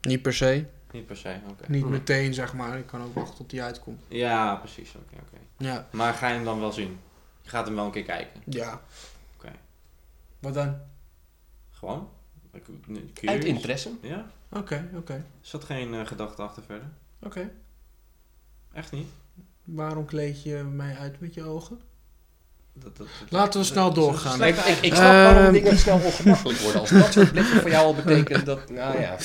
niet 0.02 0.22
per 0.22 0.34
se. 0.34 0.66
Niet 0.94 1.06
per 1.06 1.18
se, 1.18 1.36
oké. 1.50 1.72
Niet 1.72 1.84
Hm. 1.84 1.90
meteen, 1.90 2.34
zeg 2.34 2.54
maar. 2.54 2.78
Ik 2.78 2.86
kan 2.88 3.02
ook 3.04 3.14
wachten 3.14 3.36
tot 3.36 3.50
die 3.50 3.64
uitkomt. 3.64 4.02
Ja, 4.08 4.56
precies, 4.56 4.96
oké, 4.96 5.16
oké. 5.22 5.38
Ja, 5.58 5.88
Maar 5.92 6.14
ga 6.14 6.28
je 6.28 6.34
hem 6.34 6.44
dan 6.44 6.60
wel 6.60 6.72
zien? 6.72 7.00
Je 7.42 7.50
gaat 7.50 7.66
hem 7.66 7.76
wel 7.76 7.86
een 7.86 7.92
keer 7.92 8.04
kijken. 8.04 8.42
ja. 8.46 8.82
Oké. 9.38 9.52
Wat 10.40 10.54
dan? 10.54 10.78
Gewoon? 11.72 12.10
Uit 13.26 13.44
interesse. 13.46 13.92
Ja? 14.02 14.32
Oké, 14.50 14.90
oké. 14.96 15.26
Zat 15.42 15.64
geen 15.64 15.94
eh, 15.94 16.06
gedachte 16.06 16.42
achter 16.42 16.64
verder? 16.64 16.90
Oké. 17.20 17.52
Echt 18.74 18.92
niet? 18.92 19.08
Waarom 19.64 20.06
kleed 20.06 20.44
je 20.44 20.56
mij 20.56 20.98
uit 20.98 21.20
met 21.20 21.34
je 21.34 21.44
ogen? 21.44 21.80
Dat, 22.74 22.98
dat, 22.98 23.08
dat- 23.08 23.08
Laten 23.30 23.60
we 23.60 23.66
snel 23.66 23.94
doorgaan. 23.94 24.44
Ik, 24.44 24.56
ik, 24.56 24.78
ik 24.82 24.94
snap 24.96 25.06
Ehm. 25.08 25.34
waarom 25.34 25.54
dingen 25.54 25.78
snel 25.78 26.00
ongemakkelijk 26.04 26.60
worden. 26.60 26.82
Als 26.82 26.90
dat 26.90 27.14
soort 27.14 27.32
blikken 27.32 27.62
voor 27.62 27.70
jou 27.70 27.86
al 27.86 27.96
betekent 27.96 28.46
dat... 28.46 28.70
Nou 28.70 29.00
ja. 29.02 29.16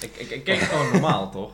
Ik, 0.00 0.10
ik, 0.16 0.30
ik 0.30 0.44
keek 0.44 0.60
gewoon 0.60 0.92
normaal, 0.92 1.30
toch? 1.30 1.52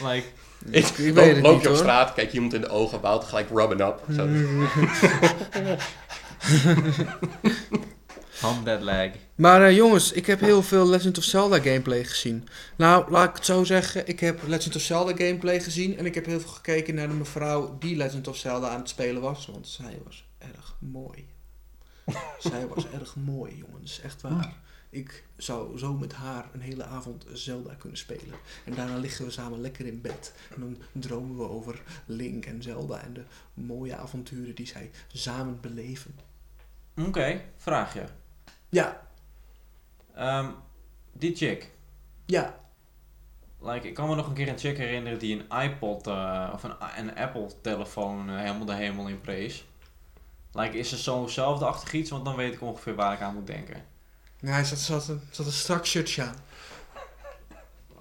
Like, 0.00 0.26
Ik, 0.70 0.86
Ik 0.86 0.96
weet 0.96 1.14
loop, 1.14 1.26
het 1.34 1.42
loop 1.42 1.52
niet, 1.54 1.62
je 1.62 1.68
op 1.68 1.74
hoor. 1.74 1.76
straat, 1.84 2.12
kijk 2.14 2.28
je 2.28 2.34
iemand 2.34 2.54
in 2.54 2.60
de 2.60 2.68
ogen, 2.68 3.00
bouwt 3.00 3.24
gelijk 3.24 3.48
rubben 3.50 3.80
up. 3.80 4.00
Zo. 4.16 4.26
hand 8.40 8.64
that 8.64 8.82
leg. 8.82 9.10
Maar 9.34 9.62
eh, 9.62 9.76
jongens, 9.76 10.12
ik 10.12 10.26
heb 10.26 10.40
heel 10.40 10.62
veel 10.62 10.88
Legend 10.88 11.18
of 11.18 11.24
Zelda 11.24 11.56
gameplay 11.60 12.04
gezien. 12.04 12.48
Nou, 12.76 13.10
laat 13.10 13.28
ik 13.28 13.34
het 13.36 13.44
zo 13.44 13.64
zeggen. 13.64 14.08
Ik 14.08 14.20
heb 14.20 14.40
Legend 14.46 14.76
of 14.76 14.82
Zelda 14.82 15.12
gameplay 15.16 15.60
gezien. 15.60 15.98
En 15.98 16.06
ik 16.06 16.14
heb 16.14 16.26
heel 16.26 16.40
veel 16.40 16.50
gekeken 16.50 16.94
naar 16.94 17.08
de 17.08 17.14
mevrouw 17.14 17.76
die 17.78 17.96
Legend 17.96 18.28
of 18.28 18.36
Zelda 18.36 18.68
aan 18.68 18.78
het 18.80 18.88
spelen 18.88 19.22
was. 19.22 19.48
Want 19.52 19.68
zij 19.68 19.98
was 20.04 20.24
erg 20.54 20.76
mooi. 20.78 21.28
zij 22.38 22.66
was 22.66 22.90
erg 22.90 23.16
mooi, 23.16 23.56
jongens. 23.56 24.00
Echt 24.00 24.22
waar. 24.22 24.56
Ik 24.90 25.24
zou 25.36 25.78
zo 25.78 25.92
met 25.92 26.12
haar 26.12 26.48
een 26.52 26.60
hele 26.60 26.84
avond 26.84 27.26
Zelda 27.32 27.74
kunnen 27.74 27.98
spelen. 27.98 28.34
En 28.64 28.74
daarna 28.74 28.96
liggen 28.96 29.24
we 29.24 29.30
samen 29.30 29.60
lekker 29.60 29.86
in 29.86 30.00
bed. 30.00 30.34
En 30.54 30.60
dan 30.60 30.78
dromen 30.92 31.36
we 31.36 31.48
over 31.48 31.82
Link 32.06 32.46
en 32.46 32.62
Zelda 32.62 33.00
en 33.00 33.12
de 33.12 33.24
mooie 33.54 33.96
avonturen 33.96 34.54
die 34.54 34.66
zij 34.66 34.90
samen 35.12 35.60
beleven. 35.60 36.14
Oké, 36.96 37.40
vraagje. 37.56 38.04
Ja, 38.68 39.02
Ehm, 40.14 40.50
die 41.12 41.36
chick. 41.36 41.70
ja. 42.26 42.62
Like, 43.60 43.88
ik 43.88 43.94
kan 43.94 44.08
me 44.08 44.14
nog 44.14 44.26
een 44.26 44.34
keer 44.34 44.48
een 44.48 44.58
chick 44.58 44.76
herinneren 44.76 45.18
die 45.18 45.44
een 45.48 45.62
iPod 45.62 46.06
eh, 46.06 46.50
of 46.52 46.62
een, 46.62 46.74
een 46.96 47.16
Apple 47.16 47.50
telefoon 47.60 48.28
eh, 48.30 48.36
helemaal 48.38 48.66
de 48.66 48.74
hemel 48.74 49.08
in 49.08 49.20
prees. 49.20 49.64
Like, 50.54 50.78
is 50.78 50.92
er 50.92 50.98
zo'nzelfde 50.98 51.64
achtig 51.64 51.92
iets? 51.92 52.10
Want 52.10 52.24
dan 52.24 52.36
weet 52.36 52.54
ik 52.54 52.60
ongeveer 52.62 52.94
waar 52.94 53.12
ik 53.12 53.20
aan 53.20 53.34
moet 53.34 53.46
denken. 53.46 53.84
Ja, 54.40 54.50
hij 54.50 54.64
zat, 54.64 54.78
zat, 54.78 55.08
een, 55.08 55.20
zat 55.30 55.46
een 55.46 55.52
strak 55.52 55.86
shirtje 55.86 56.22
aan. 56.22 56.36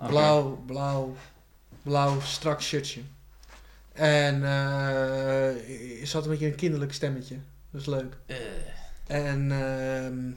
Blauw, 0.07 0.63
blauw, 0.65 1.15
blauw, 1.81 2.19
strak 2.21 2.61
shirtje. 2.61 3.01
En 3.93 4.43
eh 4.43 6.01
er 6.01 6.07
zat 6.07 6.23
een 6.23 6.29
beetje 6.29 6.45
een 6.47 6.55
kinderlijk 6.55 6.93
stemmetje. 6.93 7.37
Dat 7.71 7.81
is 7.81 7.87
leuk. 7.87 8.17
Eh, 8.25 8.37
En 9.07 9.51
ehm 9.51 10.27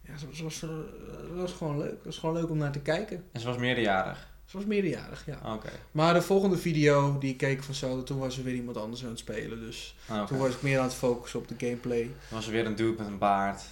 ja, 0.00 0.18
ze, 0.18 0.26
ze 0.32 0.42
was, 0.42 0.60
het 0.60 1.34
was 1.34 1.52
gewoon 1.52 1.78
leuk. 1.78 1.90
Het 1.90 2.04
was 2.04 2.18
gewoon 2.18 2.34
leuk 2.34 2.50
om 2.50 2.58
naar 2.58 2.72
te 2.72 2.80
kijken. 2.80 3.24
En 3.32 3.40
ze 3.40 3.46
was 3.46 3.56
meerderjarig. 3.56 4.28
Ze 4.46 4.56
was 4.56 4.66
meerjarig, 4.66 5.22
ja. 5.26 5.54
Oké. 5.54 5.68
Maar 5.92 6.14
de 6.14 6.22
volgende 6.22 6.56
video 6.58 7.18
die 7.18 7.30
ik 7.30 7.36
keek 7.36 7.62
van 7.62 7.74
zo, 7.74 8.02
toen 8.02 8.18
was 8.18 8.38
er 8.38 8.44
weer 8.44 8.54
iemand 8.54 8.76
anders 8.76 9.02
aan 9.02 9.08
het 9.08 9.18
spelen. 9.18 9.60
Dus 9.60 9.94
Oké. 10.10 10.26
toen 10.26 10.38
was 10.38 10.50
ik 10.54 10.62
meer 10.62 10.78
aan 10.78 10.84
het 10.84 10.94
focussen 10.94 11.40
op 11.40 11.48
de 11.48 11.54
gameplay. 11.58 12.02
Dan 12.02 12.10
was 12.38 12.46
er 12.46 12.52
weer 12.52 12.66
een 12.66 12.76
dude 12.76 12.98
met 12.98 13.06
een 13.06 13.18
baard. 13.18 13.62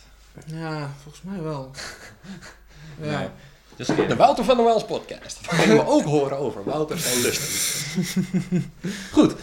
Ja, 0.46 0.90
volgens 1.02 1.22
mij 1.24 1.42
wel. 1.42 1.70
Nee. 2.98 3.10
ja. 3.10 3.32
Just 3.76 3.88
kidding. 3.90 4.08
De 4.08 4.16
Wouter 4.16 4.44
van 4.44 4.56
der 4.56 4.64
Wels 4.64 4.84
podcast. 4.84 5.38
Dat 5.44 5.54
gaan 5.54 5.76
we 5.76 5.86
ook 5.94 6.02
horen 6.04 6.38
over 6.38 6.64
Wouter 6.64 6.96
en 7.06 7.20
Lusten. 7.22 8.02
Goed. 9.12 9.34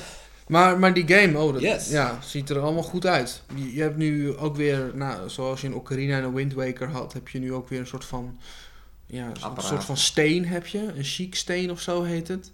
Maar, 0.47 0.79
maar 0.79 0.93
die 0.93 1.07
game, 1.07 1.37
oh, 1.39 1.53
dat 1.53 1.61
Yes. 1.61 1.89
ja, 1.89 2.17
ziet 2.21 2.49
er 2.49 2.59
allemaal 2.59 2.83
goed 2.83 3.05
uit. 3.05 3.41
Je, 3.55 3.73
je 3.73 3.81
hebt 3.81 3.97
nu 3.97 4.37
ook 4.37 4.55
weer, 4.55 4.91
nou, 4.93 5.29
zoals 5.29 5.61
je 5.61 5.67
in 5.67 5.73
Ocarina 5.73 6.17
en 6.17 6.33
Wind 6.33 6.53
Waker 6.53 6.89
had, 6.89 7.13
heb 7.13 7.27
je 7.27 7.39
nu 7.39 7.53
ook 7.53 7.69
weer 7.69 7.79
een 7.79 7.87
soort 7.87 8.05
van, 8.05 8.39
ja, 9.09 9.27
een 9.27 9.61
soort 9.61 9.83
van 9.83 9.97
steen 9.97 10.45
heb 10.45 10.67
je. 10.67 10.79
Een 10.95 11.03
chic 11.03 11.35
steen 11.35 11.71
of 11.71 11.81
zo 11.81 12.03
heet 12.03 12.27
het. 12.27 12.51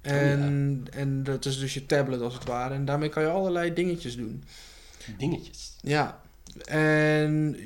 En, 0.00 0.84
en 0.90 1.22
dat 1.22 1.44
is 1.44 1.58
dus 1.58 1.74
je 1.74 1.86
tablet 1.86 2.20
als 2.20 2.34
het 2.34 2.44
ware. 2.44 2.74
En 2.74 2.84
daarmee 2.84 3.08
kan 3.08 3.22
je 3.22 3.28
allerlei 3.28 3.72
dingetjes 3.72 4.16
doen. 4.16 4.44
Dingetjes. 5.18 5.76
Ja. 5.80 6.20
En 6.64 7.56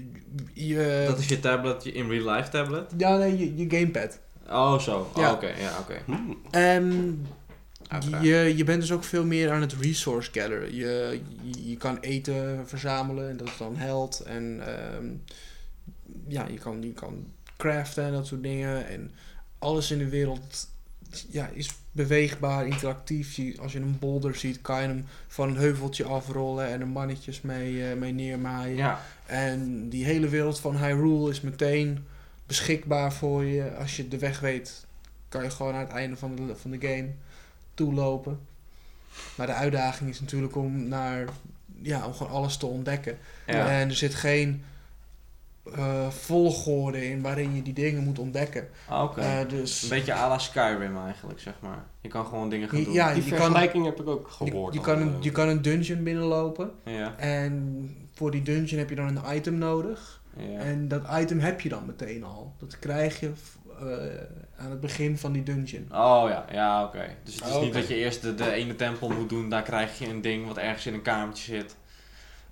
je... 0.53 1.05
Dat 1.07 1.19
is 1.19 1.29
je 1.29 1.41
tablet, 1.41 1.85
je 1.85 1.93
in 1.93 2.09
real 2.09 2.35
life 2.35 2.49
tablet? 2.49 2.93
Ja, 2.97 3.17
nee, 3.17 3.39
je, 3.39 3.57
je 3.57 3.77
gamepad. 3.77 4.19
Oh, 4.49 4.79
zo. 4.79 5.11
Ja. 5.17 5.29
Oh, 5.29 5.35
oké. 5.35 5.47
Ja, 5.47 5.79
oké. 5.79 6.01
Hmm. 6.05 6.39
En 6.51 7.27
Uiteraard. 7.89 8.25
je, 8.25 8.57
je 8.57 8.65
bent 8.65 8.81
dus 8.81 8.93
ook 8.93 9.05
veel 9.05 9.25
meer 9.25 9.51
aan 9.51 9.61
het 9.61 9.73
resource 9.73 10.31
gatheren. 10.33 10.75
Je, 10.75 11.21
je, 11.43 11.69
je 11.69 11.77
kan 11.77 11.99
eten 12.01 12.69
verzamelen 12.69 13.29
en 13.31 13.37
dat 13.37 13.47
is 13.47 13.57
dan 13.57 13.77
held. 13.77 14.21
En 14.21 14.61
ehm, 14.67 15.07
ja, 16.29 16.47
je 16.51 16.59
kan, 16.59 16.83
je 16.83 16.93
kan 16.93 17.27
craften 17.59 18.05
en 18.05 18.13
dat 18.13 18.27
soort 18.27 18.43
dingen. 18.43 18.87
En 18.89 19.11
alles 19.59 19.91
in 19.91 19.99
de 19.99 20.09
wereld 20.09 20.69
ja, 21.31 21.51
is 21.53 21.71
beweegbaar, 21.93 22.67
interactief. 22.67 23.35
Je- 23.37 23.57
Als 23.61 23.73
je 23.73 23.79
een 23.81 23.99
boulder 23.99 24.35
ziet, 24.35 24.61
kan 24.61 24.81
je 24.83 24.87
hem 24.89 25.05
van 25.29 25.49
een 25.49 25.57
heuveltje 25.57 26.05
afrollen 26.05 26.67
en 26.69 26.81
er 26.81 26.89
mannetjes 26.89 27.41
mee, 27.41 27.89
eh, 27.91 27.97
mee 27.97 28.13
neermaaien. 28.13 28.77
Ja. 28.77 29.01
En 29.27 29.89
die 29.89 30.05
hele 30.05 30.29
wereld 30.29 30.61
van 30.61 30.77
Hyrule 30.77 31.31
is 31.31 31.41
meteen 31.41 32.05
beschikbaar 32.47 33.13
voor 33.13 33.45
je. 33.45 33.75
Als 33.77 33.97
je 33.97 34.09
de 34.09 34.19
weg 34.19 34.41
weet, 34.41 34.87
kan 35.29 35.43
je 35.43 35.51
gewoon 35.51 35.75
aan 35.75 35.81
het 35.81 35.91
einde 35.91 36.17
van 36.17 36.37
de, 36.37 36.57
van 36.57 36.71
de 36.71 36.81
game 36.81 37.09
toelopen. 37.75 38.41
Maar 39.35 39.47
de 39.47 39.53
uitdaging 39.53 40.11
is 40.11 40.21
natuurlijk 40.21 40.57
om 40.57 40.89
naar 40.89 41.25
ja, 41.83 42.07
om 42.07 42.13
gewoon 42.15 42.33
alles 42.33 42.57
te 42.57 42.67
ontdekken. 42.67 43.19
Ja. 43.47 43.69
En 43.71 43.89
er 43.89 43.97
zit 43.97 44.15
geen 44.15 44.63
eh, 45.77 46.09
volgorde 46.09 47.07
in 47.11 47.23
waarin 47.23 47.55
je 47.55 47.63
die 47.63 47.73
dingen 47.73 48.05
moet 48.05 48.19
ontdekken. 48.19 48.69
Ah, 48.89 49.03
Oké. 49.03 49.21
Eh, 49.21 49.49
dus 49.49 49.83
Een 49.83 49.89
beetje 49.89 50.13
à 50.15 50.29
la 50.29 50.39
Skyrim 50.39 50.97
eigenlijk, 51.05 51.41
zeg 51.41 51.55
maar. 51.61 51.85
Je 52.01 52.09
kan 52.09 52.27
gewoon 52.27 52.49
dingen 52.51 52.69
gaan 52.69 52.85
doen. 52.85 52.93
Ja, 52.93 53.13
Die 53.15 53.23
je 53.25 53.29
kan- 53.31 53.39
vergelijking 53.39 53.85
heb 53.85 54.01
ik 54.01 54.09
ook 54.09 54.29
gehoord. 54.29 54.75
je, 54.75 54.81
kan 54.81 55.01
een, 55.01 55.09
eh. 55.17 55.23
je 55.23 55.31
kan 55.31 55.49
een 55.49 55.63
dungeon 55.63 56.03
binnenlopen. 56.03 56.71
Ja. 56.85 57.17
En 57.17 57.89
voor 58.15 58.31
die 58.31 58.43
dungeon 58.43 58.79
heb 58.79 58.89
je 58.91 58.97
dan 58.97 59.17
een 59.17 59.37
item 59.37 59.59
nodig. 59.59 60.23
ja. 60.37 60.59
En 60.59 60.89
dat 60.89 61.03
item 61.21 61.39
heb 61.41 61.61
je 61.61 61.69
dan 61.69 61.87
meteen 61.87 62.25
al. 62.25 62.55
Dat 62.59 62.79
krijg 62.79 63.21
je 63.21 63.31
eh, 63.81 63.85
aan 64.65 64.71
het 64.71 64.81
begin 64.81 65.19
van 65.19 65.33
die 65.33 65.43
dungeon. 65.43 65.83
Oh 65.93 66.25
ja, 66.29 66.45
ja 66.53 66.85
oké. 66.85 67.05
Dus 67.25 67.35
het 67.35 67.45
is 67.45 67.55
Oh, 67.55 67.63
niet 67.63 67.73
dat 67.73 67.89
je 67.89 67.95
eerst 67.95 68.23
de, 68.23 68.35
de 68.35 68.53
ene 68.53 68.77
tempel 68.77 69.09
moet 69.11 69.29
doen, 69.29 69.49
daar 69.49 69.63
krijg 69.63 69.99
je 69.99 70.09
een 70.09 70.21
ding 70.21 70.47
wat 70.47 70.57
ergens 70.59 70.87
in 70.87 70.95
een 70.95 71.03
kamertje 71.03 71.55
zit. 71.55 71.77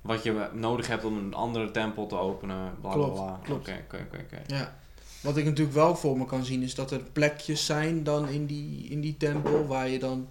Wat 0.01 0.23
je 0.23 0.49
nodig 0.53 0.87
hebt 0.87 1.05
om 1.05 1.17
een 1.17 1.33
andere 1.33 1.71
tempel 1.71 2.07
te 2.07 2.15
openen. 2.17 2.73
Bla 2.81 2.91
Klopt, 2.91 3.13
bla. 3.13 3.39
klopt. 3.43 3.67
Oké, 3.69 3.79
oké, 3.85 4.05
oké, 4.07 4.17
oké. 4.23 4.55
Ja. 4.55 4.75
Wat 5.21 5.37
ik 5.37 5.45
natuurlijk 5.45 5.75
wel 5.75 5.95
voor 5.95 6.17
me 6.17 6.25
kan 6.25 6.45
zien 6.45 6.61
is 6.63 6.75
dat 6.75 6.91
er 6.91 6.99
plekjes 7.13 7.65
zijn 7.65 8.03
dan 8.03 8.29
in 8.29 8.45
die, 8.45 8.89
in 8.89 9.01
die 9.01 9.17
tempel 9.17 9.67
waar 9.67 9.87
je 9.89 9.99
dan 9.99 10.27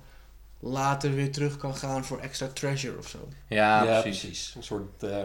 later 0.60 1.14
weer 1.14 1.32
terug 1.32 1.56
kan 1.56 1.74
gaan 1.76 2.04
voor 2.04 2.18
extra 2.18 2.46
treasure 2.46 2.98
of 2.98 3.08
zo. 3.08 3.18
Ja, 3.48 3.84
ja, 3.84 4.00
precies. 4.00 4.20
precies. 4.20 4.54
Een 4.56 4.62
soort 4.62 5.02
uh, 5.02 5.16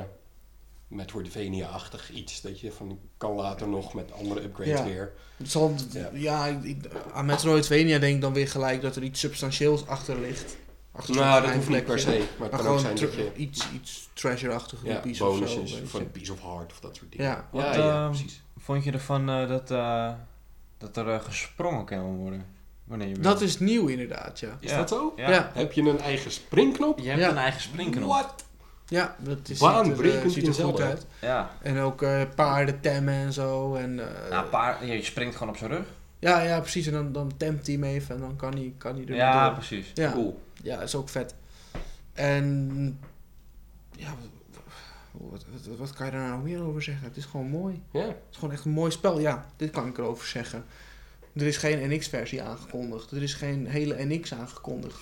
Metroidvania-achtig 0.88 2.12
iets. 2.12 2.42
Dat 2.42 2.60
je 2.60 2.72
van 2.72 3.00
kan 3.18 3.32
later 3.36 3.68
nog 3.68 3.94
met 3.94 4.12
andere 4.12 4.44
upgrades 4.44 4.78
Ja. 4.80 4.84
weer. 4.86 5.12
Het 5.38 5.52
zal, 5.52 5.74
Ja. 5.92 6.10
ja, 6.14 6.46
ik- 6.46 6.64
ik- 6.64 6.86
aan 7.14 7.26
Metroidvania 7.26 8.00
denk 8.00 8.16
ik 8.16 8.22
dan 8.22 8.34
weer 8.34 8.48
gelijk 8.48 8.82
dat 8.82 8.96
er 8.96 9.04
iets 9.04 9.20
substantieels 9.20 9.88
achter 9.88 10.20
ligt. 10.20 10.58
Nou, 11.08 11.42
dat 11.42 11.54
hoeft 11.54 11.70
niet 11.70 11.86
per 11.86 12.00
se. 12.00 12.08
Maar 12.10 12.18
het 12.18 12.40
Maar 12.40 12.50
kan 12.50 12.60
ook 12.60 12.64
gewoon 12.66 12.80
zijn 12.80 12.96
dat 12.96 13.14
je 13.14 13.32
iets, 13.36 13.68
iets 13.74 14.10
treasure-achtig, 14.14 14.80
ja, 14.84 14.94
rupees 14.94 15.22
of 15.22 15.28
zo. 15.28 15.40
bonuses 15.40 15.80
weet 15.80 15.90
van 15.90 16.00
een 16.02 16.12
piece 16.12 16.32
of 16.34 16.42
heart 16.42 16.72
of 16.72 16.80
dat 16.80 16.96
soort 16.96 17.12
dingen. 17.12 17.26
Ja. 17.26 17.32
ja, 17.32 17.46
Wat, 17.66 17.76
ja, 17.76 18.02
ehm, 18.04 18.10
precies. 18.10 18.42
Vond 18.58 18.84
je 18.84 18.92
ervan 18.92 19.30
eh, 19.30 19.48
dat, 19.48 19.72
eh, 19.72 20.12
dat 20.78 20.98
er 20.98 21.10
eh, 21.10 21.20
gesprongen 21.22 21.86
kan 21.86 22.16
worden? 22.16 22.46
Wanneer 22.84 23.08
je 23.08 23.14
wil? 23.14 23.24
Dat 23.24 23.42
is 23.42 23.60
nieuw 23.60 23.88
inderdaad, 23.88 24.40
ja. 24.40 24.58
Is 24.60 24.70
ja. 24.72 24.78
dat 24.78 24.90
zo? 24.90 25.14
Ja. 25.16 25.30
Ja. 25.30 25.52
Heb 25.54 25.72
je 25.72 25.82
een 25.82 26.00
eigen 26.00 26.32
springknop? 26.32 27.00
Je 27.00 27.08
hebt 27.08 27.20
Ja. 27.22 27.30
een 27.30 27.38
eigen 27.38 27.62
springknop. 27.62 28.10
What? 28.10 28.46
Ja, 28.88 29.16
dat 29.20 29.50
is, 29.50 29.60
Baanbrekend 29.60 30.32
ziet 30.32 30.48
er, 30.48 30.54
ziet 30.54 30.64
er 30.64 30.70
goed 30.70 30.80
uit. 30.82 31.06
Ja. 31.22 31.52
En 31.62 31.80
ook 31.80 32.02
eh, 32.02 32.22
paarden 32.36 32.80
temmen 32.82 33.14
en 33.14 33.34
zo. 33.34 33.76
En, 33.76 34.00
eh, 34.00 34.30
Nou, 34.32 34.46
paar, 34.46 34.86
je 34.86 35.04
springt 35.04 35.36
gewoon 35.36 35.54
op 35.54 35.58
zijn 35.60 35.72
rug. 35.72 35.86
ja, 36.20 36.42
ja, 36.42 36.60
precies. 36.60 36.86
En 36.88 36.94
dan, 36.94 37.12
dan 37.12 37.32
tempt 37.38 37.66
hij 37.68 37.76
hem 37.76 37.84
even 37.84 38.16
en 38.16 38.22
dan 38.22 38.36
kan 38.36 38.54
hij, 38.54 38.74
kan 38.78 38.96
hij 38.96 39.06
er 39.06 39.16
Ja, 39.16 39.46
door. 39.46 39.54
precies. 39.54 39.92
Ja, 39.94 40.12
Cool. 40.12 40.42
Ja, 40.64 40.82
is 40.82 40.96
ook 40.96 41.10
vet. 41.10 41.36
En 42.14 43.00
ja, 43.98 44.16
wat, 45.12 45.46
wat, 45.52 45.78
wat 45.78 45.94
kan 45.94 46.06
je 46.06 46.12
daar 46.12 46.28
nou 46.28 46.42
meer 46.42 46.62
over 46.62 46.84
zeggen? 46.84 47.08
Het 47.08 47.18
is 47.18 47.26
gewoon 47.26 47.50
mooi. 47.50 47.82
Ja. 47.92 48.00
Het 48.00 48.16
is 48.32 48.38
gewoon 48.38 48.54
echt 48.54 48.66
een 48.66 48.72
mooi 48.72 48.92
spel. 48.92 49.20
Ja, 49.20 49.46
dit 49.56 49.70
kan 49.70 49.88
ik 49.88 49.98
erover 49.98 50.28
zeggen. 50.28 50.66
Er 51.34 51.48
is 51.48 51.58
geen 51.58 51.90
NX-versie 51.90 52.42
aangekondigd. 52.42 53.12
Er 53.12 53.24
is 53.24 53.34
geen 53.34 53.68
hele 53.68 54.06
NX 54.06 54.34
aangekondigd. 54.34 55.00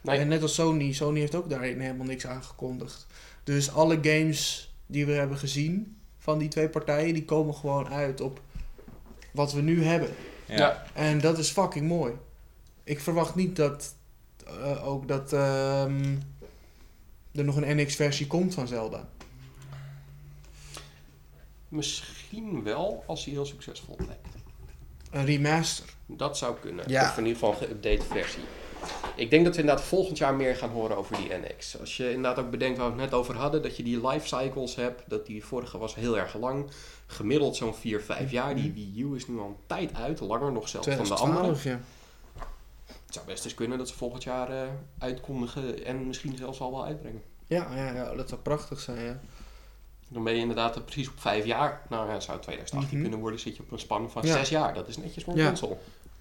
Nee. 0.00 0.18
En 0.18 0.28
net 0.28 0.42
als 0.42 0.54
Sony, 0.54 0.92
Sony 0.92 1.18
heeft 1.20 1.34
ook 1.34 1.50
daarin 1.50 1.80
helemaal 1.80 2.06
niks 2.06 2.26
aangekondigd. 2.26 3.06
Dus 3.44 3.72
alle 3.72 3.98
games 4.02 4.72
die 4.86 5.06
we 5.06 5.12
hebben 5.12 5.38
gezien 5.38 5.96
van 6.18 6.38
die 6.38 6.48
twee 6.48 6.68
partijen, 6.68 7.14
die 7.14 7.24
komen 7.24 7.54
gewoon 7.54 7.88
uit 7.88 8.20
op 8.20 8.40
wat 9.32 9.52
we 9.52 9.60
nu 9.60 9.84
hebben. 9.84 10.08
Ja. 10.46 10.56
Ja. 10.56 10.84
En 10.94 11.20
dat 11.20 11.38
is 11.38 11.50
fucking 11.50 11.88
mooi. 11.88 12.12
Ik 12.84 13.00
verwacht 13.00 13.34
niet 13.34 13.56
dat 13.56 13.94
eh, 14.60 14.88
ook 14.88 15.08
dat 15.08 15.32
ehm, 15.32 16.16
er 17.32 17.44
nog 17.44 17.56
een 17.56 17.76
NX-versie 17.76 18.26
komt 18.26 18.54
van 18.54 18.68
Zelda. 18.68 19.08
Misschien 21.68 22.62
wel 22.62 23.04
als 23.06 23.24
hij 23.24 23.32
heel 23.34 23.46
succesvol 23.46 23.96
blijkt. 23.96 24.28
Een 25.10 25.24
remaster. 25.24 25.94
Dat 26.06 26.38
zou 26.38 26.56
kunnen. 26.60 26.84
Ja. 26.88 27.02
Of 27.10 27.18
in 27.18 27.26
ieder 27.26 27.38
geval 27.38 27.62
een 27.62 27.68
geüpdate 27.68 28.06
versie. 28.06 28.42
Ik 29.16 29.30
denk 29.30 29.44
dat 29.44 29.54
we 29.54 29.60
inderdaad 29.60 29.84
volgend 29.84 30.18
jaar 30.18 30.34
meer 30.34 30.56
gaan 30.56 30.70
horen 30.70 30.96
over 30.96 31.16
die 31.16 31.28
NX. 31.28 31.80
Als 31.80 31.96
je 31.96 32.12
inderdaad 32.12 32.44
ook 32.44 32.50
bedenkt 32.50 32.78
waar 32.78 32.86
we 32.94 33.00
het 33.00 33.10
net 33.10 33.20
over 33.20 33.36
hadden, 33.36 33.62
dat 33.62 33.76
je 33.76 33.82
die 33.82 34.08
life 34.08 34.26
cycles 34.26 34.74
hebt. 34.74 35.02
Dat 35.06 35.26
die 35.26 35.44
vorige 35.44 35.78
was 35.78 35.94
heel 35.94 36.18
erg 36.18 36.36
lang. 36.36 36.70
Gemiddeld 37.06 37.56
zo'n 37.56 37.74
4, 37.74 38.00
5 38.00 38.30
jaar. 38.30 38.54
Die 38.54 38.72
Wii 38.72 39.02
U 39.02 39.14
is 39.14 39.28
nu 39.28 39.38
al 39.38 39.46
een 39.46 39.56
tijd 39.66 39.94
uit, 39.94 40.20
langer 40.20 40.52
nog 40.52 40.68
zelfs 40.68 40.86
dan 40.86 40.96
de 40.96 41.14
andere. 41.14 41.52
2012, 41.52 41.64
ja. 41.64 41.80
Het 43.12 43.20
zou 43.20 43.32
best 43.32 43.44
eens 43.44 43.54
kunnen 43.54 43.78
dat 43.78 43.88
ze 43.88 43.94
volgend 43.94 44.22
jaar 44.22 44.50
eh, 44.50 44.68
uitkondigen 44.98 45.84
en 45.86 46.06
misschien 46.06 46.36
zelfs 46.36 46.60
al 46.60 46.70
wel 46.70 46.84
uitbrengen. 46.84 47.22
Ja, 47.46 47.66
ja, 47.76 47.92
ja, 47.94 48.14
dat 48.14 48.28
zou 48.28 48.40
prachtig 48.40 48.80
zijn, 48.80 49.04
ja. 49.04 49.20
Dan 50.08 50.24
ben 50.24 50.32
je 50.34 50.40
inderdaad 50.40 50.84
precies 50.84 51.08
op 51.08 51.20
5 51.20 51.44
jaar. 51.44 51.82
Nou 51.88 52.08
ja, 52.10 52.20
zou 52.20 52.40
2018 52.40 52.88
Mhm. 52.92 53.02
kunnen 53.02 53.20
worden, 53.20 53.40
zit 53.40 53.56
je 53.56 53.62
op 53.62 53.72
een 53.72 53.78
span 53.78 54.10
van 54.10 54.22
Ja. 54.26 54.32
6 54.36 54.48
jaar. 54.48 54.74
Dat 54.74 54.88
is 54.88 54.96
netjes 54.96 55.24
voor 55.24 55.32
een 55.32 55.38
Ja. 55.38 55.46
console. 55.46 55.76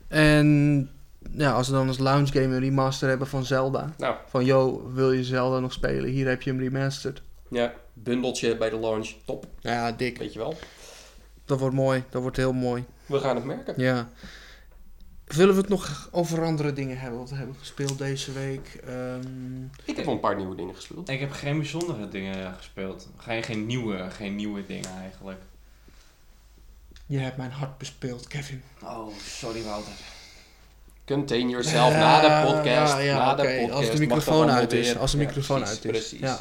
En 0.08 0.90
ja, 1.32 1.52
als 1.52 1.68
we 1.68 1.74
dan 1.74 1.88
als 1.88 1.98
launch 1.98 2.30
game 2.32 2.44
een 2.56 2.60
remaster 2.60 3.10
hebben 3.10 3.28
van 3.28 3.46
Zelda. 3.46 3.94
Nou, 3.98 4.16
Van, 4.28 4.46
yo, 4.46 4.92
wil 4.94 5.12
je 5.12 5.24
Zelda 5.24 5.60
nog 5.60 5.74
spelen? 5.74 6.10
Hier 6.10 6.28
heb 6.28 6.42
je 6.42 6.50
hem 6.50 6.60
remastered. 6.60 7.22
ja, 7.50 7.74
bundeltje 7.94 8.58
bij 8.58 8.70
de 8.70 8.78
launch, 8.80 9.08
top, 9.26 9.46
Ja, 9.60 9.92
dik. 9.92 10.18
weet 10.18 10.34
je 10.34 10.40
wel. 10.40 10.56
Dat 11.46 11.60
wordt 11.60 11.76
mooi. 11.76 12.04
Dat 12.10 12.22
wordt 12.22 12.38
heel 12.38 12.54
mooi. 12.54 12.84
We 13.06 13.20
gaan 13.20 13.36
het 13.36 13.46
merken. 13.46 13.74
Ja. 13.78 14.10
Zullen 15.32 15.56
we 15.56 15.62
het 15.62 15.70
nog 15.70 16.08
over 16.12 16.44
andere 16.46 16.74
dingen 16.74 16.98
hebben 17.00 17.20
wat 17.20 17.30
we 17.30 17.36
hebben 17.36 17.56
gespeeld 17.60 17.98
deze 17.98 18.32
week? 18.32 18.80
Ehm, 18.88 19.64
Ik 19.86 19.96
heb 19.96 20.06
wel 20.06 20.14
een 20.14 20.20
paar 20.20 20.36
nieuwe 20.36 20.56
dingen 20.56 20.76
gespeeld. 20.76 21.10
Ik 21.10 21.20
heb 21.20 21.32
geen 21.32 21.58
bijzondere 21.58 22.10
dingen 22.10 22.54
gespeeld. 22.58 23.08
Geen, 23.18 23.44
geen, 23.44 23.66
nieuwe, 23.66 24.10
geen 24.10 24.36
nieuwe 24.36 24.66
dingen 24.66 24.90
eigenlijk. 25.00 25.42
je 27.06 27.18
hebt 27.18 27.38
mijn 27.38 27.52
hart 27.52 27.78
bespeeld, 27.78 28.28
Kevin. 28.28 28.64
Oh, 28.84 29.08
sorry 29.28 29.64
Wouter. 29.64 29.94
Contain 31.06 31.50
yourself 31.50 31.94
na 31.94 32.22
de 32.22 32.52
podcast. 32.52 32.94
Ja, 32.94 33.00
ja, 33.00 33.18
na 33.18 33.36
de 33.36 33.44
podcast. 33.44 33.72
Als 33.72 33.92
de 33.92 33.98
microfoon 34.00 34.50
uit 34.52 34.74
is. 34.74 34.98
Als 34.98 35.12
de 35.12 35.18
Ja, 35.18 35.24
microfoon 35.26 35.60
precies, 35.60 35.76
uit 35.76 35.86
is. 35.86 35.92
Precies. 35.92 36.20
Ja. 36.20 36.40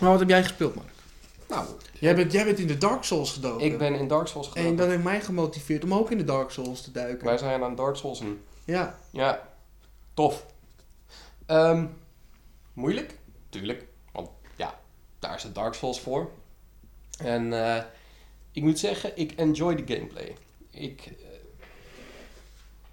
Maar 0.00 0.10
wat 0.10 0.18
heb 0.18 0.28
jij 0.28 0.42
gespeeld, 0.42 0.74
Mark? 0.74 0.88
Nou, 1.48 1.66
Jij 2.00 2.14
bent, 2.14 2.32
jij 2.32 2.44
bent 2.44 2.58
in 2.58 2.66
de 2.66 2.78
Dark 2.78 3.02
Souls 3.02 3.32
gedoken. 3.32 3.66
ik 3.66 3.78
ben 3.78 3.94
in 3.94 4.08
Dark 4.08 4.26
Souls 4.26 4.46
En 4.46 4.52
gedoken. 4.52 4.76
dat 4.76 4.88
heeft 4.88 5.02
mij 5.02 5.20
gemotiveerd 5.20 5.84
om 5.84 5.94
ook 5.94 6.10
in 6.10 6.18
de 6.18 6.24
Dark 6.24 6.50
Souls 6.50 6.82
te 6.82 6.92
duiken. 6.92 7.26
Wij 7.26 7.38
zijn 7.38 7.62
aan 7.62 7.74
Dark 7.74 7.96
Souls 7.96 8.20
en 8.20 8.44
Ja. 8.64 8.98
ja, 9.10 9.48
tof. 10.14 10.46
Ehm, 11.46 11.86
moeilijk? 12.72 13.18
Tuurlijk. 13.48 13.86
Want 14.12 14.28
ja, 14.56 14.78
daar 15.18 15.34
is 15.34 15.42
het 15.42 15.54
Dark 15.54 15.74
Souls 15.74 16.00
voor. 16.00 16.30
En 17.18 17.52
eh, 17.76 17.82
ik 18.52 18.62
moet 18.62 18.78
zeggen, 18.78 19.12
ik 19.16 19.32
enjoy 19.32 19.74
de 19.84 19.94
gameplay. 19.94 20.36
Ik 20.70 21.06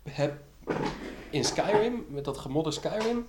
eh, 0.04 0.14
heb 0.14 0.42
in 1.30 1.44
Skyrim, 1.44 2.06
met 2.10 2.26
dat 2.26 2.38
gemodde 2.38 2.72
Skyrim, 2.72 3.28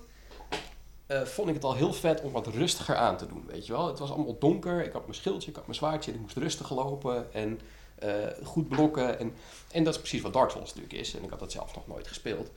eh, 1.05 1.21
vond 1.21 1.47
ik 1.47 1.53
het 1.53 1.63
al 1.63 1.75
heel 1.75 1.93
vet 1.93 2.21
om 2.21 2.31
wat 2.31 2.47
rustiger 2.47 2.95
aan 2.95 3.17
te 3.17 3.27
doen, 3.27 3.43
weet 3.47 3.65
je 3.65 3.71
wel. 3.73 3.87
Het 3.87 3.99
was 3.99 4.11
allemaal 4.11 4.37
donker, 4.39 4.85
ik 4.85 4.91
had 4.93 5.01
mijn 5.01 5.15
schildje, 5.15 5.49
ik 5.49 5.55
had 5.55 5.65
mijn 5.65 5.77
zwaardje, 5.77 6.11
ik 6.13 6.19
moest 6.19 6.37
rustig 6.37 6.69
lopen 6.71 7.33
en 7.33 7.59
eh, 7.95 8.09
goed 8.43 8.67
blokken. 8.67 9.19
En, 9.19 9.33
en 9.71 9.83
dat 9.83 9.93
is 9.93 9.99
precies 9.99 10.21
wat 10.21 10.33
Dark 10.33 10.49
Souls 10.49 10.73
natuurlijk 10.73 11.01
is. 11.01 11.15
En 11.15 11.23
ik 11.23 11.29
had 11.29 11.39
dat 11.39 11.51
zelf 11.51 11.75
nog 11.75 11.87
nooit 11.87 12.07
gespeeld. 12.07 12.49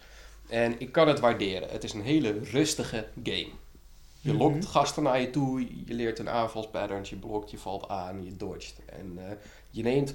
En 0.48 0.80
ik 0.80 0.92
kan 0.92 1.08
het 1.08 1.20
waarderen. 1.20 1.68
Het 1.68 1.84
is 1.84 1.92
een 1.92 2.02
hele 2.02 2.38
rustige 2.42 3.06
game. 3.22 3.48
Je 4.20 4.32
Mhm. 4.32 4.42
lokt 4.42 4.66
gasten 4.66 5.02
naar 5.02 5.20
je 5.20 5.30
toe, 5.30 5.60
je 5.86 5.94
leert 5.94 6.18
een 6.18 6.28
aanvalspatterns, 6.28 7.10
je 7.10 7.16
blokt, 7.16 7.50
je 7.50 7.58
valt 7.58 7.88
aan, 7.88 8.24
je 8.24 8.36
dodgt. 8.36 8.74
En 8.86 9.12
eh, 9.16 9.36
je 9.70 9.82
neemt 9.82 10.14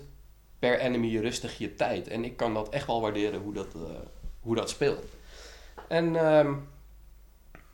per 0.60 0.80
enemy 0.80 1.18
rustig 1.18 1.58
je 1.58 1.76
tijd. 1.76 2.08
En 2.08 2.24
ik 2.24 2.38
kan 2.38 2.54
dat 2.54 2.70
echt 2.70 2.88
wel 2.88 3.02
waarderen 3.02 3.42
hoe 3.42 3.54
dat, 3.54 3.68
hoe 4.42 4.56
dat 4.56 4.70
speelt. 4.70 5.04
En 5.88 6.16
ehm, 6.16 6.54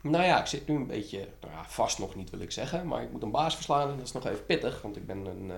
nou 0.01 0.23
ja, 0.23 0.39
ik 0.39 0.45
zit 0.45 0.67
nu 0.67 0.75
een 0.75 0.87
beetje, 0.87 1.17
nou 1.41 1.53
ja, 1.53 1.63
vast 1.67 1.99
nog 1.99 2.15
niet 2.15 2.29
wil 2.29 2.39
ik 2.39 2.51
zeggen, 2.51 2.87
maar 2.87 3.01
ik 3.03 3.11
moet 3.11 3.23
een 3.23 3.31
baas 3.31 3.55
verslaan 3.55 3.89
en 3.89 3.97
dat 3.97 4.05
is 4.05 4.11
nog 4.11 4.25
even 4.27 4.45
pittig, 4.45 4.81
want 4.81 4.95
ik 4.97 5.05
ben 5.05 5.25
een, 5.25 5.51
eh, 5.51 5.57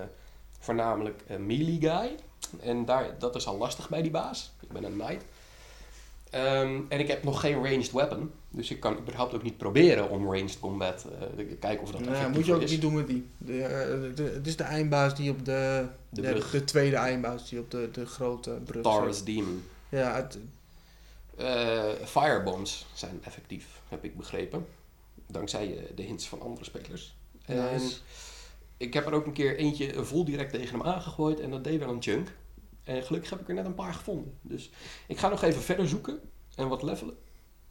voornamelijk 0.59 1.23
een 1.27 1.45
melee 1.45 1.77
guy. 1.81 2.15
En 2.59 2.85
daar, 2.85 3.15
dat 3.19 3.35
is 3.35 3.47
al 3.47 3.57
lastig 3.57 3.89
bij 3.89 4.01
die 4.01 4.11
baas. 4.11 4.51
Ik 4.61 4.69
ben 4.71 4.83
een 4.83 4.97
knight. 4.97 5.23
Ehm, 6.29 6.79
en 6.89 6.99
ik 6.99 7.07
heb 7.07 7.23
nog 7.23 7.39
geen 7.39 7.55
ranged 7.55 7.91
weapon, 7.91 8.31
dus 8.49 8.71
ik 8.71 8.79
kan 8.79 8.97
überhaupt 8.97 9.33
ook 9.33 9.43
niet 9.43 9.57
proberen 9.57 10.09
om 10.09 10.25
ranged 10.33 10.59
combat 10.59 11.05
eh, 11.05 11.27
te 11.37 11.43
kijken 11.43 11.83
of 11.83 11.91
dat 11.91 12.01
Nou, 12.05 12.31
moet 12.31 12.45
je 12.45 12.53
ook 12.53 12.61
is. 12.61 12.71
niet 12.71 12.81
doen 12.81 12.93
met 12.93 13.07
die. 13.07 13.27
De, 13.37 13.63
eh, 13.63 14.15
de- 14.15 14.31
het 14.33 14.47
is 14.47 14.55
de 14.55 14.63
eindbaas 14.63 15.15
die 15.15 15.31
op 15.31 15.45
de... 15.45 15.85
De 16.09 16.21
ja, 16.21 16.29
brug. 16.31 16.51
de 16.51 16.63
tweede 16.63 16.95
eindbaas 16.95 17.49
die 17.49 17.59
op 17.59 17.71
de, 17.71 17.89
de 17.91 18.05
grote 18.05 18.49
brug 18.65 18.83
Taurus. 18.83 19.23
Demon. 19.23 19.63
Ja, 19.89 20.15
het, 20.15 20.35
Eh, 20.35 20.41
firebombs 22.05 22.85
zijn 22.93 23.19
effectief, 23.23 23.81
heb 23.89 24.03
ik 24.03 24.17
begrepen. 24.17 24.65
Dankzij 25.27 25.77
eh, 25.77 25.83
de 25.95 26.01
hints 26.03 26.27
van 26.27 26.41
andere 26.41 26.65
spelers. 26.65 27.15
En 27.45 27.81
ik 28.77 28.93
heb 28.93 29.05
er 29.05 29.13
ook 29.13 29.25
een 29.25 29.33
keer 29.33 29.57
eentje 29.57 30.03
vol 30.05 30.25
direct 30.25 30.51
tegen 30.53 30.79
hem 30.79 30.87
aangegooid 30.87 31.39
en 31.39 31.49
dat 31.51 31.63
deed 31.63 31.79
wel 31.79 31.89
een 31.89 32.01
chunk. 32.01 32.27
En 32.83 33.03
gelukkig 33.03 33.29
heb 33.29 33.39
ik 33.39 33.47
er 33.47 33.53
net 33.53 33.65
een 33.65 33.75
paar 33.75 33.93
gevonden. 33.93 34.37
Dus 34.41 34.69
ik 35.07 35.17
ga 35.17 35.27
nog 35.29 35.41
even 35.43 35.61
verder 35.61 35.87
zoeken 35.87 36.19
en 36.55 36.67
wat 36.67 36.83
levelen. 36.83 37.15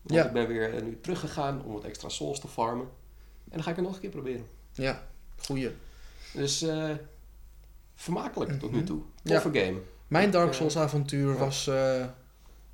Want 0.02 0.20
Ja. 0.20 0.26
ik 0.26 0.32
ben 0.32 0.46
weer 0.46 0.74
eh, 0.74 0.82
nu 0.82 0.98
teruggegaan 1.00 1.64
om 1.64 1.72
wat 1.72 1.84
extra 1.84 2.08
souls 2.08 2.40
te 2.40 2.48
farmen. 2.48 2.86
En 3.44 3.50
dan 3.56 3.62
ga 3.62 3.70
ik 3.70 3.76
het 3.76 3.84
nog 3.84 3.94
een 3.94 4.00
keer 4.00 4.10
proberen. 4.10 4.46
ja, 4.72 5.06
goeie. 5.36 5.70
Dus 6.32 6.62
eh, 6.62 6.90
vermakelijk 7.94 8.58
tot 8.60 8.70
nu 8.70 8.76
Mhm. 8.76 8.86
toe. 8.86 9.02
Ja. 9.22 9.40
Toffe 9.40 9.58
game. 9.60 9.78
Mijn 10.08 10.30
Dark 10.30 10.52
Souls 10.52 10.74
eh, 10.74 10.82
avontuur 10.82 11.32
ja. 11.32 11.38
was 11.38 11.66
eh, 11.66 12.04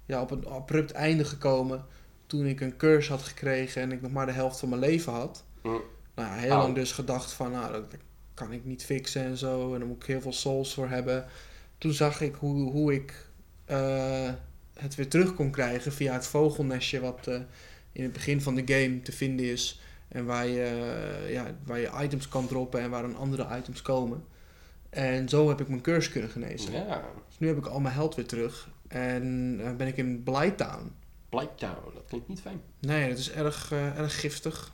ja, 0.06 0.20
op 0.20 0.30
een 0.30 0.46
abrupt 0.46 0.92
einde 0.92 1.24
gekomen 1.24 1.84
toen 2.26 2.46
ik 2.46 2.60
een 2.60 2.76
curse 2.76 3.10
had 3.10 3.22
gekregen 3.22 3.82
en 3.82 3.92
ik 3.92 4.02
nog 4.02 4.12
maar 4.12 4.26
de 4.26 4.32
helft 4.32 4.58
van 4.58 4.68
mijn 4.68 4.80
leven 4.80 5.12
had. 5.12 5.44
Mm. 5.62 5.80
Nou 6.14 6.28
ja, 6.28 6.34
heel 6.34 6.56
lang 6.56 6.74
dus 6.74 6.92
gedacht 6.92 7.32
van, 7.32 7.50
nou, 7.50 7.72
dat 7.72 7.84
kan 8.34 8.52
ik 8.52 8.64
niet 8.64 8.84
fixen 8.84 9.24
en 9.24 9.36
zo. 9.36 9.72
En 9.72 9.78
daar 9.78 9.88
moet 9.88 10.02
ik 10.02 10.08
heel 10.08 10.20
veel 10.20 10.32
souls 10.32 10.74
voor 10.74 10.88
hebben. 10.88 11.26
Toen 11.78 11.92
zag 11.92 12.20
ik 12.20 12.34
hoe, 12.34 12.70
hoe 12.70 12.94
ik 12.94 13.28
eh, 13.64 14.30
het 14.74 14.94
weer 14.94 15.08
terug 15.08 15.34
kon 15.34 15.50
krijgen 15.50 15.92
via 15.92 16.12
het 16.12 16.26
vogelnestje 16.26 17.00
wat 17.00 17.26
eh, 17.26 17.40
in 17.92 18.02
het 18.02 18.12
begin 18.12 18.40
van 18.40 18.54
de 18.54 18.62
game 18.66 19.02
te 19.02 19.12
vinden 19.12 19.46
is. 19.46 19.80
En 20.08 20.24
waar 20.24 20.46
je, 20.46 20.62
eh, 20.62 21.32
ja, 21.32 21.46
waar 21.64 21.78
je 21.78 21.90
items 22.02 22.28
kan 22.28 22.46
droppen 22.46 22.80
en 22.80 22.90
waar 22.90 23.02
dan 23.02 23.16
andere 23.16 23.56
items 23.56 23.82
komen. 23.82 24.24
En 24.90 25.28
zo 25.28 25.48
heb 25.48 25.60
ik 25.60 25.68
mijn 25.68 25.80
curse 25.80 26.10
kunnen 26.10 26.30
genezen. 26.30 26.72
Ja, 26.72 27.04
Dus 27.28 27.38
nu 27.38 27.46
heb 27.46 27.56
ik 27.56 27.66
al 27.66 27.80
mijn 27.80 27.94
held 27.94 28.14
weer 28.14 28.26
terug. 28.26 28.68
En 28.88 29.56
eh, 29.62 29.76
ben 29.76 29.86
ik 29.86 29.96
in 29.96 30.22
Blighttown. 30.22 30.92
Blighttown, 31.28 31.94
dat 31.94 32.04
klinkt 32.08 32.28
niet 32.28 32.40
fijn. 32.40 32.60
Nee, 32.80 33.08
dat 33.08 33.18
is 33.18 33.30
erg, 33.30 33.72
eh, 33.72 33.98
erg 33.98 34.20
giftig. 34.20 34.72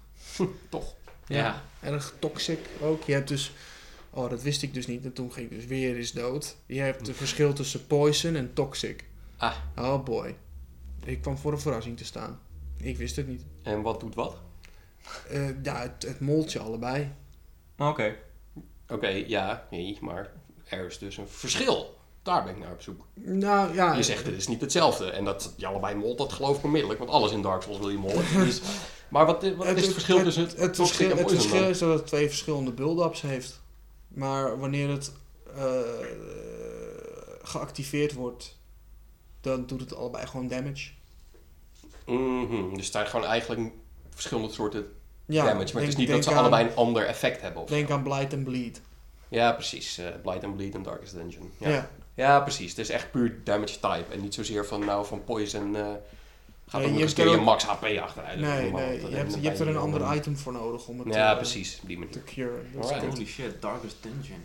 Toch? 0.68 0.94
Ja. 1.26 1.62
Erg 1.80 2.14
toxic 2.18 2.58
ook. 2.80 3.02
Je 3.02 3.12
hebt 3.12 3.28
dus... 3.28 3.52
Oh, 4.10 4.30
dat 4.30 4.42
wist 4.42 4.62
ik 4.62 4.74
dus 4.74 4.86
niet. 4.86 5.04
En 5.04 5.12
toen 5.12 5.32
ging 5.32 5.50
ik 5.50 5.56
dus 5.56 5.66
weer 5.66 5.96
eens 5.96 6.12
dood. 6.12 6.56
Je 6.66 6.80
hebt 6.80 7.06
het 7.06 7.16
verschil 7.16 7.52
tussen 7.52 7.86
poison 7.86 8.36
en 8.36 8.52
toxic. 8.52 9.04
Ah. 9.36 9.56
Oh 9.76 10.04
boy. 10.04 10.36
Ik 11.04 11.20
kwam 11.20 11.38
voor 11.38 11.52
een 11.52 11.60
verrassing 11.60 11.96
te 11.96 12.04
staan. 12.04 12.40
Ik 12.76 12.96
wist 12.96 13.16
het 13.16 13.28
niet. 13.28 13.44
En 13.62 13.82
wat 13.82 14.00
doet 14.00 14.14
wat? 14.14 14.36
Eh, 15.28 15.62
ja, 15.62 15.80
het, 15.80 16.02
het 16.02 16.20
moltje 16.20 16.58
allebei. 16.58 17.12
Oké. 17.78 18.16
Oké, 18.88 19.08
ja, 19.08 19.66
nee, 19.70 19.98
maar 20.00 20.32
er 20.64 20.86
is 20.86 20.98
dus 20.98 21.16
een 21.16 21.28
verschil. 21.28 21.98
Daar 22.22 22.44
ben 22.44 22.54
ik 22.54 22.58
naar 22.60 22.72
op 22.72 22.82
zoek. 22.82 23.04
Nou 23.14 23.74
ja... 23.74 23.94
Je 23.94 24.02
zegt 24.02 24.26
het 24.26 24.34
is 24.36 24.48
niet 24.48 24.60
hetzelfde. 24.60 25.10
En 25.10 25.24
dat 25.24 25.54
je 25.56 25.66
allebei 25.66 25.94
molt, 25.94 26.18
dat 26.18 26.32
geloof 26.32 26.58
ik 26.58 26.64
onmiddellijk. 26.64 26.98
Want 26.98 27.10
alles 27.10 27.32
in 27.32 27.42
Dark 27.42 27.62
Souls 27.62 27.78
wil 27.78 27.90
je 27.90 27.98
mollen. 27.98 28.24
Dus, 28.44 28.60
maar 29.08 29.26
wat, 29.26 29.54
wat 29.56 29.66
is 29.66 29.82
het 29.84 29.92
verschil 29.92 30.22
tussen 30.22 30.42
het, 30.42 30.56
het, 30.56 30.76
verschil, 30.76 31.10
en 31.10 31.16
het 31.16 31.30
verschil 31.30 31.68
is 31.68 31.78
dat 31.78 31.98
het 31.98 32.06
twee 32.06 32.28
verschillende 32.28 32.70
build-ups 32.72 33.20
heeft. 33.20 33.60
Maar 34.08 34.58
wanneer 34.58 34.88
het 34.88 35.12
eh, 35.56 35.80
geactiveerd 37.42 38.12
wordt, 38.12 38.58
dan 39.40 39.66
doet 39.66 39.80
het 39.80 39.94
allebei 39.94 40.26
gewoon 40.26 40.48
damage. 40.48 40.90
Mhm, 42.06 42.74
Dus 42.74 42.90
daar 42.90 43.06
gewoon 43.06 43.26
eigenlijk 43.26 43.70
verschillende 44.10 44.52
soorten 44.52 44.92
Ja, 45.26 45.44
damage. 45.44 45.72
Maar 45.74 45.82
het 45.82 45.92
is 45.92 45.96
niet 45.98 46.08
dat 46.08 46.24
ze 46.24 46.30
aan- 46.30 46.36
allebei 46.36 46.66
een 46.68 46.76
ander 46.76 47.06
effect 47.06 47.40
hebben. 47.40 47.62
Of 47.62 47.68
zo. 47.68 47.74
Denk 47.74 47.90
aan 47.90 48.02
Blight 48.02 48.32
and 48.34 48.44
Bleed. 48.44 48.80
Ja, 49.28 49.52
precies. 49.52 49.98
eh 49.98 50.06
Blight 50.22 50.44
and 50.44 50.56
Bleed 50.56 50.74
en 50.74 50.82
Darkest 50.82 51.14
Dungeon. 51.14 51.50
Ja. 51.58 51.68
Ja. 51.68 51.90
Ja. 52.14 52.40
precies. 52.40 52.70
Het 52.70 52.78
is 52.78 52.88
echt 52.90 53.10
puur 53.10 53.40
damage 53.44 53.80
type. 53.80 54.04
En 54.12 54.20
niet 54.20 54.34
zozeer 54.34 54.66
van, 54.66 54.84
nou, 54.84 55.06
van 55.06 55.24
poison... 55.24 55.76
eh 55.76 55.86
gaat 56.66 56.80
Nee, 56.80 56.90
dan 56.90 56.98
je 56.98 57.04
nog 57.04 57.10
eens 57.10 57.12
hebt 57.12 57.14
keer 57.14 57.24
er 57.24 57.30
je 57.30 57.38
ook- 57.38 57.44
max 57.44 57.64
HP 57.64 57.98
achteruit. 58.00 58.40
Nee, 58.40 58.72
nee. 58.72 59.10
Je 59.10 59.16
hebt, 59.16 59.34
je 59.34 59.40
hebt 59.40 59.60
er 59.60 59.68
een 59.68 59.76
ander 59.76 60.14
item 60.16 60.36
voor 60.36 60.52
nodig 60.52 60.86
om 60.88 60.98
het 60.98 61.14
Ja, 61.14 61.30
eh, 61.30 61.36
precies. 61.36 61.78
Op 61.82 61.88
die 61.88 61.98
manier. 61.98 62.12
te 62.12 62.22
curen. 62.24 62.66
Holy 63.10 63.26
shit, 63.26 63.62
Darkest 63.62 63.96
Dungeon. 64.00 64.44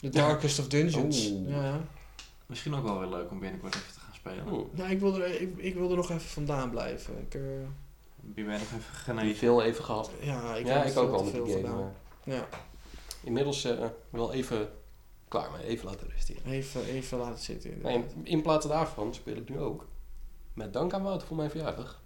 The 0.00 0.08
Darkest 0.08 0.58
of 0.58 0.68
Dungeons. 0.68 1.32
Ja. 1.46 1.80
Misschien 2.46 2.74
ook 2.74 2.84
wel 2.84 2.98
weer 2.98 3.08
leuk 3.08 3.30
om 3.30 3.38
binnenkort 3.40 3.74
even 3.74 3.92
te 3.92 4.00
gaan 4.00 4.14
spelen. 4.14 4.52
Oeh. 4.52 4.66
ja, 4.74 4.86
ik 4.86 5.00
wil, 5.00 5.20
er, 5.22 5.40
ik, 5.40 5.52
ik 5.56 5.74
wil 5.74 5.90
er 5.90 5.96
nog 5.96 6.10
even 6.10 6.20
vandaan 6.28 6.70
blijven. 6.70 7.18
Ik, 7.20 7.34
eh, 7.34 7.40
Ben 8.20 8.44
nog 8.46 8.54
even 8.60 8.82
genezen? 8.92 9.36
veel 9.36 9.62
even 9.62 9.84
gehad? 9.84 10.10
ja, 10.20 10.54
ik 10.56 10.66
ja, 10.66 10.72
heb 10.76 10.86
ik 10.86 10.92
veel 10.92 11.02
ook 11.02 11.12
al 11.14 11.24
met 11.24 11.32
die 11.44 11.54
game. 11.62 11.84
Ja, 12.24 12.48
Inmiddels 13.24 13.64
eh, 13.64 13.86
wel 14.10 14.32
even 14.32 14.68
klaar 15.28 15.50
mee. 15.50 15.66
Even 15.66 15.86
laten 15.86 16.08
rusten 16.08 16.34
hier. 16.34 16.52
even, 16.52 16.84
even 16.84 17.18
laten 17.18 17.44
zitten. 17.44 17.70
Nee, 17.82 17.94
inderdaad. 17.94 18.16
in 18.22 18.42
plaats 18.42 18.66
daarvan 18.66 19.14
speel 19.14 19.36
ik 19.36 19.48
nu 19.48 19.58
ook, 19.58 19.86
met 20.54 20.72
dank 20.72 20.92
aan 20.92 21.02
Wout 21.02 21.24
voor 21.24 21.36
mijn 21.36 21.50
verjaardag, 21.50 22.00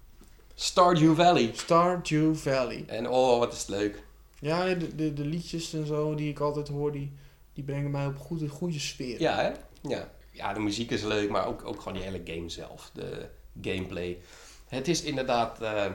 Stardew 0.55 1.15
Valley. 1.15 1.51
Stardew 1.53 2.35
Valley. 2.35 2.83
En 2.87 3.09
oh, 3.09 3.39
wat 3.39 3.53
is 3.53 3.59
het 3.59 3.67
leuk. 3.67 4.03
Ja, 4.39 4.73
de, 4.73 4.95
de, 4.95 5.13
de 5.13 5.25
liedjes 5.25 5.73
en 5.73 5.85
zo 5.85 6.15
die 6.15 6.29
ik 6.29 6.39
altijd 6.39 6.67
hoor, 6.67 6.91
die, 6.91 7.11
die 7.53 7.63
brengen 7.63 7.91
mij 7.91 8.05
op 8.05 8.17
goede, 8.17 8.47
goede 8.47 8.79
sfeer. 8.79 9.21
Ja, 9.21 9.35
hè? 9.35 9.51
Ja. 9.89 10.11
ja, 10.31 10.53
de 10.53 10.59
muziek 10.59 10.91
is 10.91 11.03
leuk, 11.03 11.29
maar 11.29 11.47
ook, 11.47 11.65
ook 11.65 11.77
gewoon 11.77 11.93
die 11.93 12.03
hele 12.03 12.21
game 12.25 12.49
zelf. 12.49 12.89
De 12.93 13.29
gameplay. 13.61 14.21
Het 14.67 14.87
is 14.87 15.01
inderdaad, 15.03 15.61
eh, 15.61 15.85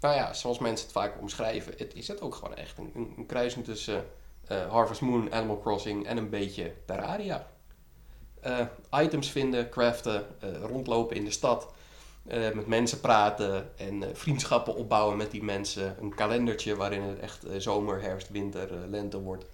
nou 0.00 0.14
ja, 0.14 0.32
zoals 0.32 0.58
mensen 0.58 0.84
het 0.86 0.94
vaak 0.94 1.20
omschrijven, 1.20 1.74
het 1.76 1.94
is 1.94 2.08
het 2.08 2.20
ook 2.20 2.34
gewoon 2.34 2.54
echt 2.54 2.78
een, 2.78 2.90
een, 2.94 3.14
een 3.16 3.26
kruising 3.26 3.64
tussen 3.64 4.04
eh, 4.46 4.70
Harvest 4.70 5.00
Moon, 5.00 5.32
Animal 5.32 5.60
Crossing 5.60 6.06
en 6.06 6.16
een 6.16 6.30
beetje 6.30 6.72
Terraria. 6.86 7.46
Eh, 8.40 8.60
items 8.92 9.30
vinden, 9.30 9.68
craften, 9.70 10.26
eh, 10.40 10.48
rondlopen 10.62 11.16
in 11.16 11.24
de 11.24 11.30
stad, 11.30 11.74
met 12.54 12.66
mensen 12.66 13.00
praten 13.00 13.70
en 13.76 14.02
vriendschappen 14.12 14.74
opbouwen 14.74 15.16
met 15.16 15.30
die 15.30 15.42
mensen. 15.42 15.96
Een 16.00 16.14
kalendertje 16.14 16.76
waarin 16.76 17.02
het 17.02 17.18
echt 17.18 17.44
zomer, 17.58 18.02
herfst, 18.02 18.30
winter, 18.30 18.70
lente 18.88 19.20
wordt. 19.20 19.44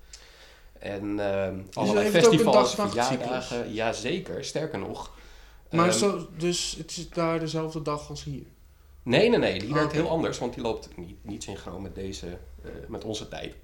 En 0.78 1.20
eh 1.20 1.52
allerlei 1.72 2.10
festivals, 2.10 2.74
verjaardagen. 2.74 3.72
Jazeker, 3.72 4.44
sterker 4.44 4.78
nog. 4.78 5.10
Maar 5.70 5.88
Ehm, 5.88 5.98
zo, 5.98 6.28
dus 6.36 6.74
het 6.78 6.90
is 6.90 7.08
daar 7.10 7.38
dezelfde 7.40 7.82
dag 7.82 8.08
als 8.08 8.24
hier. 8.24 8.46
Nee, 9.02 9.28
nee, 9.28 9.38
nee. 9.38 9.58
Die 9.58 9.68
Oh, 9.68 9.74
werkt 9.74 9.88
oké. 9.92 10.00
heel 10.00 10.10
anders, 10.10 10.38
want 10.38 10.54
die 10.54 10.62
loopt 10.62 10.96
niet, 10.96 11.24
niet 11.24 11.42
synchroon 11.42 11.82
met, 11.82 11.94
deze, 11.94 12.38
met 12.88 13.04
onze 13.04 13.28
tijd. 13.28 13.54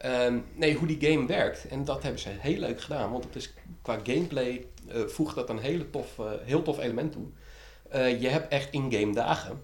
Ehm, 0.00 0.38
nee, 0.54 0.76
hoe 0.76 0.86
die 0.86 1.10
game 1.10 1.26
werkt, 1.26 1.68
en 1.68 1.84
dat 1.84 2.02
hebben 2.02 2.20
ze 2.20 2.28
heel 2.28 2.58
leuk 2.58 2.80
gedaan, 2.80 3.10
want 3.12 3.24
het 3.24 3.36
is 3.36 3.52
qua 3.82 3.98
gameplay 4.02 4.66
eh, 4.88 5.06
voegt 5.06 5.34
dat 5.34 5.48
een 5.48 5.58
hele 5.58 5.90
tof, 5.90 6.18
eh, 6.18 6.30
heel 6.42 6.62
tof 6.62 6.78
element 6.78 7.12
toe. 7.12 7.26
Eh, 7.90 8.20
je 8.20 8.28
hebt 8.28 8.52
echt 8.52 8.72
in-game 8.72 9.14
dagen 9.14 9.62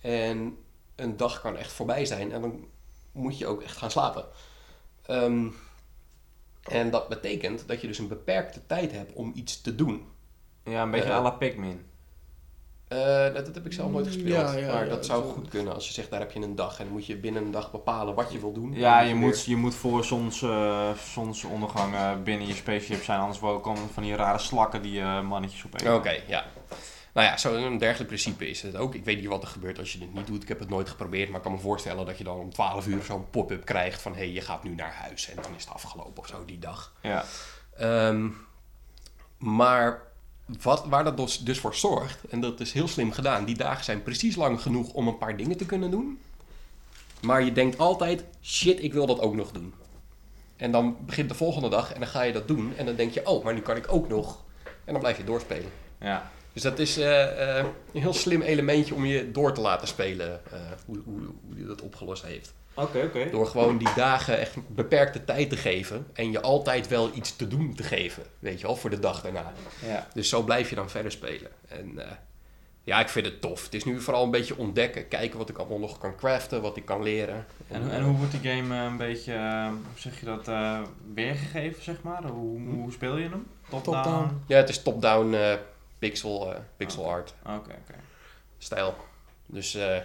en 0.00 0.58
een 0.94 1.16
dag 1.16 1.40
kan 1.40 1.56
echt 1.56 1.72
voorbij 1.72 2.04
zijn 2.04 2.32
en 2.32 2.40
dan 2.40 2.68
moet 3.12 3.38
je 3.38 3.46
ook 3.46 3.62
echt 3.62 3.76
gaan 3.76 3.90
slapen. 3.90 4.24
Ehm, 5.06 5.46
en 6.62 6.90
dat 6.90 7.08
betekent 7.08 7.68
dat 7.68 7.80
je 7.80 7.86
dus 7.86 7.98
een 7.98 8.08
beperkte 8.08 8.66
tijd 8.66 8.92
hebt 8.92 9.12
om 9.12 9.32
iets 9.34 9.60
te 9.60 9.74
doen. 9.74 10.06
Ja, 10.64 10.82
een 10.82 10.90
beetje 10.90 11.12
à 11.12 11.22
la 11.22 11.30
Pikmin. 11.30 11.89
Eh, 12.90 13.34
dat, 13.34 13.46
dat 13.46 13.54
heb 13.54 13.66
ik 13.66 13.72
zelf 13.72 13.90
nooit 13.90 14.06
gespeeld. 14.06 14.28
Ja, 14.28 14.52
ja, 14.56 14.72
maar 14.72 14.84
ja, 14.84 14.90
dat 14.90 15.06
zou 15.06 15.22
zo. 15.22 15.28
goed 15.30 15.48
kunnen 15.48 15.74
als 15.74 15.86
je 15.86 15.92
zegt 15.92 16.10
daar 16.10 16.20
heb 16.20 16.32
je 16.32 16.40
een 16.40 16.54
dag 16.54 16.78
en 16.78 16.84
dan 16.84 16.92
moet 16.92 17.06
je 17.06 17.16
binnen 17.16 17.44
een 17.44 17.50
dag 17.50 17.70
bepalen 17.70 18.14
wat 18.14 18.32
je 18.32 18.40
wil 18.40 18.52
doen. 18.52 18.72
Ja, 18.72 19.00
je 19.00 19.14
moet, 19.14 19.44
je 19.44 19.56
moet 19.56 19.74
voor 19.74 20.04
zons, 20.04 20.42
eh, 20.42 20.90
zonsondergang 21.12 22.22
binnen 22.24 22.46
je 22.46 22.54
spaceship 22.54 23.02
zijn, 23.02 23.20
anders 23.20 23.40
wel 23.40 23.60
komen 23.60 23.88
van 23.92 24.02
die 24.02 24.14
rare 24.14 24.38
slakken 24.38 24.82
die 24.82 25.00
eh, 25.00 25.22
mannetjes 25.22 25.66
opeten. 25.66 25.94
Oké, 25.94 26.22
ja. 26.26 26.44
Nou 27.12 27.26
ja, 27.26 27.36
zo'n 27.36 27.78
dergelijk 27.78 28.08
principe 28.08 28.48
is 28.48 28.62
het 28.62 28.76
ook. 28.76 28.94
Ik 28.94 29.04
weet 29.04 29.20
niet 29.20 29.28
wat 29.28 29.42
er 29.42 29.48
gebeurt 29.48 29.78
als 29.78 29.92
je 29.92 29.98
dit 29.98 30.14
niet 30.14 30.26
doet. 30.26 30.42
Ik 30.42 30.48
heb 30.48 30.58
het 30.58 30.68
nooit 30.68 30.88
geprobeerd, 30.88 31.28
maar 31.28 31.36
ik 31.36 31.42
kan 31.42 31.52
me 31.52 31.58
voorstellen 31.58 32.06
dat 32.06 32.18
je 32.18 32.24
dan 32.24 32.38
om 32.38 32.52
12 32.52 32.86
uur 32.86 33.02
zo'n 33.02 33.30
pop-up 33.30 33.64
krijgt 33.64 34.02
van 34.02 34.12
hé, 34.12 34.18
hey, 34.18 34.30
je 34.30 34.40
gaat 34.40 34.64
nu 34.64 34.74
naar 34.74 34.94
huis 34.94 35.28
en 35.28 35.36
dan 35.42 35.54
is 35.56 35.64
het 35.64 35.74
afgelopen 35.74 36.22
of 36.22 36.26
zo 36.28 36.44
die 36.44 36.58
dag. 36.58 36.92
Ja. 37.02 37.24
Ehm, 37.76 38.28
maar 39.38 40.09
wat, 40.62 40.86
waar 40.86 41.04
dat 41.04 41.16
dus, 41.16 41.38
dus 41.38 41.58
voor 41.58 41.74
zorgt, 41.74 42.24
en 42.30 42.40
dat 42.40 42.60
is 42.60 42.72
heel 42.72 42.88
slim 42.88 43.12
gedaan, 43.12 43.44
die 43.44 43.56
dagen 43.56 43.84
zijn 43.84 44.02
precies 44.02 44.36
lang 44.36 44.62
genoeg 44.62 44.92
om 44.92 45.08
een 45.08 45.18
paar 45.18 45.36
dingen 45.36 45.56
te 45.56 45.66
kunnen 45.66 45.90
doen. 45.90 46.18
Maar 47.20 47.42
je 47.42 47.52
denkt 47.52 47.78
altijd, 47.78 48.24
shit, 48.42 48.82
ik 48.82 48.92
wil 48.92 49.06
dat 49.06 49.20
ook 49.20 49.34
nog 49.34 49.52
doen. 49.52 49.74
En 50.56 50.72
dan 50.72 50.96
begint 51.06 51.28
de 51.28 51.34
volgende 51.34 51.68
dag 51.68 51.92
en 51.92 52.00
dan 52.00 52.08
ga 52.08 52.22
je 52.22 52.32
dat 52.32 52.48
doen. 52.48 52.72
En 52.76 52.86
dan 52.86 52.94
denk 52.94 53.12
je, 53.12 53.26
oh, 53.26 53.44
maar 53.44 53.54
nu 53.54 53.60
kan 53.60 53.76
ik 53.76 53.92
ook 53.92 54.08
nog. 54.08 54.44
En 54.84 54.92
dan 54.92 55.00
blijf 55.00 55.16
je 55.16 55.24
doorspelen. 55.24 55.70
Ja. 56.00 56.30
Dus 56.52 56.62
dat 56.62 56.78
is 56.78 56.98
eh, 56.98 57.58
eh, 57.58 57.66
een 57.92 58.00
heel 58.00 58.12
slim 58.12 58.42
elementje 58.42 58.94
om 58.94 59.04
je 59.04 59.30
door 59.30 59.54
te 59.54 59.60
laten 59.60 59.88
spelen. 59.88 60.40
eh, 60.52 60.60
hoe, 60.86 60.98
hoe, 61.04 61.20
hoe 61.20 61.54
hij 61.56 61.66
dat 61.66 61.82
opgelost 61.82 62.22
heeft. 62.24 62.52
Oké, 62.80 63.02
oké. 63.04 63.30
Door 63.30 63.46
gewoon 63.46 63.78
die 63.78 63.94
dagen 63.96 64.38
echt 64.38 64.56
beperkte 64.68 65.24
tijd 65.24 65.50
te 65.50 65.56
geven. 65.56 66.06
En 66.12 66.30
je 66.30 66.40
altijd 66.40 66.88
wel 66.88 67.10
iets 67.14 67.36
te 67.36 67.48
doen 67.48 67.74
te 67.74 67.82
geven. 67.82 68.22
Weet 68.38 68.60
je 68.60 68.66
wel, 68.66 68.76
voor 68.76 68.90
de 68.90 68.98
dag 68.98 69.20
daarna. 69.22 69.52
Ja. 69.86 70.06
Dus 70.14 70.28
zo 70.28 70.42
blijf 70.42 70.68
je 70.70 70.74
dan 70.76 70.90
verder 70.90 71.12
spelen. 71.12 71.50
En 71.68 71.98
eh, 71.98 72.10
ja, 72.84 73.00
ik 73.00 73.08
vind 73.08 73.26
het 73.26 73.40
tof. 73.40 73.64
Het 73.64 73.74
is 73.74 73.84
nu 73.84 74.00
vooral 74.00 74.24
een 74.24 74.30
beetje 74.30 74.56
ontdekken. 74.58 75.08
Kijken 75.08 75.38
wat 75.38 75.48
ik 75.48 75.58
allemaal 75.58 75.78
nog 75.78 75.98
kan 75.98 76.16
craften. 76.16 76.62
Wat 76.62 76.76
ik 76.76 76.84
kan 76.84 77.02
leren. 77.02 77.46
En, 77.68 77.90
en 77.90 78.02
hoe 78.02 78.16
wordt 78.16 78.40
die 78.40 78.50
game 78.52 78.74
eh, 78.76 78.82
een 78.84 78.96
beetje, 78.96 79.32
eh, 79.34 79.66
hoe 79.68 79.98
zeg 79.98 80.20
je 80.20 80.26
dat, 80.26 80.48
eh, 80.48 80.80
weergegeven, 81.14 81.82
zeg 81.82 82.02
maar? 82.02 82.22
Hoe, 82.22 82.60
hoe 82.60 82.92
speel 82.92 83.16
je 83.16 83.28
hem? 83.28 83.46
Top-down? 83.68 84.42
Ja, 84.46 84.56
het 84.56 84.68
is 84.68 84.82
top-down 84.82 85.34
eh, 85.34 85.52
pixel, 85.98 86.52
eh, 86.54 86.60
pixel 86.76 87.10
art 87.10 87.34
Oké, 87.42 87.54
oké. 87.54 87.94
stijl. 88.58 88.94
Dus 89.46 89.74
eh, 89.74 89.96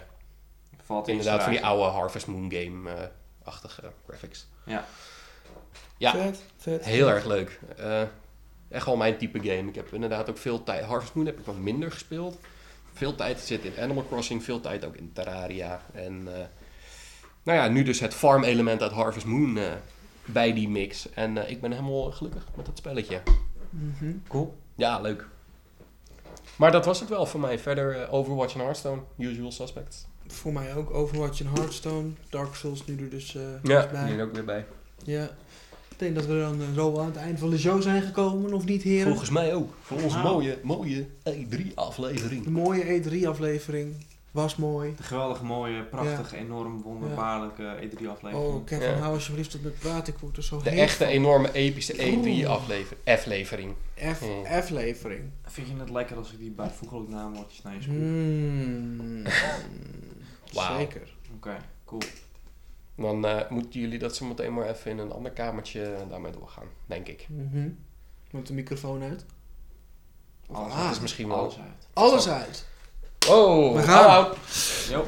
Valt 0.86 1.08
inderdaad 1.08 1.42
van 1.42 1.52
die 1.52 1.64
oude 1.64 1.90
Harvest 1.90 2.26
Moon 2.26 2.52
game-achtige 2.52 3.92
graphics. 4.06 4.46
Ja. 4.64 4.84
Ja. 5.96 6.10
Vet, 6.10 6.42
vet. 6.56 6.84
Heel 6.84 7.10
erg 7.10 7.24
leuk. 7.24 7.60
Eh, 7.76 8.02
echt 8.68 8.86
wel 8.86 8.96
mijn 8.96 9.18
type 9.18 9.38
game. 9.38 9.68
Ik 9.68 9.74
heb 9.74 9.92
inderdaad 9.92 10.30
ook 10.30 10.38
veel 10.38 10.62
tijd... 10.62 10.84
Harvest 10.84 11.14
Moon 11.14 11.26
heb 11.26 11.38
ik 11.38 11.46
wat 11.46 11.56
minder 11.56 11.92
gespeeld. 11.92 12.38
Veel 12.92 13.14
tijd 13.14 13.40
zit 13.40 13.64
in 13.64 13.82
Animal 13.82 14.06
Crossing, 14.08 14.44
veel 14.44 14.60
tijd 14.60 14.84
ook 14.84 14.96
in 14.96 15.12
Terraria. 15.12 15.80
En 15.92 16.22
eh, 16.34 16.44
nou 17.46 17.58
ja, 17.58 17.68
nu 17.68 17.82
dus 17.82 18.00
het 18.00 18.14
farm 18.14 18.44
element 18.44 18.82
uit 18.82 18.92
Harvest 18.92 19.26
Moon 19.26 19.56
eh, 19.58 19.72
bij 20.24 20.52
die 20.52 20.68
mix. 20.68 21.10
En 21.10 21.38
eh, 21.38 21.50
ik 21.50 21.60
ben 21.60 21.70
helemaal 21.70 22.10
gelukkig 22.12 22.46
met 22.56 22.66
dat 22.66 22.78
spelletje. 22.78 23.22
Mhm. 23.70 24.12
Cool. 24.28 24.56
Ja, 24.74 25.00
leuk. 25.00 25.26
Maar 26.56 26.72
dat 26.72 26.84
was 26.84 27.00
het 27.00 27.08
wel 27.08 27.26
voor 27.26 27.40
mij. 27.40 27.58
Verder 27.58 28.02
eh, 28.02 28.12
Overwatch 28.12 28.54
en 28.54 28.60
Hearthstone, 28.60 29.02
usual 29.18 29.52
suspects. 29.52 30.06
Voor 30.28 30.52
mij 30.52 30.74
ook 30.76 30.90
Overwatch 30.94 31.40
en 31.40 31.46
Hearthstone. 31.54 32.08
Dark 32.30 32.54
Souls 32.54 32.86
nu 32.86 32.96
er 32.98 33.10
dus 33.10 33.34
eh, 33.34 33.42
Ja, 33.62 33.88
bij. 33.92 34.06
die 34.06 34.16
er 34.16 34.24
ook 34.24 34.32
weer 34.34 34.44
bij. 34.44 34.64
Ja. 35.04 35.24
Ik 35.90 36.02
denk 36.02 36.14
dat 36.14 36.26
we 36.26 36.38
dan 36.40 36.60
eh, 36.60 36.66
zo 36.74 36.98
aan 36.98 37.06
het 37.06 37.16
eind 37.16 37.38
van 37.38 37.50
de 37.50 37.58
show 37.58 37.82
zijn 37.82 38.02
gekomen, 38.02 38.52
of 38.52 38.64
niet 38.64 38.82
heren? 38.82 39.06
Volgens 39.08 39.30
mij 39.30 39.54
ook. 39.54 39.72
Voor 39.82 40.02
onze 40.02 40.16
Nou. 40.16 40.28
mooie, 40.32 40.58
mooie 40.62 41.06
E3-aflevering. 41.28 42.44
De 42.44 42.50
mooie 42.50 43.00
E3-aflevering 43.02 43.94
was 44.30 44.56
mooi. 44.56 44.94
De 44.96 45.02
geweldige, 45.02 45.44
mooie, 45.44 45.82
prachtige, 45.82 46.36
enorm 46.36 46.82
wonderbaarlijke 46.82 47.76
E3-aflevering. 47.82 48.34
Oh, 48.54 48.64
Kevin, 48.64 48.88
Ja. 48.88 48.96
hou 48.98 49.14
alsjeblieft 49.14 49.54
op 49.54 49.62
met 49.62 49.78
praten. 49.78 50.12
Ik 50.14 50.18
word 50.18 50.36
er 50.36 50.42
zo 50.44 50.60
De 50.62 50.70
echte 50.70 51.04
van. 51.04 51.12
enorme 51.12 51.52
epische 51.52 51.92
E3-aflevering. 51.94 53.74
F- 54.14 54.20
Mm. 54.22 54.62
F-levering. 54.62 55.20
Vind 55.44 55.66
je 55.68 55.74
het 55.78 55.90
lekker 55.90 56.16
als 56.16 56.32
ik 56.32 56.38
die 56.38 56.50
bijvoeglijk 56.50 57.08
naamwoordjes 57.08 57.62
naar 57.62 57.74
je 57.74 57.82
spuug? 57.82 57.94
Mm. 57.96 59.22
Zeker. 60.64 61.14
Oké, 61.34 61.56
cool. 61.84 62.02
Dan 62.96 63.26
eh, 63.26 63.50
moeten 63.50 63.80
jullie 63.80 63.98
dat 63.98 64.16
zo 64.16 64.24
meteen 64.26 64.54
maar 64.54 64.68
even 64.68 64.90
in 64.90 64.98
een 64.98 65.12
ander 65.12 65.32
kamertje 65.32 65.96
daarmee 66.08 66.32
doorgaan, 66.32 66.66
denk 66.86 67.08
ik. 67.08 67.26
Mhm. 67.28 67.68
Moet 68.30 68.46
de 68.46 68.52
microfoon 68.52 69.02
uit? 69.02 69.24
Of 70.46 70.56
Alles? 70.56 70.74
Dat 70.74 70.90
is 70.90 71.00
misschien 71.00 71.28
wel... 71.28 71.36
Alles 71.38 71.58
uit. 71.58 71.86
Alles 71.92 72.28
uit. 72.28 72.64
Oh, 73.28 73.74
We 73.76 73.82
gaan. 73.82 74.10
hou. 74.10 74.34
Jo. 74.90 75.06